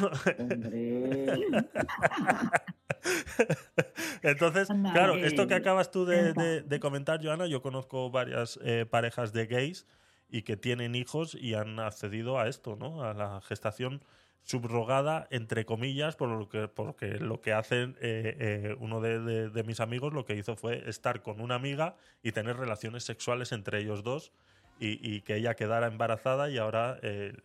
[4.21, 6.43] Entonces, Anda, claro, esto que acabas tú de, anda.
[6.43, 9.87] de- de comentar, Joana, yo conozco varias eh, parejas de gays
[10.29, 13.03] y que tienen hijos y han accedido a esto, ¿no?
[13.03, 14.03] A la gestación
[14.43, 19.49] subrogada, entre comillas, por lo que, porque lo que hacen eh, eh, uno de, de-
[19.49, 23.51] de mis amigos lo que hizo fue estar con una amiga y tener relaciones sexuales
[23.51, 24.31] entre ellos dos
[24.79, 27.43] y, y que ella quedara embarazada y ahora el-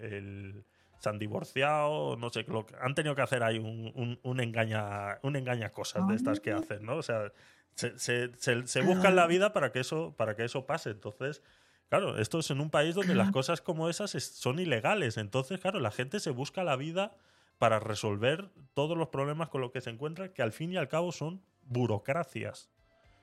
[0.00, 0.64] el-
[0.98, 4.40] se han divorciado, no sé, lo que- han tenido que hacer ahí un, un, un
[4.40, 6.96] engaña un engaña cosas de estas que hacen, ¿no?
[6.96, 7.32] O sea,
[7.74, 10.90] se, se, se- se buscan la vida para que eso para que eso pase.
[10.90, 11.42] Entonces,
[11.88, 15.16] claro, esto es en un país donde las cosas como esas es- son ilegales.
[15.16, 17.16] Entonces, claro, la gente se busca la vida
[17.58, 20.88] para resolver todos los problemas con los que se encuentra, que al fin y al
[20.88, 22.68] cabo son burocracias.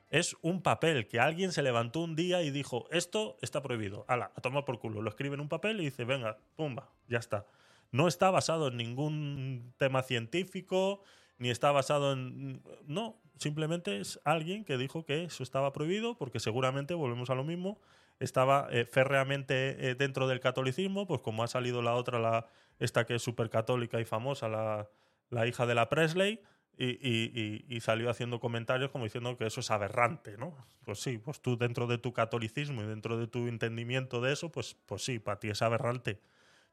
[0.10, 4.06] Es un papel que alguien se levantó un día y dijo, esto está prohibido.
[4.08, 5.02] Ala, a tomar por culo.
[5.02, 7.46] Lo escribe en un papel y dice, venga, pumba, ya está.
[7.92, 11.02] No está basado en ningún tema científico,
[11.40, 12.62] ni está basado en...
[12.86, 17.44] No, simplemente es alguien que dijo que eso estaba prohibido porque seguramente, volvemos a lo
[17.44, 17.80] mismo,
[18.24, 22.48] estaba eh, férreamente eh, dentro del catolicismo, pues como ha salido la otra, la,
[22.80, 24.90] esta que es súper católica y famosa, la,
[25.30, 26.42] la hija de la Presley,
[26.76, 30.56] y, y- y- y salió haciendo comentarios como diciendo que eso es aberrante, ¿no?
[30.86, 34.52] Pues sí, pues tú dentro de tu catolicismo y dentro de tu entendimiento de eso,
[34.52, 36.20] pues, pues sí, para ti es aberrante,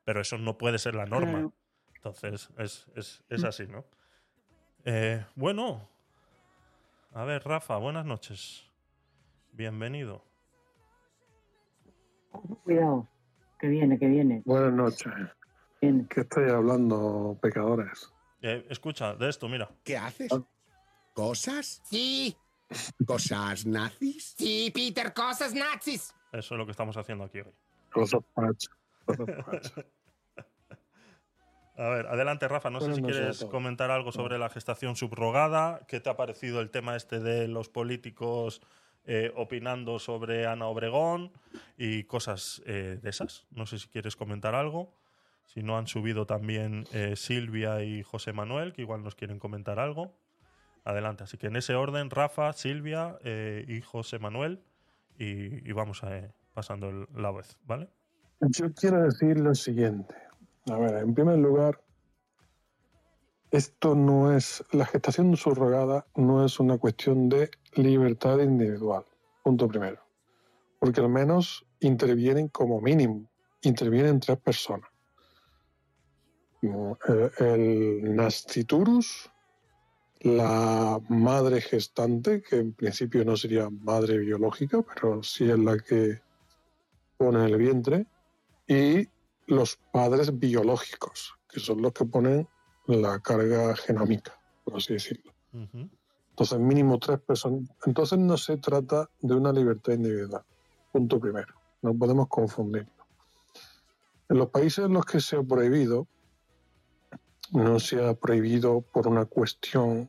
[0.04, 1.40] pero eso no puede ser la norma.
[1.96, 3.84] Entonces, es, es, es así, ¿no?
[4.86, 5.86] Eh, bueno,
[7.12, 8.64] a ver, Rafa, buenas noches.
[9.52, 10.24] Bienvenido.
[12.30, 13.08] Cuidado,
[13.58, 14.42] que viene, que viene.
[14.44, 15.12] Buenas noches.
[15.80, 18.12] ¿Qué estáis hablando, pecadores?
[18.42, 19.70] Eh, escucha, de esto, mira.
[19.82, 20.30] ¿Qué haces?
[21.14, 21.82] ¿Cosas?
[21.84, 22.36] Sí,
[23.06, 24.34] ¿Cosas nazis?
[24.38, 26.14] sí, Peter, cosas nazis.
[26.32, 27.52] Eso es lo que estamos haciendo aquí hoy.
[27.92, 28.70] Cosas pachas.
[31.76, 32.68] A ver, adelante, Rafa.
[32.68, 35.80] No sé si quieres comentar algo sobre la gestación subrogada.
[35.88, 38.60] ¿Qué te ha parecido el tema este de los políticos
[39.12, 41.32] eh, opinando sobre Ana Obregón
[41.76, 43.44] y cosas eh, de esas?
[43.50, 44.94] No sé si quieres comentar algo.
[45.46, 49.80] Si no han subido también eh, Silvia y José Manuel, que igual nos quieren comentar
[49.80, 50.16] algo.
[50.84, 51.24] Adelante.
[51.24, 53.18] Así que en ese orden, Rafa, Silvia
[53.66, 54.62] y José Manuel.
[55.18, 57.88] Y, vamos a, pasando la voz, ¿vale?
[58.40, 60.14] Yo quiero decir lo siguiente.
[60.70, 61.82] A ver, en primer lugar,
[63.50, 69.04] esto no es, la gestación subrogada no es una cuestión de libertad individual.
[69.42, 70.00] Punto primero.
[70.78, 73.28] Porque al menos intervienen como mínimo,
[73.62, 74.90] intervienen tres personas.
[76.62, 79.30] El, el nasciturus,
[80.20, 86.20] la madre gestante, que en principio no sería madre biológica, pero sí es la que
[87.16, 88.06] pone el vientre,
[88.66, 89.08] y
[89.46, 92.46] los padres biológicos, que son los que ponen
[92.86, 95.32] la carga genómica, por así decirlo.
[96.40, 97.68] Entonces, mínimo tres personas.
[97.84, 100.42] Entonces, no se trata de una libertad individual.
[100.90, 101.54] Punto primero.
[101.82, 102.90] No podemos confundirlo.
[104.26, 106.08] En los países en los que se ha prohibido,
[107.52, 110.08] no se ha prohibido por una cuestión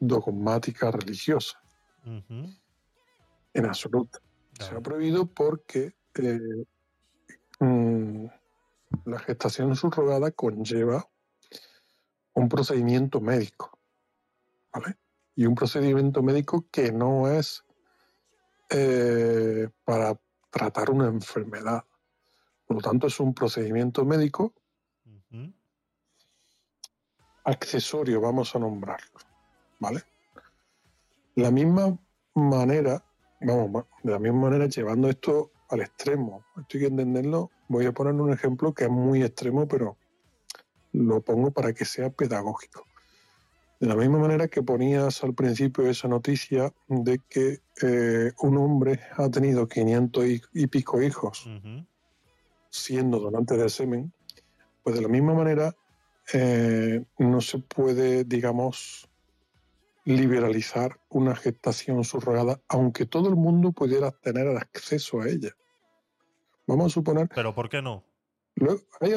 [0.00, 1.62] dogmática religiosa,
[2.04, 4.18] en absoluto.
[4.58, 6.64] Se ha prohibido porque eh,
[7.60, 8.26] mm,
[9.04, 11.08] la gestación subrogada conlleva
[12.32, 13.78] un procedimiento médico,
[14.72, 14.96] ¿vale?
[15.36, 17.64] Y un procedimiento médico que no es
[18.70, 20.18] eh, para
[20.50, 21.84] tratar una enfermedad.
[22.66, 24.54] Por lo tanto, es un procedimiento médico
[27.44, 29.20] accesorio, vamos a nombrarlo,
[29.78, 30.02] ¿vale?
[31.34, 31.96] La misma
[32.34, 33.04] manera,
[33.40, 37.92] vamos, de la misma manera llevando esto al extremo, esto hay que entenderlo, voy a
[37.92, 39.96] poner un ejemplo que es muy extremo, pero
[40.92, 42.86] lo pongo para que sea pedagógico.
[43.80, 49.00] De la misma manera que ponías al principio esa noticia de que eh, un hombre
[49.16, 51.48] ha tenido 500 y, y pico hijos
[52.70, 54.12] siendo donante de semen,
[54.82, 55.76] pues de la misma manera
[56.32, 59.08] eh, no se puede, digamos,
[60.04, 65.50] liberalizar una gestación subrogada, aunque todo el mundo pudiera tener acceso a ella.
[66.66, 67.28] Vamos a suponer.
[67.34, 68.04] Pero ¿por qué no?
[68.56, 69.12] Luego, hay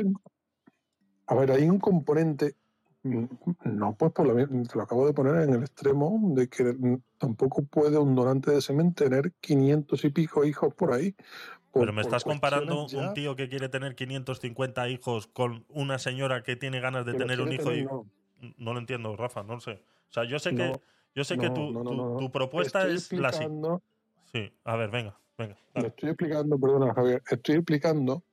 [1.30, 2.56] a ver, hay un componente,
[3.64, 6.76] no, pues por te lo acabo de poner en el extremo de que
[7.18, 11.16] tampoco puede un donante de semen tener 500 y pico hijos por ahí,
[11.74, 16.44] Pero me estás comparando ya- un tío que quiere tener 550 hijos con una señora
[16.44, 18.06] que tiene ganas de Que tener un hijo tener, y no.
[18.58, 19.84] no lo entiendo, Rafa, no lo sé.
[20.10, 20.80] O sea, yo sé No, que
[21.16, 21.74] yo sé que tu,
[22.18, 23.32] tu- propuesta Estoy es la
[24.32, 24.54] sí.
[24.64, 25.58] a ver, venga, venga.
[25.76, 28.24] Lo estoy explicando, perdona Javier, estoy explicando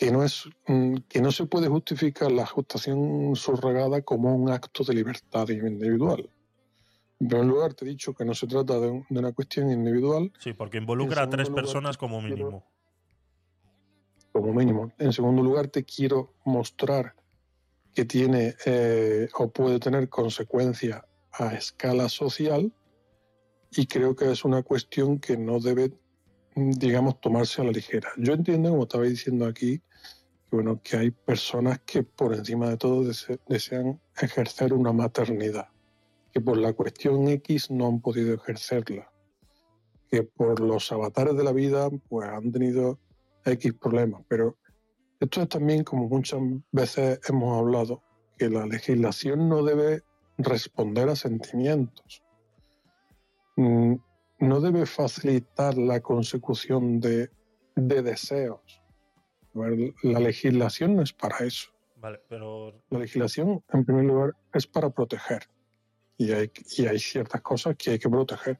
[0.00, 4.82] que no es mm, que no se puede justificar la gestación subrogada como un acto
[4.82, 6.30] de libertad individual.
[7.20, 9.70] En primer lugar, te he dicho que no se trata de, un- de una cuestión
[9.70, 12.66] individual, Sí, porque involucra a tres lugar, personas como quiero- mínimo.
[14.32, 14.92] como mínimo.
[14.98, 17.14] En segundo lugar, te quiero mostrar
[17.92, 22.72] que tiene eh, o puede tener consecuencias a escala social
[23.72, 25.92] y creo que es una cuestión que no debe,
[26.54, 28.10] digamos, tomarse a la ligera.
[28.16, 32.76] Yo entiendo, como estaba diciendo aquí, que, bueno, que hay personas que por encima de
[32.76, 35.68] todo dese- desean ejercer una maternidad,
[36.32, 39.10] que por la cuestión X no han podido ejercerla,
[40.08, 42.98] que por los avatares de la vida pues han tenido
[43.44, 44.56] X problemas, pero
[45.20, 46.40] esto es también, como muchas
[46.72, 48.02] veces hemos hablado,
[48.38, 50.02] que la legislación no debe
[50.38, 52.22] responder a sentimientos.
[53.56, 53.96] Mm,
[54.40, 57.30] No debe facilitar la consecución de,
[57.76, 58.82] de deseos.
[60.02, 61.70] La legislación no es para eso.
[61.96, 65.42] Vale, pero La legislación, en primer lugar, es para proteger.
[66.16, 68.58] Y hay, y hay ciertas cosas que hay que proteger.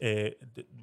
[0.00, 0.38] Eh,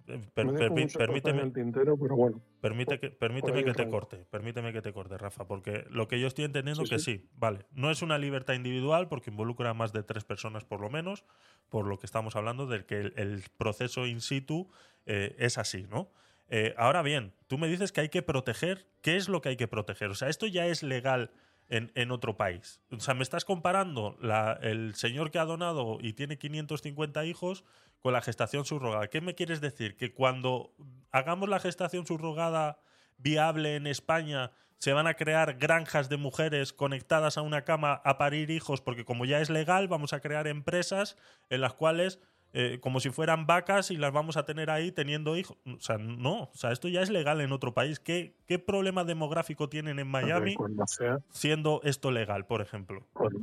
[0.07, 2.41] eh, per- Me permíteme, en el tintero, pero bueno.
[2.61, 6.27] Permite que, permíteme que te corte, permíteme que te corte, Rafa, porque lo que yo
[6.27, 7.17] estoy entendiendo Sí, que sí.
[7.17, 10.79] sí, vale, no es una libertad individual porque involucra a más de tres personas por
[10.81, 11.25] lo menos,
[11.69, 14.69] por lo que estamos hablando del que el, el proceso in situ
[15.05, 16.11] eh, es así, ¿no?
[16.49, 19.57] Eh, ahora bien, tú me dices que hay que proteger, ¿qué es lo que hay
[19.57, 20.09] que proteger?
[20.09, 21.31] O sea, esto ya es legal
[21.69, 22.79] en, en otro país.
[22.91, 27.65] O sea, me estás comparando la- el señor que ha donado y tiene 550 hijos
[28.07, 29.09] con la gestación subrogada.
[29.09, 29.97] ¿Qué me quieres decir?
[29.97, 30.73] Que cuando
[31.11, 32.79] hagamos la gestación subrogada
[33.17, 38.17] viable en España, se van a crear granjas de mujeres conectadas a una cama a
[38.17, 41.17] parir hijos, porque como ya es legal, vamos a crear empresas
[41.49, 42.21] en las cuales,
[42.53, 45.57] eh, como si fueran vacas, y las vamos a tener ahí teniendo hijos.
[45.65, 47.99] O sea, no, o sea, esto ya es legal en otro país.
[47.99, 50.55] ¿Qué, qué problema demográfico tienen en Miami
[50.87, 53.05] sea- siendo esto legal, por ejemplo?
[53.11, 53.41] cuando-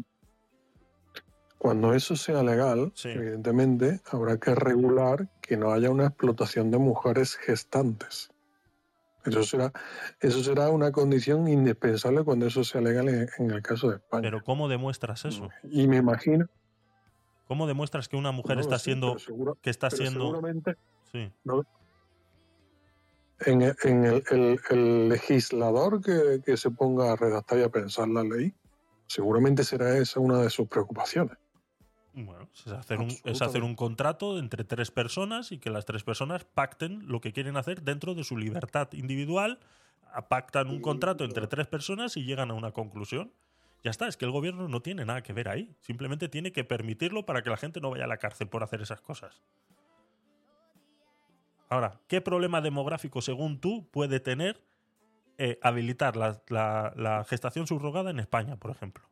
[1.65, 7.37] cuando eso sea legal, evidentemente habrá que regular que no haya una explotación de mujeres
[7.37, 8.31] gestantes.
[9.25, 9.73] Eso será,
[10.21, 14.21] eso será una condición indispensable cuando eso sea legal en, en el caso de España.
[14.21, 15.49] Pero ¿cómo demuestras eso?
[15.63, 16.45] Y me imagino
[17.49, 20.77] ¿Cómo demuestras que una mujer No está siendo seguro- que está siendo seguramente
[21.13, 21.33] sí.
[21.45, 21.63] ¿no?
[23.41, 27.71] en, el, en el- el- el legislador que, que se ponga a redactar y a
[27.71, 28.53] pensar la ley,
[29.07, 31.39] seguramente será esa una de sus preocupaciones.
[32.17, 36.05] Bueno, es hacer, un, es hacer un contrato entre tres personas y que las tres
[36.05, 39.59] personas pacten lo que quieren hacer dentro de su libertad individual,
[40.29, 43.33] pactan un contrato entre tres personas y llegan a una conclusión.
[43.83, 45.75] Ya está, es que el gobierno no tiene nada que ver ahí.
[45.81, 48.81] Simplemente tiene que permitirlo para que la gente no vaya a la cárcel por hacer
[48.81, 49.43] esas cosas.
[51.69, 54.61] Ahora, ¿qué problema demográfico, según tú, puede tener
[55.39, 59.05] eh, habilitar la, la- la gestación subrogada en España, por ejemplo?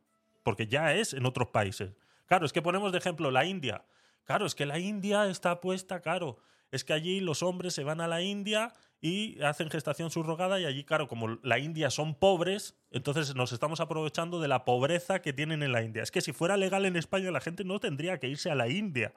[0.43, 1.93] Porque ya es en otros países.
[2.25, 3.85] Claro, es que ponemos de ejemplo la India.
[4.23, 6.37] Claro, es que la India está puesta, claro.
[6.71, 10.65] Es que allí los hombres se van a la India y hacen gestación subrogada y
[10.65, 15.33] allí, claro, como la India son pobres, entonces nos estamos aprovechando de la pobreza que
[15.33, 16.01] tienen en la India.
[16.01, 18.69] Es que si fuera legal en España la gente no tendría que irse a la
[18.69, 19.13] India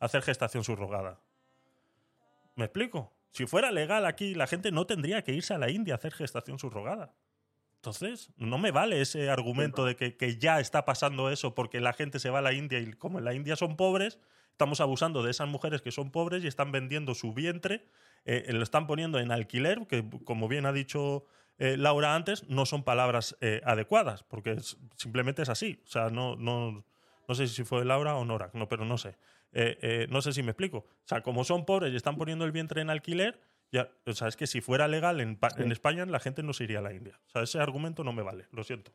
[0.00, 1.20] a hacer gestación subrogada.
[2.56, 3.12] ¿Me explico?
[3.30, 6.12] Si fuera legal aquí, la gente no tendría que irse a la India a hacer
[6.12, 7.14] gestación subrogada.
[7.78, 11.92] Entonces, no me vale ese argumento de que, que ya está pasando eso porque la
[11.92, 14.18] gente se va a la India y como en la India son pobres,
[14.50, 17.86] estamos abusando de esas mujeres que son pobres y están vendiendo su vientre,
[18.24, 21.24] eh, lo están poniendo en alquiler, que como bien ha dicho
[21.58, 25.80] eh, Laura antes, no son palabras eh, adecuadas, porque es- simplemente es así.
[25.84, 26.84] O sea, no, no,
[27.28, 29.16] no sé si fue Laura o Nora, no, pero no sé.
[29.52, 30.78] Eh, eh, no sé si me explico.
[30.78, 33.40] O sea, como son pobres y están poniendo el vientre en alquiler,
[33.72, 36.52] ya, o sea, es que si fuera legal en, pa- en España, la gente no
[36.52, 37.20] se iría a la India.
[37.26, 38.92] O sea, ese argumento no me vale, lo siento.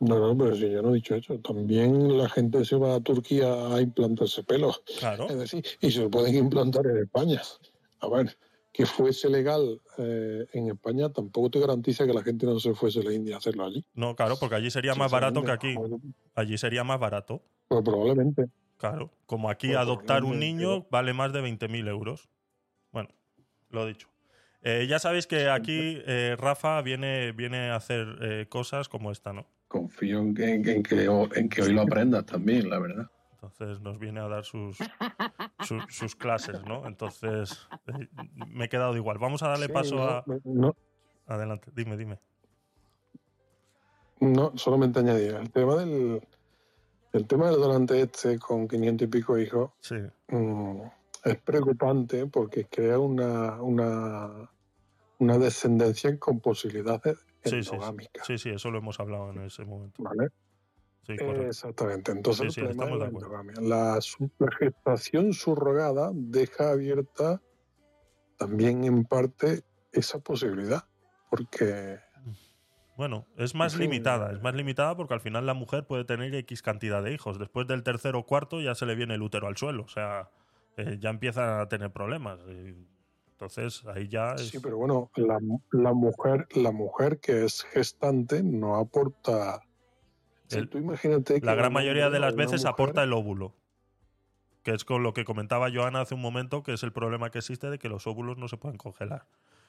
[0.00, 1.38] No, no, pero si yo no he dicho eso.
[1.40, 4.82] También la gente se va a Turquía a implantarse pelos.
[5.00, 5.26] Claro.
[5.28, 7.42] Es decir, y se lo pueden implantar en España.
[8.00, 8.38] A ver,
[8.72, 13.00] que fuese legal eh, en España tampoco te garantiza que la gente no se fuese
[13.00, 13.84] a la India a hacerlo allí.
[13.94, 15.74] No, claro, porque allí sería más barato que aquí.
[16.36, 17.42] Allí sería más barato.
[17.66, 18.44] Pues probablemente.
[18.76, 22.28] Claro, como aquí Pues adoptar un niño vale más de 20.000 euros.
[23.70, 24.08] Lo dicho.
[24.62, 29.32] Eh, ya sabéis que aquí eh, Rafa viene, viene a hacer eh, cosas como esta,
[29.32, 29.46] ¿no?
[29.68, 33.10] Confío en que, en que, en que hoy lo aprendas también, la verdad.
[33.34, 34.78] entonces nos viene a dar sus,
[35.60, 36.86] sus, sus clases, ¿no?
[36.86, 38.08] Entonces eh,
[38.48, 39.18] me he quedado igual.
[39.18, 40.24] Vamos a darle Sí, paso no, a...
[40.44, 40.76] no,
[41.26, 42.18] Adelante, dime, dime.
[44.20, 46.20] no, solamente añadir, el tema del
[47.12, 49.96] el tema del donante este con 500 y pico hijos Sí.
[50.28, 50.80] mm,
[51.24, 54.50] es preocupante porque crea una, una,
[55.18, 57.70] una descendencia con posibilidades Sí, sí, sí.
[57.74, 58.26] endogámicas.
[58.26, 60.02] sí, sí, eso lo hemos hablado en ese momento.
[60.02, 60.28] ¿vale?
[61.02, 61.14] Sí.
[61.18, 62.12] Exactamente.
[62.12, 63.26] Entonces, el problema es de la acuerdo.
[63.26, 63.60] endogamia.
[63.60, 67.40] La, su- la gestación subrogada deja abierta
[68.36, 70.84] también en parte esa posibilidad,
[71.30, 71.98] porque
[72.96, 76.60] Bueno, es más limitada, es más limitada porque al final la mujer puede tener X
[76.62, 77.38] cantidad de hijos.
[77.38, 80.28] Después del tercero o cuarto ya se le viene el útero al suelo, o sea,
[80.78, 82.40] eh, ya empiezan a tener problemas.
[83.30, 84.48] entonces ahí ya es...
[84.48, 85.38] sí, pero bueno, la,
[85.72, 89.60] la mujer, la mujer que es gestante no aporta.
[90.48, 93.54] Si El- tú imagínate que la gran mayoría de las veces mujer- aporta el óvulo.
[94.62, 97.38] Que es con lo que comentaba Joana hace un momento, que es el problema que
[97.38, 99.26] existe de que los óvulos no se pueden congelar.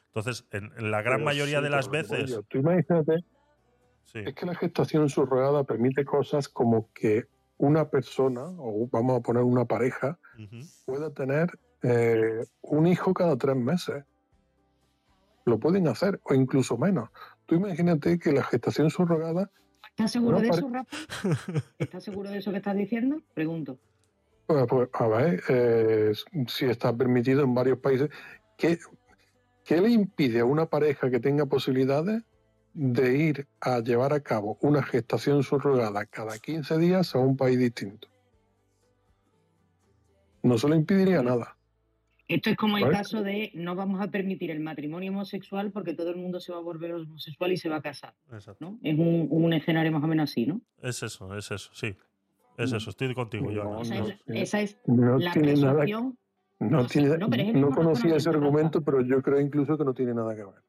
[0.07, 2.29] Entonces, en, en la gran Pero mayoría sí, de las veces...
[2.31, 3.23] yo, Tú imagínate,
[4.05, 4.19] Sí.
[4.25, 7.25] es que la gestación subrogada permite cosas como que
[7.59, 10.17] una persona, o vamos a poner una pareja,
[10.85, 14.05] pueda tener eh, un hijo cada tres meses.
[15.45, 17.09] Lo pueden hacer, o incluso menos.
[17.45, 19.51] Tú imagínate que la gestación subrogada,
[19.99, 20.97] ¿Estás seguro de eso, Rafa?
[21.77, 23.21] ¿Estás seguro de eso que estás diciendo?
[23.33, 23.77] Pregunto.
[24.45, 26.13] pues, pues, a ver, eh,
[26.47, 28.09] si está permitido en varios países,
[28.55, 28.79] ¿qué,
[29.65, 32.23] qué le impide a una pareja que tenga posibilidades
[32.73, 37.57] de ir a llevar a cabo una gestación subrogada cada 15 días a un país
[37.59, 38.07] distinto?
[40.43, 41.55] No se le impediría nada.
[42.27, 42.95] Esto es como el ¿Vale?
[42.97, 46.59] caso de no vamos a permitir el matrimonio homosexual porque todo el mundo se va
[46.59, 48.13] a volver homosexual y se va a casar.
[48.31, 48.63] Exacto.
[48.63, 48.79] ¿no?
[48.83, 50.61] Es un, un escenario más o menos así, ¿no?
[50.81, 51.95] Es eso, es eso, sí.
[52.57, 53.49] Es eso, estoy contigo.
[53.81, 56.17] Esa es, esa es No la tiene nada- presunción.
[56.61, 59.85] No, tiene, no, pero es el no conocía ese argumento, pero yo creo incluso que
[59.85, 60.61] no tiene nada que ver.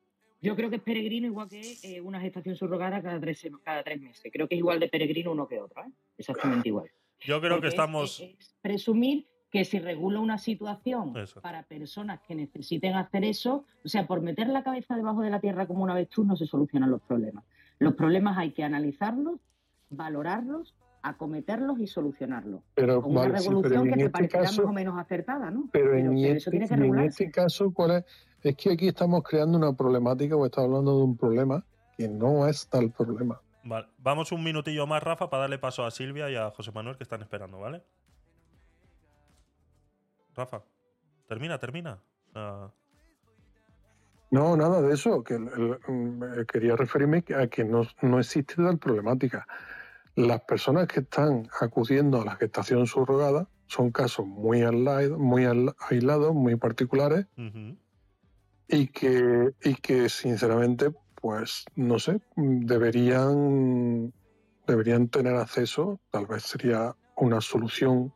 [0.42, 4.00] Yo creo que es peregrino igual que eh, una gestación subrogada cada tres, cada tres
[4.00, 4.30] meses.
[4.32, 5.90] Creo que es igual de peregrino uno que otro, ¿eh?
[6.16, 6.90] Exactamente igual.
[7.20, 8.20] Yo creo Porque que es- estamos...
[8.20, 11.40] es- es presumir que si regula una situación Eso.
[11.42, 15.40] para personas que necesiten hacer eso, o sea, por meter la cabeza debajo de la
[15.40, 17.44] tierra como una avestruz no se solucionan los problemas.
[17.80, 19.40] Los problemas hay que analizarlos,
[19.90, 22.62] valorarlos, acometerlos y solucionarlos.
[22.74, 24.98] Pero, Con una vale, revolución pero que en te este parecerá caso- más o menos
[24.98, 25.68] acertada, ¿no?
[25.72, 28.04] Pero, en, pero eso este, tiene que en este caso, ¿cuál es?
[28.42, 31.64] Es que aquí estamos creando una problemática o estamos hablando de un problema
[31.96, 33.40] que no es tal problema.
[33.64, 36.96] Vale, vamos un minutillo más, Rafa, para darle paso a Silvia y a José Manuel
[36.96, 37.82] que están esperando, ¿vale?
[40.34, 40.62] Rafa,
[41.28, 41.98] termina, termina.
[42.34, 42.70] Ah,
[44.32, 45.24] No, nada de eso.
[45.24, 49.44] Que el- el- mm, quería referirme a que no, no existe tal problemática.
[50.16, 55.46] Las personas que están acudiendo a la gestación subrogada son casos muy, aislados, muy
[55.88, 57.26] aislados, muy particulares
[58.68, 64.12] y que, y que sinceramente, pues no sé, deberían,
[64.66, 68.12] deberían tener acceso, tal vez sería una solución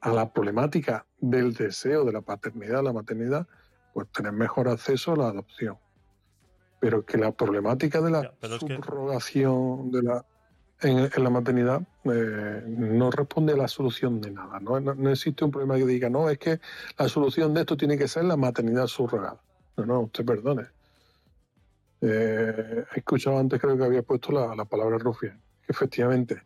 [0.00, 3.46] a la problemática del deseo de la paternidad, la maternidad,
[3.92, 5.78] pues tener mejor acceso a la adopción.
[6.80, 10.24] Pero que la problemática de la que- subrogación de la,
[10.80, 14.60] en, la maternidad eh, no responde a la solución de nada.
[14.60, 14.76] ¿no?
[15.10, 16.60] Existe un problema que diga, no, es que
[16.98, 19.40] la solución de esto tiene que ser la maternidad subrogada.
[19.76, 20.66] No, no, usted perdone.
[22.00, 25.38] Eh, he escuchado antes, creo que había puesto la, la palabra rufia.
[25.64, 26.42] Que efectivamente,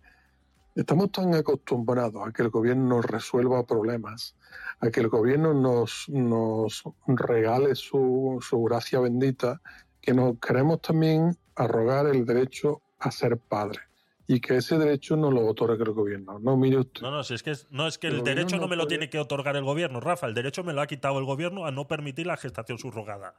[0.74, 4.36] estamos tan acostumbrados a que el gobierno nos resuelva problemas,
[4.80, 9.60] a que el gobierno nos, nos regale su, su gracia bendita,
[10.00, 13.89] que nos queremos también arrogar el derecho a ser padre
[14.32, 16.38] y que ese derecho no lo otorgue el gobierno.
[16.38, 17.02] No, mire usted.
[17.02, 19.10] No, no, si es que, no es que El derecho no me lo puede- tiene
[19.10, 20.26] que otorgar el gobierno, Rafa.
[20.28, 23.34] El derecho me lo ha quitado el gobierno a no permitir la gestación subrogada.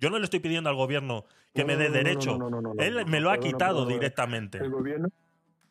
[0.00, 1.24] Yo no le estoy pidiendo al gobierno
[1.54, 2.38] que No, me dé no, derecho.
[2.38, 4.58] no, no, no, no, Él me lo ha quitado directamente.
[4.58, 5.08] El gobierno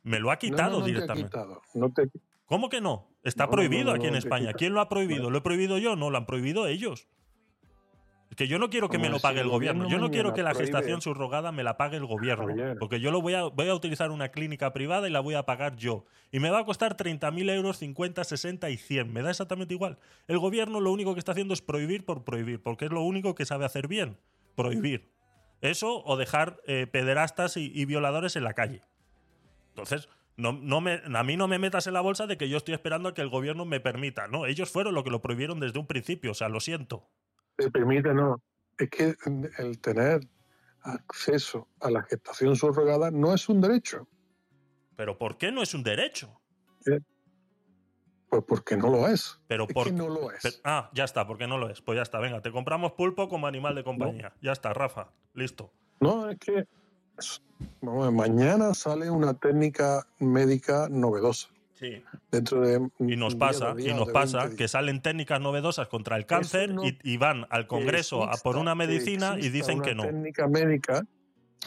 [0.03, 1.29] Me lo ha quitado te ha directamente.
[1.29, 2.09] quitado, no te-
[2.45, 3.07] ¿Cómo que no?
[3.23, 4.53] Está prohibido aquí en España.
[4.53, 5.29] ¿Quién lo ha prohibido?
[5.31, 5.95] ¿Lo he prohibido yo?
[5.97, 7.07] No, lo han prohibido ellos.
[8.35, 9.83] Que yo no quiero que me lo pague el el gobierno.
[9.85, 12.75] gobierno Yo no quiero que la prohíbe- gestación subrogada me la pague el gobierno.
[12.79, 15.43] Porque yo lo voy a, voy a utilizar una clínica privada y la voy a
[15.43, 16.05] pagar yo.
[16.31, 19.13] Y me va a costar 30.000 euros, 50, 60 y 100.
[19.13, 19.99] Me da exactamente igual.
[20.27, 22.61] El gobierno lo único que está haciendo es prohibir por prohibir.
[22.61, 24.17] Porque es lo único que sabe hacer bien.
[24.55, 25.11] Prohibir.
[25.61, 28.81] Eso o dejar eh, pederastas y, y violadores en la calle.
[29.69, 32.57] Entonces, no, no me, a mí no me metas en la bolsa de que yo
[32.57, 34.27] estoy esperando a que el gobierno me permita.
[34.27, 36.31] No, ellos fueron los que lo prohibieron desde un principio.
[36.31, 37.07] O sea, lo siento.
[37.55, 38.41] Te permite, no.
[38.77, 39.15] Es que
[39.57, 40.27] el tener
[40.81, 44.07] acceso a la gestación subrogada no es un derecho.
[44.95, 46.39] Pero ¿por qué no es un derecho?
[48.29, 49.39] Pues porque no lo es.
[49.47, 49.87] Pero Es por...
[49.87, 50.61] que no lo es.
[50.63, 51.81] Ah, ya está, porque no lo es.
[51.81, 54.33] Pues ya está, venga, te compramos pulpo como animal de compañía.
[54.41, 55.71] Ya está, Rafa, listo.
[55.99, 56.67] No, es que
[57.81, 61.49] vamos mañana sale una técnica médica novedosa.
[61.89, 62.03] Sí.
[62.31, 66.73] Dentro de Y nos pasa, y nos pasa que salen técnicas novedosas contra el cáncer
[66.73, 69.83] no- y, y van al Congreso a por exista- una medicina y exista dicen una
[69.85, 70.03] que no.
[70.03, 71.05] técnica médica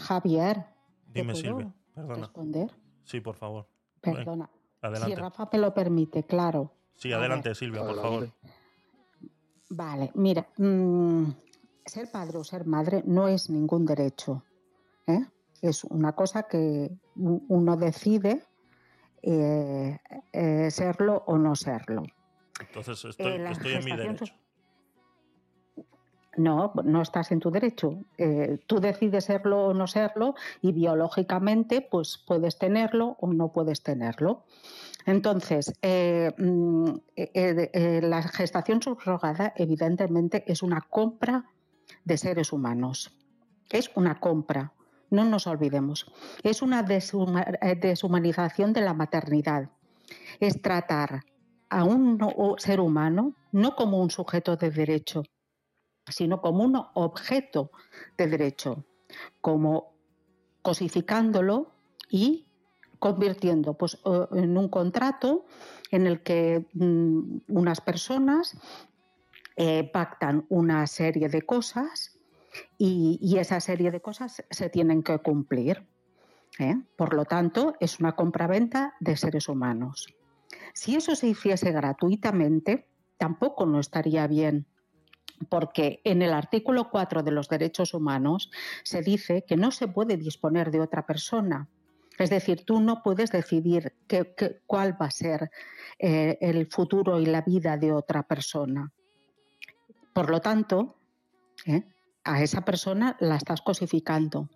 [0.00, 0.64] Javier,
[1.12, 2.20] Dime, Silvia, perdona.
[2.22, 2.70] responder?
[3.04, 3.66] Sí, por favor.
[4.00, 4.48] Perdona.
[4.80, 5.14] Adelante.
[5.14, 6.72] Si Rafa me lo permite, claro.
[6.94, 7.54] Sí, adelante.
[7.54, 8.30] Silvia, por favor.
[9.70, 11.24] Vale, mira, mm,
[11.84, 14.42] ser padre o ser madre no es ningún derecho.
[15.06, 15.26] ¿eh?
[15.60, 18.42] Es una cosa que uno decide
[19.22, 19.98] eh,
[20.32, 22.04] eh, serlo o no serlo.
[22.60, 24.24] Entonces estoy, Eh, estoy en mi derecho.
[26.36, 27.98] No, no estás en tu derecho.
[28.68, 34.44] Tú decides serlo o no serlo y biológicamente pues puedes tenerlo o no puedes tenerlo.
[35.08, 41.46] Entonces, mm, eh, eh, eh, la gestación subrogada evidentemente es una compra
[42.04, 43.10] de seres humanos.
[43.70, 44.74] Es una compra,
[45.10, 46.06] no nos olvidemos.
[46.42, 49.70] Es una eh, deshumanización de la maternidad.
[50.40, 51.24] Es tratar
[51.70, 52.18] a un
[52.58, 55.22] ser humano no como un sujeto de derecho,
[56.06, 57.70] sino como un objeto
[58.16, 58.84] de derecho,
[59.40, 59.94] como
[60.62, 61.72] cosificándolo
[62.10, 62.46] y
[62.98, 63.98] convirtiendo pues,
[64.32, 65.46] en un contrato
[65.90, 68.56] en el que mm, unas personas
[69.56, 72.17] eh, pactan una serie de cosas
[72.76, 75.86] y, esa serie de cosas se tienen que cumplir.
[76.58, 76.76] ¿eh?
[76.96, 80.14] Por lo tanto, es una compraventa de seres humanos.
[80.74, 84.66] Si eso se hiciese gratuitamente, tampoco no estaría bien,
[85.48, 88.50] porque en el artículo 4 de los derechos humanos
[88.82, 91.68] se dice que no se puede disponer de otra persona.
[92.18, 95.50] Es decir, tú no puedes decidir qué- qué- cuál va a ser
[96.00, 98.90] eh, el futuro y la vida de otra persona.
[100.12, 100.96] Por lo tanto,
[101.66, 101.84] ¿eh?
[102.24, 104.48] A esa persona la estás cosificando.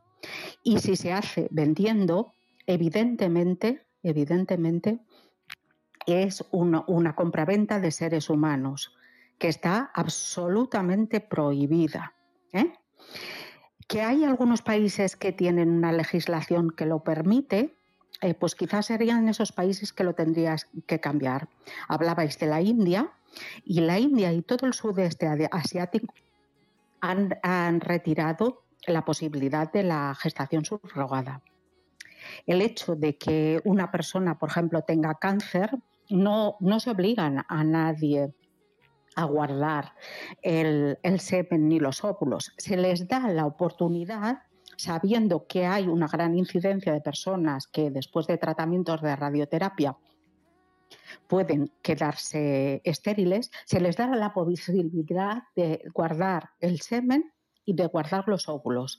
[0.62, 2.32] Y si se hace vendiendo,
[2.66, 5.00] evidentemente, evidentemente,
[6.07, 8.94] es una, compraventa de seres humanos
[9.39, 12.15] que está absolutamente prohibida.
[12.52, 12.73] ¿eh?
[13.89, 17.76] Que hay algunos países que tienen una legislación que lo permite,
[18.20, 21.49] eh, pues quizás serían esos países que lo tendrías que cambiar.
[21.89, 23.12] Hablabais de la India
[23.65, 26.15] y la India y todo el sudeste asiático
[27.02, 31.42] han, retirado la posibilidad de la gestación subrogada.
[32.47, 35.70] El hecho de que una persona, por ejemplo, tenga cáncer,
[36.08, 38.32] no, no se obligan a nadie
[39.16, 39.94] a guardar
[40.40, 42.52] el, el semen ni los óvulos.
[42.56, 44.44] Se les da la oportunidad,
[44.76, 49.97] sabiendo que hay una gran incidencia de personas que después de tratamientos de radioterapia
[51.26, 57.32] pueden quedarse estériles, se les da la posibilidad de guardar el semen
[57.64, 58.98] y de guardar los óvulos.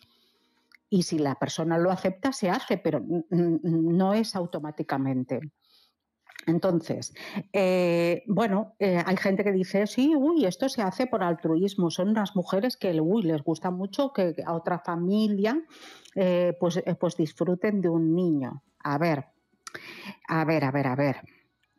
[0.89, 5.39] Y si la persona lo acepta, se hace, pero no es automáticamente.
[6.45, 7.13] Entonces,
[7.51, 11.89] eh, bueno, eh, hay gente que dice, sí, uy, esto se hace por altruismo.
[11.89, 15.61] Son unas mujeres que, uy, les gusta mucho que a otra familia
[16.15, 18.61] eh, pues, pues disfruten de un niño.
[18.83, 19.25] A ver,
[20.27, 21.17] a ver, a ver, a ver.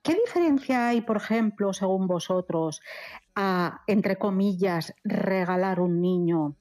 [0.05, 2.83] ¿Qué diferencia hay, por ejemplo, según vosotros,
[3.35, 6.57] a, entre comillas, regalar un niño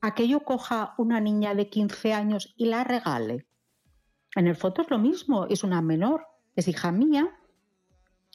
[0.00, 3.46] a que yo coja una niña de 15 años y la regale?
[4.34, 7.30] En el fondo es lo mismo, es una menor, es hija mía,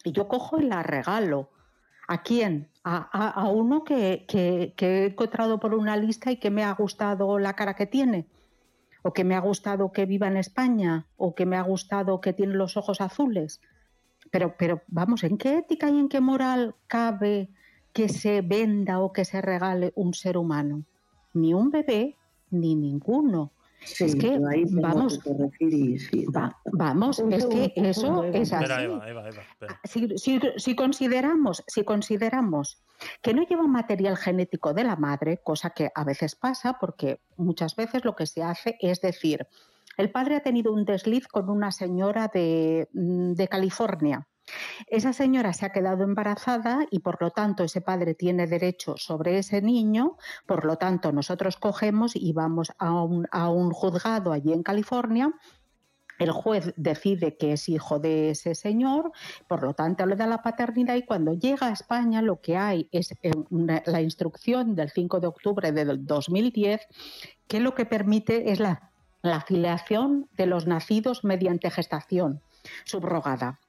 [0.06, 1.50] y yo cojo y la regalo.
[2.08, 2.72] ¿A quién?
[2.86, 7.38] A, a- uno que- que he encontrado por una lista y que me ha gustado
[7.40, 8.26] la cara que tiene,
[9.04, 12.32] o que me ha gustado que viva en España, o que me ha gustado que
[12.32, 13.60] tiene los ojos azules.
[14.32, 17.50] Pero, pero vamos, ¿en qué ética y en qué moral cabe
[17.94, 20.84] que se venda o que se regale un ser humano?
[21.34, 22.16] Ni un bebé,
[22.52, 23.52] ni ninguno.
[24.00, 26.26] es que, ahí vamos, que corregir y sí.
[26.26, 28.64] va- vamos, Un es que eso es así.
[28.66, 29.42] Espera, Eva, Eva, Eva.
[29.42, 29.80] espera.
[29.86, 32.82] Si, si- si consideramos, si consideramos
[33.22, 37.76] que no lleva material genético de la madre, cosa que a veces pasa porque muchas
[37.78, 39.48] veces lo que se hace es decir,
[39.98, 44.28] el padre ha tenido un desliz con una señora de, mm, de California.
[44.88, 49.38] Esa señora se ha quedado embarazada y por lo tanto ese padre tiene derecho sobre
[49.38, 55.34] ese niño, por lo tanto nosotros cogemos y vamos a un, juzgado allí en California
[56.18, 59.14] el juez decide que es hijo de ese señor,
[59.48, 62.90] por lo tanto le da la paternidad y cuando llega a España lo que hay
[62.92, 63.32] es eh,
[63.86, 66.82] la instrucción del 5 de octubre del 2010
[67.48, 68.89] que lo que permite es la,
[69.22, 72.42] la afiliación de los nacidos mediante gestación
[72.86, 73.60] subrogada.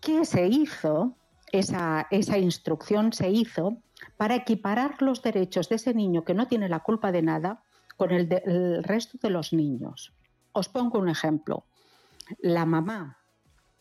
[0.00, 1.16] ¿Qué se hizo?
[1.52, 3.78] esa, esa instrucción se hizo
[4.16, 7.62] para equiparar los derechos de ese niño que no tiene la culpa de nada
[7.96, 10.12] con el del resto de los niños.
[10.52, 11.64] Os pongo un ejemplo.
[12.40, 13.18] La mamá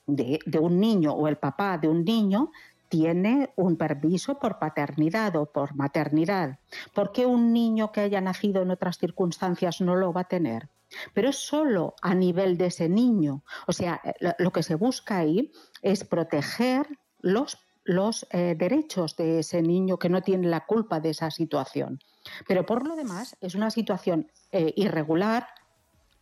[0.05, 2.51] de, de un niño o el papá de un niño
[2.89, 6.59] tiene un permiso por paternidad o por maternidad.
[6.93, 10.69] ¿Por qué un niño que haya nacido en otras circunstancias no lo va a tener?
[11.13, 13.43] Pero es solo a nivel de ese niño.
[13.67, 15.51] O sea, eh, lo, que se busca ahí
[15.81, 16.87] es proteger
[17.21, 21.99] los, los eh, derechos de ese niño que no tiene la culpa de esa situación.
[22.47, 25.47] Pero por lo demás es una situación eh, irregular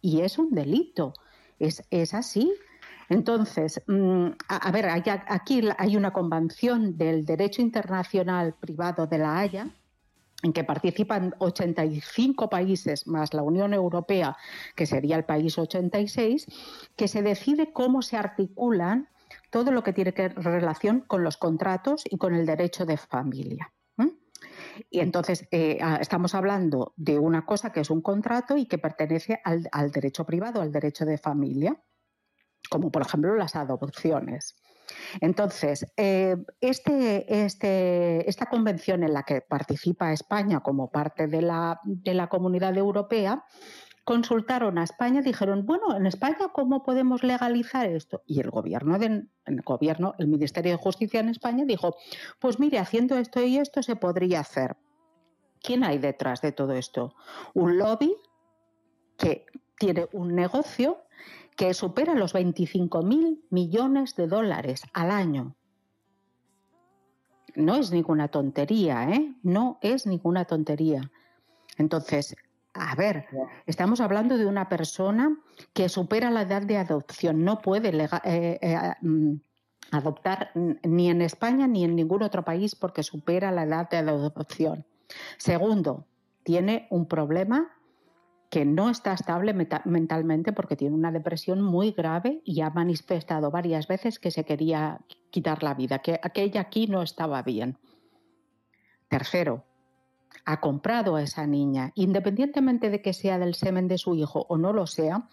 [0.01, 1.13] y es un delito.
[1.59, 2.53] Es, es así.
[3.09, 9.69] Entonces, mm, a, ver, aquí hay una convención del derecho internacional privado de la Haya
[10.45, 14.37] en que participan 85 países más la Unión Europea,
[14.75, 16.45] que sería el país 86,
[16.95, 19.09] que se decide cómo se articulan
[19.49, 23.73] todo lo que tiene que relación con los contratos y con el derecho de familia.
[24.91, 29.41] Y entonces eh, estamos hablando de una cosa que es un contrato y que pertenece
[29.43, 31.81] al derecho privado, al derecho de familia,
[32.69, 34.55] como por ejemplo las adopciones.
[35.21, 41.79] Entonces, eh, este, este- esta convención en la que participa España como parte de la,
[41.83, 43.43] de la comunidad europea,
[44.03, 48.21] consultaron a España y dijeron, bueno, en España, ¿cómo podemos legalizar esto?
[48.27, 51.95] Y el gobierno, de- el gobierno, el Ministerio de Justicia en España dijo,
[52.39, 54.77] pues mire, haciendo esto y esto se podría hacer.
[55.61, 57.15] ¿Quién hay detrás de todo esto?
[57.55, 58.15] Un lobby
[59.17, 59.47] que
[59.79, 60.99] tiene un negocio
[61.55, 65.55] que supera los 25 mil millones de dólares al año.
[67.55, 69.33] No es ninguna tontería, ¿eh?
[69.43, 71.09] No es ninguna tontería.
[71.77, 72.35] Entonces,
[72.73, 73.27] a ver,
[73.65, 75.37] estamos hablando de una persona
[75.73, 77.45] que supera la edad de adopción.
[77.45, 79.35] No puede eh, eh, mm,
[79.91, 84.85] adoptar ni en España ni en ningún otro país porque supera la edad de adopción.
[85.37, 86.05] Segundo,
[86.43, 87.74] tiene un problema
[88.49, 89.53] que no está estable
[89.85, 95.01] mentalmente porque tiene una depresión muy grave y ha manifestado varias veces que se quería
[95.31, 97.77] quitar la vida, que aquella aquí no estaba bien.
[99.09, 99.63] Tercero,
[100.45, 104.57] ha comprado a esa niña, independientemente de que sea del semen de su hijo o
[104.57, 105.27] no lo sea.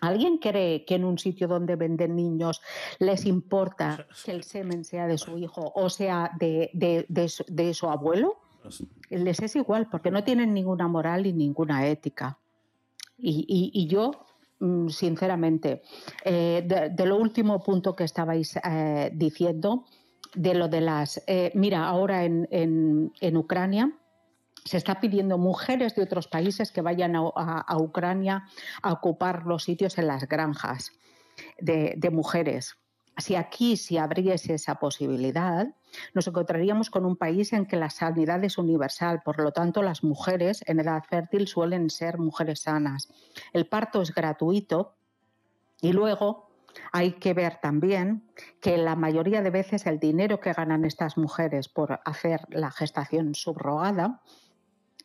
[0.00, 2.62] ¿Alguien cree que en un sitio donde venden niños
[2.98, 7.44] les importa que el semen sea de su hijo o sea de, de- de su-
[7.48, 8.36] de su abuelo?
[9.10, 12.38] Les es igual, porque no tienen ninguna moral y ninguna ética.
[13.16, 14.10] Y, y- y yo,
[14.60, 15.82] mm, sinceramente,
[16.24, 19.84] eh, de, lo último punto que estabais eh, diciendo,
[20.34, 21.22] de lo de las...
[21.26, 23.92] eh, mira, ahora en, en- en Ucrania
[24.64, 28.44] se está pidiendo mujeres de otros países que vayan a, a- Ucrania
[28.82, 30.90] a ocupar los sitios en las granjas
[31.60, 32.74] de, de mujeres.
[33.18, 35.68] Si aquí se abriese esa posibilidad,
[36.14, 40.04] nos encontraríamos con un país en que la sanidad es universal, por lo tanto las
[40.04, 43.08] mujeres en edad fértil suelen ser mujeres sanas.
[43.52, 44.94] El parto es gratuito
[45.80, 46.50] y luego
[46.92, 51.68] hay que ver también que la mayoría de veces el dinero que ganan estas mujeres
[51.68, 54.20] por hacer la gestación subrogada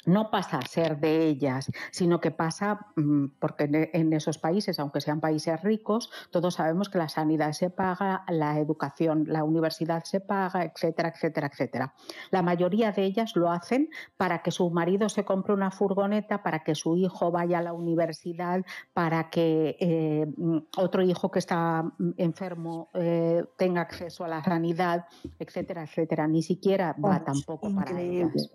[0.10, 4.80] no pasa a ser de ellas, sino que pasa mm, porque en, en esos países,
[4.80, 10.04] aunque sean países ricos, todos sabemos que la sanidad se paga, la educación, la universidad
[10.04, 11.94] se paga, etcétera, etcétera, etcétera.
[12.32, 16.64] La mayoría de ellas lo hacen para que su marido se compre una furgoneta, para
[16.64, 21.84] que su hijo vaya a la universidad, para que eh, mm, otro hijo que está
[21.84, 25.06] mm, enfermo eh, tenga acceso a la sanidad,
[25.38, 26.28] etcétera, etcétera.
[26.28, 28.52] Ni siquiera va tampoco para ellas.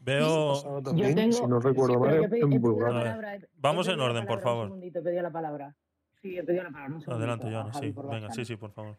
[0.00, 0.82] Veo.
[0.82, 4.64] También, si no recuerdo Sí, mal, yo palabra, Vamos en orden, por favor.
[4.64, 5.76] Un segundito, he pedido la palabra.
[6.22, 6.96] Sí, he pedido la palabra.
[6.96, 7.72] un Adelante, Joana.
[7.74, 8.98] Sí, venga, sí, sí, por favor.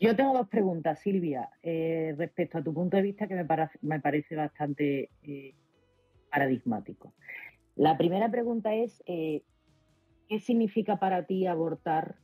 [0.00, 3.70] Yo tengo dos preguntas, Silvia, eh, respecto a tu punto de vista que me, para-
[3.80, 5.54] me parece bastante eh,
[6.30, 7.14] paradigmático.
[7.76, 9.42] La primera pregunta es, eh,
[10.28, 12.16] ¿qué significa para ti abortar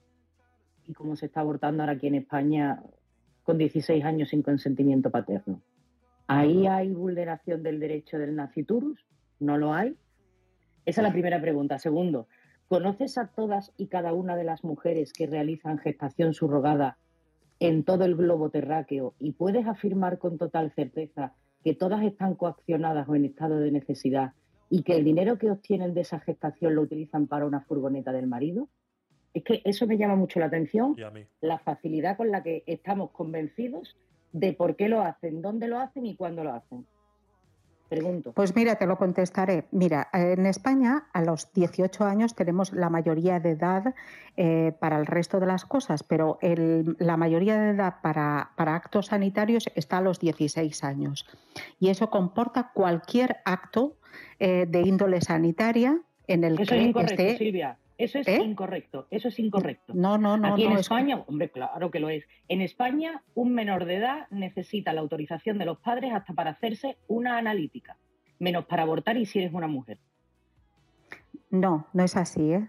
[0.85, 2.83] y cómo se está abortando ahora aquí en España
[3.45, 5.63] con 16 años sin consentimiento paterno?
[6.33, 9.05] ¿Ahí hay vulneración del derecho del naciturus?
[9.41, 9.97] ¿No lo hay?
[10.87, 11.81] Esa es la primera pregunta.
[11.81, 12.29] Segundo,
[12.69, 16.99] ¿conoces a todas y cada una de las mujeres que realizan gestación subrogada
[17.59, 21.35] en todo el globo terráqueo y puedes afirmar con total certeza
[21.65, 24.33] que todas están coaccionadas o en estado de necesidad
[24.71, 28.29] y que el dinero que obtienen de esa gestación lo utilizan para una furgoneta del
[28.29, 28.69] marido?
[29.35, 31.27] Es que eso me llama mucho la atención, Y a mí.
[31.41, 33.97] la facilidad con la que estamos convencidos
[34.33, 36.87] de por qué lo hacen, dónde lo hacen y cuándo lo hacen.
[37.89, 38.33] Pregunto.
[38.35, 39.67] Pues mira, te lo contestaré.
[39.73, 43.95] Mira, en España a los 18 años tenemos la mayoría de edad
[44.37, 48.77] eh, para el resto de las cosas, pero el- la mayoría de edad para, para
[48.77, 51.27] actos sanitarios está a los 16 años.
[51.81, 53.97] Y eso comporta cualquier acto
[54.39, 57.39] eh, de índole sanitaria en el Eso que es incorrecto, esté...
[57.39, 57.77] Silvia.
[58.01, 58.41] Eso es ¿Eh?
[58.43, 59.07] incorrecto.
[59.11, 59.93] Eso es incorrecto.
[59.95, 62.25] No, no, no, Aquí en no, es- España, hombre, claro que lo es.
[62.49, 66.97] En España, un menor de edad necesita la autorización de los padres hasta para hacerse
[67.09, 67.97] una analítica,
[68.39, 69.99] menos para abortar y si eres una mujer.
[71.51, 72.69] No, no es así, ¿eh?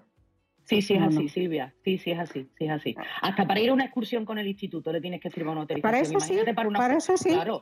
[0.65, 1.29] Sí, sí es No, así, no.
[1.29, 1.73] Silvia.
[1.83, 2.95] Sí, sí es así, sí es así.
[3.21, 5.91] Hasta para ir a una excursión con el instituto le tienes que firmar una autorización.
[5.91, 7.29] Para eso sí, para una para eso sí.
[7.29, 7.61] Claro.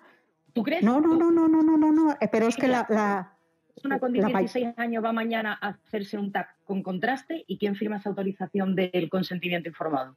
[0.54, 0.84] ¿Tú crees?
[0.84, 2.12] No, no, no, no, no, no, no, no.
[2.20, 3.38] eh, Pero es que la, la,
[3.86, 7.58] Una con la may- 16 años va mañana a hacerse un TAC con contraste y
[7.58, 10.16] quién firma esa autorización del consentimiento informado.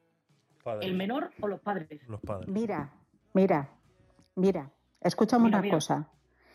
[0.63, 0.89] Padres.
[0.89, 1.89] ¿El menor o los padres?
[2.09, 2.49] Los padres.
[2.49, 2.93] Mira,
[3.35, 3.69] mira,
[4.37, 5.75] mira, escúchame Mira, una mira.
[5.77, 6.09] cosa.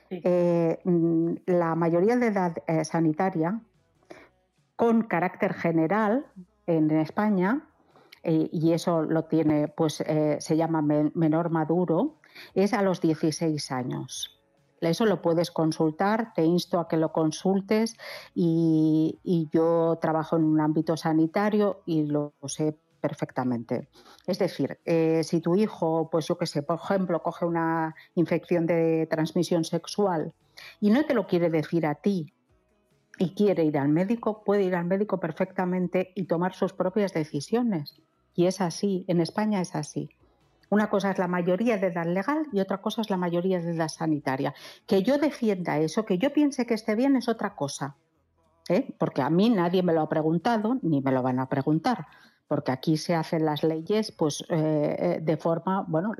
[0.09, 0.21] Sí.
[0.23, 3.59] Eh, mm, la mayoría de edad eh, sanitaria,
[4.75, 6.25] con carácter general
[6.67, 7.67] en España,
[8.23, 12.19] eh, y eso lo tiene, pues eh, se llama men- menor maduro,
[12.53, 14.36] es a los 16 años.
[14.81, 17.95] Eso lo puedes consultar, te insto a que lo consultes
[18.35, 19.19] y,
[19.51, 23.87] yo trabajo en un ámbito sanitario y lo sé perfectamente.
[24.25, 28.65] Es decir, eh, si tu hijo, pues yo qué sé, por ejemplo, coge una infección
[28.65, 30.33] de transmisión sexual
[30.79, 32.33] y no te lo quiere decir a ti
[33.17, 38.01] y quiere ir al médico, puede ir al médico perfectamente y tomar sus propias decisiones.
[38.35, 40.09] Y es así, en España es así.
[40.69, 43.71] Una cosa es la mayoría de edad legal y otra cosa es la mayoría de
[43.71, 44.53] edad sanitaria.
[44.85, 47.95] Que yo defienda eso, que yo piense que esté bien es otra cosa.
[48.69, 48.93] ¿eh?
[48.97, 52.07] Porque a mí nadie me lo ha preguntado ni me lo van a preguntar.
[52.47, 56.13] Porque aquí se hacen las leyes pues eh, eh, de forma, bueno,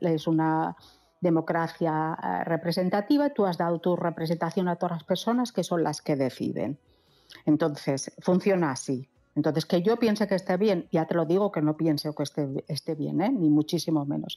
[0.00, 0.76] es una
[1.20, 6.16] democracia representativa, tú has dado tu representación a todas las personas que son las que
[6.16, 6.78] deciden.
[7.44, 9.08] Entonces, funciona así.
[9.36, 12.22] Entonces, que yo piense que esté bien, ya te lo digo que no piense que
[12.22, 13.30] esté, esté bien, ¿eh?
[13.30, 14.36] ni muchísimo menos.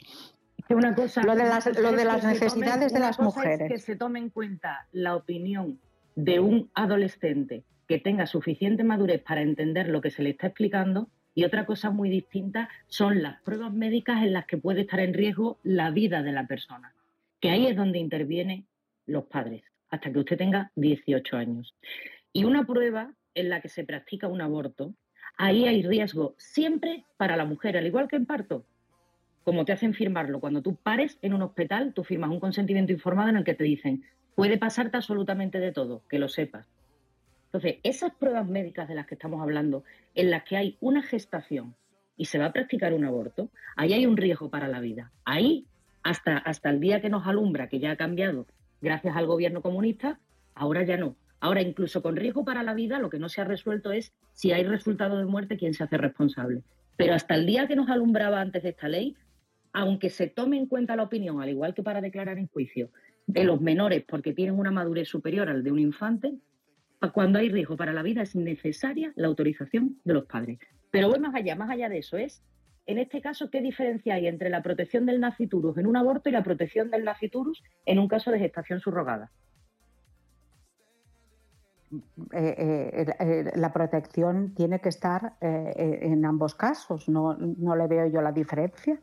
[0.67, 3.35] Que una cosa, lo de las, lo de las necesidades de una las cosa es
[3.35, 3.71] mujeres.
[3.71, 5.79] que se tome en cuenta la opinión
[6.15, 11.09] de un adolescente que tenga suficiente madurez para entender lo que se le está explicando
[11.35, 15.13] y otra cosa muy distinta son las pruebas médicas en las que puede estar en
[15.13, 16.93] riesgo la vida de la persona.
[17.39, 18.67] Que ahí es donde intervienen
[19.05, 21.75] los padres, hasta que usted tenga 18 años.
[22.31, 24.93] Y una prueba en la que se practica un aborto,
[25.37, 28.65] ahí hay riesgo siempre para la mujer, al igual que en parto
[29.43, 30.39] como te hacen firmarlo.
[30.39, 33.63] Cuando tú pares en un hospital, tú firmas un consentimiento informado en el que te
[33.63, 34.03] dicen,
[34.35, 36.67] puede pasarte absolutamente de todo, que lo sepas.
[37.45, 39.83] Entonces, esas pruebas médicas de las que estamos hablando,
[40.15, 41.75] en las que hay una gestación
[42.17, 45.11] y se va a practicar un aborto, ahí hay un riesgo para la vida.
[45.23, 45.65] Ahí,
[46.01, 48.47] hasta, hasta el día que nos alumbra, que ya ha cambiado
[48.81, 50.19] gracias al gobierno comunista,
[50.55, 51.15] ahora ya no.
[51.43, 54.53] Ahora, incluso con riesgo para la vida, lo que no se ha resuelto es si
[54.53, 56.63] hay resultado de muerte, quién se hace responsable.
[56.95, 59.17] Pero hasta el día que nos alumbraba antes de esta ley,
[59.73, 62.91] aunque se tome en cuenta la opinión, al igual que para declarar en juicio,
[63.27, 66.33] de los menores porque tienen una madurez superior al de un infante,
[67.13, 70.59] cuando hay riesgo para la vida es necesaria la autorización de los padres.
[70.91, 72.41] Pero voy más allá, más allá de eso, es,
[72.85, 76.31] en este caso, ¿qué diferencia hay entre la protección del naciturus en un aborto y
[76.31, 79.29] la protección del naciturus en un caso de gestación subrogada?
[82.31, 87.09] Eh, eh, la protección tiene que estar eh, en ambos casos.
[87.09, 88.99] No, no le veo yo la diferencia.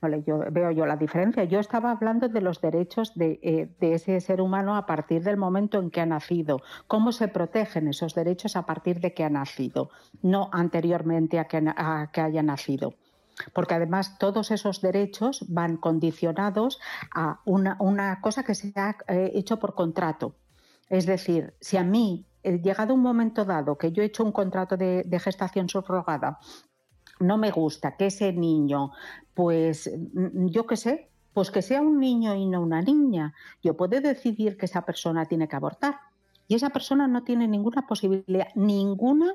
[0.00, 1.44] No le yo, veo yo la diferencia.
[1.44, 5.90] Yo estaba hablando de los derechos de, ese ser humano a partir del momento en
[5.90, 6.60] que ha nacido.
[6.86, 9.90] ¿Cómo se protegen esos derechos a partir de que ha nacido?
[10.22, 12.94] No anteriormente a que, haya nacido.
[13.52, 16.80] Porque además todos esos derechos van condicionados
[17.12, 20.34] a una, una cosa que se ha hecho por contrato.
[20.88, 24.32] Es decir, si a mí, eh, llegado un momento dado que yo he hecho un
[24.32, 26.38] contrato de, gestación subrogada,
[27.20, 28.92] no me gusta que ese niño,
[29.34, 33.76] pues mm, yo qué sé, pues que sea un niño y no una niña, yo
[33.76, 35.96] puedo decidir que esa persona tiene que abortar.
[36.46, 39.34] Y esa persona no tiene ninguna posibilidad, ninguna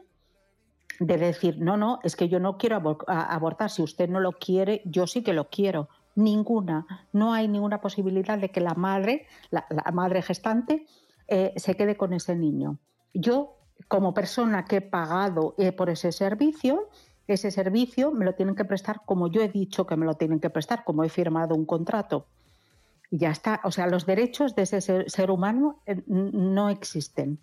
[0.99, 4.81] de decir, no, no, es que yo no quiero abortar, si usted no lo quiere,
[4.85, 5.89] yo sí que lo quiero.
[6.15, 10.85] Ninguna, no hay ninguna posibilidad de que la madre, la madre gestante,
[11.27, 12.79] eh, se quede con ese niño.
[13.13, 16.89] Yo, como persona que he pagado eh, por ese servicio,
[17.27, 20.39] ese servicio me lo tienen que prestar como yo he dicho que me lo tienen
[20.39, 22.27] que prestar, como he firmado un contrato.
[23.09, 23.61] Y ya está.
[23.63, 27.39] O sea, los derechos de ese ser, ser humano eh, no existen.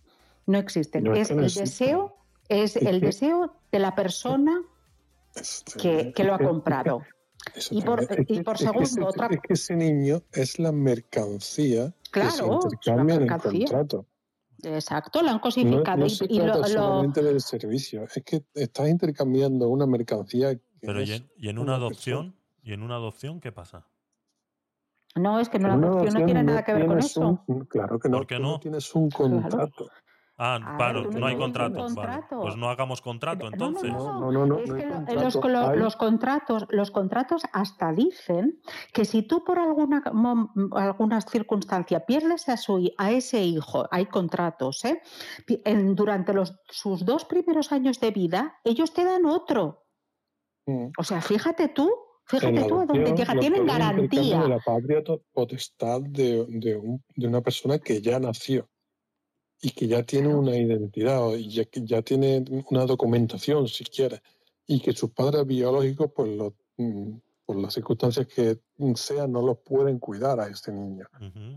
[0.46, 1.04] No existen.
[1.04, 2.16] No es el deseo,
[2.48, 4.62] es el deseo de la persona
[5.80, 7.02] que, que lo ha comprado.
[7.70, 8.02] Y por.
[8.02, 9.26] Es y que- por es que segundo, ese- otra...
[9.30, 14.06] es que ese niño es la mercancía que se Claro, es intercambia en el contrato.
[14.62, 15.96] Exacto, la han No, cosificado.
[15.96, 19.86] no y- se y lo- trata lo- solamente del servicio, es que estás intercambiando una
[19.86, 23.40] mercancía que Pero y es en, y en una una adopción, ¿y en una adopción
[23.40, 23.86] qué pasa?
[25.16, 26.86] No, es que no, En la una adopción no adopción tiene no nada que ver
[26.86, 27.42] con eso.
[27.46, 28.60] un- claro que no, ¿Por qué no?
[28.60, 29.88] tienes un contrato.
[30.42, 31.86] Ah, A ver, claro, tú no no hay contrato.
[31.94, 32.22] Vale.
[32.30, 33.92] Pues no hagamos contrato entonces.
[33.92, 35.36] no, No, no, es que los,
[35.96, 38.58] contratos, los contratos hasta dicen
[38.94, 40.02] que si tú por alguna,
[40.72, 45.02] alguna circunstancia pierdes a, su, a ese hijo, hay contratos, ¿eh?
[45.64, 49.84] En- durante los, sus dos primeros años de vida, ellos te dan otro.
[50.96, 51.90] O sea, fíjate tú,
[52.24, 53.34] fíjate tú a dónde llega.
[53.38, 54.40] Tienen garantía.
[54.42, 55.02] de la patria
[55.32, 58.68] potestad de, de, un- de una persona que ya nació
[59.62, 64.22] y que ya tiene una identidad o- y ya, ya tiene una documentación, si quiere,
[64.66, 68.60] y que sus padres biológicos, por, lo- mm, por las circunstancias que
[68.94, 71.06] sean, no los pueden cuidar a este niño.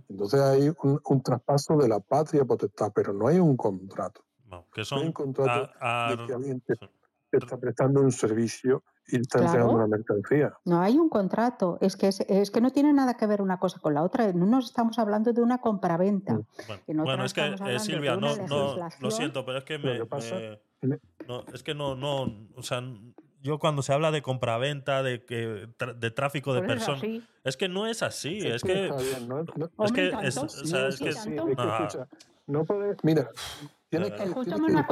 [0.09, 4.25] Entonces hay un, un traspaso de la patria potestad, pero no hay un contrato.
[4.45, 7.57] No, que No hay son un contrato a- a- de que alguien te, te está
[7.57, 9.87] prestando un servicio y Claro.
[9.87, 10.53] mercancía.
[10.65, 13.59] No hay un contrato, es que, es, es que no tiene nada que ver una
[13.59, 14.31] cosa con la otra.
[14.33, 16.39] No nos estamos hablando de una compraventa.
[16.87, 19.97] En otra Bueno, es que eh, Silvia, no, no, lo siento, pero es que me,
[19.99, 20.35] que pasa-
[20.81, 22.23] me- no, es que no, no,
[22.55, 22.81] o sea,
[23.41, 25.67] yo cuando se habla de compraventa, de que
[25.97, 27.03] de tráfico de es personas,
[27.43, 29.43] es que no es así, Es es que que está bien, ¿no?
[29.55, 30.11] No- es que
[33.03, 33.29] mira,
[33.89, 34.87] tienes que, Escúchame tienes una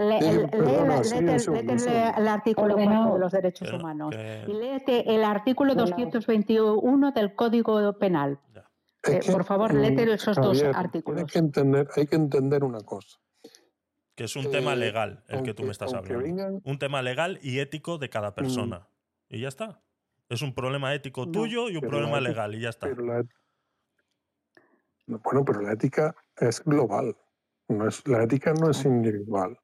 [0.00, 3.02] léete- el, artículo Ordenado.
[3.08, 5.96] 4 de los derechos humanos que- y léete el artículo Ordenado.
[5.96, 8.38] 221 del Código Penal.
[9.02, 11.16] Eh, que, por favor, mm, léete esos dos Javier, artículos.
[11.16, 13.18] Tienes que entender, hay que entender una cosa.
[14.16, 16.36] que es un tema Eh, legal el que tú aunque- me estás aunque hablando.
[16.36, 16.70] vengan- Mm.
[16.70, 18.86] Un tema legal y ético de cada persona.
[19.30, 19.80] Y ya está.
[20.28, 21.32] Es un problema ético No.
[21.32, 22.86] tuyo y un problema la legal y ya está.
[22.86, 23.24] Pero la,
[25.06, 27.16] no, bueno, pero la ética es global.
[27.68, 29.56] No es, la ética no es individual.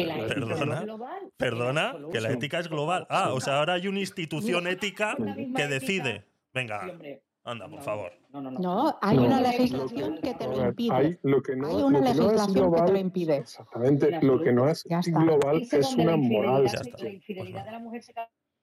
[0.00, 1.22] Que la ética Perdona, es global.
[1.22, 3.06] en Perdona, que la ética es global.
[3.10, 5.68] Ah, o sea, ahora hay una institución No, ética que ética.
[5.68, 6.24] decide.
[6.54, 7.22] Venga, Sí, hombre.
[7.44, 8.12] anda, por No, favor.
[8.30, 8.58] No, no, no.
[8.60, 10.94] No, hay No, una legislación que te lo impide.
[10.94, 13.36] hay lo que no, Hay lo una que no es legislación que te lo impide.
[13.36, 16.62] exactamente, En lo que no es global es una la moral.
[16.64, 18.14] infidelidad, la infidelidad de la mujer se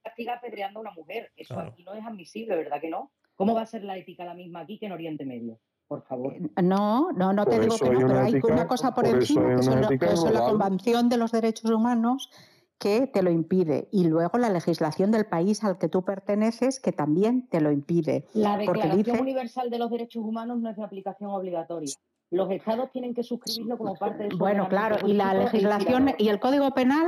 [0.03, 1.31] castiga apedreando a una mujer.
[1.35, 1.69] Eso Claro.
[1.71, 3.11] aquí no es admisible, ¿verdad que no?
[3.35, 5.59] ¿Cómo va a ser la ética la misma aquí que en Oriente Medio?
[5.87, 6.33] Por favor.
[6.61, 8.93] No, no, no te digo eso que no, hay pero una hay ética- una cosa
[8.95, 10.41] por, por eso encima, hay que son la.
[10.45, 12.29] Convención de los Derechos Humanos
[12.79, 16.91] que te lo impide y luego la legislación del país al que tú perteneces que
[16.91, 18.25] también te lo impide.
[18.33, 21.93] La Declaración dice, Universal de los Derechos Humanos no es de aplicación obligatoria.
[22.31, 26.29] Los estados tienen que suscribirlo como parte de su bueno, claro, y la legislación y
[26.29, 27.07] el Código Penal,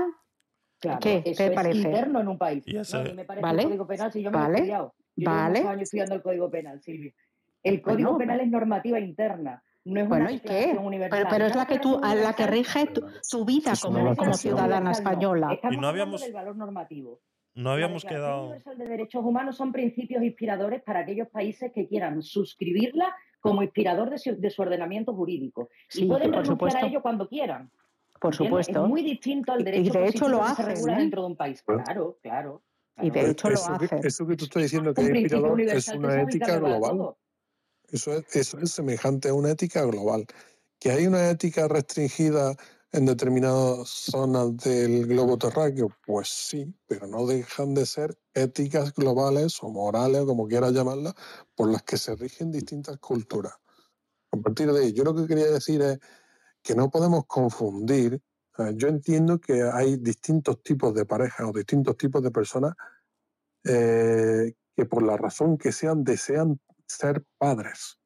[0.79, 1.77] Claro, ¿qué eso te es parece?
[1.77, 2.63] interno en un país.
[2.67, 2.81] Y No,
[3.15, 4.93] me parece Vale, el Código Penal, si yo me he estudiado.
[5.15, 5.59] Yo llevo vale.
[5.61, 7.13] años estudiando el Código Penal, Silvia.
[7.65, 10.77] El Código Bueno, Penal es normativa interna, no es Bueno, una ¿y qué?
[10.79, 11.19] universal.
[11.19, 14.15] Pero, pero es la que tú, a la que rige tu, tu vida Es como,
[14.15, 15.53] como ciudadana española.
[15.53, 17.19] Estamos Y no habíamos- del valor normativo.
[17.55, 18.43] No La habíamos Declaración quedado.
[18.43, 24.09] Universal de Derechos Humanos son principios inspiradores para aquellos países que quieran suscribirla como inspirador
[24.09, 25.69] de su, de su ordenamiento jurídico.
[25.87, 26.85] Sí, y pueden por renunciar supuesto.
[26.85, 27.69] a ello cuando quieran.
[28.19, 28.37] Por ¿entiendes?
[28.67, 28.83] supuesto.
[28.83, 30.99] Es muy distinto al Y- y derecho de hecho lo positivo que se regula ¿eh?
[30.99, 31.63] dentro de un país.
[31.63, 32.61] Claro, claro.
[33.01, 33.27] Y de claro.
[33.29, 36.21] hecho lo eso, que, eso que tú estás diciendo que Un es inspirador es una
[36.21, 37.15] ética global.
[37.89, 40.25] Eso es, eso es semejante a una ética global.
[40.79, 42.55] Que hay una ética restringida
[42.91, 49.57] en determinadas zonas del globo terráqueo, pues sí, pero no dejan de ser éticas globales
[49.61, 51.13] o morales, o como quieras llamarlas,
[51.55, 53.53] por las que se rigen distintas culturas.
[54.31, 55.99] A partir de ahí, yo lo que quería decir es
[56.63, 58.21] que no podemos confundir.
[58.75, 62.73] Yo entiendo que hay distintos tipos de parejas o distintos tipos de personas
[63.65, 67.99] eh, que por la razón que sean desean ser padres.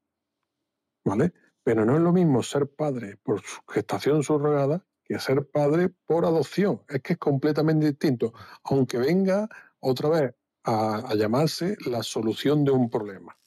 [1.05, 1.33] ¿Vale?
[1.63, 6.83] Pero no es lo mismo ser padre por gestación subrogada que ser padre por adopción.
[6.87, 8.33] Es que es completamente distinto.
[8.63, 9.49] Aunque venga
[9.79, 13.37] otra vez a, a llamarse la solución de un problema.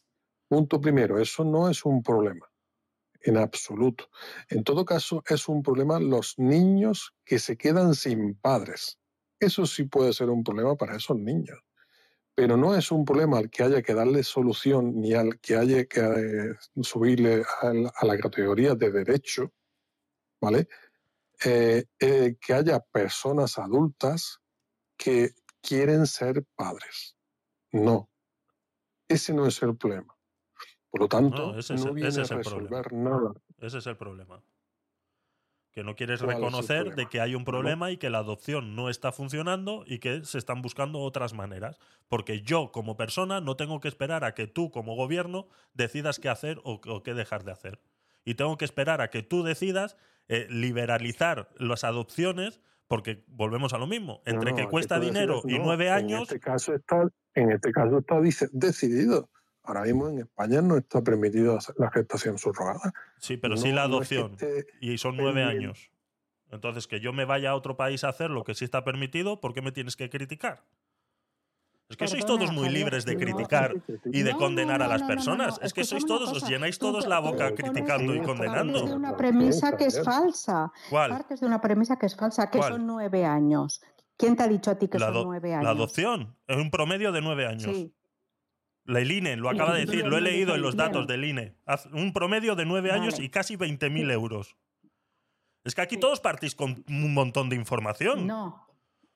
[0.49, 2.51] Punto primero, eso no es un problema.
[3.21, 4.09] En absoluto.
[4.49, 8.99] En todo caso, es un problema los niños que se quedan sin padres.
[9.39, 11.59] Eso sí puede ser un problema para esos niños
[12.35, 15.85] pero no es un problema al que haya que darle solución ni al que haya
[15.85, 19.53] que eh, subirle a la categoría de derecho,
[20.41, 20.69] ¿vale?
[21.45, 24.39] Eh, eh, que haya personas adultas
[24.97, 25.31] que
[25.61, 27.17] quieren ser padres.
[27.73, 28.11] No,
[29.09, 30.17] ese no es el problema.
[30.91, 33.33] Por lo tanto, No, ese no, es viene ese a es resolver nada.
[33.59, 34.43] Ese es el problema.
[35.73, 38.19] Que no quieres ¿Cuál es el reconocer de que hay un problema y que la
[38.19, 41.79] adopción no está funcionando y que se están buscando otras maneras.
[42.09, 46.29] Porque yo, como persona, no tengo que esperar a que tú, como gobierno, decidas qué
[46.29, 47.81] hacer o, o qué dejar de hacer.
[48.25, 49.97] Y tengo que esperar a que tú decidas
[50.29, 54.23] eh, liberalizar las adopciones, porque volvemos a lo mismo.
[54.25, 57.73] Entre no, que cuesta dinero decidas, y nueve En años, este caso está, en este
[57.73, 58.21] caso está
[58.53, 59.29] decidido.
[59.65, 62.93] Ahora mismo en España no está permitido hacer la gestación subrogada.
[63.19, 64.67] Sí, pero No- sí la no es que adopción.
[64.81, 65.91] y son nueve años.
[66.51, 69.41] Entonces, que yo me vaya a otro país a hacer lo que sí está permitido,
[69.41, 70.65] ¿por qué me tienes que criticar?
[71.89, 73.75] Es que sois todos muy libres de no, criticar
[74.07, 75.59] y de No, condenar no, a las no, no, personas.
[75.61, 78.85] no, Es que sois todos, os llenáis todos la boca criticando y Partes de condenando.
[78.97, 80.73] una premisa que es falsa.
[80.89, 81.11] ¿Cuál?
[81.11, 82.73] Partes de una premisa que es falsa, que ¿Cuál?
[82.75, 83.83] son nueve años.
[84.17, 85.69] ¿Quién te ha dicho a ti que La, son nueve la años?
[85.71, 87.65] adopción es un promedio de nueve años.
[87.65, 87.93] Sí.
[88.85, 91.57] La el INE lo acaba de decir, lo he leído en los datos del INE.
[91.93, 94.57] Un promedio de nueve años y casi 20.000 euros.
[95.65, 98.27] Es que aquí todos partís con un montón de información.
[98.27, 98.67] No.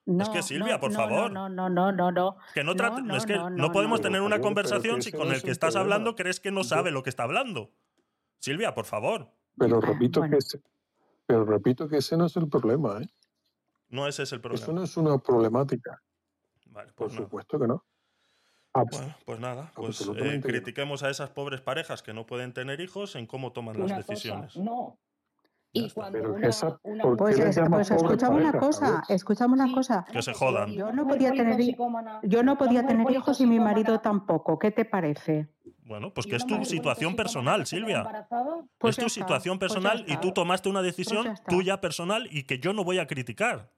[0.08, 1.32] No, Es que, Silvia, por no, favor.
[1.32, 2.36] No, no, no, no, no.
[2.54, 5.50] Que no, trate- no, es que no, podemos tener una conversación si con el que
[5.50, 7.72] estás hablando crees que no sabe lo que está hablando.
[8.38, 9.32] Silvia, por favor.
[9.58, 10.32] Pero repito bueno.
[10.32, 10.60] que ese,
[11.26, 13.08] pero repito que ese no es el problema, ¿eh?
[13.88, 14.62] No ese es el problema.
[14.62, 16.00] Eso no es una problemática.
[16.66, 17.24] Vale, Por pues nada.
[17.24, 17.84] supuesto que no.
[18.76, 22.52] Abs- Bueno, pues nada, pues Absolutamente eh, critiquemos a esas pobres parejas que no pueden
[22.52, 24.56] tener hijos en cómo toman las Una cosa, decisiones.
[24.56, 24.98] no.
[25.72, 29.66] Y cuando Pero que una, esa- una ¿por qué Pues, es- pues cosa, escuchame una
[29.66, 29.74] Sí.
[29.74, 30.06] cosa.
[30.10, 30.72] Que se jodan.
[30.72, 31.60] Yo no podía tener,
[32.22, 34.58] yo no podía tener hijos y mi marido tampoco.
[34.58, 35.48] ¿Qué te parece?
[35.84, 38.02] Bueno, pues que es tu situación personal, Silvia.
[38.78, 42.26] Pues es ya tu está, situación pues personal y tú tomaste una decisión tuya personal
[42.30, 43.70] y que yo no voy a criticar.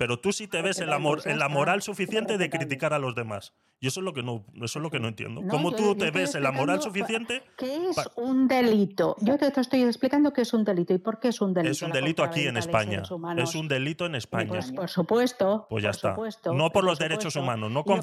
[0.00, 2.98] Pero tú sí te ves en la, mor- en la moral suficiente de criticar a
[2.98, 3.52] los demás.
[3.80, 5.42] Y eso es lo que no, eso es lo que no entiendo.
[5.42, 7.42] No, ¿Cómo yo- tú te ves en la moral suficiente?
[7.58, 9.14] ¿Qué es un delito?
[9.20, 11.72] Yo te, te estoy explicando qué es un delito y por qué es un delito.
[11.72, 13.02] Es un delito aquí en España.
[13.36, 14.48] Es un delito en España.
[14.48, 15.66] Pues por supuesto.
[15.68, 16.10] Pues ya por está.
[16.14, 17.04] supuesto, No por los supuesto.
[17.04, 18.02] derechos humanos, no Y lo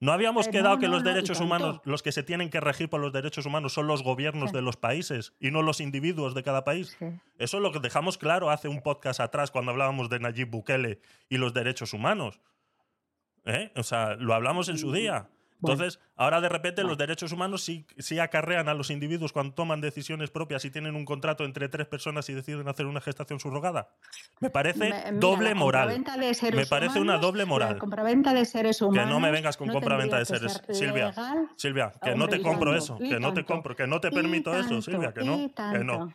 [0.00, 2.50] ¿No habíamos Eh, quedado no, que no, los no, derechos humanos, los que se tienen
[2.50, 4.56] que regir por los derechos humanos, son los gobiernos Sí.
[4.56, 6.96] de los países y no los individuos de cada país?
[6.98, 7.06] Sí.
[7.38, 11.00] Eso es lo que dejamos claro hace un podcast atrás cuando hablábamos de Nayib Bukele
[11.28, 12.40] y los derechos humanos.
[13.44, 13.70] ¿Eh?
[13.76, 15.28] O sea, lo hablamos en su día.
[15.62, 19.80] Entonces, ahora de repente los derechos humanos sí, sí acarrean a los individuos cuando toman
[19.80, 23.90] decisiones propias y tienen un contrato entre tres personas y deciden hacer una gestación subrogada.
[24.40, 26.04] Me parece Me- mira, doble moral.
[26.52, 27.74] Me parece una doble moral.
[27.74, 29.04] La compraventa de seres humanos.
[29.04, 30.52] Que no me vengas con no compraventa de seres.
[30.54, 31.48] ser Silvia, legal.
[31.56, 34.54] Silvia, que no te compro tanto, eso, que no te compro, que no te permito
[34.56, 36.12] eso, Silvia, que no, que no.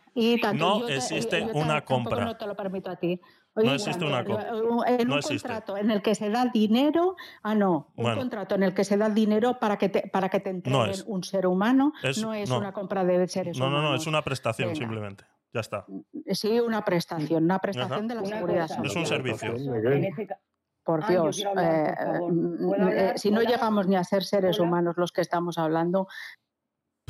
[0.54, 2.24] No existe una compra.
[2.24, 3.20] No te lo permito a ti.
[3.64, 4.48] No existe una compra.
[4.48, 5.48] En No un existe.
[5.48, 8.18] contrato en el que se da dinero, ah no, un Bueno.
[8.20, 10.86] contrato en el que se da dinero para que te, para que te entreguen No
[10.90, 11.04] es.
[11.06, 12.58] un ser humano, Es- no es no.
[12.58, 13.90] una compra de seres No, no, humanos.
[13.90, 14.78] no, es una prestación Venga.
[14.80, 15.24] simplemente.
[15.52, 15.86] Ya está.
[16.26, 19.06] Sí, una prestación, una prestación de la Una seguridad cosa, Es un social.
[19.06, 19.54] servicio.
[19.54, 20.28] este
[20.84, 23.18] Por yo Dios, quiero hablar, por eh, mm, ¿Puedo eh, hablar?
[23.18, 24.68] si no llegamos ni a ser seres Hola.
[24.68, 26.06] humanos los que estamos hablando,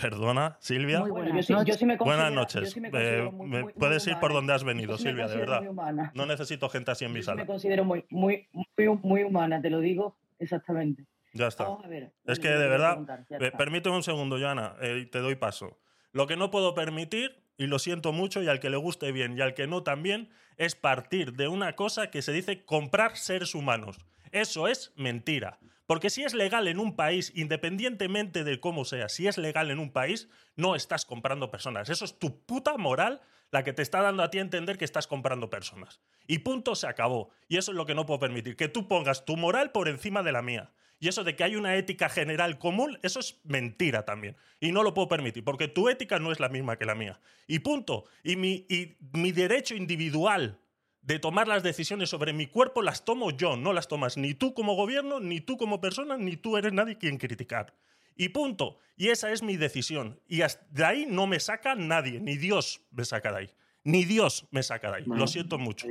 [0.00, 1.00] Perdona, Silvia.
[1.00, 2.70] Muy Bueno, yo sí, yo sí me Buenas noches.
[2.70, 5.28] sí me Eh, muy- muy- puedes ir por donde has venido, Yo sí me Silvia,
[5.28, 5.60] de verdad.
[5.60, 6.12] muy humana.
[6.14, 7.46] No necesito gente así en mi Yo sí me sala.
[7.46, 11.04] considero muy, muy, muy, muy humana, te lo digo exactamente.
[11.34, 11.64] Ya está.
[11.64, 12.12] Vamos a ver.
[12.24, 12.98] Es que de verdad,
[13.40, 15.78] eh, permíteme un segundo, Joana, eh, te doy paso.
[16.12, 19.36] Lo que no puedo permitir, y lo siento mucho, y al que le guste bien
[19.36, 23.54] y al que no también, es partir de una cosa que se dice comprar seres
[23.54, 23.98] humanos.
[24.32, 25.58] Eso es mentira.
[25.86, 29.78] Porque si es legal en un país, independientemente de cómo sea, si es legal en
[29.78, 31.88] un país, no estás comprando personas.
[31.88, 34.84] Eso es tu puta moral la que te está dando a ti a entender que
[34.84, 36.00] estás comprando personas.
[36.26, 37.30] Y punto, se acabó.
[37.48, 38.54] Y eso es lo que no puedo permitir.
[38.56, 40.72] Que tú pongas tu moral por encima de la mía.
[41.00, 44.36] Y eso de que hay una ética general común, eso es mentira también.
[44.60, 47.20] Y no lo puedo permitir, porque tu ética no es la misma que la mía.
[47.46, 48.04] Y punto.
[48.22, 50.60] Y mi, y mi derecho individual
[51.08, 54.52] de tomar las decisiones sobre mi cuerpo las tomo yo, no las tomas ni tú
[54.52, 57.74] como gobierno, ni tú como persona, ni tú eres nadie quien criticar.
[58.14, 58.76] Y punto.
[58.94, 60.20] Y esa es mi decisión.
[60.28, 63.50] Y hasta de ahí no me saca nadie, ni Dios me saca de ahí.
[63.84, 65.04] Ni Dios me saca de ahí.
[65.06, 65.18] Vale.
[65.20, 65.86] Lo siento mucho.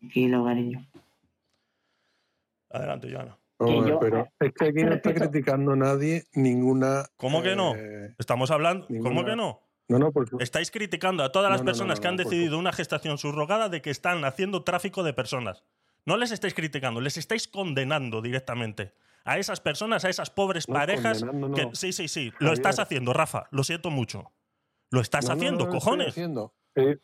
[0.00, 0.86] Tranquilo, cariño.
[2.70, 3.38] Adelante, Joana.
[3.60, 7.04] Yo- pero es que aquí no está criticando nadie ninguna.
[7.18, 7.74] ¿Cómo que no?
[7.74, 8.86] eh, Estamos hablando.
[9.02, 9.60] ¿Cómo que no?
[9.88, 12.72] No, Estáis criticando a todas las No, no, no, personas no, que han decidido una
[12.72, 15.64] gestación subrogada de que están haciendo tráfico de personas.
[16.04, 18.92] No les estáis criticando, les estáis condenando directamente.
[19.24, 21.22] A esas personas, a esas pobres No, parejas.
[21.22, 21.74] que- no.
[21.74, 22.32] sí, sí, sí.
[22.38, 23.46] Lo estás haciendo, Rafa.
[23.50, 24.30] Lo siento mucho.
[24.90, 26.08] Lo estás No, no, haciendo, no lo estoy cojones.
[26.08, 26.54] haciendo.
[26.74, 26.98] Eh,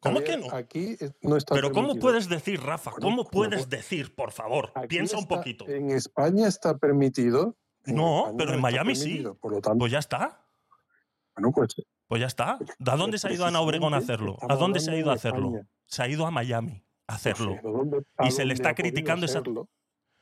[0.00, 0.54] ¿Cómo Javier, que no?
[0.54, 2.90] Aquí eh, no está Pero ¿cómo puedes decir, Rafa?
[2.92, 4.70] ¿Cómo ¿cómo puedes decir, por favor?
[4.74, 5.66] Aquí Piensa un está- poquito.
[5.68, 7.56] En España está permitido.
[7.84, 9.24] en No, España pero en Miami sí.
[9.40, 10.44] Por lo tanto, Pues ya está.
[11.36, 11.74] Bueno, pues
[12.08, 12.58] Pues ya está.
[12.86, 14.36] ¿A dónde se ha ido Ana Obregón a hacerlo?
[14.48, 15.52] ¿A dónde se ha ido a hacerlo?
[15.86, 17.52] Se ha ido a Miami a hacerlo.
[17.52, 19.38] Sí, ¿a dónde- a y se le está criticando esa.
[19.40, 19.68] hacerlo?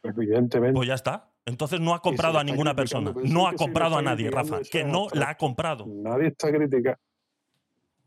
[0.02, 0.75] Evidentemente.
[0.76, 1.31] Pues ya está.
[1.47, 3.12] Entonces no ha comprado a ninguna persona.
[3.23, 4.60] sí No ha comprado a nadie, Rafa.
[4.70, 5.84] Que no la ha comprado.
[5.86, 6.99] Nadie está criticando.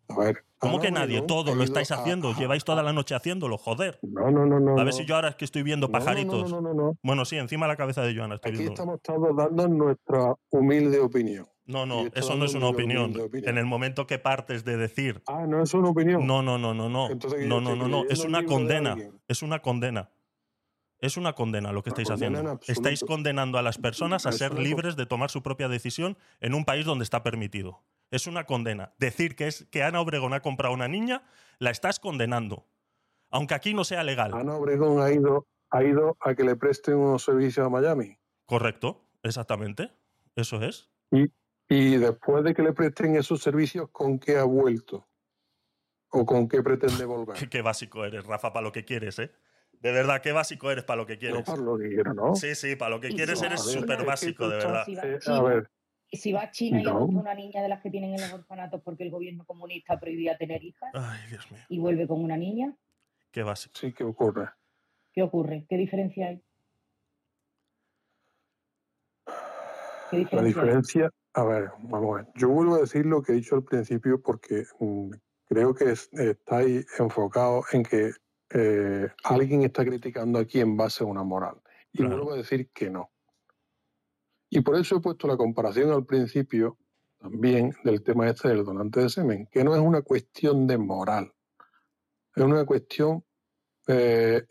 [0.09, 0.43] A ver.
[0.59, 1.21] ¿Cómo Ana que nadie?
[1.21, 2.33] Todo lo estáis haciendo.
[2.33, 3.99] Lleváis toda la noche haciéndolo, joder.
[4.01, 4.71] No, no, no, no.
[4.73, 4.91] A ver no.
[4.91, 6.49] si yo ahora es que estoy viendo pajaritos.
[6.51, 6.97] no, no, no, no.
[7.03, 8.73] Bueno, sí, encima de la cabeza de Joana estoy Aquí viendo.
[8.73, 11.45] estamos todos dando nuestra humilde opinión.
[11.67, 13.13] No, no, eso no es una opinión.
[13.33, 15.21] En el momento que partes de decir.
[15.27, 16.25] Ah, no es una opinión.
[16.25, 17.09] No, no, no, no, no.
[17.11, 18.05] Entonces, ¿que No, no, no, no.
[18.09, 18.95] Es una condena.
[19.27, 20.09] Es una condena.
[20.99, 22.59] Es una condena lo que estáis haciendo.
[22.67, 26.65] Estáis condenando a las personas a ser libres de tomar su propia decisión en un
[26.65, 27.83] país donde está permitido.
[28.09, 28.93] Es una condena.
[28.97, 31.23] Decir que, es, que Ana Obregón ha comprado a una niña,
[31.59, 32.65] la estás condenando.
[33.29, 34.33] Aunque aquí no sea legal.
[34.33, 38.17] Ana Obregón ha ido, ha ido a que le presten unos servicios a Miami.
[38.45, 39.91] Correcto, exactamente.
[40.35, 40.89] Eso es.
[41.11, 41.25] Y,
[41.69, 45.07] y después de que le presten esos servicios, ¿con qué ha vuelto?
[46.09, 47.35] ¿O con qué pretende volver?
[47.37, 49.31] Qué, qué básico eres, Rafa, para lo que quieres, ¿eh?
[49.81, 51.45] De verdad, qué básico eres para lo que No quieres.
[51.45, 52.35] para lo que quiero, ¿no?
[52.35, 54.85] Sí, sí, para lo que Y quieres eres súper es que básico, de verdad.
[54.85, 55.69] Si va Eh, a ver,
[56.09, 56.91] y si va a China y No.
[56.91, 60.37] adopta una niña de las que tienen en los orfanatos porque el gobierno comunista prohibía
[60.37, 62.73] tener hijas Ay, Dios mío, y vuelve con una niña,
[63.31, 63.77] qué básico.
[63.77, 64.49] sí que ocurre.
[65.13, 65.65] ¿qué ocurre?
[65.69, 66.41] ¿Qué diferencia hay?
[70.11, 71.09] ¿Qué La diferencia hay?
[71.37, 72.27] A ver, vamos a ver.
[72.35, 75.11] Yo vuelvo a decir lo que he dicho al principio porque mm,
[75.47, 78.11] creo que es- estáis enfocados en que
[78.49, 81.61] eh, alguien está criticando aquí en base a una moral.
[81.93, 82.15] Y Claro.
[82.17, 83.11] vuelvo a decir que no.
[84.49, 86.77] Y por eso he puesto la comparación al principio
[87.19, 91.33] también del tema este del donante de semen, que no es una cuestión de moral,
[92.35, 93.23] es una cuestión
[93.87, 94.43] eh,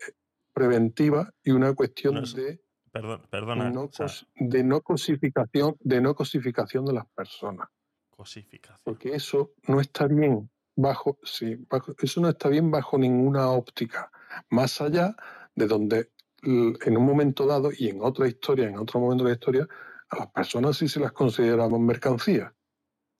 [0.53, 3.69] preventiva y una cuestión No es- de Perdón, perdona.
[3.69, 7.67] no o sea, cos- de no cosificación, de no cosificación de las personas,
[8.09, 8.79] cosificación.
[8.83, 14.11] porque eso no está bien bajo, sí, bajo- eso no está bien bajo ninguna óptica,
[14.49, 15.15] más allá
[15.55, 16.11] de donde
[16.43, 19.67] en un momento dado y en otra historia, en otro momento de la historia,
[20.09, 22.53] a las personas sí se las consideramos mercancías.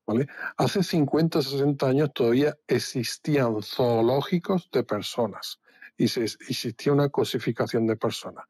[0.06, 0.28] ¿vale?
[0.58, 5.60] Hace 50, 60 años todavía existían zoológicos de personas
[5.98, 8.46] y se, existía una cosificación de personas.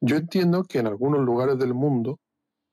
[0.00, 2.20] Yo entiendo que en algunos lugares del mundo,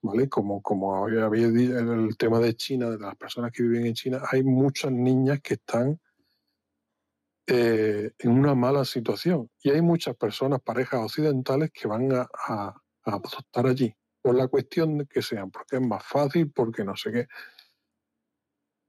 [0.01, 0.29] ¿vale?
[0.29, 3.93] Como, como había dicho en el tema de China, de las personas que viven en
[3.93, 5.99] China, hay muchas niñas que están
[7.47, 9.49] eh, en una mala situación.
[9.61, 14.47] Y hay muchas personas, parejas occidentales, que van a, a- a adoptar allí, por la
[14.47, 17.27] cuestión de que sean, porque es más fácil, porque no sé qué.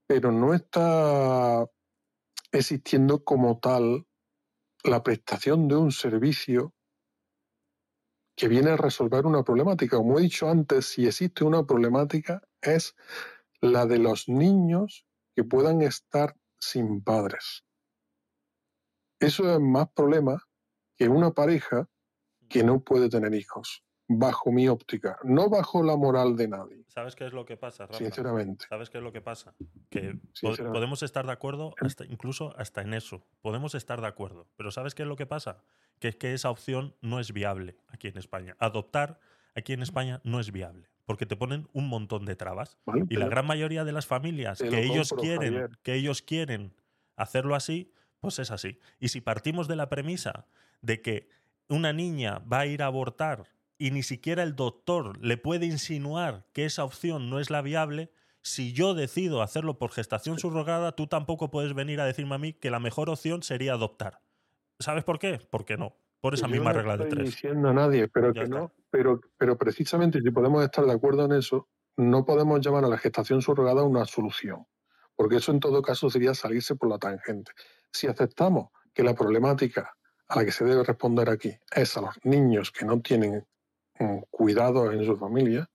[0.07, 1.65] Pero no está
[2.51, 4.05] existiendo como tal
[4.83, 6.73] la prestación de un servicio
[8.39, 9.97] que viene a resolver una problemática.
[9.97, 12.95] Como he dicho antes, si existe una problemática es
[13.59, 17.65] la de los niños que puedan estar sin padres.
[19.19, 20.41] Eso es más problema
[20.95, 21.89] que una pareja
[22.47, 27.15] que no puede tener hijos, bajo mi óptica, no bajo la moral de nadie, ¿Sabes
[27.15, 27.99] qué es lo que pasa, Rafa?
[27.99, 28.65] sinceramente.
[28.67, 29.53] ¿Sabes qué es lo que pasa?
[29.89, 33.23] Que podemos estar de acuerdo hasta, incluso hasta en eso.
[33.41, 34.47] Podemos estar de acuerdo.
[34.57, 35.63] Pero ¿sabes qué es lo que pasa?
[35.99, 38.55] Que es que esa opción no es viable aquí en España.
[38.59, 39.19] Adoptar
[39.55, 40.89] aquí en España no es viable.
[41.05, 42.79] Porque te ponen un montón de trabas.
[42.85, 46.73] Vale, Y la gran mayoría de las familias que ellos compro, quieren, que ellos quieren
[47.15, 48.79] hacerlo así, pues es así.
[48.99, 50.47] Y si partimos de la premisa
[50.81, 51.29] de que
[51.67, 53.45] una niña va a ir a abortar
[53.79, 58.11] y ni siquiera el doctor le puede insinuar que esa opción no es la viable,
[58.43, 62.53] si yo decido hacerlo por gestación subrogada, tú tampoco puedes venir a decirme a mí
[62.53, 64.21] que la mejor opción sería adoptar.
[64.79, 65.39] ¿Sabes por qué?
[65.51, 65.97] Porque no.
[66.21, 67.31] Por esa Yo misma no regla de estoy tres.
[67.31, 68.59] diciendo a nadie, pero Ya que está.
[68.59, 72.89] no, pero, pero precisamente si podemos estar de acuerdo en eso, no podemos llamar a
[72.89, 74.65] la gestación subrogada una solución,
[75.15, 77.51] porque eso en todo caso sería salirse por la tangente.
[77.91, 79.95] Si aceptamos que la problemática
[80.27, 83.45] a la que se debe responder aquí es a los niños que no tienen
[84.29, 85.69] cuidados en su familia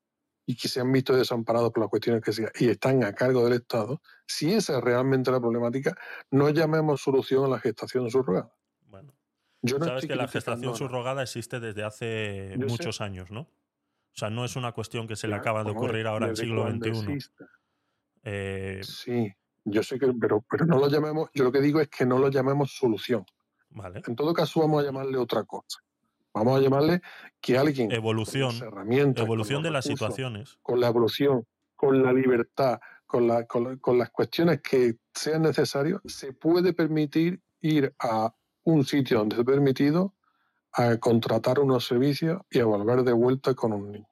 [0.47, 3.45] y que se han visto desamparados por las cuestiones que sea y están a cargo
[3.45, 5.97] del Estado, si esa es realmente la problemática,
[6.31, 8.55] no llamemos solución a la gestación subrogada.
[8.87, 9.15] Bueno.
[9.63, 12.73] Yo no Sabes que la gestación subrogada existe desde hace Yo sé.
[12.73, 13.41] muchos años, ¿no?
[13.41, 16.37] O sea, no es una cuestión que se le acaba de ocurrir ahora en el
[16.37, 17.19] siglo XXI.
[18.23, 19.33] Eh, Sí,
[19.65, 22.19] yo sé que, pero, pero no lo llamemos, yo lo que digo es que no
[22.19, 23.25] lo llamemos solución.
[23.71, 24.03] vale.
[24.07, 25.81] En todo caso, vamos a llamarle otra cosa.
[26.35, 27.01] Vamos a llamarle
[27.41, 28.49] que alguien Evolución.
[28.51, 30.59] con las herramientas, Evolución con de las situaciones.
[30.63, 31.47] con la evolución,
[31.77, 36.73] con la libertad, con, la- con la- con las cuestiones que sean necesarias, se puede
[36.73, 40.15] permitir ir a un sitio donde es permitido
[40.73, 44.07] a contratar unos servicios y a volver de vuelta con un niño.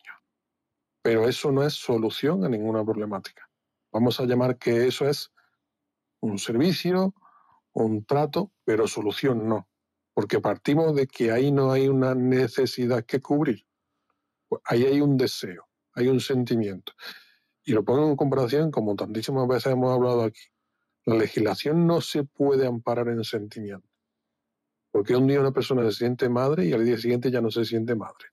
[1.02, 3.50] Pero eso no es solución a ninguna problemática.
[3.90, 5.32] Vamos a llamar que eso es
[6.20, 7.14] un servicio,
[7.72, 9.68] un trato, pero solución no.
[10.14, 13.64] Porque partimos de que ahí no hay una necesidad que cubrir.
[14.48, 16.92] Pues ahí hay un deseo, hay un sentimiento.
[17.64, 20.42] Y lo pongo en comparación, como tantísimas veces hemos hablado aquí.
[21.04, 23.90] La legislación no se puede amparar en sentimientos.
[24.90, 27.64] Porque un día una persona se siente madre y al día siguiente ya no se
[27.64, 28.28] siente madre.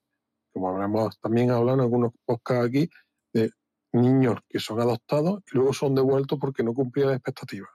[0.52, 2.90] Como habremos también hablado en algunos podcasts aquí,
[3.32, 3.50] de
[3.92, 7.70] niños que son adoptados y luego son devueltos porque no cumplían las expectativas.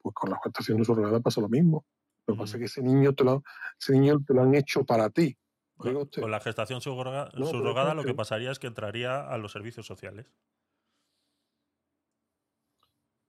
[0.00, 1.84] Pues con la gestación subrogada pasa lo mismo.
[2.26, 3.42] Lo que pasa es que ese niño te lo,
[3.80, 5.36] ese niño te lo han hecho para ti.
[5.76, 6.22] Con, usted.
[6.22, 9.36] con la gestación subroga- No, subrogada es lo que- que pasaría es que entraría a
[9.38, 10.26] los servicios sociales.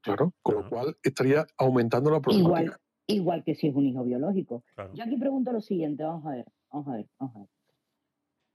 [0.02, 2.62] Claro, con lo cual estaría aumentando la problemática.
[2.62, 4.64] Igual, igual que si es un hijo biológico.
[4.76, 4.94] Claro.
[4.94, 7.50] Yo aquí pregunto lo siguiente, vamos a ver, vamos a ver, vamos a ver.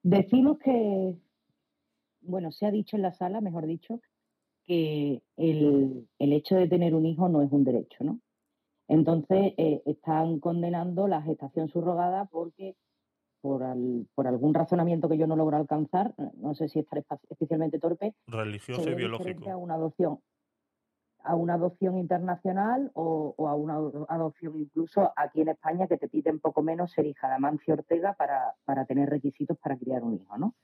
[0.03, 1.15] Decimos que,
[2.21, 4.01] bueno, se ha dicho en la sala, mejor dicho,
[4.65, 8.21] que el, el hecho de tener un hijo no es un derecho, ¿no?
[8.89, 12.75] Entonces, eh, están condenando la gestación subrogada porque,
[13.41, 17.79] por, al- por algún razonamiento que yo no logro alcanzar, no sé si estaré especialmente
[17.79, 19.51] torpe, Religioso y biológico.
[19.51, 20.19] a una adopción
[21.25, 25.99] a una adopción internacional o, o a una ado- adopción incluso aquí en España que
[25.99, 30.05] te piden poco menos ser hija de Amancio Ortega para, para tener requisitos para criar
[30.05, 30.55] un hijo, ¿no?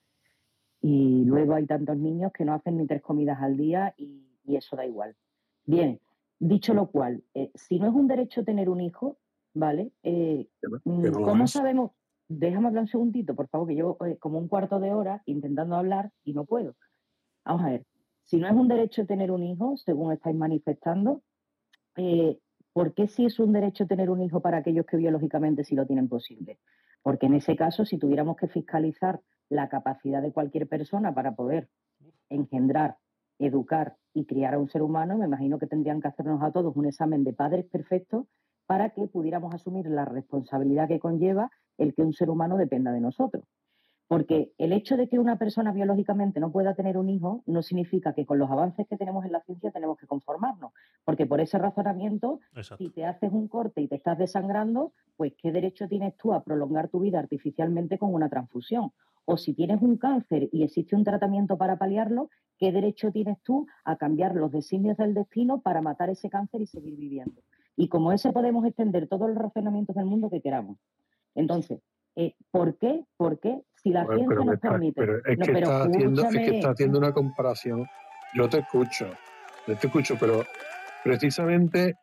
[0.80, 4.56] Y luego hay tantos niños que no hacen ni tres comidas al día y, y
[4.56, 5.16] eso da igual.
[5.66, 6.00] Bien,
[6.38, 9.18] dicho lo cual, eh, si no es un derecho tener un hijo,
[9.54, 9.92] ¿vale?
[10.02, 10.48] Eh,
[10.84, 11.50] mm, no ¿Cómo es.
[11.50, 11.92] sabemos?
[12.28, 15.76] Déjame hablar un segundito, por favor, que llevo eh, como un cuarto de hora intentando
[15.76, 16.74] hablar y no puedo.
[17.44, 17.86] Vamos a ver,
[18.24, 21.22] si no es un derecho tener un hijo, según estáis manifestando,
[21.96, 22.38] eh,
[22.72, 25.86] ¿por qué sí es un derecho tener un hijo para aquellos que biológicamente sí lo
[25.86, 26.58] tienen posible?
[27.02, 31.68] Porque en ese caso, si tuviéramos que fiscalizar la capacidad de cualquier persona para poder
[32.30, 32.96] engendrar,
[33.38, 36.74] educar y criar a un ser humano, me imagino que tendrían que hacernos a todos
[36.76, 38.26] un examen de padres perfectos
[38.66, 43.00] para que pudiéramos asumir la responsabilidad que conlleva el que un ser humano dependa de
[43.00, 43.44] nosotros.
[44.06, 48.12] Porque el hecho de que una persona biológicamente no pueda tener un hijo no significa
[48.12, 50.72] que con los avances que tenemos en la ciencia tenemos que conformarnos.
[51.04, 52.84] Porque por ese razonamiento, Exacto.
[52.84, 56.44] si te haces un corte y te estás desangrando, pues ¿qué derecho tienes tú a
[56.44, 58.92] prolongar tu vida artificialmente con una transfusión?
[59.26, 62.28] O si tienes un cáncer y existe un tratamiento para paliarlo,
[62.58, 66.66] ¿qué derecho tienes tú a cambiar los designios del destino para matar ese cáncer y
[66.66, 67.42] seguir viviendo?
[67.76, 70.78] Y como ese podemos extender todos los razonamientos del mundo que queramos.
[71.34, 71.80] Entonces,
[72.16, 73.04] eh, ¿por qué?
[73.16, 73.62] ¿Por qué?
[73.82, 75.00] Si la Bueno, ciencia nos está- permite.
[75.00, 76.56] pero es, No, que pero está haciendo, es que escúchame.
[76.58, 77.86] está haciendo una comparación.
[78.36, 79.06] Yo te escucho,
[79.66, 80.42] yo te escucho, pero
[81.02, 81.94] precisamente.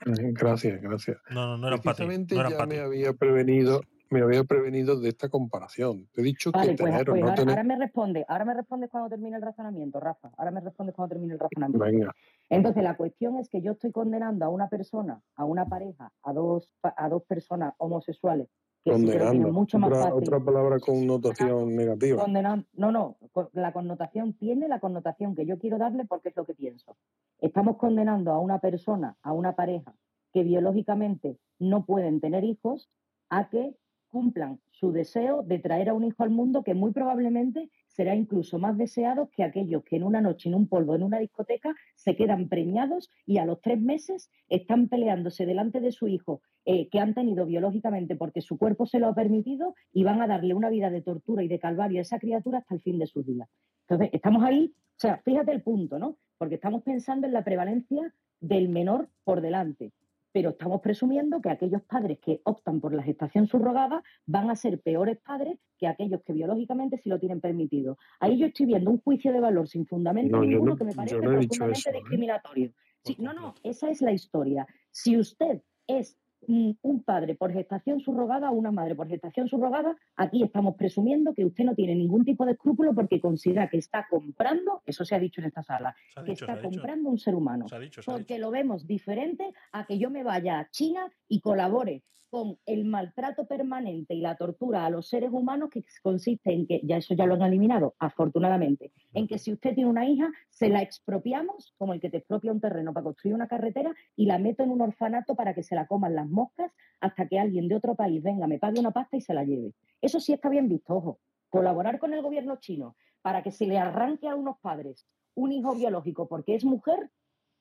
[0.34, 1.18] Gracias, gracias.
[1.30, 1.82] No, no, no ti.
[1.82, 6.06] Precisamente No ya para me había prevenido, me había prevenido de esta comparación.
[6.12, 7.50] Te he dicho Vale, que pues, pues no ahora, tener.
[7.50, 10.30] ahora me responde, ahora me respondes cuando termine el razonamiento, Rafa.
[10.36, 11.84] Ahora me respondes cuando termine el razonamiento.
[11.84, 12.14] Venga,
[12.50, 16.32] Entonces, la cuestión es que yo estoy condenando a una persona, a una pareja, a
[16.32, 18.48] dos, a dos personas homosexuales
[18.84, 19.52] que sí condenando.
[19.52, 20.18] mucho más Otra, fácil.
[20.22, 22.24] otra palabra con connotación negativa.
[22.24, 23.16] Condenan- no, no,
[23.52, 26.96] la connotación tiene la connotación que yo quiero darle porque es lo que pienso.
[27.38, 29.94] Estamos condenando a una persona, a una pareja
[30.32, 32.90] que biológicamente no pueden tener hijos
[33.30, 33.76] a que
[34.12, 38.58] cumplan su deseo de traer a un hijo al mundo que muy probablemente será incluso
[38.58, 42.14] más deseado que aquellos que en una noche, en un polvo, en una discoteca, se
[42.14, 47.00] quedan preñados y a los tres meses están peleándose delante de su hijo eh, que
[47.00, 50.68] han tenido biológicamente porque su cuerpo se lo ha permitido y van a darle una
[50.68, 53.48] vida de tortura y de calvario a esa criatura hasta el fin de sus días.
[53.88, 56.18] Entonces, estamos ahí, o sea, fíjate el punto, ¿no?
[56.36, 59.92] Porque estamos pensando en la prevalencia del menor por delante
[60.32, 64.80] pero estamos presumiendo que aquellos padres que optan por la gestación subrogada van a ser
[64.80, 67.98] peores padres que aquellos que biológicamente sí lo tienen permitido.
[68.18, 70.94] Ahí yo estoy viendo un juicio de valor sin fundamento No, ninguno no- que me
[70.94, 71.92] parece no profundamente eso, ¿eh?
[71.94, 72.72] discriminatorio.
[73.04, 74.66] Sí, no, no, esa es la historia.
[74.90, 80.42] Si usted es un padre por gestación subrogada o una madre por gestación subrogada, aquí
[80.42, 84.82] estamos presumiendo que usted no tiene ningún tipo de escrúpulo porque considera que está comprando,
[84.86, 86.70] eso se ha dicho en esta sala, que está dicho.
[86.70, 87.68] comprando un ser humano.
[87.68, 90.70] Se ha dicho, se ha porque lo vemos diferente a que yo me vaya a
[90.70, 95.84] China y colabore con el maltrato permanente y la tortura a los seres humanos que
[96.02, 99.90] consiste en que, ya eso ya lo han eliminado, afortunadamente, en que si usted tiene
[99.90, 103.48] una hija, se la expropiamos, como el que te expropia un terreno para construir una
[103.48, 107.28] carretera, y la meto en un orfanato para que se la coman las moscas hasta
[107.28, 109.74] que alguien de otro país venga, me pague una pasta y se la lleve.
[110.00, 111.20] Eso sí está bien visto, ojo.
[111.50, 115.74] Colaborar con el gobierno chino para que se le arranque a unos padres un hijo
[115.74, 117.10] biológico porque es mujer,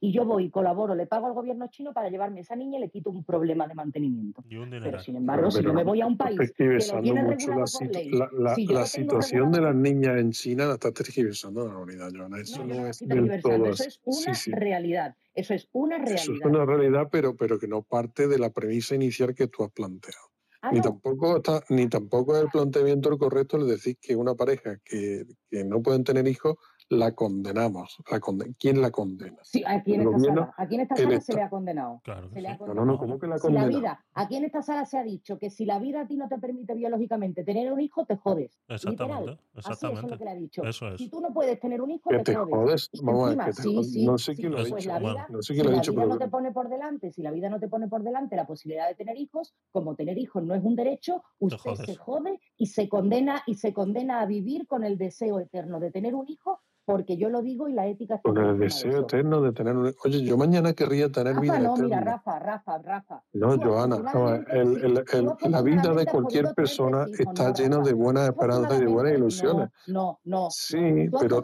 [0.03, 2.81] y yo voy, colaboro, le pago al gobierno chino para llevarme a esa niña y
[2.81, 4.43] le quito un problema de mantenimiento.
[4.49, 7.67] Pero sin embargo, si yo me voy a un país que lo mucho la, por
[7.67, 10.65] situ- ley, la, la- si yo la lo tengo situación de las niñas en China
[10.65, 12.39] la está tergiversando la realidad, Joana.
[12.41, 14.51] Eso No, es del todo eso es una Sí, sí.
[14.51, 15.15] realidad.
[15.35, 16.47] Eso es una Eso es realidad.
[16.49, 20.31] una realidad, pero, pero que no parte de la premisa inicial que tú has planteado.
[20.63, 20.83] Ah, Ni no.
[20.83, 25.25] tampoco está, ni tampoco es el planteamiento el correcto el decir que una pareja que,
[25.49, 26.55] que no pueden tener hijos
[26.91, 27.97] la condenamos.
[28.11, 29.37] La conde- ¿Quién la condena?
[29.43, 32.01] Sí, aquí en esta sala, aquí en esta el sala se le ha condenado.
[32.03, 32.59] Claro que Se le ha sí.
[32.59, 32.85] No, condenado.
[32.85, 33.79] no, no, ¿cómo que la Si la condena?
[33.79, 36.27] vida, aquí en esta sala se ha dicho que si la vida a ti no
[36.27, 38.59] te permite biológicamente tener un hijo, te jodes.
[38.67, 39.39] Exactamente, Literal.
[39.55, 40.17] Así eso es lo exactamente.
[40.17, 40.63] que le ha dicho.
[40.63, 40.97] Eso es.
[40.97, 42.89] Si tú no puedes tener un hijo, Que te, te jodes.
[43.01, 44.89] Vamos a ver, No sé sí, quién lo ha pues dicho.
[44.89, 45.15] la Bueno.
[45.15, 47.11] vida, No sé si quién lo ha la vida pero no te pone por delante,
[47.11, 50.17] si la vida no te pone por delante la posibilidad de tener hijos, como tener
[50.17, 54.25] hijos no es un derecho, usted se jode y se condena y se condena a
[54.25, 56.59] vivir con el deseo eterno de tener un hijo,
[56.91, 59.75] porque yo lo digo y la ética está con por el deseo eterno de tener
[59.75, 59.93] un...
[60.03, 62.11] Oye, yo mañana querría tener Rafa, vida no, mira, eterna.
[62.11, 63.23] Rafa, Rafa, Rafa.
[63.33, 68.29] No, Joana, afortunadamente, el- la vida de cualquier persona hijos, está no, llena de buenas
[68.29, 69.69] esperanzas y de buenas ilusiones.
[69.87, 70.47] no, no, no.
[70.51, 71.41] Sí, pero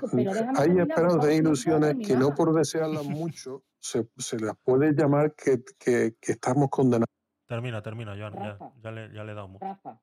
[0.56, 5.34] hay esperanzas e no ilusiones que no por desearlas mucho se, se las puede llamar
[5.34, 7.08] que, que, que estamos condenados.
[7.48, 8.34] Termina, termina, Joan.
[8.34, 8.72] Ya, Rafa.
[8.84, 9.66] ya le, ya le he dado mucho.
[9.66, 10.02] Rafa,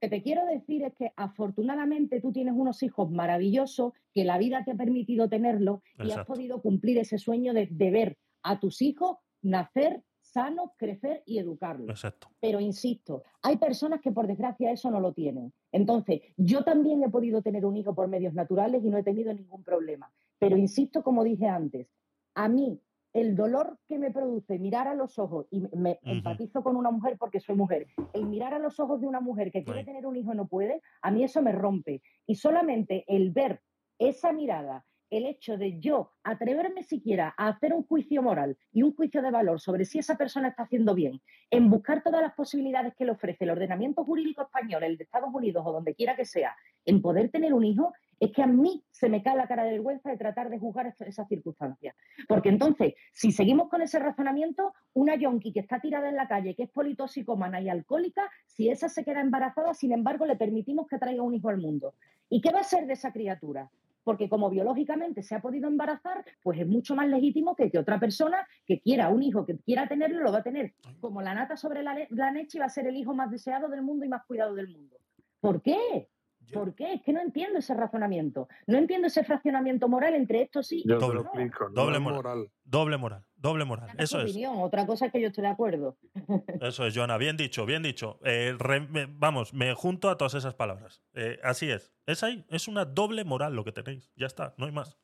[0.00, 4.64] que te quiero decir es que afortunadamente tú tienes unos hijos maravillosos que la vida
[4.64, 8.82] te ha permitido tenerlos y has podido cumplir ese sueño de, de ver a tus
[8.82, 11.88] hijos nacer sanos, crecer y educarlos.
[11.88, 12.28] Exacto.
[12.40, 15.52] Pero insisto, hay personas que por desgracia eso no lo tienen.
[15.72, 19.32] Entonces, yo también he podido tener un hijo por medios naturales y no he tenido
[19.32, 20.12] ningún problema.
[20.38, 21.88] Pero insisto, como dije antes,
[22.34, 22.78] a mí
[23.16, 27.16] el dolor que me produce mirar a los ojos, y me empatizo con una mujer
[27.18, 30.16] porque soy mujer, el mirar a los ojos de una mujer que quiere tener un
[30.16, 32.02] hijo y no puede, a mí eso me rompe.
[32.26, 33.62] Y solamente el ver
[33.98, 38.94] esa mirada, el hecho de yo atreverme siquiera a hacer un juicio moral y un
[38.94, 42.94] juicio de valor sobre si esa persona está haciendo bien, en buscar todas las posibilidades
[42.96, 46.26] que le ofrece el ordenamiento jurídico español, el de Estados Unidos o donde quiera que
[46.26, 46.54] sea,
[46.84, 49.72] en poder tener un hijo, es que a mí se me cae la cara de
[49.72, 51.94] vergüenza de tratar de juzgar es- esas circunstancias.
[52.28, 56.54] Porque entonces, si seguimos con ese razonamiento, una yonki que está tirada en la calle,
[56.54, 60.98] que es politoxicómana y alcohólica, si esa se queda embarazada, sin embargo, le permitimos que
[60.98, 61.94] traiga un hijo al mundo.
[62.30, 63.70] ¿Y qué va a ser de esa criatura?
[64.02, 67.98] Porque como biológicamente se ha podido embarazar, pues es mucho más legítimo que, que otra
[67.98, 70.74] persona que quiera un hijo, que quiera tenerlo, lo va a tener.
[71.00, 73.68] Como la nata sobre la, la leche y va a ser el hijo más deseado
[73.68, 74.96] del mundo y más cuidado del mundo.
[75.40, 76.08] ¿Por qué?
[76.52, 76.94] ¿Por qué?
[76.94, 78.48] Es que no entiendo ese razonamiento.
[78.66, 81.20] No entiendo ese fraccionamiento moral entre esto sí y Yo lo no.
[81.22, 81.68] explico.
[81.70, 82.16] Doble moral.
[82.22, 82.50] moral.
[82.64, 83.24] Doble moral.
[83.36, 83.90] Doble moral.
[83.96, 84.30] Tu Eso es.
[84.30, 84.54] opinión.
[84.58, 85.96] Otra cosa es que yo estoy de acuerdo.
[86.60, 87.18] Eso es, Joana.
[87.18, 88.18] Bien dicho, bien dicho.
[88.24, 91.02] Eh, re- me- vamos, me junto a todas esas palabras.
[91.14, 91.92] Eh, así es.
[92.06, 92.44] Es ahí.
[92.48, 94.10] Es una doble moral lo que tenéis.
[94.16, 94.54] Ya está.
[94.56, 94.96] No hay más.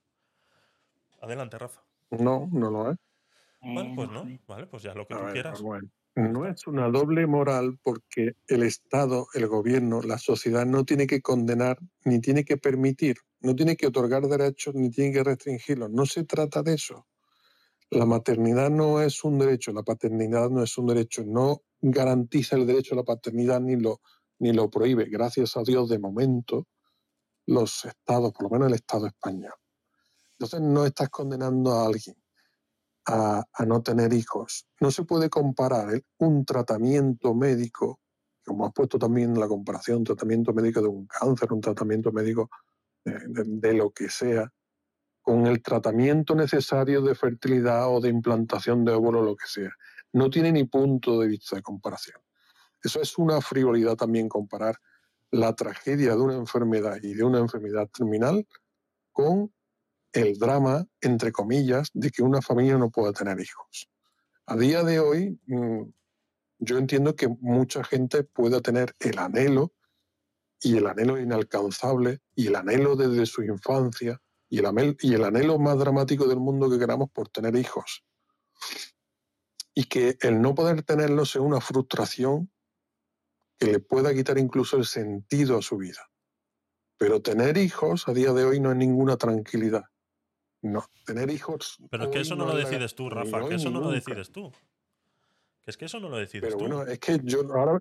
[1.21, 1.83] Adelante, Rafa.
[2.11, 2.99] No, no lo es.
[3.61, 4.27] Vale, pues no.
[4.49, 5.61] Vale, pues ya lo que A tú ver, quieras.
[5.65, 5.83] a ver.
[6.15, 11.23] No es una doble moral porque el Estado, el gobierno, la sociedad no tiene que
[11.23, 15.91] condenar ni tiene que permitir, no tiene que otorgar derechos ni tiene que restringirlos.
[15.91, 17.07] No se trata de eso.
[17.91, 22.67] La maternidad no es un derecho, la paternidad no es un derecho, no garantiza el
[22.67, 24.03] derecho a la paternidad ni lo,
[24.39, 25.07] ni lo prohíbe.
[25.07, 26.69] Gracias a Dios, de momento,
[27.47, 29.55] los estados, por lo menos el Estado español.
[30.33, 32.22] Entonces no estás condenando a alguien
[33.07, 34.67] a, no tener hijos.
[34.81, 36.05] No se puede comparar ¿eh?
[36.19, 38.01] un tratamiento médico,
[38.45, 42.51] como has puesto también la comparación, tratamiento médico de un cáncer, un tratamiento médico
[43.05, 44.53] de lo que sea,
[45.21, 49.71] con el tratamiento necesario de fertilidad o de implantación de óvulo, lo que sea.
[50.13, 52.21] No tiene ni punto de vista de comparación.
[52.83, 54.77] Eso es una frivolidad también comparar
[55.31, 58.47] la tragedia de una enfermedad y de una enfermedad terminal
[59.13, 59.53] con
[60.13, 63.89] el drama, entre comillas, de que una familia no pueda tener hijos.
[64.47, 65.83] A día de hoy, mm,
[66.59, 69.73] yo entiendo que mucha gente pueda tener el anhelo,
[70.61, 75.25] y el anhelo inalcanzable, y el anhelo desde su infancia, y el, amel- y el
[75.25, 78.05] anhelo más dramático del mundo que queramos por tener hijos.
[79.75, 82.53] Y que el no poder tenerlos sea una frustración
[83.59, 86.11] que le pueda quitar incluso el sentido a su vida.
[86.99, 89.85] Pero tener hijos a día de hoy no es ninguna tranquilidad.
[90.63, 91.79] No, tener hijos.
[91.91, 93.47] Pero es que eso no lo decides tú, Rafa.
[93.49, 94.51] Que eso no lo decides tú.
[95.63, 96.65] Que es que eso no lo decides Pero tú.
[96.65, 97.81] bueno, es que yo ahora,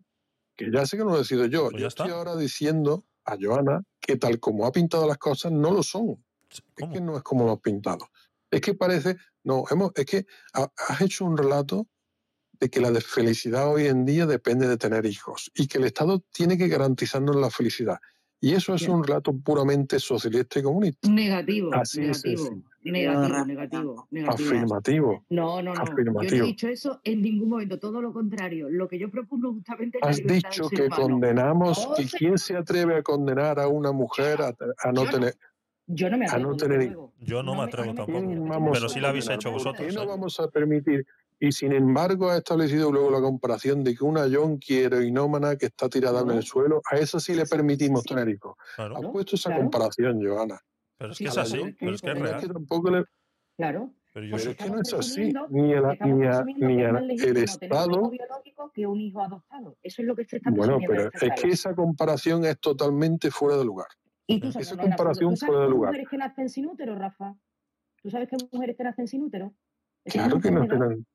[0.55, 2.17] que ya sé que no lo decido yo, Pues yo estoy está.
[2.17, 6.23] ahora diciendo a Joana que tal como ha pintado las cosas no lo son.
[6.49, 6.61] Es
[6.91, 8.09] que no es como lo has pintado.
[8.49, 11.87] Es que parece, no, hemos, es que ha- has hecho un relato
[12.59, 16.19] de que la felicidad hoy en día depende de tener hijos y que el Estado
[16.31, 17.99] tiene que garantizarnos la felicidad.
[18.39, 21.07] Y eso es un relato puramente socialista y comunista.
[21.09, 22.23] Negativo, Así es
[22.83, 24.07] negativo.
[24.11, 24.49] Negativo.
[24.49, 25.25] Afirmativo.
[25.29, 25.85] No, no, no.
[25.85, 28.69] Yo no he dicho eso en ningún momento, todo lo contrario.
[28.69, 30.95] Lo que yo propongo justamente es la Has dicho que humano.
[30.95, 35.05] condenamos No, y quién se atreve a condenar a una mujer a, a no yo
[35.05, 35.11] no.
[35.11, 35.35] tener
[35.87, 36.97] Yo no me a atrevo, no tener.
[37.19, 38.71] Yo no me atrevo tampoco.
[38.73, 39.87] Pero sí lo habéis hecho ¿Por vosotros.
[39.87, 40.07] qué no ¿eh?
[40.07, 41.05] vamos a permitir?
[41.39, 45.89] Y sin embargo ha establecido luego la comparación de que una yonki heroinómana que está
[45.89, 48.55] tirada en el suelo, a esa sí le permitimos tener hijos.
[48.75, 48.97] Claro.
[48.97, 49.63] Has puesto esa claro.
[49.63, 50.59] comparación, Joana.
[51.01, 51.75] Pero es Sí, que es A así.
[51.79, 52.41] Pero es que es real.
[52.41, 53.05] que tampoco le-
[53.57, 53.91] Claro.
[54.13, 54.49] Pero yo pero sí.
[54.49, 55.33] es que no es así.
[55.49, 57.91] Ni, el, Estamos ni, a- ni a- el Estado.
[57.91, 59.77] hijo biológico que un hijo adoptado.
[59.81, 63.57] Eso es lo que se está Bueno, pero es que esa comparación es totalmente fuera
[63.57, 63.87] de lugar.
[64.27, 64.95] Y tú sabes, esa absoluto.
[64.97, 65.89] comparación ¿Tú sabes fuera de que hay lugar.
[65.91, 67.35] mujeres que nacen sin útero, Rafa?
[68.03, 69.53] ¿Tú sabes que hay mujeres que nacen sin útero?
[70.05, 71.05] Claro que tienen.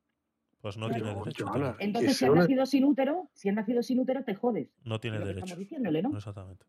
[0.63, 1.03] Pues no Claro.
[1.05, 1.77] tiene derecho.
[1.79, 4.69] Entonces, si has nacido sin útero, si has nacido sin útero, te jodes.
[4.85, 5.39] No tiene derecho.
[5.45, 6.17] estamos diciéndole, ¿no?
[6.17, 6.65] Exactamente.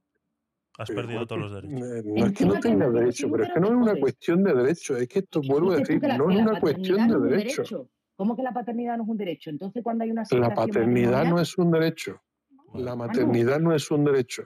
[0.78, 1.90] Has Pero perdido todos los derechos.
[1.90, 3.74] eh, No es que no Encima que tenga nacido derecho, pero es que no es
[3.74, 4.98] una cuestión de derecho.
[4.98, 7.90] Es que esto, vuelvo a decir, no es una cuestión de derecho.
[8.16, 9.50] ¿Cómo que la paternidad no es un derecho?
[9.50, 12.22] Entonces, cuando hay una La paternidad no es un derecho.
[12.76, 14.44] La maternidad no es un derecho.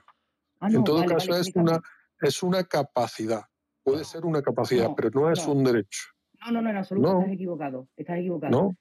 [0.60, 1.80] Ah, no, En todo vale, caso vale, es una
[2.20, 3.42] es una capacidad.
[3.82, 6.02] Puede ser una capacidad, pero no es un derecho.
[6.46, 7.88] No, no, no, en absoluto, estás equivocado.
[7.96, 8.50] Estás equivocado.
[8.52, 8.76] ¿No?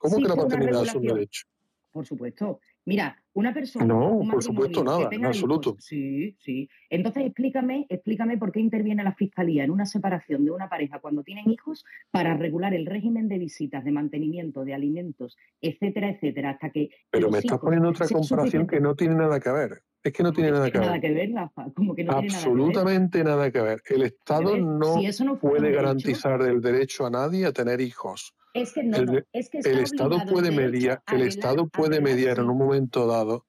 [0.00, 1.46] ¿Cómo Sí que la paternidad es un derecho?
[1.92, 2.60] Por supuesto.
[2.90, 5.76] Mira, una persona, No, un por supuesto nada, en hijos, absoluto.
[5.78, 6.68] sí, sí.
[6.90, 11.22] Entonces explícame, explícame por qué interviene la fiscalía en una separación de una pareja cuando
[11.22, 16.70] tienen hijos para regular el régimen de visitas, de mantenimiento, de alimentos, etcétera, etcétera, hasta
[16.70, 19.82] que Pero me estás poniendo otra comparación que no tiene nada que ver.
[20.02, 21.00] Es que no tiene nada que nada ver.
[21.02, 22.56] que ver, Rafa, como que no tiene nada que ver.
[22.56, 23.82] Absolutamente nada que ver.
[23.86, 27.44] El Estado no si eso no fuera un puede derecho- garantizar el derecho a nadie
[27.46, 28.34] a tener hijos.
[28.54, 32.38] Es que no, el, es que está el Estado puede mediar, el Estado puede mediar
[32.38, 33.46] en un momento dado.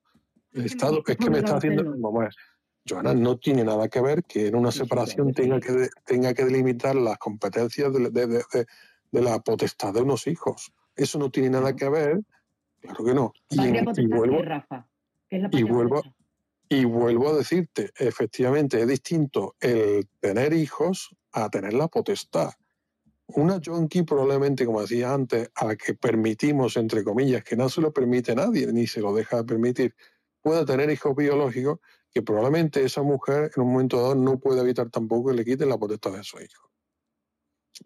[0.51, 2.33] El Estado es que me está haciendo, vamos a ver,
[2.87, 6.95] Joana, no tiene nada que ver que en una separación tenga que tenga que delimitar
[6.95, 8.65] las competencias de, de- de- de-
[9.11, 10.73] de la potestad de unos hijos.
[10.95, 12.19] Eso no tiene nada que ver,
[12.81, 13.33] claro que no.
[13.49, 14.87] Y, en- vuelvo, ¿qué, Rafa?
[15.29, 16.01] ¿Qué es la y vuelvo?
[16.71, 22.51] Y vuelvo a decirte, efectivamente es distinto el tener hijos a tener la potestad.
[23.27, 27.81] Una yonki probablemente, como decía antes, a la que permitimos, entre comillas, que no se
[27.81, 29.95] lo permite nadie, ni se lo deja de permitir,
[30.39, 34.89] pueda tener hijos biológicos, que probablemente esa mujer en un momento dado no puede evitar
[34.89, 36.71] tampoco que le quiten la potestad de su hijo.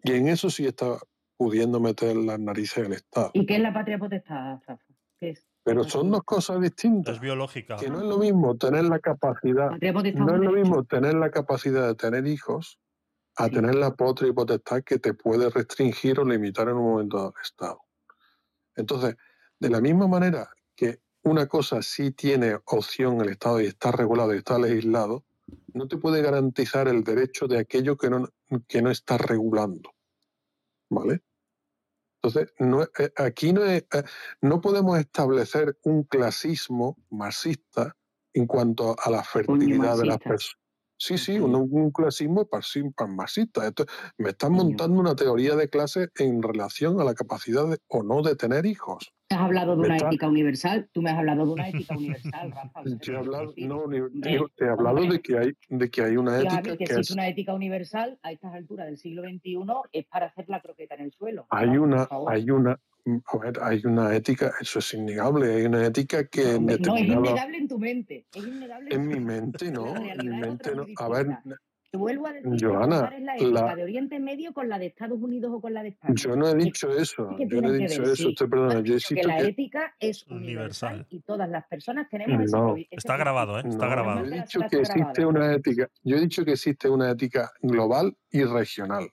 [0.04, 0.96] Y en eso sí está
[1.36, 3.32] pudiendo meter las narices el Estado.
[3.34, 4.78] ¿Y qué es la patria potestad, Rafa?
[5.18, 5.44] ¿Qué es?
[5.66, 7.16] Pero son dos cosas distintas.
[7.16, 7.74] Es biológica.
[7.74, 11.88] Que no es lo mismo tener la capacidad, no es lo mismo tener la capacidad
[11.88, 12.78] de tener hijos
[13.34, 17.16] a tener la potestad y potestad que te puede restringir o limitar en un momento
[17.16, 17.80] dado el Estado.
[18.76, 19.16] Entonces,
[19.58, 24.34] de la misma manera que una cosa sí tiene opción el Estado y está regulado
[24.34, 25.24] y está legislado,
[25.74, 28.28] no te puede garantizar el derecho de aquello que no,
[28.68, 29.90] que no está regulando.
[30.90, 31.22] ¿Vale?
[32.26, 34.02] Entonces, no, eh, aquí no, es, eh,
[34.40, 37.96] no podemos establecer un clasismo marxista
[38.32, 40.65] en cuanto a la fertilidad de las personas.
[40.98, 42.48] Sí, sí, un, un clasismo
[43.08, 43.66] marxista.
[43.66, 43.84] Esto,
[44.18, 48.22] me están montando una teoría de clase en relación a la capacidad de- o no
[48.22, 49.12] de tener hijos.
[49.28, 50.88] Has hablado de Me una está- ética universal.
[50.92, 52.82] Tú me has hablado de una ética universal, Rafa.
[52.84, 54.20] He hablado, no, ni-
[54.56, 57.10] te he hablado de que hay, de que hay una ética que que existe es,
[57.10, 59.56] una ética universal a estas alturas del siglo XXI
[59.92, 61.46] es para hacer la croqueta en el suelo.
[61.50, 62.78] hay una, hay una,
[63.26, 66.80] a ver, hay una ética, eso es innegable, hay una ética que en no, es
[67.02, 68.26] innegable en tu mente.
[68.34, 71.56] Es innegable en mi mente no, en mi mente A ver, distinta.
[71.88, 75.18] Te vuelvo a decir que Joana, compares la de Oriente Medio con la de Estados
[75.22, 76.14] Unidos o con la de España.
[76.16, 78.10] yo no he dicho eso, ¿Qué yo no he dicho ver?
[78.10, 78.26] eso, Sí.
[78.28, 81.06] usted perdona, yo he dicho que la que ética es universal, Universal.
[81.10, 83.62] y todas las personas tenemos no, ese Está grabado, ¿eh?
[83.68, 84.24] Está no, grabado.
[84.26, 85.28] yo he dicho que existe grabada.
[85.28, 89.08] una ética, yo he dicho que existe una ética global y regional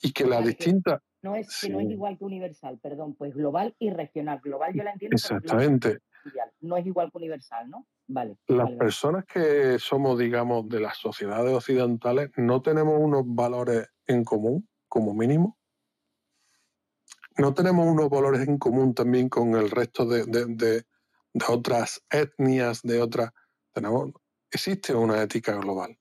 [0.00, 1.92] y que la Vale, que distinta, No es, que no es Sí.
[1.92, 4.40] igual que universal, perdón, pues global y regional.
[4.42, 6.50] Global yo la entiendo, pero exactamente, mundial.
[6.60, 7.86] no es igual que universal, ¿no?
[8.06, 8.38] Vale.
[8.48, 8.76] las vale.
[8.76, 15.14] personas que somos, digamos, de las sociedades occidentales, no tenemos unos valores en común, como
[15.14, 15.58] mínimo.
[17.38, 20.82] No tenemos unos valores en común también con el resto de, de- de-
[21.32, 23.30] de otras etnias, de otras.
[23.72, 24.10] Tenemos,
[24.50, 25.96] existe una ética global.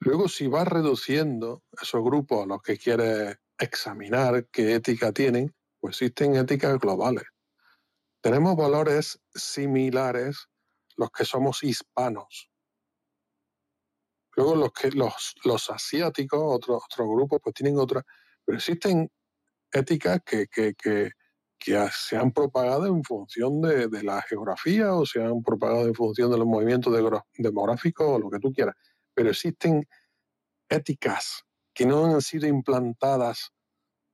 [0.00, 6.02] Luego, si vas reduciendo esos grupos a los que quieres examinar qué ética tienen, pues
[6.02, 7.24] existen éticas globales.
[8.20, 10.48] Tenemos valores similares
[10.96, 12.50] los que somos hispanos.
[14.34, 18.04] Luego los que los, los asiáticos, otros otros grupos, pues tienen otras.
[18.44, 19.10] Pero existen
[19.72, 21.10] éticas que, que, que,
[21.58, 25.94] que se han propagado en función de, de la geografía o se han propagado en
[25.94, 26.92] función de los movimientos
[27.34, 28.74] demográficos o lo que tú quieras.
[29.14, 29.86] Pero existen
[30.68, 31.44] éticas
[31.74, 33.52] que no han sido implantadas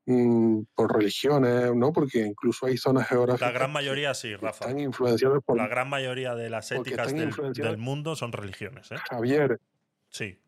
[0.07, 1.93] mm, por religiones, ¿no?
[1.93, 4.67] Porque incluso hay zonas La geográficas gran mayoría sí, Rafa.
[4.67, 8.97] están influenciadas por La gran mayoría de las éticas del, del mundo son religiones, ¿eh?
[9.11, 9.61] Javier.
[10.09, 10.39] Sí.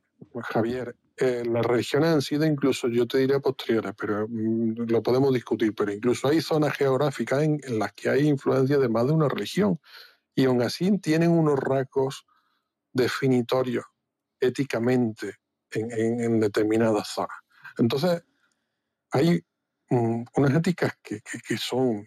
[0.42, 5.32] Javier, eh, las religiones han sido incluso, yo te diría posteriores, pero mm, lo podemos
[5.32, 9.12] discutir, pero incluso hay zonas geográficas en, en las que hay influencia de más de
[9.12, 9.78] una religión
[10.34, 12.26] y aún así tienen unos rasgos
[12.92, 13.84] definitorios
[14.40, 15.39] éticamente
[15.72, 17.36] en, en- en determinadas zonas.
[17.78, 18.22] Entonces,
[19.12, 19.40] hay
[19.90, 22.06] mm, unas éticas que, que- que son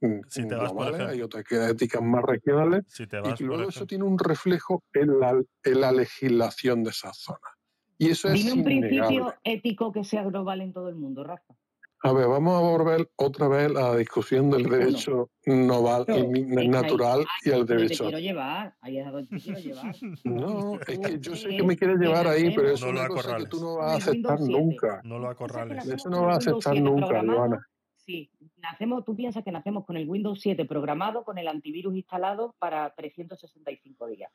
[0.00, 3.18] mm, Si te vas, por globales, ejemplo- hay otras que éticas más regionales, Si te
[3.18, 7.52] y vas, luego eso tiene un reflejo en la, en la legislación de esas zonas.
[7.98, 11.54] Y eso es un principio ético que sea global en todo el mundo, Rafa.
[12.02, 16.68] A ver, vamos a volver otra vez a la discusión del derecho noval, No, ahí-
[16.68, 18.04] natural y el Donde te derecho.
[18.04, 19.96] quiero llevar, ahí es a donde te quiero llevar.
[20.24, 23.36] No, es que yo sé que me quieres llevar ahí, pero eso es una cosa
[23.36, 24.60] que tú no vas a aceptar Windows 7.
[24.64, 25.00] nunca.
[25.04, 25.86] No lo acorrales.
[25.86, 27.66] Eso no vas a aceptar 7 nunca, Joana.
[27.96, 32.56] Sí, nacemos, tú piensas que nacemos con el Windows 7 programado, con el antivirus instalado
[32.58, 34.32] para 365 días.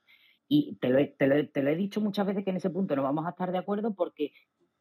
[0.47, 2.57] Y te lo, he, te, lo he, te lo he dicho muchas veces que en
[2.57, 4.31] ese punto no vamos a estar de acuerdo porque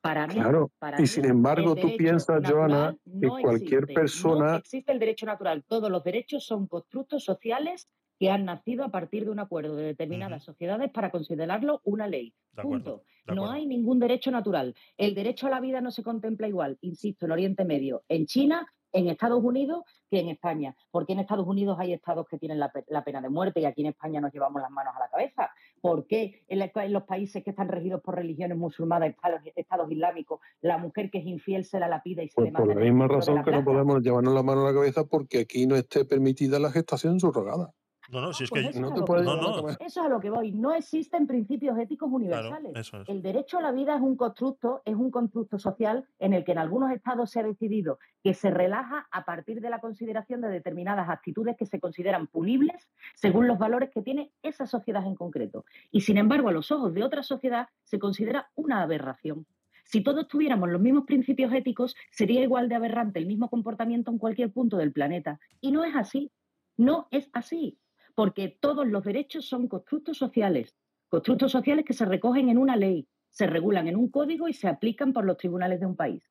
[0.05, 3.95] para mí, Claro, para y mí, sin embargo tú piensas, Joana, que no cualquier existe.
[3.95, 5.65] persona No existe el derecho natural.
[5.67, 7.89] Todos los derechos son constructos sociales
[8.21, 12.35] que han nacido a partir de un acuerdo de determinadas sociedades para considerarlo una ley.
[12.53, 13.05] De acuerdo, Punto.
[13.27, 13.53] de No acuerdo.
[13.55, 14.75] hay ningún derecho natural.
[14.99, 18.67] El derecho a la vida no se contempla igual, insisto, en Oriente Medio, en China,
[18.93, 20.77] en Estados Unidos que en España.
[20.91, 23.65] Porque en Estados Unidos hay estados que tienen la, pe- la pena de muerte y
[23.65, 25.51] aquí en España nos llevamos las manos a la cabeza.
[25.85, 29.93] ¿Por qué en, la- en los países que están regidos por religiones musulmanas, estados, estados
[29.93, 32.75] islámicos, la mujer que es infiel se la lapida y se Pues le por mata
[32.75, 35.05] la en el misma razón la que no podemos llevarnos la mano a la cabeza
[35.05, 37.75] porque aquí no esté permitida la gestación subrogada.
[38.11, 38.71] No, no, si es Pues que.
[38.71, 39.39] eso, no es a te lo puedes voy.
[39.39, 39.77] cabeza.
[39.85, 40.53] Eso es a lo que voy.
[40.53, 42.73] No existen principios éticos universales.
[42.75, 43.09] eso es.
[43.09, 46.53] El derecho a la vida es un constructo, es un constructo social en el que
[46.53, 50.49] en algunos estados se ha decidido que se relaja a partir de la consideración de
[50.49, 55.65] determinadas actitudes que se consideran punibles según los valores que tiene esa sociedad en concreto.
[55.91, 59.47] Y sin embargo, a los ojos de otra sociedad se considera una aberración.
[59.87, 64.19] Si todos tuviéramos los mismos principios éticos, sería igual de aberrante el mismo comportamiento en
[64.19, 65.39] cualquier punto del planeta.
[65.61, 66.33] Y no es así.
[66.77, 67.79] No es así.
[68.15, 70.77] Porque todos los derechos son constructos sociales.
[71.09, 74.69] Constructos sociales que se recogen en una ley, se regulan en un código y se
[74.69, 76.23] aplican por los tribunales de un país.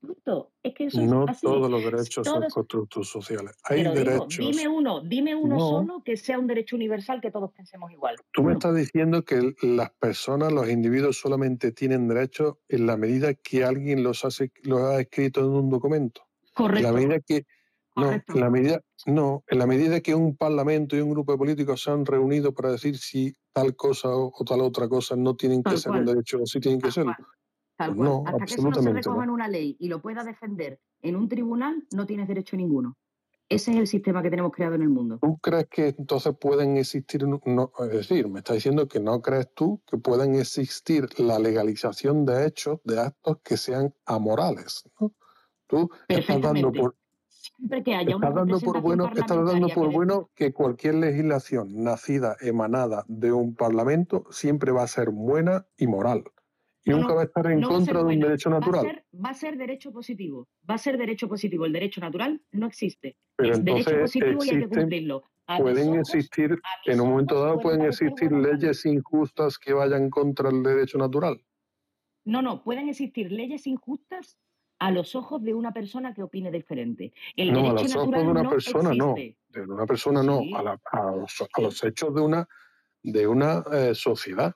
[0.00, 0.52] Punto.
[0.62, 1.46] Es que eso No es así.
[1.46, 3.56] todos los derechos son constructos sociales.
[3.64, 4.38] Hay Pero digo, derechos.
[4.38, 5.60] dime uno, dime uno No.
[5.60, 8.16] solo que sea un derecho universal que todos pensemos igual.
[8.32, 13.34] Tú me estás diciendo que las personas, los individuos solamente tienen derechos en la medida
[13.34, 16.22] que alguien los, hace, los ha escrito en un documento.
[16.42, 16.92] En la Correcto.
[16.92, 17.46] medida que
[17.96, 21.38] no, en la medida no, en la medida que un parlamento y un grupo de
[21.38, 25.34] políticos se han reunido para decir si tal cosa o, o tal otra cosa no
[25.34, 26.00] tienen que Tal ser cual.
[26.00, 27.14] un derecho o sí tienen que serlo.
[27.78, 30.80] Pues no, Hasta que eso no se recoja en una ley y lo pueda defender
[31.00, 32.98] en un tribunal, no tienes derecho ninguno.
[33.48, 35.18] Ese es el sistema que tenemos creado en el mundo.
[35.22, 39.48] ¿Tú crees que entonces pueden existir, no, es decir, me está diciendo que no crees
[39.54, 44.84] tú que puedan existir la legalización de hechos, de actos que sean amorales?
[45.00, 45.14] ¿no?
[45.66, 46.94] Tú estás dando por,
[47.58, 51.82] Siempre que haya una estás dando por bueno, dando por que bueno que cualquier legislación
[51.82, 56.22] nacida, emanada de un parlamento, siempre va a ser buena y moral.
[56.84, 58.84] Y No, nunca va a estar en no contra de un derecho Va a natural.
[58.86, 60.46] ser- Va a ser derecho positivo.
[60.70, 61.66] Va a ser derecho positivo.
[61.66, 63.16] El derecho natural no existe.
[63.36, 65.24] Pero es derecho entonces positivo y hay que existen- cumplirlo.
[65.48, 70.50] A pueden ojos, existir, en un momento dado pueden existir leyes injustas que vayan contra
[70.50, 71.42] el derecho natural.
[72.24, 74.38] No, no, pueden existir leyes injustas
[74.80, 77.12] a los ojos de una persona que opine diferente.
[77.36, 80.52] El no, a los ojos de una no persona no, de una persona no, Sí.
[80.54, 82.48] a, la- a los, a los hechos de una,
[83.02, 84.54] de una eh, sociedad.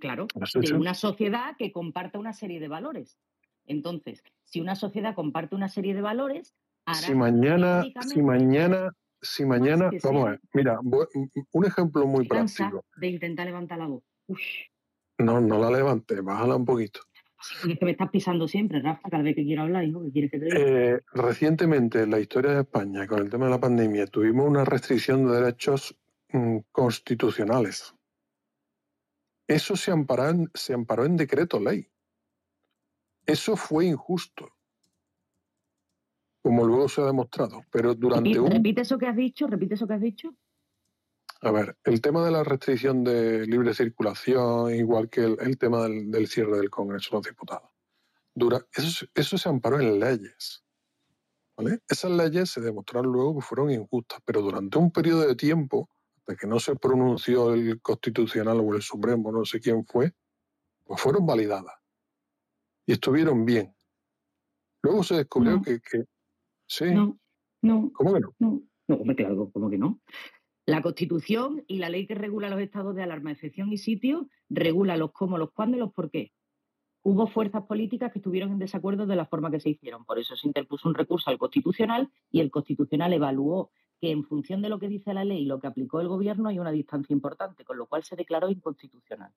[0.00, 3.18] Claro, Los de hechos- una sociedad que comparta una serie de valores.
[3.66, 6.54] Entonces, si una sociedad comparte una serie de valores,
[6.84, 11.06] hará Si mañana, si mañana, si mañana, vamos a sean- ver, mira, voy-
[11.52, 12.84] un ejemplo muy práctico.
[12.96, 14.02] de intentar levantar la voz.
[14.26, 14.40] Uy,
[15.18, 17.00] No, no la levantes, bájala un poquito.
[17.68, 20.30] Es que me estás pisando siempre, Rafa, cada vez que quiero hablar, hijo, ¿qué quieres
[20.30, 20.58] que te diga?
[20.58, 24.64] Eh, recientemente en la historia de España, con el tema de la pandemia, tuvimos una
[24.64, 25.96] restricción de derechos
[26.32, 27.94] mm, constitucionales.
[29.46, 31.88] Eso se amparó, en, se amparó en decreto ley.
[33.24, 34.52] Eso fue injusto,
[36.42, 37.64] como luego se ha demostrado.
[37.70, 38.50] Pero durante repite, un...
[38.50, 40.34] repite eso que has dicho, repite eso que has dicho.
[41.46, 45.82] A ver, el tema de la restricción de libre circulación, igual que el, el tema
[45.84, 47.70] del, del cierre del Congreso de los Diputados.
[48.34, 50.64] Dura, eso, eso se amparó en leyes.
[51.56, 51.78] ¿vale?
[51.88, 56.34] Esas leyes se demostraron luego que fueron injustas, pero durante un periodo de tiempo, hasta
[56.34, 60.12] que no se pronunció el Constitucional o el Supremo, no sé quién fue,
[60.84, 61.74] pues fueron validadas.
[62.88, 63.74] y estuvieron bien.
[64.82, 65.62] Luego se descubrió No.
[65.62, 66.04] que, que-
[66.68, 66.86] sí.
[66.92, 67.18] No,
[67.62, 67.90] no.
[67.94, 68.34] ¿Cómo que no?
[68.38, 70.00] No, no, hombre, claro, ¿cómo que no?
[70.66, 74.96] La Constitución y la ley que regula los estados de alarma, excepción y sitio, regula
[74.96, 76.32] los cómo, los cuándo y los por qué.
[77.02, 80.04] Hubo fuerzas políticas que estuvieron en desacuerdo de la forma que se hicieron.
[80.04, 83.70] Por eso se interpuso un recurso al Constitucional y el Constitucional evaluó
[84.00, 86.48] que en función de lo que dice la ley y lo que aplicó el gobierno
[86.48, 89.32] hay una distancia importante, con lo cual se declaró inconstitucional.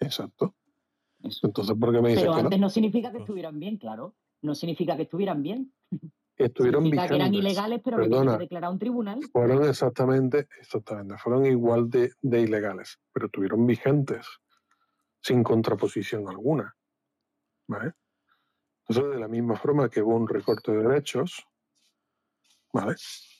[0.00, 0.56] Exacto.
[1.22, 2.46] Entonces, ¿por qué me dices Pero que no?
[2.46, 4.16] antes no significa que estuvieran bien, claro.
[4.42, 5.72] No significa que estuvieran bien.
[6.44, 7.52] Estuvieron Significa que eran vigentes.
[7.52, 9.20] ilegales, pero Perdona, que declarar un tribunal.
[9.32, 14.26] fueron exactamente, exactamente, fueron igual de, de ilegales, pero estuvieron vigentes,
[15.20, 16.74] sin contraposición alguna.
[17.68, 17.92] ¿Vale?
[18.88, 21.46] Entonces, de la misma forma que hubo un recorte de derechos,
[22.72, 22.96] ¿vale?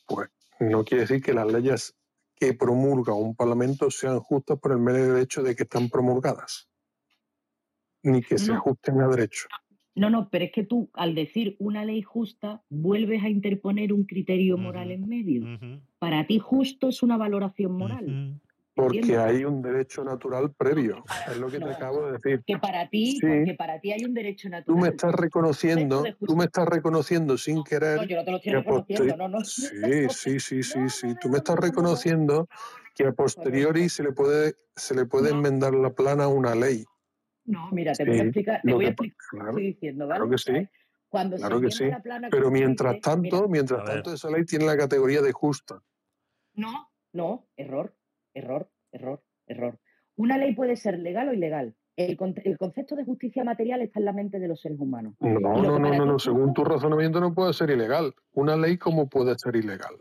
[0.07, 0.29] Pues
[0.61, 1.95] no quiere decir que las leyes
[2.37, 6.69] que promulga un parlamento sean justas por el mero hecho de que están promulgadas,
[8.03, 9.49] ni que se ajusten a derecho.
[9.95, 14.05] No, no, pero es que tú, al decir una ley justa, vuelves a interponer un
[14.05, 15.45] criterio moral en medio.
[15.99, 18.41] Para ti, justo es una valoración moral.
[18.75, 22.43] Porque hay un derecho natural previo, es lo que te acabo de decir.
[22.47, 23.27] Que para ti, Sí.
[23.27, 24.81] porque para ti hay un derecho Tú natural.
[24.83, 27.99] me estás reconociendo, tú me estás reconociendo sin querer.
[27.99, 29.45] No, yo no te lo estoy que reconociendo, no, no.
[29.45, 29.67] Sí,
[30.09, 31.09] sí, sí, sí, sí.
[31.21, 32.49] Tú me estás reconociendo
[32.95, 36.85] que a posteriori se le puede, se le puede enmendar la plana a una ley.
[37.45, 39.67] No, mira, te voy a explicar, te lo voy a explicar lo que claro, estoy
[39.67, 40.19] diciendo, ¿vale?
[40.19, 40.69] Claro que sí.
[41.09, 41.85] Cuando Claro se que sí.
[41.87, 45.83] la plana Pero mientras tanto, mira, mientras tanto, esa ley tiene la categoría de justa.
[46.55, 47.95] No, no, error,
[48.33, 49.79] error, error, error.
[50.17, 51.75] Una ley puede ser legal o ilegal.
[51.97, 55.15] El, con- el concepto de justicia material está en la mente de los seres humanos.
[55.21, 56.19] No, no, no, no, no.
[56.19, 58.15] Según tu razonamiento no puede ser ilegal.
[58.33, 59.97] Una ley, ¿cómo puede ser ilegal?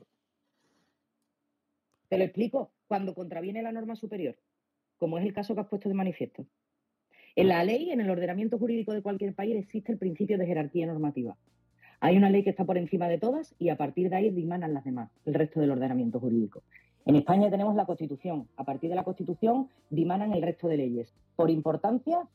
[2.07, 2.73] Te lo explico.
[2.87, 4.37] Cuando contraviene la norma superior,
[4.97, 6.45] como es el caso que has puesto de manifiesto.
[7.35, 10.85] En la ley, en el ordenamiento jurídico de cualquier país, existe el principio de jerarquía
[10.85, 11.37] normativa.
[12.01, 14.73] Hay una ley que está por encima de todas y a partir de ahí dimanan
[14.73, 16.63] las demás, el resto del ordenamiento jurídico.
[17.05, 18.47] En España tenemos la Constitución.
[18.57, 21.13] A partir de la Constitución dimanan el resto de leyes.
[21.35, 22.27] Por importancia,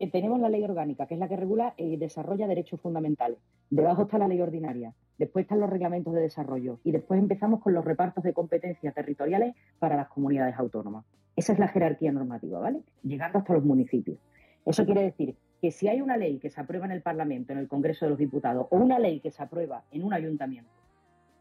[0.00, 3.38] eh, tenemos la ley orgánica, que es la que regula y desarrolla derechos fundamentales.
[3.68, 4.94] Debajo está la ley ordinaria.
[5.18, 6.80] Después están los reglamentos de desarrollo.
[6.84, 11.04] Y después empezamos con los repartos de competencias territoriales para las comunidades autónomas.
[11.36, 12.80] Esa es la jerarquía normativa, ¿vale?
[13.02, 14.18] Llegando hasta los municipios.
[14.64, 17.58] Eso quiere decir que si hay una ley que se aprueba en el Parlamento, en
[17.58, 20.70] el Congreso de los Diputados, o una ley que se aprueba en un ayuntamiento,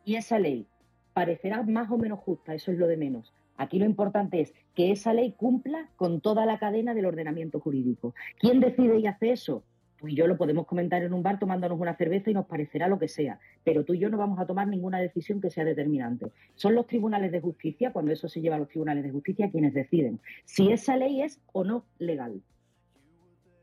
[0.04, 0.68] y esa ley
[1.14, 3.34] parecerá más o menos justa, eso es lo de menos.
[3.60, 8.16] Aquí lo importante es que esa ley cumpla con toda la cadena del ordenamiento jurídico.
[8.40, 9.66] ¿Quién decide y hace eso?
[9.98, 12.88] Tú y yo lo podemos comentar en un bar tomándonos una cerveza y nos parecerá
[12.88, 15.66] lo que sea, pero tú y yo no vamos a tomar ninguna decisión que sea
[15.66, 16.28] determinante.
[16.56, 19.74] Son los tribunales de justicia, cuando eso se lleva a los tribunales de justicia, quienes
[19.74, 22.42] deciden si esa ley es o no legal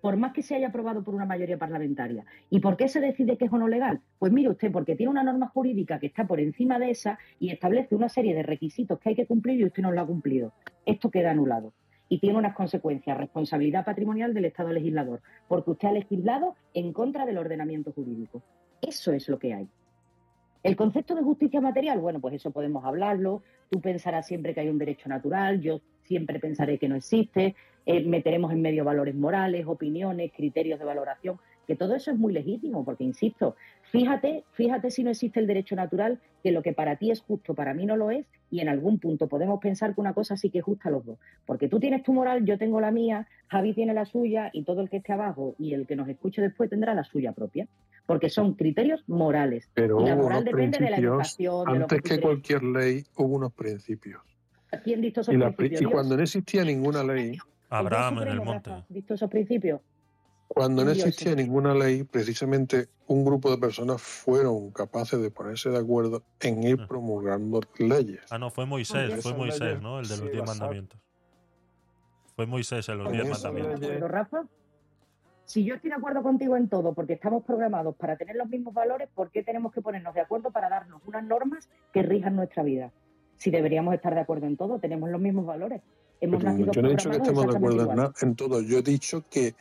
[0.07, 2.25] por más que se haya aprobado por una mayoría parlamentaria.
[2.49, 4.02] ¿Y por qué se decide que es o no legal?
[4.20, 7.51] Pues mire usted, porque tiene una norma jurídica que está por encima de esa y
[7.51, 10.52] establece una serie de requisitos que hay que cumplir y usted no lo ha cumplido.
[10.85, 11.73] Esto queda anulado.
[12.09, 17.26] Y tiene unas consecuencias, responsabilidad patrimonial del Estado legislador, porque usted ha legislado en contra
[17.26, 18.44] del ordenamiento jurídico.
[18.81, 19.68] Eso es lo que hay.
[20.66, 23.44] El concepto de justicia material, bueno, pues eso podemos hablarlo.
[23.70, 27.54] Tú pensarás siempre que hay un derecho natural, yo siempre pensaré que no existe.
[27.86, 32.32] Eh, meteremos en medio valores morales, opiniones, criterios de valoración, que todo eso es muy
[32.32, 33.56] legítimo, porque insisto,
[33.90, 37.54] fíjate, fíjate si no existe el derecho natural, que lo que para ti es justo,
[37.54, 40.50] para mí no lo es, y en algún punto podemos pensar que una cosa sí
[40.50, 41.18] que es justa a los dos.
[41.44, 44.80] Porque tú tienes tu moral, yo tengo la mía, Javi tiene la suya, y todo
[44.80, 47.66] el que esté abajo y el que nos escuche después tendrá la suya propia.
[48.06, 49.68] Porque son criterios morales.
[49.74, 53.52] Pero y la moral depende de la educación, de antes que cualquier ley, hubo unos
[53.52, 54.22] principios.
[54.84, 55.90] ¿Quién dictó esos Y, la principios?
[55.90, 57.36] y cuando no existía ninguna ley,
[57.68, 58.70] Abraham en el monte.
[58.88, 59.80] ¿Dictó esos principios?
[60.49, 65.78] Cuando no existía ninguna ley, precisamente un grupo de personas fueron capaces de ponerse de
[65.78, 68.20] acuerdo en ir promulgando leyes.
[68.31, 70.00] Ah, no, fue Moisés, fue Moisés, ¿no?
[70.00, 71.00] El de los diez mandamientos.
[72.34, 73.81] Fue Moisés en los diez mandamientos.
[73.81, 74.44] ¿De acuerdo, Rafa?
[75.44, 78.75] Si yo estoy de acuerdo contigo en todo, porque estamos programados para tener los mismos
[78.75, 82.65] valores, ¿por qué tenemos que ponernos de acuerdo para darnos unas normas que rijan nuestra
[82.65, 82.92] vida?
[83.36, 85.83] Si deberíamos estar de acuerdo en todo, tenemos los mismos valores.
[86.20, 88.60] Hemos nacido yo no he dicho que estemos de acuerdo en, en todo.
[88.62, 89.55] Yo he dicho que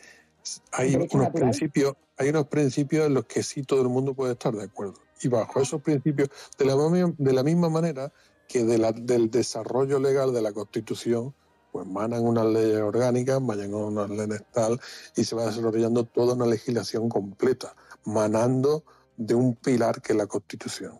[0.72, 1.32] hay unos natural.
[1.32, 4.96] principios, hay unos principios en los que sí todo el mundo puede estar de acuerdo.
[5.22, 8.12] Y bajo esos principios, de la, de la misma manera
[8.48, 11.34] que de la- del desarrollo legal de la Constitución,
[11.72, 14.80] pues manan unas leyes orgánicas, manan unas leyes tal,
[15.16, 17.76] y se va desarrollando toda una legislación completa,
[18.06, 18.84] manando
[19.18, 21.00] de un pilar que es la Constitución.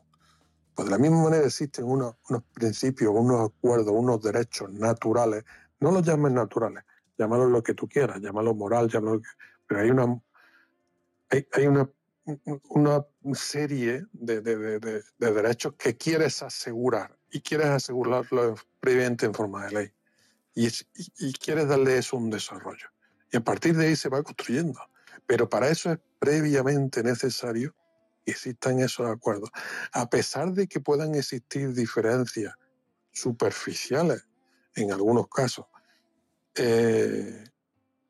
[0.74, 5.46] Pues de la misma manera existen unos, unos principios, unos acuerdos, unos derechos naturales,
[5.80, 6.84] no los llamen naturales,
[7.18, 9.22] llámalo lo que tú quieras, llámalo moral, llámalo
[9.68, 10.22] pero hay una
[11.30, 11.90] hay, hay una,
[12.70, 19.26] una serie de, de- de- de- de derechos que quieres asegurar y quieres asegurarlo previamente
[19.26, 19.94] en forma de ley
[20.54, 20.70] y-
[21.18, 22.88] y quieres darle eso un desarrollo.
[23.32, 24.80] Y a partir de ahí se va construyendo.
[25.28, 27.76] Pero para eso es previamente necesario
[28.24, 29.50] que existan esos acuerdos.
[29.92, 32.54] A pesar de que puedan existir diferencias
[33.12, 34.28] superficiales
[34.76, 35.66] en algunos casos,
[36.58, 37.44] eh,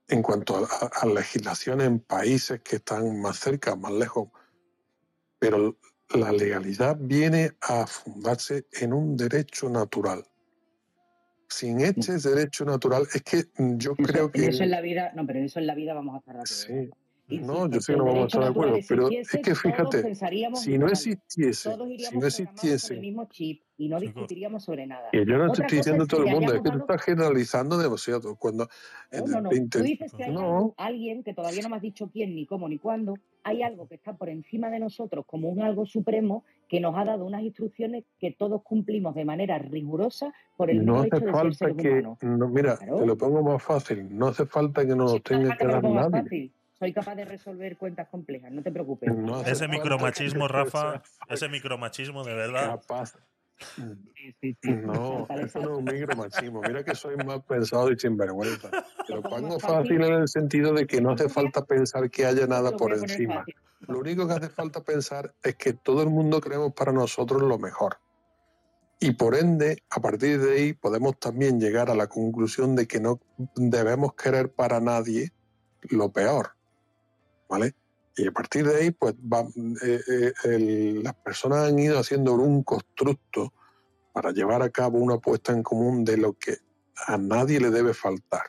[0.07, 4.30] en cuanto a, a- a legislaciones en países que están más cerca, más lejos,
[5.40, 5.77] pero
[6.09, 10.25] la legalidad viene a fundarse en un derecho natural.
[11.49, 14.48] Sin este derecho natural, es que yo creo En que...
[14.48, 16.45] eso en la vida, no, pero en eso en la vida vamos a acuerdo.
[16.45, 16.90] Sí.
[17.28, 20.16] No, yo sé que no vamos a estar de acuerdo, pero existiese, es que fíjate,
[20.56, 25.10] si no existiese, si no con el existiese, mismo chip y no discutiríamos sobre nada.
[25.12, 27.78] que yo no te estoy diciendo es todo el mundo, es que tú estás generalizando
[27.80, 28.36] demasiado.
[28.36, 28.68] Cuando
[29.12, 29.50] No, no, el no.
[29.50, 30.36] 20 Tú dices que hay
[30.78, 33.16] alguien que todavía no me has dicho quién, ni cómo, ni cuándo.
[33.44, 37.06] Hay algo que está por encima de nosotros como un algo supremo que nos ha
[37.06, 41.22] dado unas instrucciones que todos cumplimos de manera rigurosa por el no hace hecho de
[41.26, 42.18] ser falta seres que, humanos.
[42.22, 42.98] no, mira, Claro.
[42.98, 45.84] te lo pongo más fácil, no hace falta que nos lo tenga que que dar
[45.84, 46.52] nadie.
[46.78, 49.14] Soy capaz de resolver cuentas complejas, no te preocupes.
[49.14, 52.80] No Ese micromachismo, Rafa, ese micromachismo de verdad.
[52.82, 53.16] capaz.
[54.64, 56.62] No, eso no es un micromachismo.
[56.62, 58.70] Mira que soy más pensado y sinvergüenza.
[59.08, 62.48] Te lo pongo fácil en el sentido de que no hace falta pensar que haya
[62.48, 63.45] nada por encima.
[63.88, 67.58] Lo único que hace falta pensar es que todo el mundo queremos para nosotros lo
[67.58, 68.00] mejor.
[69.00, 73.00] Y por ende, a partir de ahí podemos también llegar a la conclusión de que
[73.00, 73.20] no
[73.56, 75.32] debemos querer para nadie
[75.82, 76.55] lo peor.
[77.48, 77.75] ¿Vale?
[78.17, 79.14] Y a partir de ahí, pues
[79.83, 83.53] eh, eh, las personas han ido haciendo un constructo
[84.14, 86.57] para llevar a cabo una puesta en común de lo que
[87.07, 88.43] a nadie le debe faltar.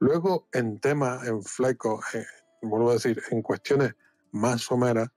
[0.00, 2.26] Luego, en temas, en flecos, eh,
[2.60, 3.94] vuelvo a decir, en cuestiones
[4.32, 5.08] más someras,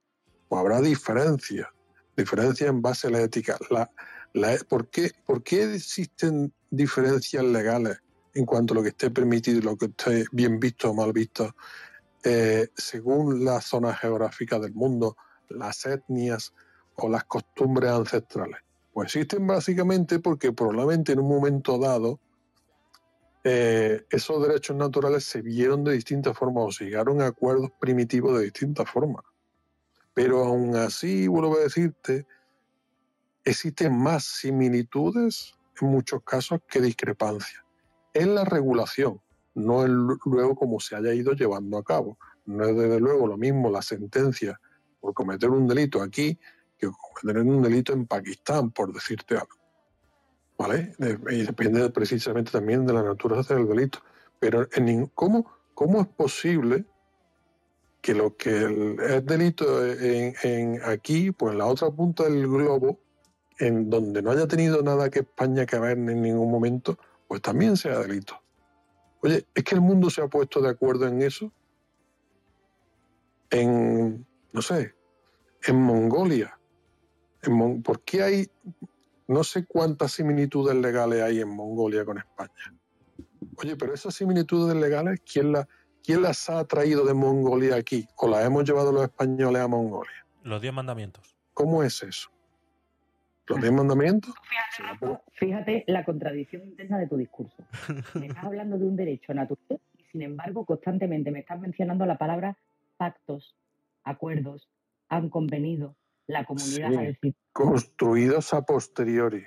[0.48, 1.67] pues habrá diferencias,
[2.16, 3.58] diferencias en base a la ética.
[3.69, 3.92] La,
[4.34, 7.98] la- ¿por, qué, ¿Por qué existen diferencias legales
[8.34, 11.11] en cuanto a lo que esté permitido y lo que esté bien visto o mal
[11.11, 11.53] visto,
[12.24, 15.18] eh, según la zona geográfica del mundo,
[15.50, 16.54] las etnias
[16.96, 18.62] o las costumbres ancestrales?
[18.94, 22.20] Pues existen básicamente porque probablemente en un momento dado
[23.44, 28.38] eh, esos derechos naturales se vieron de distintas formas o se llegaron a acuerdos primitivos
[28.38, 29.24] de distintas formas.
[30.14, 32.26] Pero aún así, vuelvo a decirte,
[33.46, 37.64] existen más similitudes en muchos casos que discrepancias.
[38.14, 39.22] En la regulación,
[39.58, 42.18] no lu- luego como se haya ido llevando a cabo.
[42.45, 44.60] No es desde luego lo mismo la sentencia
[45.00, 46.40] por cometer un delito aquí
[46.77, 46.88] que
[47.22, 49.58] cometer un delito en Pakistán, por decirte algo.
[50.60, 50.94] ¿Vale?
[51.32, 54.00] Y depende precisamente también de la naturaleza del delito.
[54.40, 56.86] Pero en ¿cómo, ¿cómo es posible
[58.02, 63.00] que lo que es delito en aquí, pues en la otra punta del globo,
[63.60, 67.76] en donde no haya tenido nada que España que ver en ningún momento, pues también
[67.76, 68.40] sea delito?
[69.22, 71.52] Oye, ¿es que el mundo se ha puesto de acuerdo en eso?
[73.50, 74.94] En, no sé,
[75.66, 76.60] en Mongolia.
[77.42, 78.48] En Mon- ¿Por qué hay,
[79.28, 82.74] no sé cuántas similitudes legales hay en Mongolia con España?
[83.58, 85.68] Oye, pero esas similitudes legales, ¿quién, la-
[86.04, 88.08] quién las ha traído de Mongolia aquí?
[88.18, 90.26] ¿O las hemos llevado los españoles a Mongolia?
[90.44, 91.36] Los diez mandamientos.
[91.54, 92.30] ¿Cómo es eso?
[93.48, 94.34] ¿Los diez mandamientos?
[95.34, 97.64] Fíjate la contradicción interna de tu discurso.
[98.16, 102.17] Me estás hablando de un derecho natural y, sin embargo, constantemente me estás mencionando la
[102.17, 102.58] palabra
[102.98, 103.56] pactos,
[104.03, 104.69] acuerdos,
[105.09, 105.95] han convenido,
[106.27, 107.38] la comunidad Sí, ha decidido.
[107.53, 109.43] construidos a posteriori.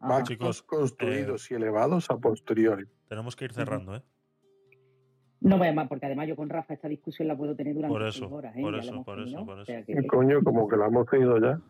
[0.00, 0.08] Ajá.
[0.08, 2.86] Pactos Chicos, construidos y elevados a posteriori.
[3.08, 4.02] Tenemos que ir cerrando, ¿eh?
[5.42, 7.92] No voy a más, porque además yo con Rafa esta discusión la puedo tener durante
[7.92, 8.54] Por eso, horas.
[8.56, 8.60] ¿eh?
[8.60, 9.72] por eso, por eso, por o eso.
[9.72, 10.42] sea que- ¿Qué coño?
[10.42, 11.60] Como que la hemos tenido ya.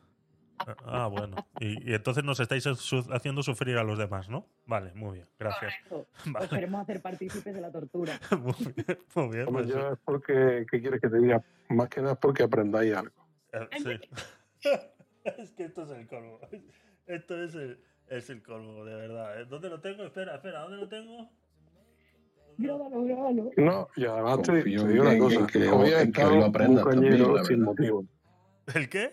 [0.84, 1.36] Ah, bueno.
[1.58, 4.46] Y, y entonces nos estáis su- haciendo sufrir a los demás, ¿no?
[4.66, 5.28] Vale, muy bien.
[5.38, 5.72] Gracias.
[6.26, 6.44] Vale.
[6.46, 8.18] Os queremos hacer partícipes de la tortura.
[8.30, 9.86] Muy bien, muy bien, Hombre, pues yo sí.
[9.92, 11.42] es porque, ¿qué quieres que te diga?
[11.70, 13.14] Más que nada es porque aprendáis algo.
[13.52, 14.68] Eh, sí.
[15.24, 16.38] es que esto es el colmo.
[17.06, 19.40] Esto es el, es el colmo, de verdad.
[19.40, 19.46] ¿eh?
[19.46, 20.04] ¿Dónde lo tengo?
[20.04, 21.30] Espera, espera, ¿dónde lo tengo?
[22.58, 23.50] Grábalo, grábalo.
[23.56, 25.46] No, y además te, digo una cosa.
[25.46, 28.04] que ha en que hoy lo aprendas también, la sin motivo.
[28.74, 29.10] ¿El qué?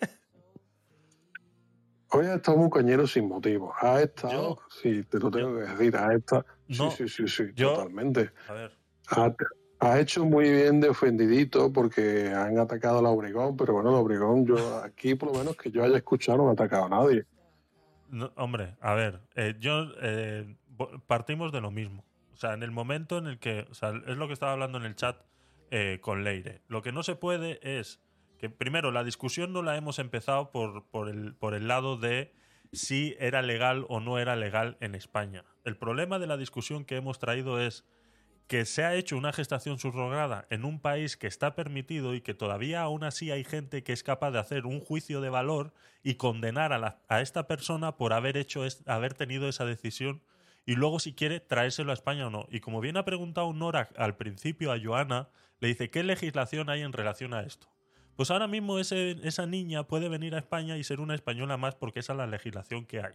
[2.11, 3.74] Hoy ha estado muy cañero sin motivo.
[3.82, 6.45] Ha estado, sí, te lo tengo que decir, ha estado.
[6.68, 8.32] No, sí, sí, sí, sí, yo- totalmente.
[8.48, 8.77] A ver.
[9.10, 9.34] Ha,
[9.80, 13.98] ha hecho muy bien de ofendidito porque han atacado a la Obregón, pero bueno, la
[13.98, 17.26] Obregón, yo aquí por lo menos que yo haya escuchado, no ha atacado a nadie.
[18.10, 20.56] No, hombre, a ver, eh, yo eh,
[21.08, 22.06] partimos de lo mismo.
[22.34, 23.66] O sea, en el momento en el que.
[23.69, 25.18] O sea, es lo que estaba hablando en el chat
[25.72, 26.61] eh, con Leire.
[26.68, 28.00] Lo que no se puede es
[28.38, 32.34] que, primero, la discusión no la hemos empezado por, por, el, por el lado de
[32.72, 35.44] si era legal o no era legal en España.
[35.64, 37.86] El problema de la discusión que hemos traído es
[38.48, 42.34] que se ha hecho una gestación subrogada en un país que está permitido y que
[42.34, 46.16] todavía aún así hay gente que es capaz de hacer un juicio de valor y
[46.16, 50.22] condenar a, esta persona por haber hecho haber tenido esa decisión
[50.66, 52.48] y luego si quiere traérselo a España o no.
[52.50, 55.28] Y como bien ha preguntado Nora al principio a Joana,
[55.60, 57.68] le dice ¿qué legislación hay en relación a esto?
[58.18, 61.76] Pues ahora mismo ese- esa niña puede venir a España y ser una española más
[61.76, 63.14] porque esa es la legislación que hay.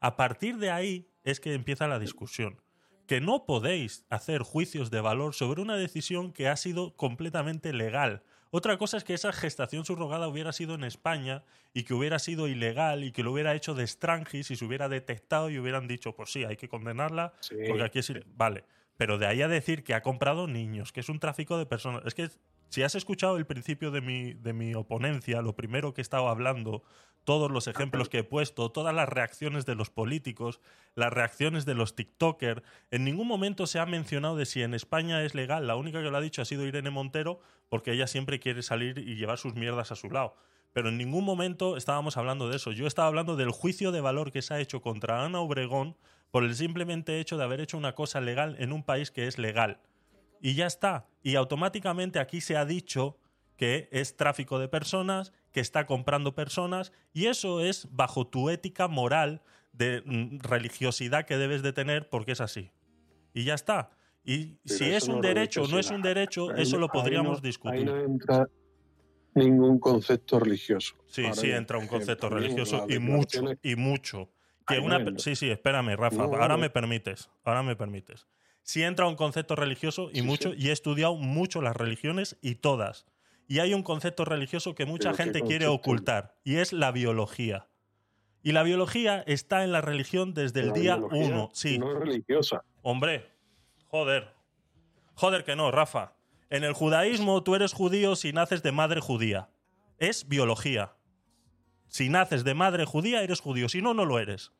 [0.00, 2.60] A partir de ahí es que empieza la discusión.
[3.06, 8.22] Que no podéis hacer juicios de valor sobre una decisión que ha sido completamente legal.
[8.52, 12.48] Otra cosa es que esa gestación subrogada hubiera sido en España y que hubiera sido
[12.48, 16.14] ilegal y que lo hubiera hecho de extranjis y se hubiera detectado y hubieran dicho,
[16.16, 17.32] pues sí, hay que condenarla
[17.68, 18.10] porque aquí es...
[18.10, 18.24] ile-".
[18.26, 18.64] Vale,
[18.96, 22.02] pero de ahí a decir que ha comprado niños, que es un tráfico de personas.
[22.06, 22.28] Es que
[22.70, 26.28] si has escuchado el principio de mi, de mi oponencia, lo primero que he estado
[26.28, 26.82] hablando,
[27.24, 30.60] todos los ejemplos que he puesto, todas las reacciones de los políticos,
[30.94, 35.22] las reacciones de los TikTokers, en ningún momento se ha mencionado de si en España
[35.22, 35.66] es legal.
[35.66, 38.98] La única que lo ha dicho ha sido Irene Montero, porque ella siempre quiere salir
[38.98, 40.34] y llevar sus mierdas a su lado.
[40.72, 42.72] Pero en ningún momento estábamos hablando de eso.
[42.72, 45.96] Yo estaba hablando del juicio de valor que se ha hecho contra Ana Obregón
[46.30, 49.38] por el simplemente hecho de haber hecho una cosa legal en un país que es
[49.38, 49.80] legal.
[50.40, 51.06] Y ya está.
[51.22, 53.18] Y automáticamente aquí se ha dicho
[53.56, 58.88] que es tráfico de personas, que está comprando personas, y eso es bajo tu ética
[58.88, 62.70] moral de mm, religiosidad que debes de tener porque es así.
[63.34, 63.90] Y ya está.
[64.24, 66.86] Y Pero si es un no derecho o no es un derecho, Ahí eso lo
[66.86, 67.80] ahí podríamos no- discutir.
[67.80, 68.48] Ahí no entra
[69.34, 70.96] ningún concepto religioso.
[71.06, 74.30] Sí, Ahora sí bien, entra un eh, concepto religioso y mucho, y mucho.
[74.66, 78.26] Que una sí, sí, espérame, Rafa, ahora me permites, ahora me permites.
[78.62, 83.06] Sí entra un concepto religioso y mucho, y he estudiado mucho las religiones y todas.
[83.48, 86.92] Y hay un concepto religioso que mucha ¿Pero qué gente quiere ocultar, y es la
[86.92, 87.66] biología.
[88.42, 91.50] Y la biología está en la religión desde el día uno.
[91.52, 91.78] Sí.
[91.78, 92.64] No es religiosa.
[92.82, 93.30] Hombre,
[93.88, 94.34] joder.
[95.14, 96.14] Joder que no, Rafa.
[96.48, 99.50] En el judaísmo tú eres judío si naces de madre judía.
[99.98, 100.94] Es biología.
[101.88, 103.68] Si naces de madre judía, eres judío.
[103.68, 104.52] Si no, no lo eres.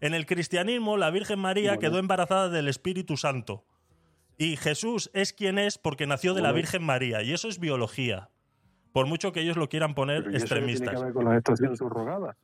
[0.00, 1.80] En el cristianismo, la Virgen María Bueno.
[1.80, 3.64] quedó embarazada del Espíritu Santo.
[4.36, 6.52] Y Jesús es quien es porque nació de la.
[6.52, 7.22] Virgen María.
[7.22, 8.30] Y eso es biología.
[8.92, 10.98] Por mucho que ellos lo quieran poner Pero ¿y eso qué tiene extremistas.
[11.00, 12.36] que ver con la gestación subrogada?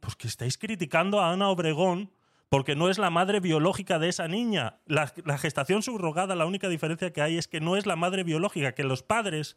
[0.00, 2.10] Pues que estáis criticando a Ana Obregón
[2.48, 4.80] porque no es la madre biológica de esa niña.
[4.86, 8.24] La, la gestación subrogada, la única diferencia que hay es que no es la madre
[8.24, 9.56] biológica, que los padres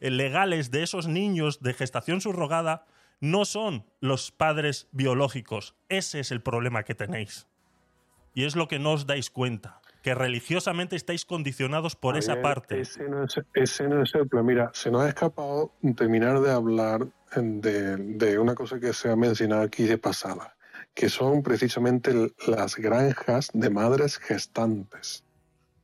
[0.00, 2.86] eh, legales de esos niños de gestación subrogada
[3.20, 5.76] no son los padres biológicos.
[5.88, 7.46] Ese es el problema que tenéis.
[8.34, 12.80] Y es lo que no os dais cuenta, que religiosamente estáis condicionados por esa parte.
[12.80, 14.46] Ese no, es, ese no es el plan.
[14.46, 19.16] Mira, se nos ha escapado terminar de hablar de, de una cosa que se ha
[19.16, 20.56] mencionado aquí de pasada,
[20.94, 25.24] que son precisamente las granjas de madres gestantes,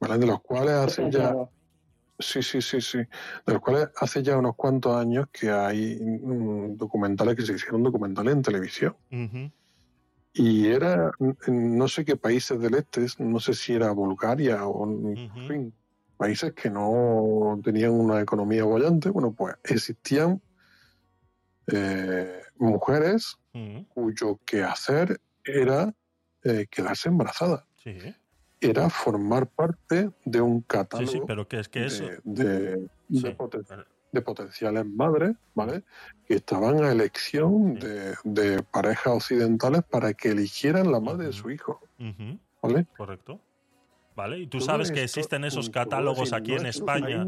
[0.00, 0.18] ¿vale?
[0.18, 1.34] De los cuales hace ya...
[2.18, 2.98] Sí, sí, sí, sí.
[2.98, 7.82] De los cuales hace ya unos cuantos años que hay mm, documentales que se hicieron
[7.82, 8.96] documentales en televisión.
[9.12, 9.50] Ujú.
[10.32, 11.12] Y era,
[11.48, 15.74] no sé qué países del este, no sé si era Bulgaria o, en fin,
[16.18, 19.08] países que no tenían una economía bollante.
[19.08, 20.42] Bueno, pues existían
[21.68, 23.86] eh, mujeres Ujú.
[23.88, 25.94] cuyo quehacer era
[26.42, 27.64] eh, quedarse embarazadas.
[27.82, 27.96] Sí.
[28.60, 32.04] Era formar parte de un catálogo sí, pero que es que eso.
[32.24, 35.82] de, de- de poten- de potenciales madres, ¿vale?
[36.26, 41.50] Que estaban a elección de, de parejas occidentales para que eligieran la madre de su
[41.50, 41.80] hijo.
[42.62, 42.86] ¿vale?
[42.96, 43.40] Correcto.
[44.16, 47.26] Vale, y tú sabes que existen esos catálogos aquí en es- España.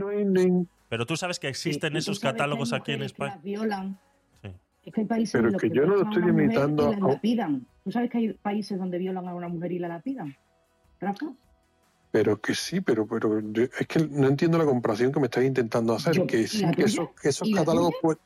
[0.88, 3.38] Pero tú sabes que existen esos catálogos aquí en España.
[3.42, 3.98] violan.
[4.84, 6.44] Es que hay países Pero en los que que yo no lo estoy una mujer
[6.46, 7.66] imitando y la a- lapidan.
[7.84, 10.34] ¿Tú sabes que hay países donde violan a una mujer y la lapidan?
[11.00, 11.26] Rafa.
[12.10, 15.44] Pero que sí, pero, pero yo- es que no entiendo la comparación que me estás
[15.44, 16.14] intentando hacer.
[16.14, 16.86] Yo- que ¿y sí, la que tuya?
[16.86, 18.00] esos, que esos ¿Y la catálogos, tuya?
[18.02, 18.18] pues,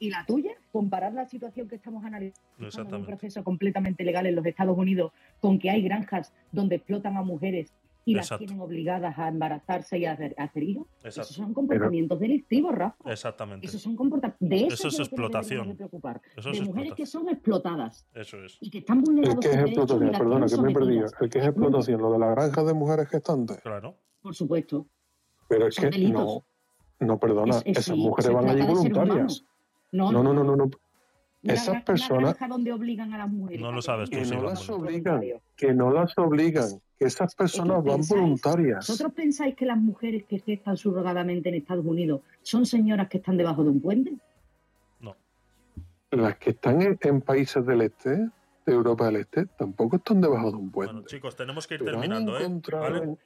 [0.00, 0.50] ¿Y la tuya?
[0.72, 5.12] Comparar la situación que estamos analizando en un proceso completamente legal en los Estados Unidos
[5.40, 7.72] con que hay granjas donde explotan a mujeres
[8.04, 10.86] y las tienen obligadas a embarazarse y a hacer, a hacer hijos.
[11.04, 11.20] Exacto.
[11.22, 12.96] Esos son comportamientos delictivos, Rafa.
[13.10, 13.66] Exactamente.
[13.66, 14.48] Esos son comportamientos.
[14.48, 15.68] De eso, Eso es que explotación.
[15.68, 16.20] de preocupar.
[16.36, 16.96] Eso de es mujeres explotación.
[16.96, 18.58] que son explotadas Eso es.
[18.60, 21.06] y que están el vulnerados que es explotación, las perdona, que me he perdido.
[21.20, 23.58] El que es explotación, lo de la granja de mujeres gestantes.
[23.60, 23.96] Claro.
[24.22, 24.86] Por supuesto.
[25.48, 26.42] Pero es Son que delitos.
[27.00, 29.08] no, no, perdona, Es- es- esas sí, mujeres van allí voluntarias.
[29.08, 29.46] humanos.
[29.92, 30.70] No, No, no, no, no, no.
[31.42, 33.62] Esas personas granja donde obligan a las mujeres.
[33.62, 35.22] No lo sabes tú, que sí, no las obligan,
[35.56, 38.86] que no las obligan, que esas personas van pensáis- voluntarias.
[38.86, 43.36] ¿Vosotros pensáis que las mujeres que gestan subrogadamente en Estados Unidos son señoras que están
[43.38, 44.12] debajo de un puente?
[46.10, 48.10] Las que están en, en países del este,
[48.66, 50.92] de Europa del Este, tampoco están debajo de un puente.
[50.92, 52.48] Bueno, chicos, tenemos que ir terminando, ¿eh?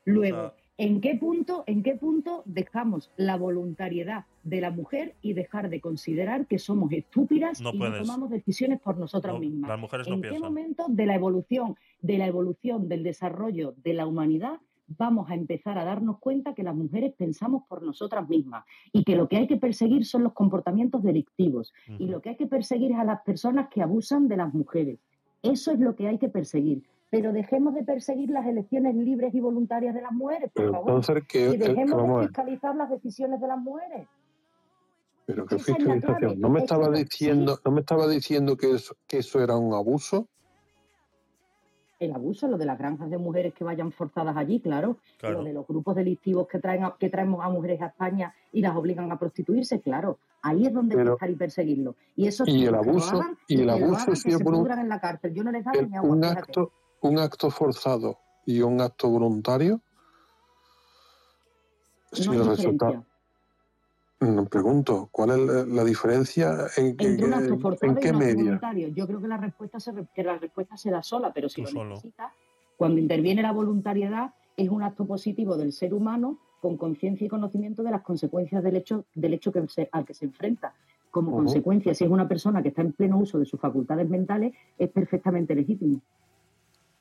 [0.04, 5.14] Luego, O sea, ¿en qué punto, en qué punto dejamos la voluntariedad de la mujer
[5.22, 8.00] y dejar de considerar que somos estúpidas No y puedes.
[8.00, 9.68] no tomamos decisiones por nosotras No, mismas?
[9.68, 10.48] las mujeres no ¿En qué piensan.
[10.52, 15.78] momento de la evolución, de la evolución, del desarrollo de la humanidad vamos a empezar
[15.78, 19.46] a darnos cuenta que las mujeres pensamos por nosotras mismas y que lo que hay
[19.46, 23.22] que perseguir son los comportamientos delictivos y lo que hay que perseguir es a las
[23.22, 24.98] personas que abusan de las mujeres.
[25.42, 26.82] Eso es lo que hay que perseguir.
[27.16, 30.88] Pero dejemos de perseguir las elecciones libres y voluntarias de las mujeres, por Pero favor.
[30.90, 34.06] entonces, ¿qué- y qué- dejemos de fiscalizar las decisiones de las mujeres.
[35.26, 36.40] Pero qué Esa fiscalización.
[36.40, 40.26] No me estaba diciendo, no me estaba diciendo que eso, que eso era un abuso.
[42.00, 44.98] El abuso, lo de las granjas de mujeres que vayan forzadas allí, claro.
[45.18, 45.38] Claro.
[45.38, 48.60] Lo de los grupos delictivos que traen a- que traemos a mujeres a España y
[48.60, 50.18] las obligan a prostituirse, claro.
[50.42, 51.94] Ahí es donde hay que Pero- estar y perseguirlo.
[52.16, 54.60] Y eso y sí, el abuso- hagan y el abuso que es se por un-
[54.62, 55.32] pudran en la cárcel.
[55.32, 56.52] Yo no les daba ni agua, un fíjate.
[57.04, 59.80] Un acto forzado y un acto voluntario.
[62.12, 62.64] Si No hay el diferencia.
[62.64, 63.06] resultado.
[64.20, 68.14] Me pregunto, ¿cuál es la, la diferencia en, Entre un acto forzado en y un
[68.16, 68.42] acto media?
[68.44, 68.88] voluntario.
[68.88, 71.56] Yo creo que la respuesta se, re- que la respuesta se da sola, pero si
[71.56, 71.90] Tú lo solo.
[71.90, 72.32] necesitas,
[72.76, 77.82] cuando interviene la voluntariedad, es un acto positivo del ser humano con conciencia y conocimiento
[77.82, 80.74] de las consecuencias del hecho, del hecho que se- al que se enfrenta.
[81.10, 84.54] Como consecuencia, si es una persona que está en pleno uso de sus facultades mentales,
[84.78, 86.00] es perfectamente legítimo.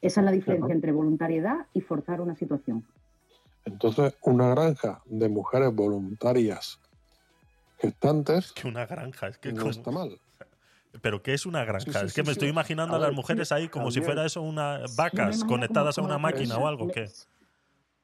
[0.04, 0.76] Esa es la diferencia Claro.
[0.76, 2.86] entre voluntariedad y forzar una situación.
[3.66, 6.78] Entonces, una granja de mujeres voluntarias
[7.80, 10.20] gestantes Que una granja, es que no como- está mal.
[11.02, 11.86] Pero ¿qué es una granja?
[11.86, 14.02] Sí, sí, es que sí, me estoy imaginando A a las mujeres ahí como si
[14.02, 16.88] fuera eso unas vacas conectadas a una máquina o algo.
[16.90, 17.10] ¿Qué?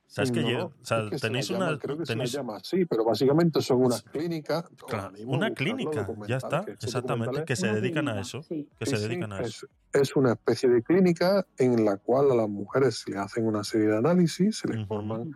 [0.09, 1.59] O sea, es que, No, lle- o sea, es que se tenéis una.
[1.67, 4.63] llama- creo que tenéis- se la llama así, pero básicamente son unas clínicas.
[4.87, 8.41] Claro, una buscarlo, clínica, ya está, que exactamente, que se dedican a eso.
[8.49, 9.67] Que se Sí, dedican a es, eso.
[9.93, 13.63] es una especie de clínica en la cual a las mujeres se le hacen una
[13.63, 15.35] serie de análisis, se les forman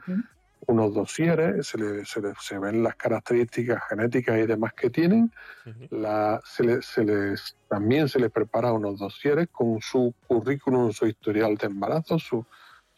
[0.65, 5.31] unos dosieres, se, le- se, le- se ven las características genéticas y demás que tienen.
[5.91, 11.05] La- se le- se les, también se les prepara unos dosieres con su currículum, su
[11.05, 12.43] historial de embarazo, su,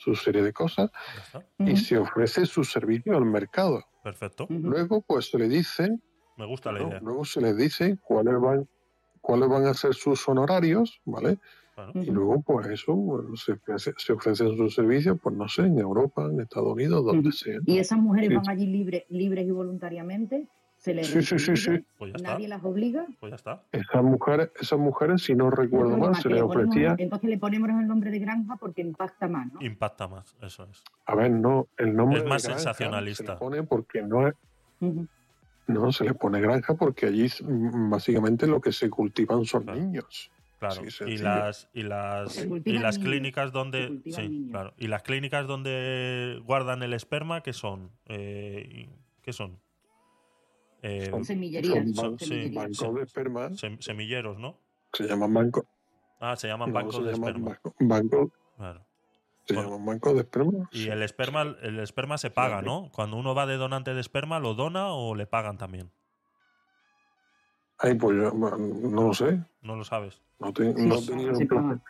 [0.06, 0.92] su serie de cosas,
[1.60, 3.84] y se ofrece su servicio al mercado.
[4.04, 4.46] Perfecto.
[4.50, 5.90] Luego, pues se le dice
[6.38, 7.00] Me gusta la idea.
[7.02, 8.68] Luego se les dice cuáles van,
[9.22, 11.40] cuáles van a ser sus honorarios, ¿vale?
[11.96, 15.78] Y luego, pues eso, bueno, se, ofrece- se ofrecen sus servicios, pues no sé, en
[15.80, 17.60] Europa, en Estados Unidos, donde sea.
[17.66, 18.36] Y esas mujeres Sí.
[18.36, 20.48] van allí libres, libres y voluntariamente,
[20.86, 21.84] se les Sí, sí, sí, sí.
[21.98, 23.08] Pues nadie las obliga.
[23.20, 23.64] Pues ya está.
[23.72, 27.38] Esas mujeres, esas mujeres, si no recuerdo mal, se que les ponemos- ofrecía, entonces le
[27.40, 29.62] ponemos el nombre de granja porque impacta más, ¿no?
[29.64, 30.84] Impacta más, eso es.
[31.08, 33.24] a ver, no, el nombre Es de más granja sensacionalista.
[33.26, 34.36] Se le pone porque no es,
[35.68, 40.30] no, se le pone granja porque allí mm, básicamente lo que se cultivan son niños.
[40.60, 40.82] Claro.
[40.90, 44.74] Sí, y las y las Se y las niños, clínicas se donde sí, claro.
[44.78, 47.90] Y las clínicas donde guardan el esperma, ¿qué son?
[48.06, 48.88] Eh,
[49.24, 49.58] ¿Qué son?
[50.88, 53.50] Eh, Son- Semillerías, son ban- sí, bancos de esperma.
[53.52, 54.60] Sem- semilleros, ¿no?
[54.94, 55.64] Se llaman bancos.
[56.20, 57.60] Ah, se llaman no, bancos se de llaman esperma.
[57.80, 58.86] banco- Claro.
[59.46, 59.70] se Bueno.
[59.72, 60.70] llaman bancos de esperma.
[60.72, 62.92] Y el esperma, el esperma se paga, ¿no?
[62.94, 65.90] Cuando uno va de donante de esperma, ¿lo dona o le pagan también?
[67.80, 69.40] Ay, pues yo no lo sé.
[69.64, 70.22] No lo sabes.
[70.40, 71.82] No, te- Sí, no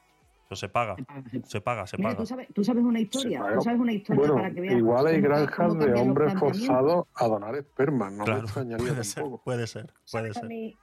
[0.55, 0.95] se paga.
[0.95, 1.23] Se paga.
[1.45, 2.19] Se paga, se Mira, paga.
[2.19, 4.75] ¿tú sabes, tú sabes una historia, tú sabes una historia Bueno, para que veas.
[4.75, 8.09] igual hay granjas de hombres forzados a donar esperma.
[8.09, 9.43] No Claro, me extrañaría puede ser, tampoco.
[9.43, 10.45] puede ser, puede a ser.
[10.45, 10.77] mí,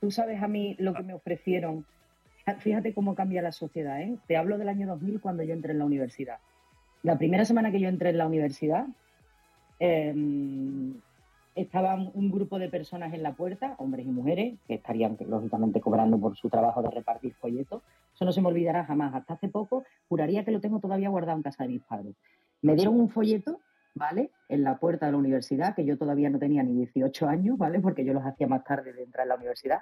[0.00, 1.84] tú sabes a mí lo que me ofrecieron.
[2.58, 4.16] Fíjate cómo cambia la sociedad, ¿eh?
[4.26, 6.38] Te hablo del año 2000 cuando yo entré en la universidad.
[7.02, 8.86] La primera semana que yo entré en la universidad,
[9.78, 10.14] eh,
[11.62, 16.18] estaban un grupo de personas en la puerta, hombres y mujeres, que estarían lógicamente cobrando
[16.18, 17.82] por su trabajo de repartir folletos.
[18.14, 19.14] Eso no se me olvidará jamás.
[19.14, 22.14] Hasta hace poco juraría que lo tengo todavía guardado en casa de mis padres.
[22.62, 23.60] Me dieron un folleto,
[23.94, 24.30] ¿vale?
[24.48, 27.80] En la puerta de la universidad, que yo todavía no tenía ni 18 años, ¿vale?
[27.80, 29.80] Porque yo los hacía más tarde de entrar en la universidad.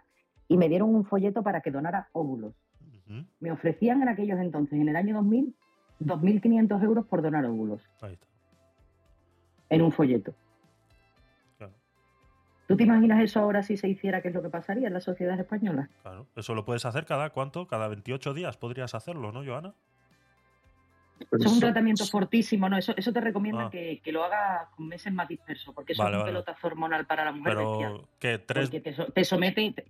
[0.49, 2.55] Y me dieron un folleto para que donara óvulos.
[3.41, 5.55] Me ofrecían en aquellos entonces, en el año 2000,
[6.01, 7.83] 2.500 euros por donar óvulos.
[8.03, 8.27] Ahí está.
[9.71, 10.35] En un folleto.
[12.69, 14.21] ¿Tú te imaginas eso ahora si se hiciera?
[14.21, 15.89] ¿Qué es lo que pasaría en la sociedad española?
[16.03, 16.27] Claro.
[16.37, 17.67] Eso lo puedes hacer cada cuánto?
[17.67, 19.73] Cada 28 días podrías hacerlo, ¿no, Joana?
[21.19, 22.77] Eso es un tratamiento fortísimo, ¿no?
[22.77, 23.71] Eso, eso te recomiendan Ah.
[23.71, 26.33] que, que lo hagas con meses más dispersos, porque eso Vale, es un vale.
[26.33, 27.55] pelotazo hormonal para la mujer.
[27.57, 29.87] Pero que tres, Porque te, so- te somete y te-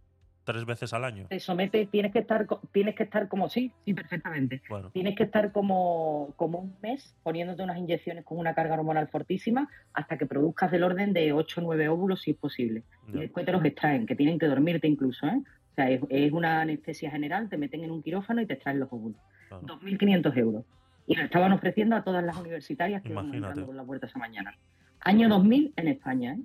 [0.48, 1.26] tres veces al año.
[1.28, 4.62] te sometes, tienes que estar, tienes que estar como sí, sí, perfectamente.
[4.70, 9.08] Bueno, Tienes que estar como, como un mes poniéndote unas inyecciones con una carga hormonal
[9.08, 12.82] fortísima hasta que produzcas del orden de 8 o 9 óvulos si es posible.
[13.12, 15.42] Y después te los extraen, que tienen que dormirte incluso, ¿eh?
[15.72, 18.80] O sea, es, es una anestesia general, te meten en un quirófano y te extraen
[18.80, 19.20] los óvulos.
[19.50, 20.64] 2.500 euros.
[21.06, 23.48] Y lo estaban ofreciendo a todas las universitarias que iban Imagínate.
[23.50, 24.56] entrando por la puerta esa mañana.
[25.00, 26.40] Año 2000 en España, ¿eh?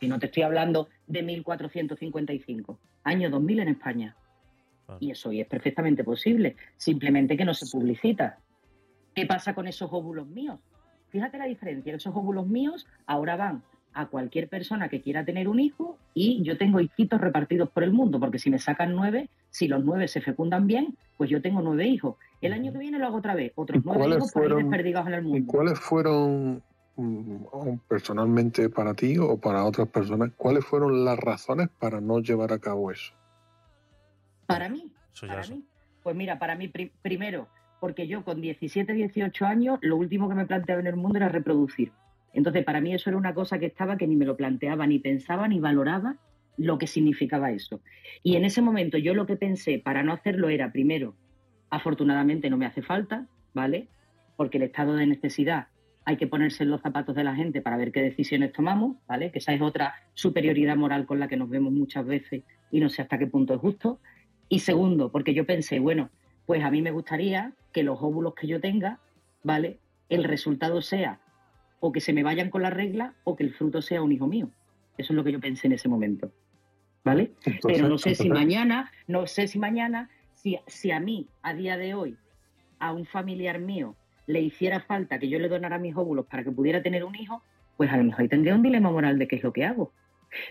[0.00, 2.78] Y no te estoy hablando de 1.455.
[3.04, 4.16] Año 2000 en España.
[5.00, 8.38] Y eso hoy es perfectamente posible, simplemente que no se publicita.
[9.14, 10.58] ¿Qué pasa con esos óvulos míos?
[11.10, 13.62] Fíjate la diferencia, esos óvulos míos ahora van
[13.94, 17.92] a cualquier persona que quiera tener un hijo y yo tengo hijitos repartidos por el
[17.92, 21.60] mundo, porque si me sacan nueve, si los nueve se fecundan bien, pues yo tengo
[21.60, 22.16] nueve hijos.
[22.40, 25.08] El año que viene lo hago otra vez, otros nueve hijos por ahí fueron- desperdigados
[25.08, 25.52] en el ¿Y mundo.
[25.52, 26.62] cuáles fueron,
[27.88, 32.58] personalmente para ti o para otras personas, cuáles fueron las razones para no llevar a
[32.58, 33.12] cabo eso?
[34.46, 35.64] Para mí, Eso ya para mí.
[36.02, 37.48] Pues mira, para mí, pri- primero,
[37.80, 41.28] porque yo con 17, 18 años, lo último que me planteaba en el mundo era
[41.28, 41.92] reproducir.
[42.32, 44.98] Entonces, para mí eso era una cosa que estaba que ni me lo planteaba, ni
[44.98, 46.16] pensaba, ni valoraba
[46.56, 47.80] lo que significaba eso.
[48.22, 51.14] Y en ese momento yo lo que pensé para no hacerlo era, primero,
[51.70, 53.88] afortunadamente no me hace falta, ¿vale?
[54.36, 55.68] Porque el estado de necesidad
[56.04, 59.30] hay que ponerse en los zapatos de la gente para ver qué decisiones tomamos, ¿vale?
[59.30, 62.88] Que esa es otra superioridad moral con la que nos vemos muchas veces y no
[62.88, 64.00] sé hasta qué punto es justo.
[64.48, 66.10] Y segundo, porque yo pensé, bueno,
[66.46, 68.98] pues a mí me gustaría que los óvulos que yo tenga,
[69.42, 69.78] ¿vale?
[70.08, 71.20] El resultado sea
[71.80, 74.26] o que se me vayan con la regla o que el fruto sea un hijo
[74.26, 74.50] mío.
[74.98, 76.32] Eso es lo que yo pensé en ese momento.
[77.04, 77.32] ¿Vale?
[77.62, 81.76] Pero no sé si mañana, no sé si mañana, si, si a mí, a día
[81.76, 82.16] de hoy,
[82.78, 86.50] a un familiar mío, le hiciera falta que yo le donara mis óvulos para que
[86.52, 87.42] pudiera tener un hijo,
[87.76, 89.92] pues a lo mejor ahí tendría un dilema moral de qué es lo que hago.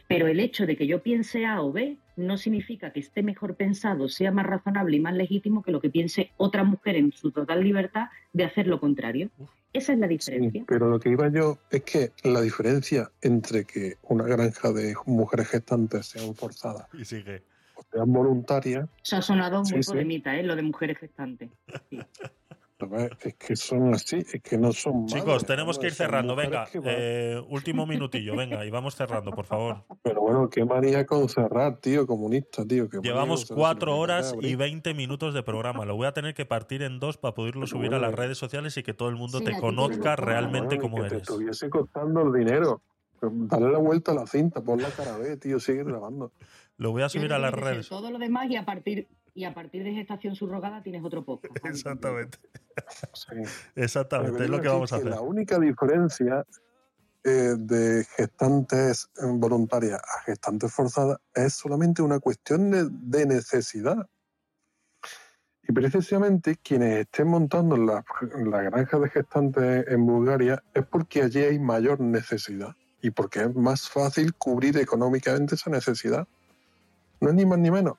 [0.07, 3.55] Pero el hecho de que yo piense A o B no significa que esté mejor
[3.55, 7.31] pensado, sea más razonable y más legítimo que lo que piense otra mujer en su
[7.31, 9.31] total libertad de hacer lo contrario.
[9.73, 10.65] Esa es la diferencia.
[10.67, 15.47] Pero lo que iba yo es que la diferencia entre que una granja de mujeres
[15.47, 17.41] gestantes sean forzadas Y sigue.
[17.75, 19.91] o sean voluntarias, Eso ha sonado Sí, muy sí.
[19.91, 20.43] polemita, ¿eh?
[20.43, 21.49] lo de mujeres gestantes.
[23.23, 26.35] es que son así, es que no son Chicos, madres, tenemos que ir cerrando.
[26.35, 29.83] Venga, que eh, último minutillo, venga, y vamos cerrando, por favor.
[30.01, 32.89] Pero bueno, qué manía con cerrar, tío, comunista, tío.
[32.89, 34.55] qué Llevamos cuatro horas y.
[34.61, 35.85] 20 minutos de programa.
[35.85, 38.77] Lo voy a tener que partir en dos para poderlo subir a las redes sociales
[38.77, 41.29] y que todo el mundo Sí, te conozca realmente Bueno, como que te eres.
[41.29, 42.81] estuviese costando el dinero.
[43.19, 46.31] Pero Dale la vuelta a la cinta, pon la cara B, tío, sigue grabando.
[46.77, 47.89] Lo voy a subir a las redes.
[47.89, 51.57] Todo lo demás y a partir y a partir de gestación subrogada tienes otro podcast.
[51.65, 52.37] Exactamente.
[53.29, 53.43] Pero
[53.75, 55.07] Exactamente, que es lo que vamos a hacer.
[55.07, 56.45] La única diferencia
[57.23, 64.09] eh, de gestantes voluntarias a gestantes forzadas es solamente una cuestión de, de necesidad.
[65.63, 68.03] Y precisamente quienes estén montando la,
[68.45, 73.55] la granja de gestantes en Bulgaria es porque allí hay mayor necesidad y porque es
[73.55, 76.27] más fácil cubrir económicamente esa necesidad.
[77.19, 77.97] No es ni más ni menos.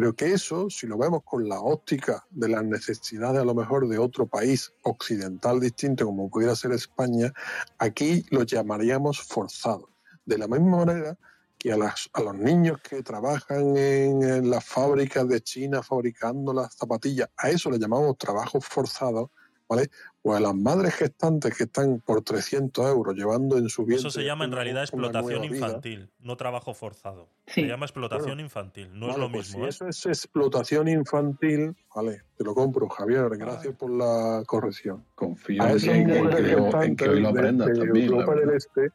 [0.00, 3.86] Pero que eso, si lo vemos con la óptica de las necesidades a lo mejor
[3.86, 7.30] de otro país occidental distinto como pudiera ser España,
[7.78, 9.90] aquí lo llamaríamos forzado.
[10.24, 11.18] De la misma manera
[11.58, 16.54] que a, las- a los niños que trabajan en, en las fábricas de China fabricando
[16.54, 19.30] las zapatillas, a eso le llamamos trabajo forzado,
[19.70, 19.88] ¿vale?
[20.22, 24.10] O a las madres gestantes que están por 300 euros llevando en su vientre Eso
[24.10, 25.54] se llama en realidad explotación vida.
[25.54, 27.28] infantil, no trabajo forzado.
[27.46, 27.62] Sí.
[27.62, 29.60] Se llama explotación Bueno, infantil, no Vale, es lo pues mismo.
[29.60, 29.68] si ¿eh?
[29.70, 35.04] eso es explotación infantil, vale, te lo compro, Javier, gracias por la corrección.
[35.14, 38.10] Confío a en en que en que hoy lo aprendas de también.
[38.10, 38.56] la Europa del verdad.
[38.56, 38.90] Este,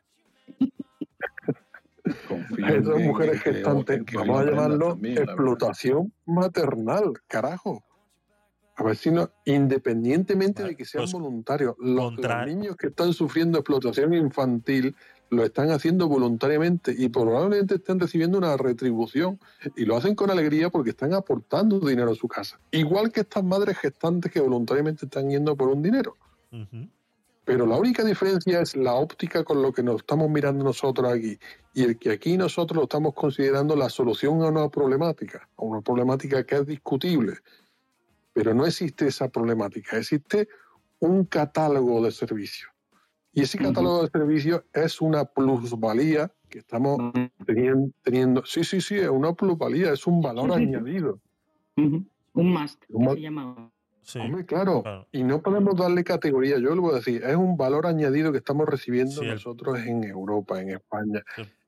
[2.28, 7.84] Confío a esas mujeres gestantes, vamos a llamarlo explotación maternal, carajo.
[8.78, 13.14] A ver si no, independientemente de que sean voluntarios, los, contra- los niños que están
[13.14, 14.96] sufriendo explotación infantil
[15.30, 19.40] lo están haciendo voluntariamente y probablemente estén recibiendo una retribución
[19.76, 22.60] y lo hacen con alegría porque están aportando dinero a su casa.
[22.72, 26.16] Igual que estas madres gestantes que voluntariamente están yendo por un dinero.
[27.46, 31.38] Pero la única diferencia es la óptica con lo que nos estamos mirando nosotros aquí.
[31.74, 35.82] Y el que aquí nosotros lo estamos considerando la solución a una problemática, a una
[35.82, 37.34] problemática que es discutible.
[38.36, 40.50] Pero no existe esa problemática, existe
[41.00, 42.70] un catálogo de servicios.
[43.32, 46.98] Y ese catálogo de servicios es una plusvalía que estamos
[47.46, 48.46] tenien- teniendo.
[48.46, 50.76] Sí, sí, sí, es una plusvalía, es un valor Sí, sí, sí.
[50.76, 51.20] añadido.
[51.78, 53.72] Un must, que Un ma- se llama.
[54.22, 54.84] Hombre, claro.
[55.14, 56.60] Y no podemos darle categoría.
[56.60, 60.04] Yo lo voy a decir, es un valor añadido que estamos recibiendo Sí, nosotros en
[60.04, 61.24] Europa, en España.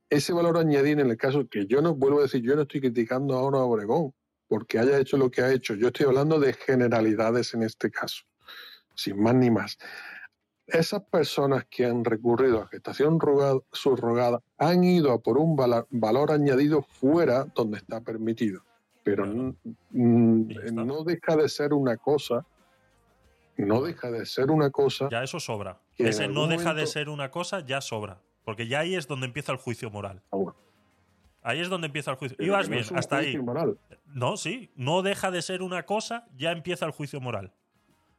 [0.09, 2.81] ese valor añadido en el caso que yo no vuelvo a decir, yo no estoy
[2.81, 4.13] criticando ahora a Obregón
[4.47, 5.75] porque haya hecho lo que ha hecho.
[5.75, 8.23] Yo estoy hablando de generalidades en este caso,
[8.95, 9.77] sin más ni más.
[10.65, 16.31] Esas personas que han recurrido a gestación rogada- subrogada han ido a por un valor
[16.31, 18.63] añadido fuera donde está permitido.
[19.03, 22.45] Pero no deja de ser una cosa,
[23.55, 25.79] no deja de ser una cosa Ya eso sobra.
[25.97, 28.21] Ese no deja de ser una cosa, ya sobra.
[28.43, 30.21] Porque ya ahí es donde empieza el juicio moral.
[31.47, 32.35] Ahí es donde empieza el juicio.
[32.37, 33.37] Pero Ibas no bien, un hasta ahí.
[33.37, 33.77] moral.
[34.07, 34.69] No, sí.
[34.75, 37.53] No deja de ser una cosa, ya empieza el juicio moral.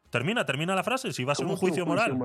[0.08, 1.12] Termina, termina la frase.
[1.12, 2.16] Si va a ser ¿Cómo un juicio moral.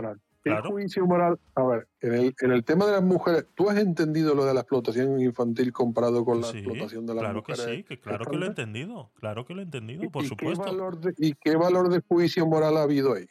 [0.43, 0.69] Claro.
[0.71, 1.37] juicio moral?
[1.55, 4.53] A ver, en el, en el tema de las mujeres, ¿tú has entendido lo de
[4.53, 8.23] la explotación infantil comparado con la Sí, explotación de las claro que sí, que claro
[8.25, 9.11] que lo he entendido.
[9.15, 10.63] Claro que lo he entendido, por ¿Y supuesto.
[10.63, 13.27] Qué valor de, ¿Y qué valor de juicio moral ha habido ahí?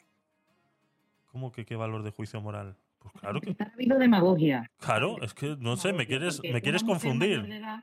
[1.30, 2.76] ¿Cómo que qué valor de juicio moral?
[3.02, 3.56] Pues claro que.
[3.58, 4.70] Ha habido demagogia.
[4.78, 7.38] Claro, es que no sé, me quieres, porque me quieres confundir.
[7.50, 7.82] edad-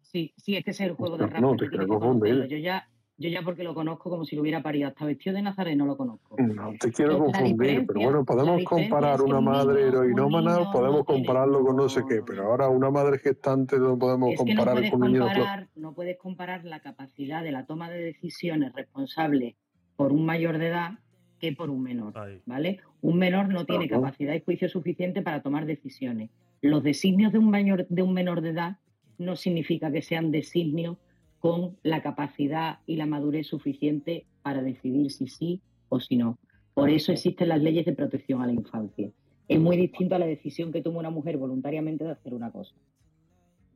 [0.00, 2.46] Sí, sí, es que ese es el juego de No, no, te quiero confundir.
[2.46, 2.88] Yo ya,
[3.18, 4.88] yo ya porque lo conozco como si lo hubiera parido.
[4.88, 6.36] Hasta vestido de Nazareno lo conozco.
[6.38, 11.64] No te quiero confundir, pero bueno, podemos comparar una un madre heroinómana, podemos no compararlo
[11.64, 14.74] con no sé qué, pero ahora una madre gestante no podemos Es que no comparar
[14.76, 15.26] puedes, con un niño
[15.74, 19.56] no puedes comparar la capacidad de la toma de decisiones responsable
[19.96, 20.90] por un mayor de edad
[21.38, 22.14] que por un menor,
[22.46, 22.80] ¿vale?
[23.02, 23.96] Un menor no tiene Ajá.
[23.96, 26.30] capacidad y juicio suficiente para tomar decisiones.
[26.62, 28.78] Los designios de un mayor de un menor de edad
[29.18, 30.96] no significa que sean designios
[31.38, 36.38] con la capacidad y la madurez suficiente para decidir si sí o si no.
[36.74, 39.10] Por eso existen las leyes de protección a la infancia.
[39.48, 42.74] Es muy distinto a la decisión que toma una mujer voluntariamente de hacer una cosa.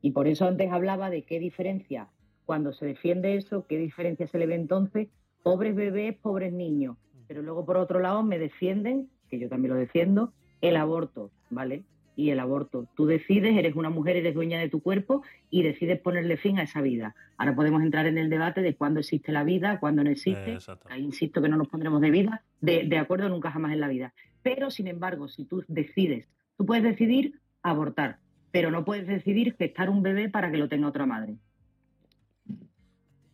[0.01, 2.09] Y por eso antes hablaba de qué diferencia,
[2.45, 5.07] cuando se defiende eso, qué diferencia se le ve entonces,
[5.43, 6.97] pobres bebés, pobres niños.
[7.31, 11.85] Pero luego, por otro lado, me defienden, que yo también lo defiendo, el aborto, ¿vale?
[12.17, 12.89] Y el aborto.
[12.93, 16.63] Tú decides, eres una mujer, eres dueña de tu cuerpo y decides ponerle fin a
[16.63, 17.15] esa vida.
[17.37, 20.57] Ahora podemos entrar en el debate de cuándo existe la vida, cuándo no existe.
[20.89, 23.87] Ahí insisto que no nos pondremos de vida, de, de acuerdo nunca jamás en la
[23.87, 24.13] vida.
[24.43, 26.27] Pero, sin embargo, si tú decides,
[26.57, 28.19] tú puedes decidir abortar,
[28.51, 31.37] pero no puedes decidir gestar un bebé para que lo tenga otra madre.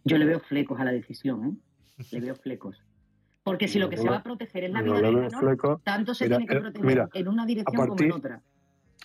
[0.04, 1.46] Yo le veo flecos a la decisión,
[1.98, 2.04] ¿eh?
[2.12, 2.80] Le veo flecos.
[3.48, 6.14] Porque si lo que No se va a proteger es la vida del menor, tanto
[6.14, 8.42] se Mira, tiene que eh, proteger mira, en una dirección como en otra.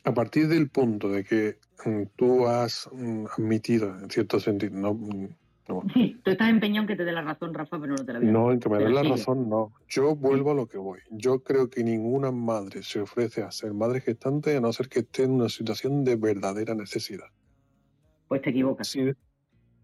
[0.02, 4.94] A partir del punto de que mm, tú has mm, admitido, en cierto sentido, no,
[4.94, 5.28] mm,
[5.68, 5.84] no,
[6.24, 8.28] Tú estás empeñado en que te dé la razón, Rafa, pero no te la voy
[8.28, 9.12] a no en que me des la sigue.
[9.12, 9.74] razón, no.
[9.86, 10.98] Yo vuelvo a lo que voy.
[11.12, 15.00] Yo creo que ninguna madre se ofrece a ser madre gestante a no ser que
[15.00, 17.28] esté en una situación de verdadera necesidad.
[18.26, 18.88] Pues te equivocas.
[18.88, 19.12] Sí,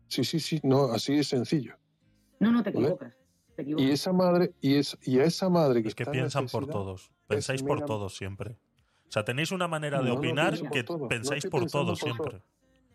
[0.08, 1.76] sí, sí, sí, no, así es sencillo.
[2.40, 2.96] No, no te ¿Vale?
[3.58, 3.58] Equivocas.
[3.58, 3.88] Te equivocas.
[3.88, 6.66] Y esa madre, y, es, y a esa madre que, Es que está piensan por
[6.66, 7.10] todos.
[7.26, 8.56] Pensáis por todos siempre.
[9.08, 12.42] O sea, tenéis una manera de No, opinar que pensáis por por siempre.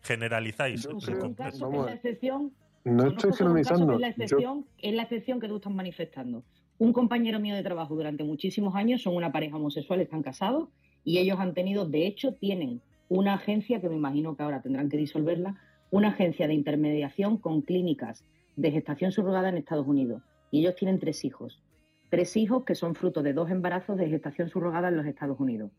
[0.02, 0.82] Generalizáis.
[0.82, 2.52] Yo creo- caso la excepción.
[2.84, 3.94] No estoy generalizando.
[3.94, 6.44] es la Yo, excepción, es la excepción que tú estás manifestando.
[6.78, 10.68] Un compañero mío de trabajo durante muchísimos años son una pareja homosexual, están casados
[11.04, 14.88] y ellos han tenido, de hecho, tienen una agencia que me imagino que ahora tendrán
[14.88, 15.56] que disolverla,
[15.90, 18.24] una agencia de intermediación con clínicas
[18.56, 20.22] de gestación subrogada en Estados Unidos.
[20.50, 21.62] Y ellos tienen tres hijos.
[22.10, 25.70] Tres hijos que son fruto de dos embarazos de gestación subrogada en los Estados Unidos.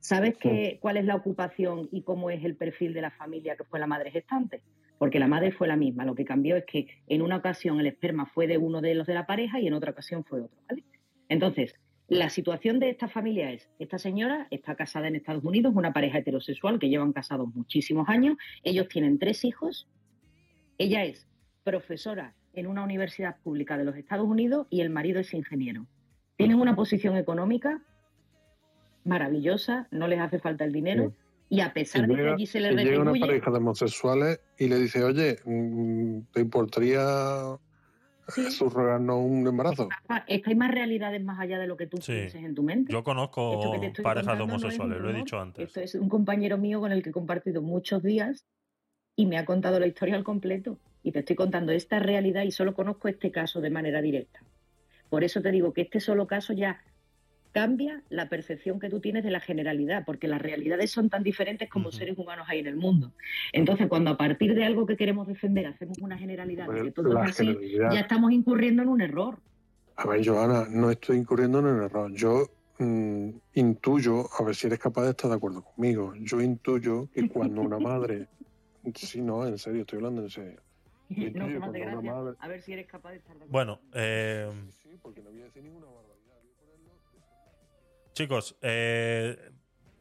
[0.00, 3.64] ¿Sabes qué, cuál es la ocupación y cómo es el perfil de la familia que
[3.64, 4.60] fue la madre gestante?
[4.98, 6.04] Porque la madre fue la misma.
[6.04, 9.06] Lo que cambió es que en una ocasión el esperma fue de uno de los
[9.06, 10.58] de la pareja y en otra ocasión fue otro.
[10.68, 10.84] ¿vale?
[11.28, 11.74] Entonces,
[12.08, 16.18] la situación de esta familia es, esta señora está casada en Estados Unidos, una pareja
[16.18, 19.88] heterosexual que llevan casados muchísimos años, ellos tienen tres hijos,
[20.76, 21.26] ella es
[21.62, 25.86] profesora en una universidad pública de los Estados Unidos y el marido es ingeniero.
[26.36, 27.82] Tienen una posición económica
[29.04, 31.12] maravillosa, no les hace falta el dinero
[31.48, 33.56] y a pesar de que llega, allí se les si llega una retribuye, pareja de
[33.58, 37.58] homosexuales y le dice, oye, mm, ¿te importaría
[38.50, 39.88] subrogarnos un embarazo?
[40.08, 42.12] Ah, es que hay más realidades más allá de lo que tú Sí.
[42.12, 42.92] pienses en tu mente.
[42.92, 43.60] Yo conozco
[44.02, 45.66] parejas de no homosexuales, lo he dicho antes.
[45.68, 48.46] Esto es un compañero mío con el que he compartido muchos días
[49.14, 50.78] y me ha contado la historia al completo.
[51.04, 54.40] Y te estoy contando esta realidad y solo conozco este caso de manera directa.
[55.10, 56.80] Por eso te digo que este solo caso ya
[57.54, 61.70] cambia la percepción que tú tienes de la generalidad, porque las realidades son tan diferentes
[61.70, 63.12] como seres humanos hay en el mundo.
[63.52, 67.22] Entonces, cuando a partir de algo que queremos defender hacemos una generalidad de que todo
[67.22, 69.38] es así, ya estamos incurriendo en un error.
[69.96, 72.12] A ver, Joana, no estoy incurriendo en el error.
[72.12, 72.50] Yo
[72.80, 77.28] mm, intuyo, a ver si eres capaz de estar de acuerdo conmigo, yo intuyo que
[77.28, 78.26] cuando una madre...
[78.94, 80.60] Sí, no, en serio, estoy hablando en serio.
[81.34, 82.12] No, cuando una gracia.
[82.12, 83.46] madre- A ver si eres capaz de estar de.
[83.46, 84.50] Bueno, eh,
[88.12, 89.50] chicos, eh,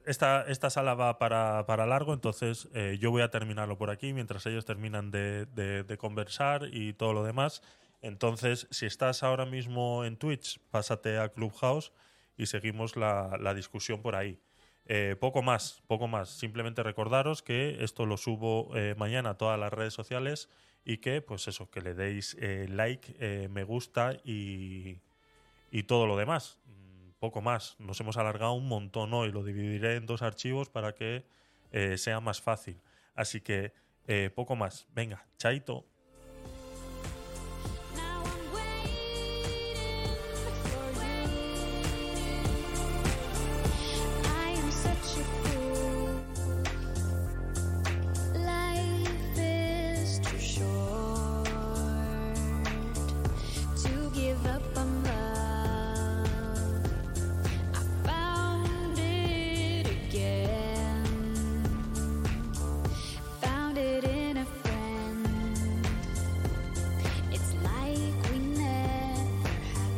[0.06, 4.14] esta, esta sala va para, para largo, entonces eh, yo voy a terminarlo por aquí
[4.14, 7.62] mientras ellos terminan de, de- de conversar y todo lo demás.
[8.02, 11.94] Entonces, si estás ahora mismo en Twitch, pásate a Clubhouse
[12.38, 14.40] y seguimos la, la discusión por ahí.
[14.86, 16.30] Eh, poco más, poco más.
[16.30, 20.50] Simplemente recordaros que esto lo subo eh, mañana a todas las redes sociales
[20.86, 24.98] y que, pues eso, que le deis eh, like, eh, me gusta y,
[25.72, 26.60] y todo lo demás.
[26.66, 27.76] Mm, Poco más.
[27.80, 29.32] Nos hemos alargado un montón hoy.
[29.32, 31.24] Lo dividiré en dos archivos para que
[31.72, 32.82] eh, sea más fácil.
[33.16, 33.72] Así que,
[34.36, 34.86] poco más.
[34.94, 35.86] Venga, chaito.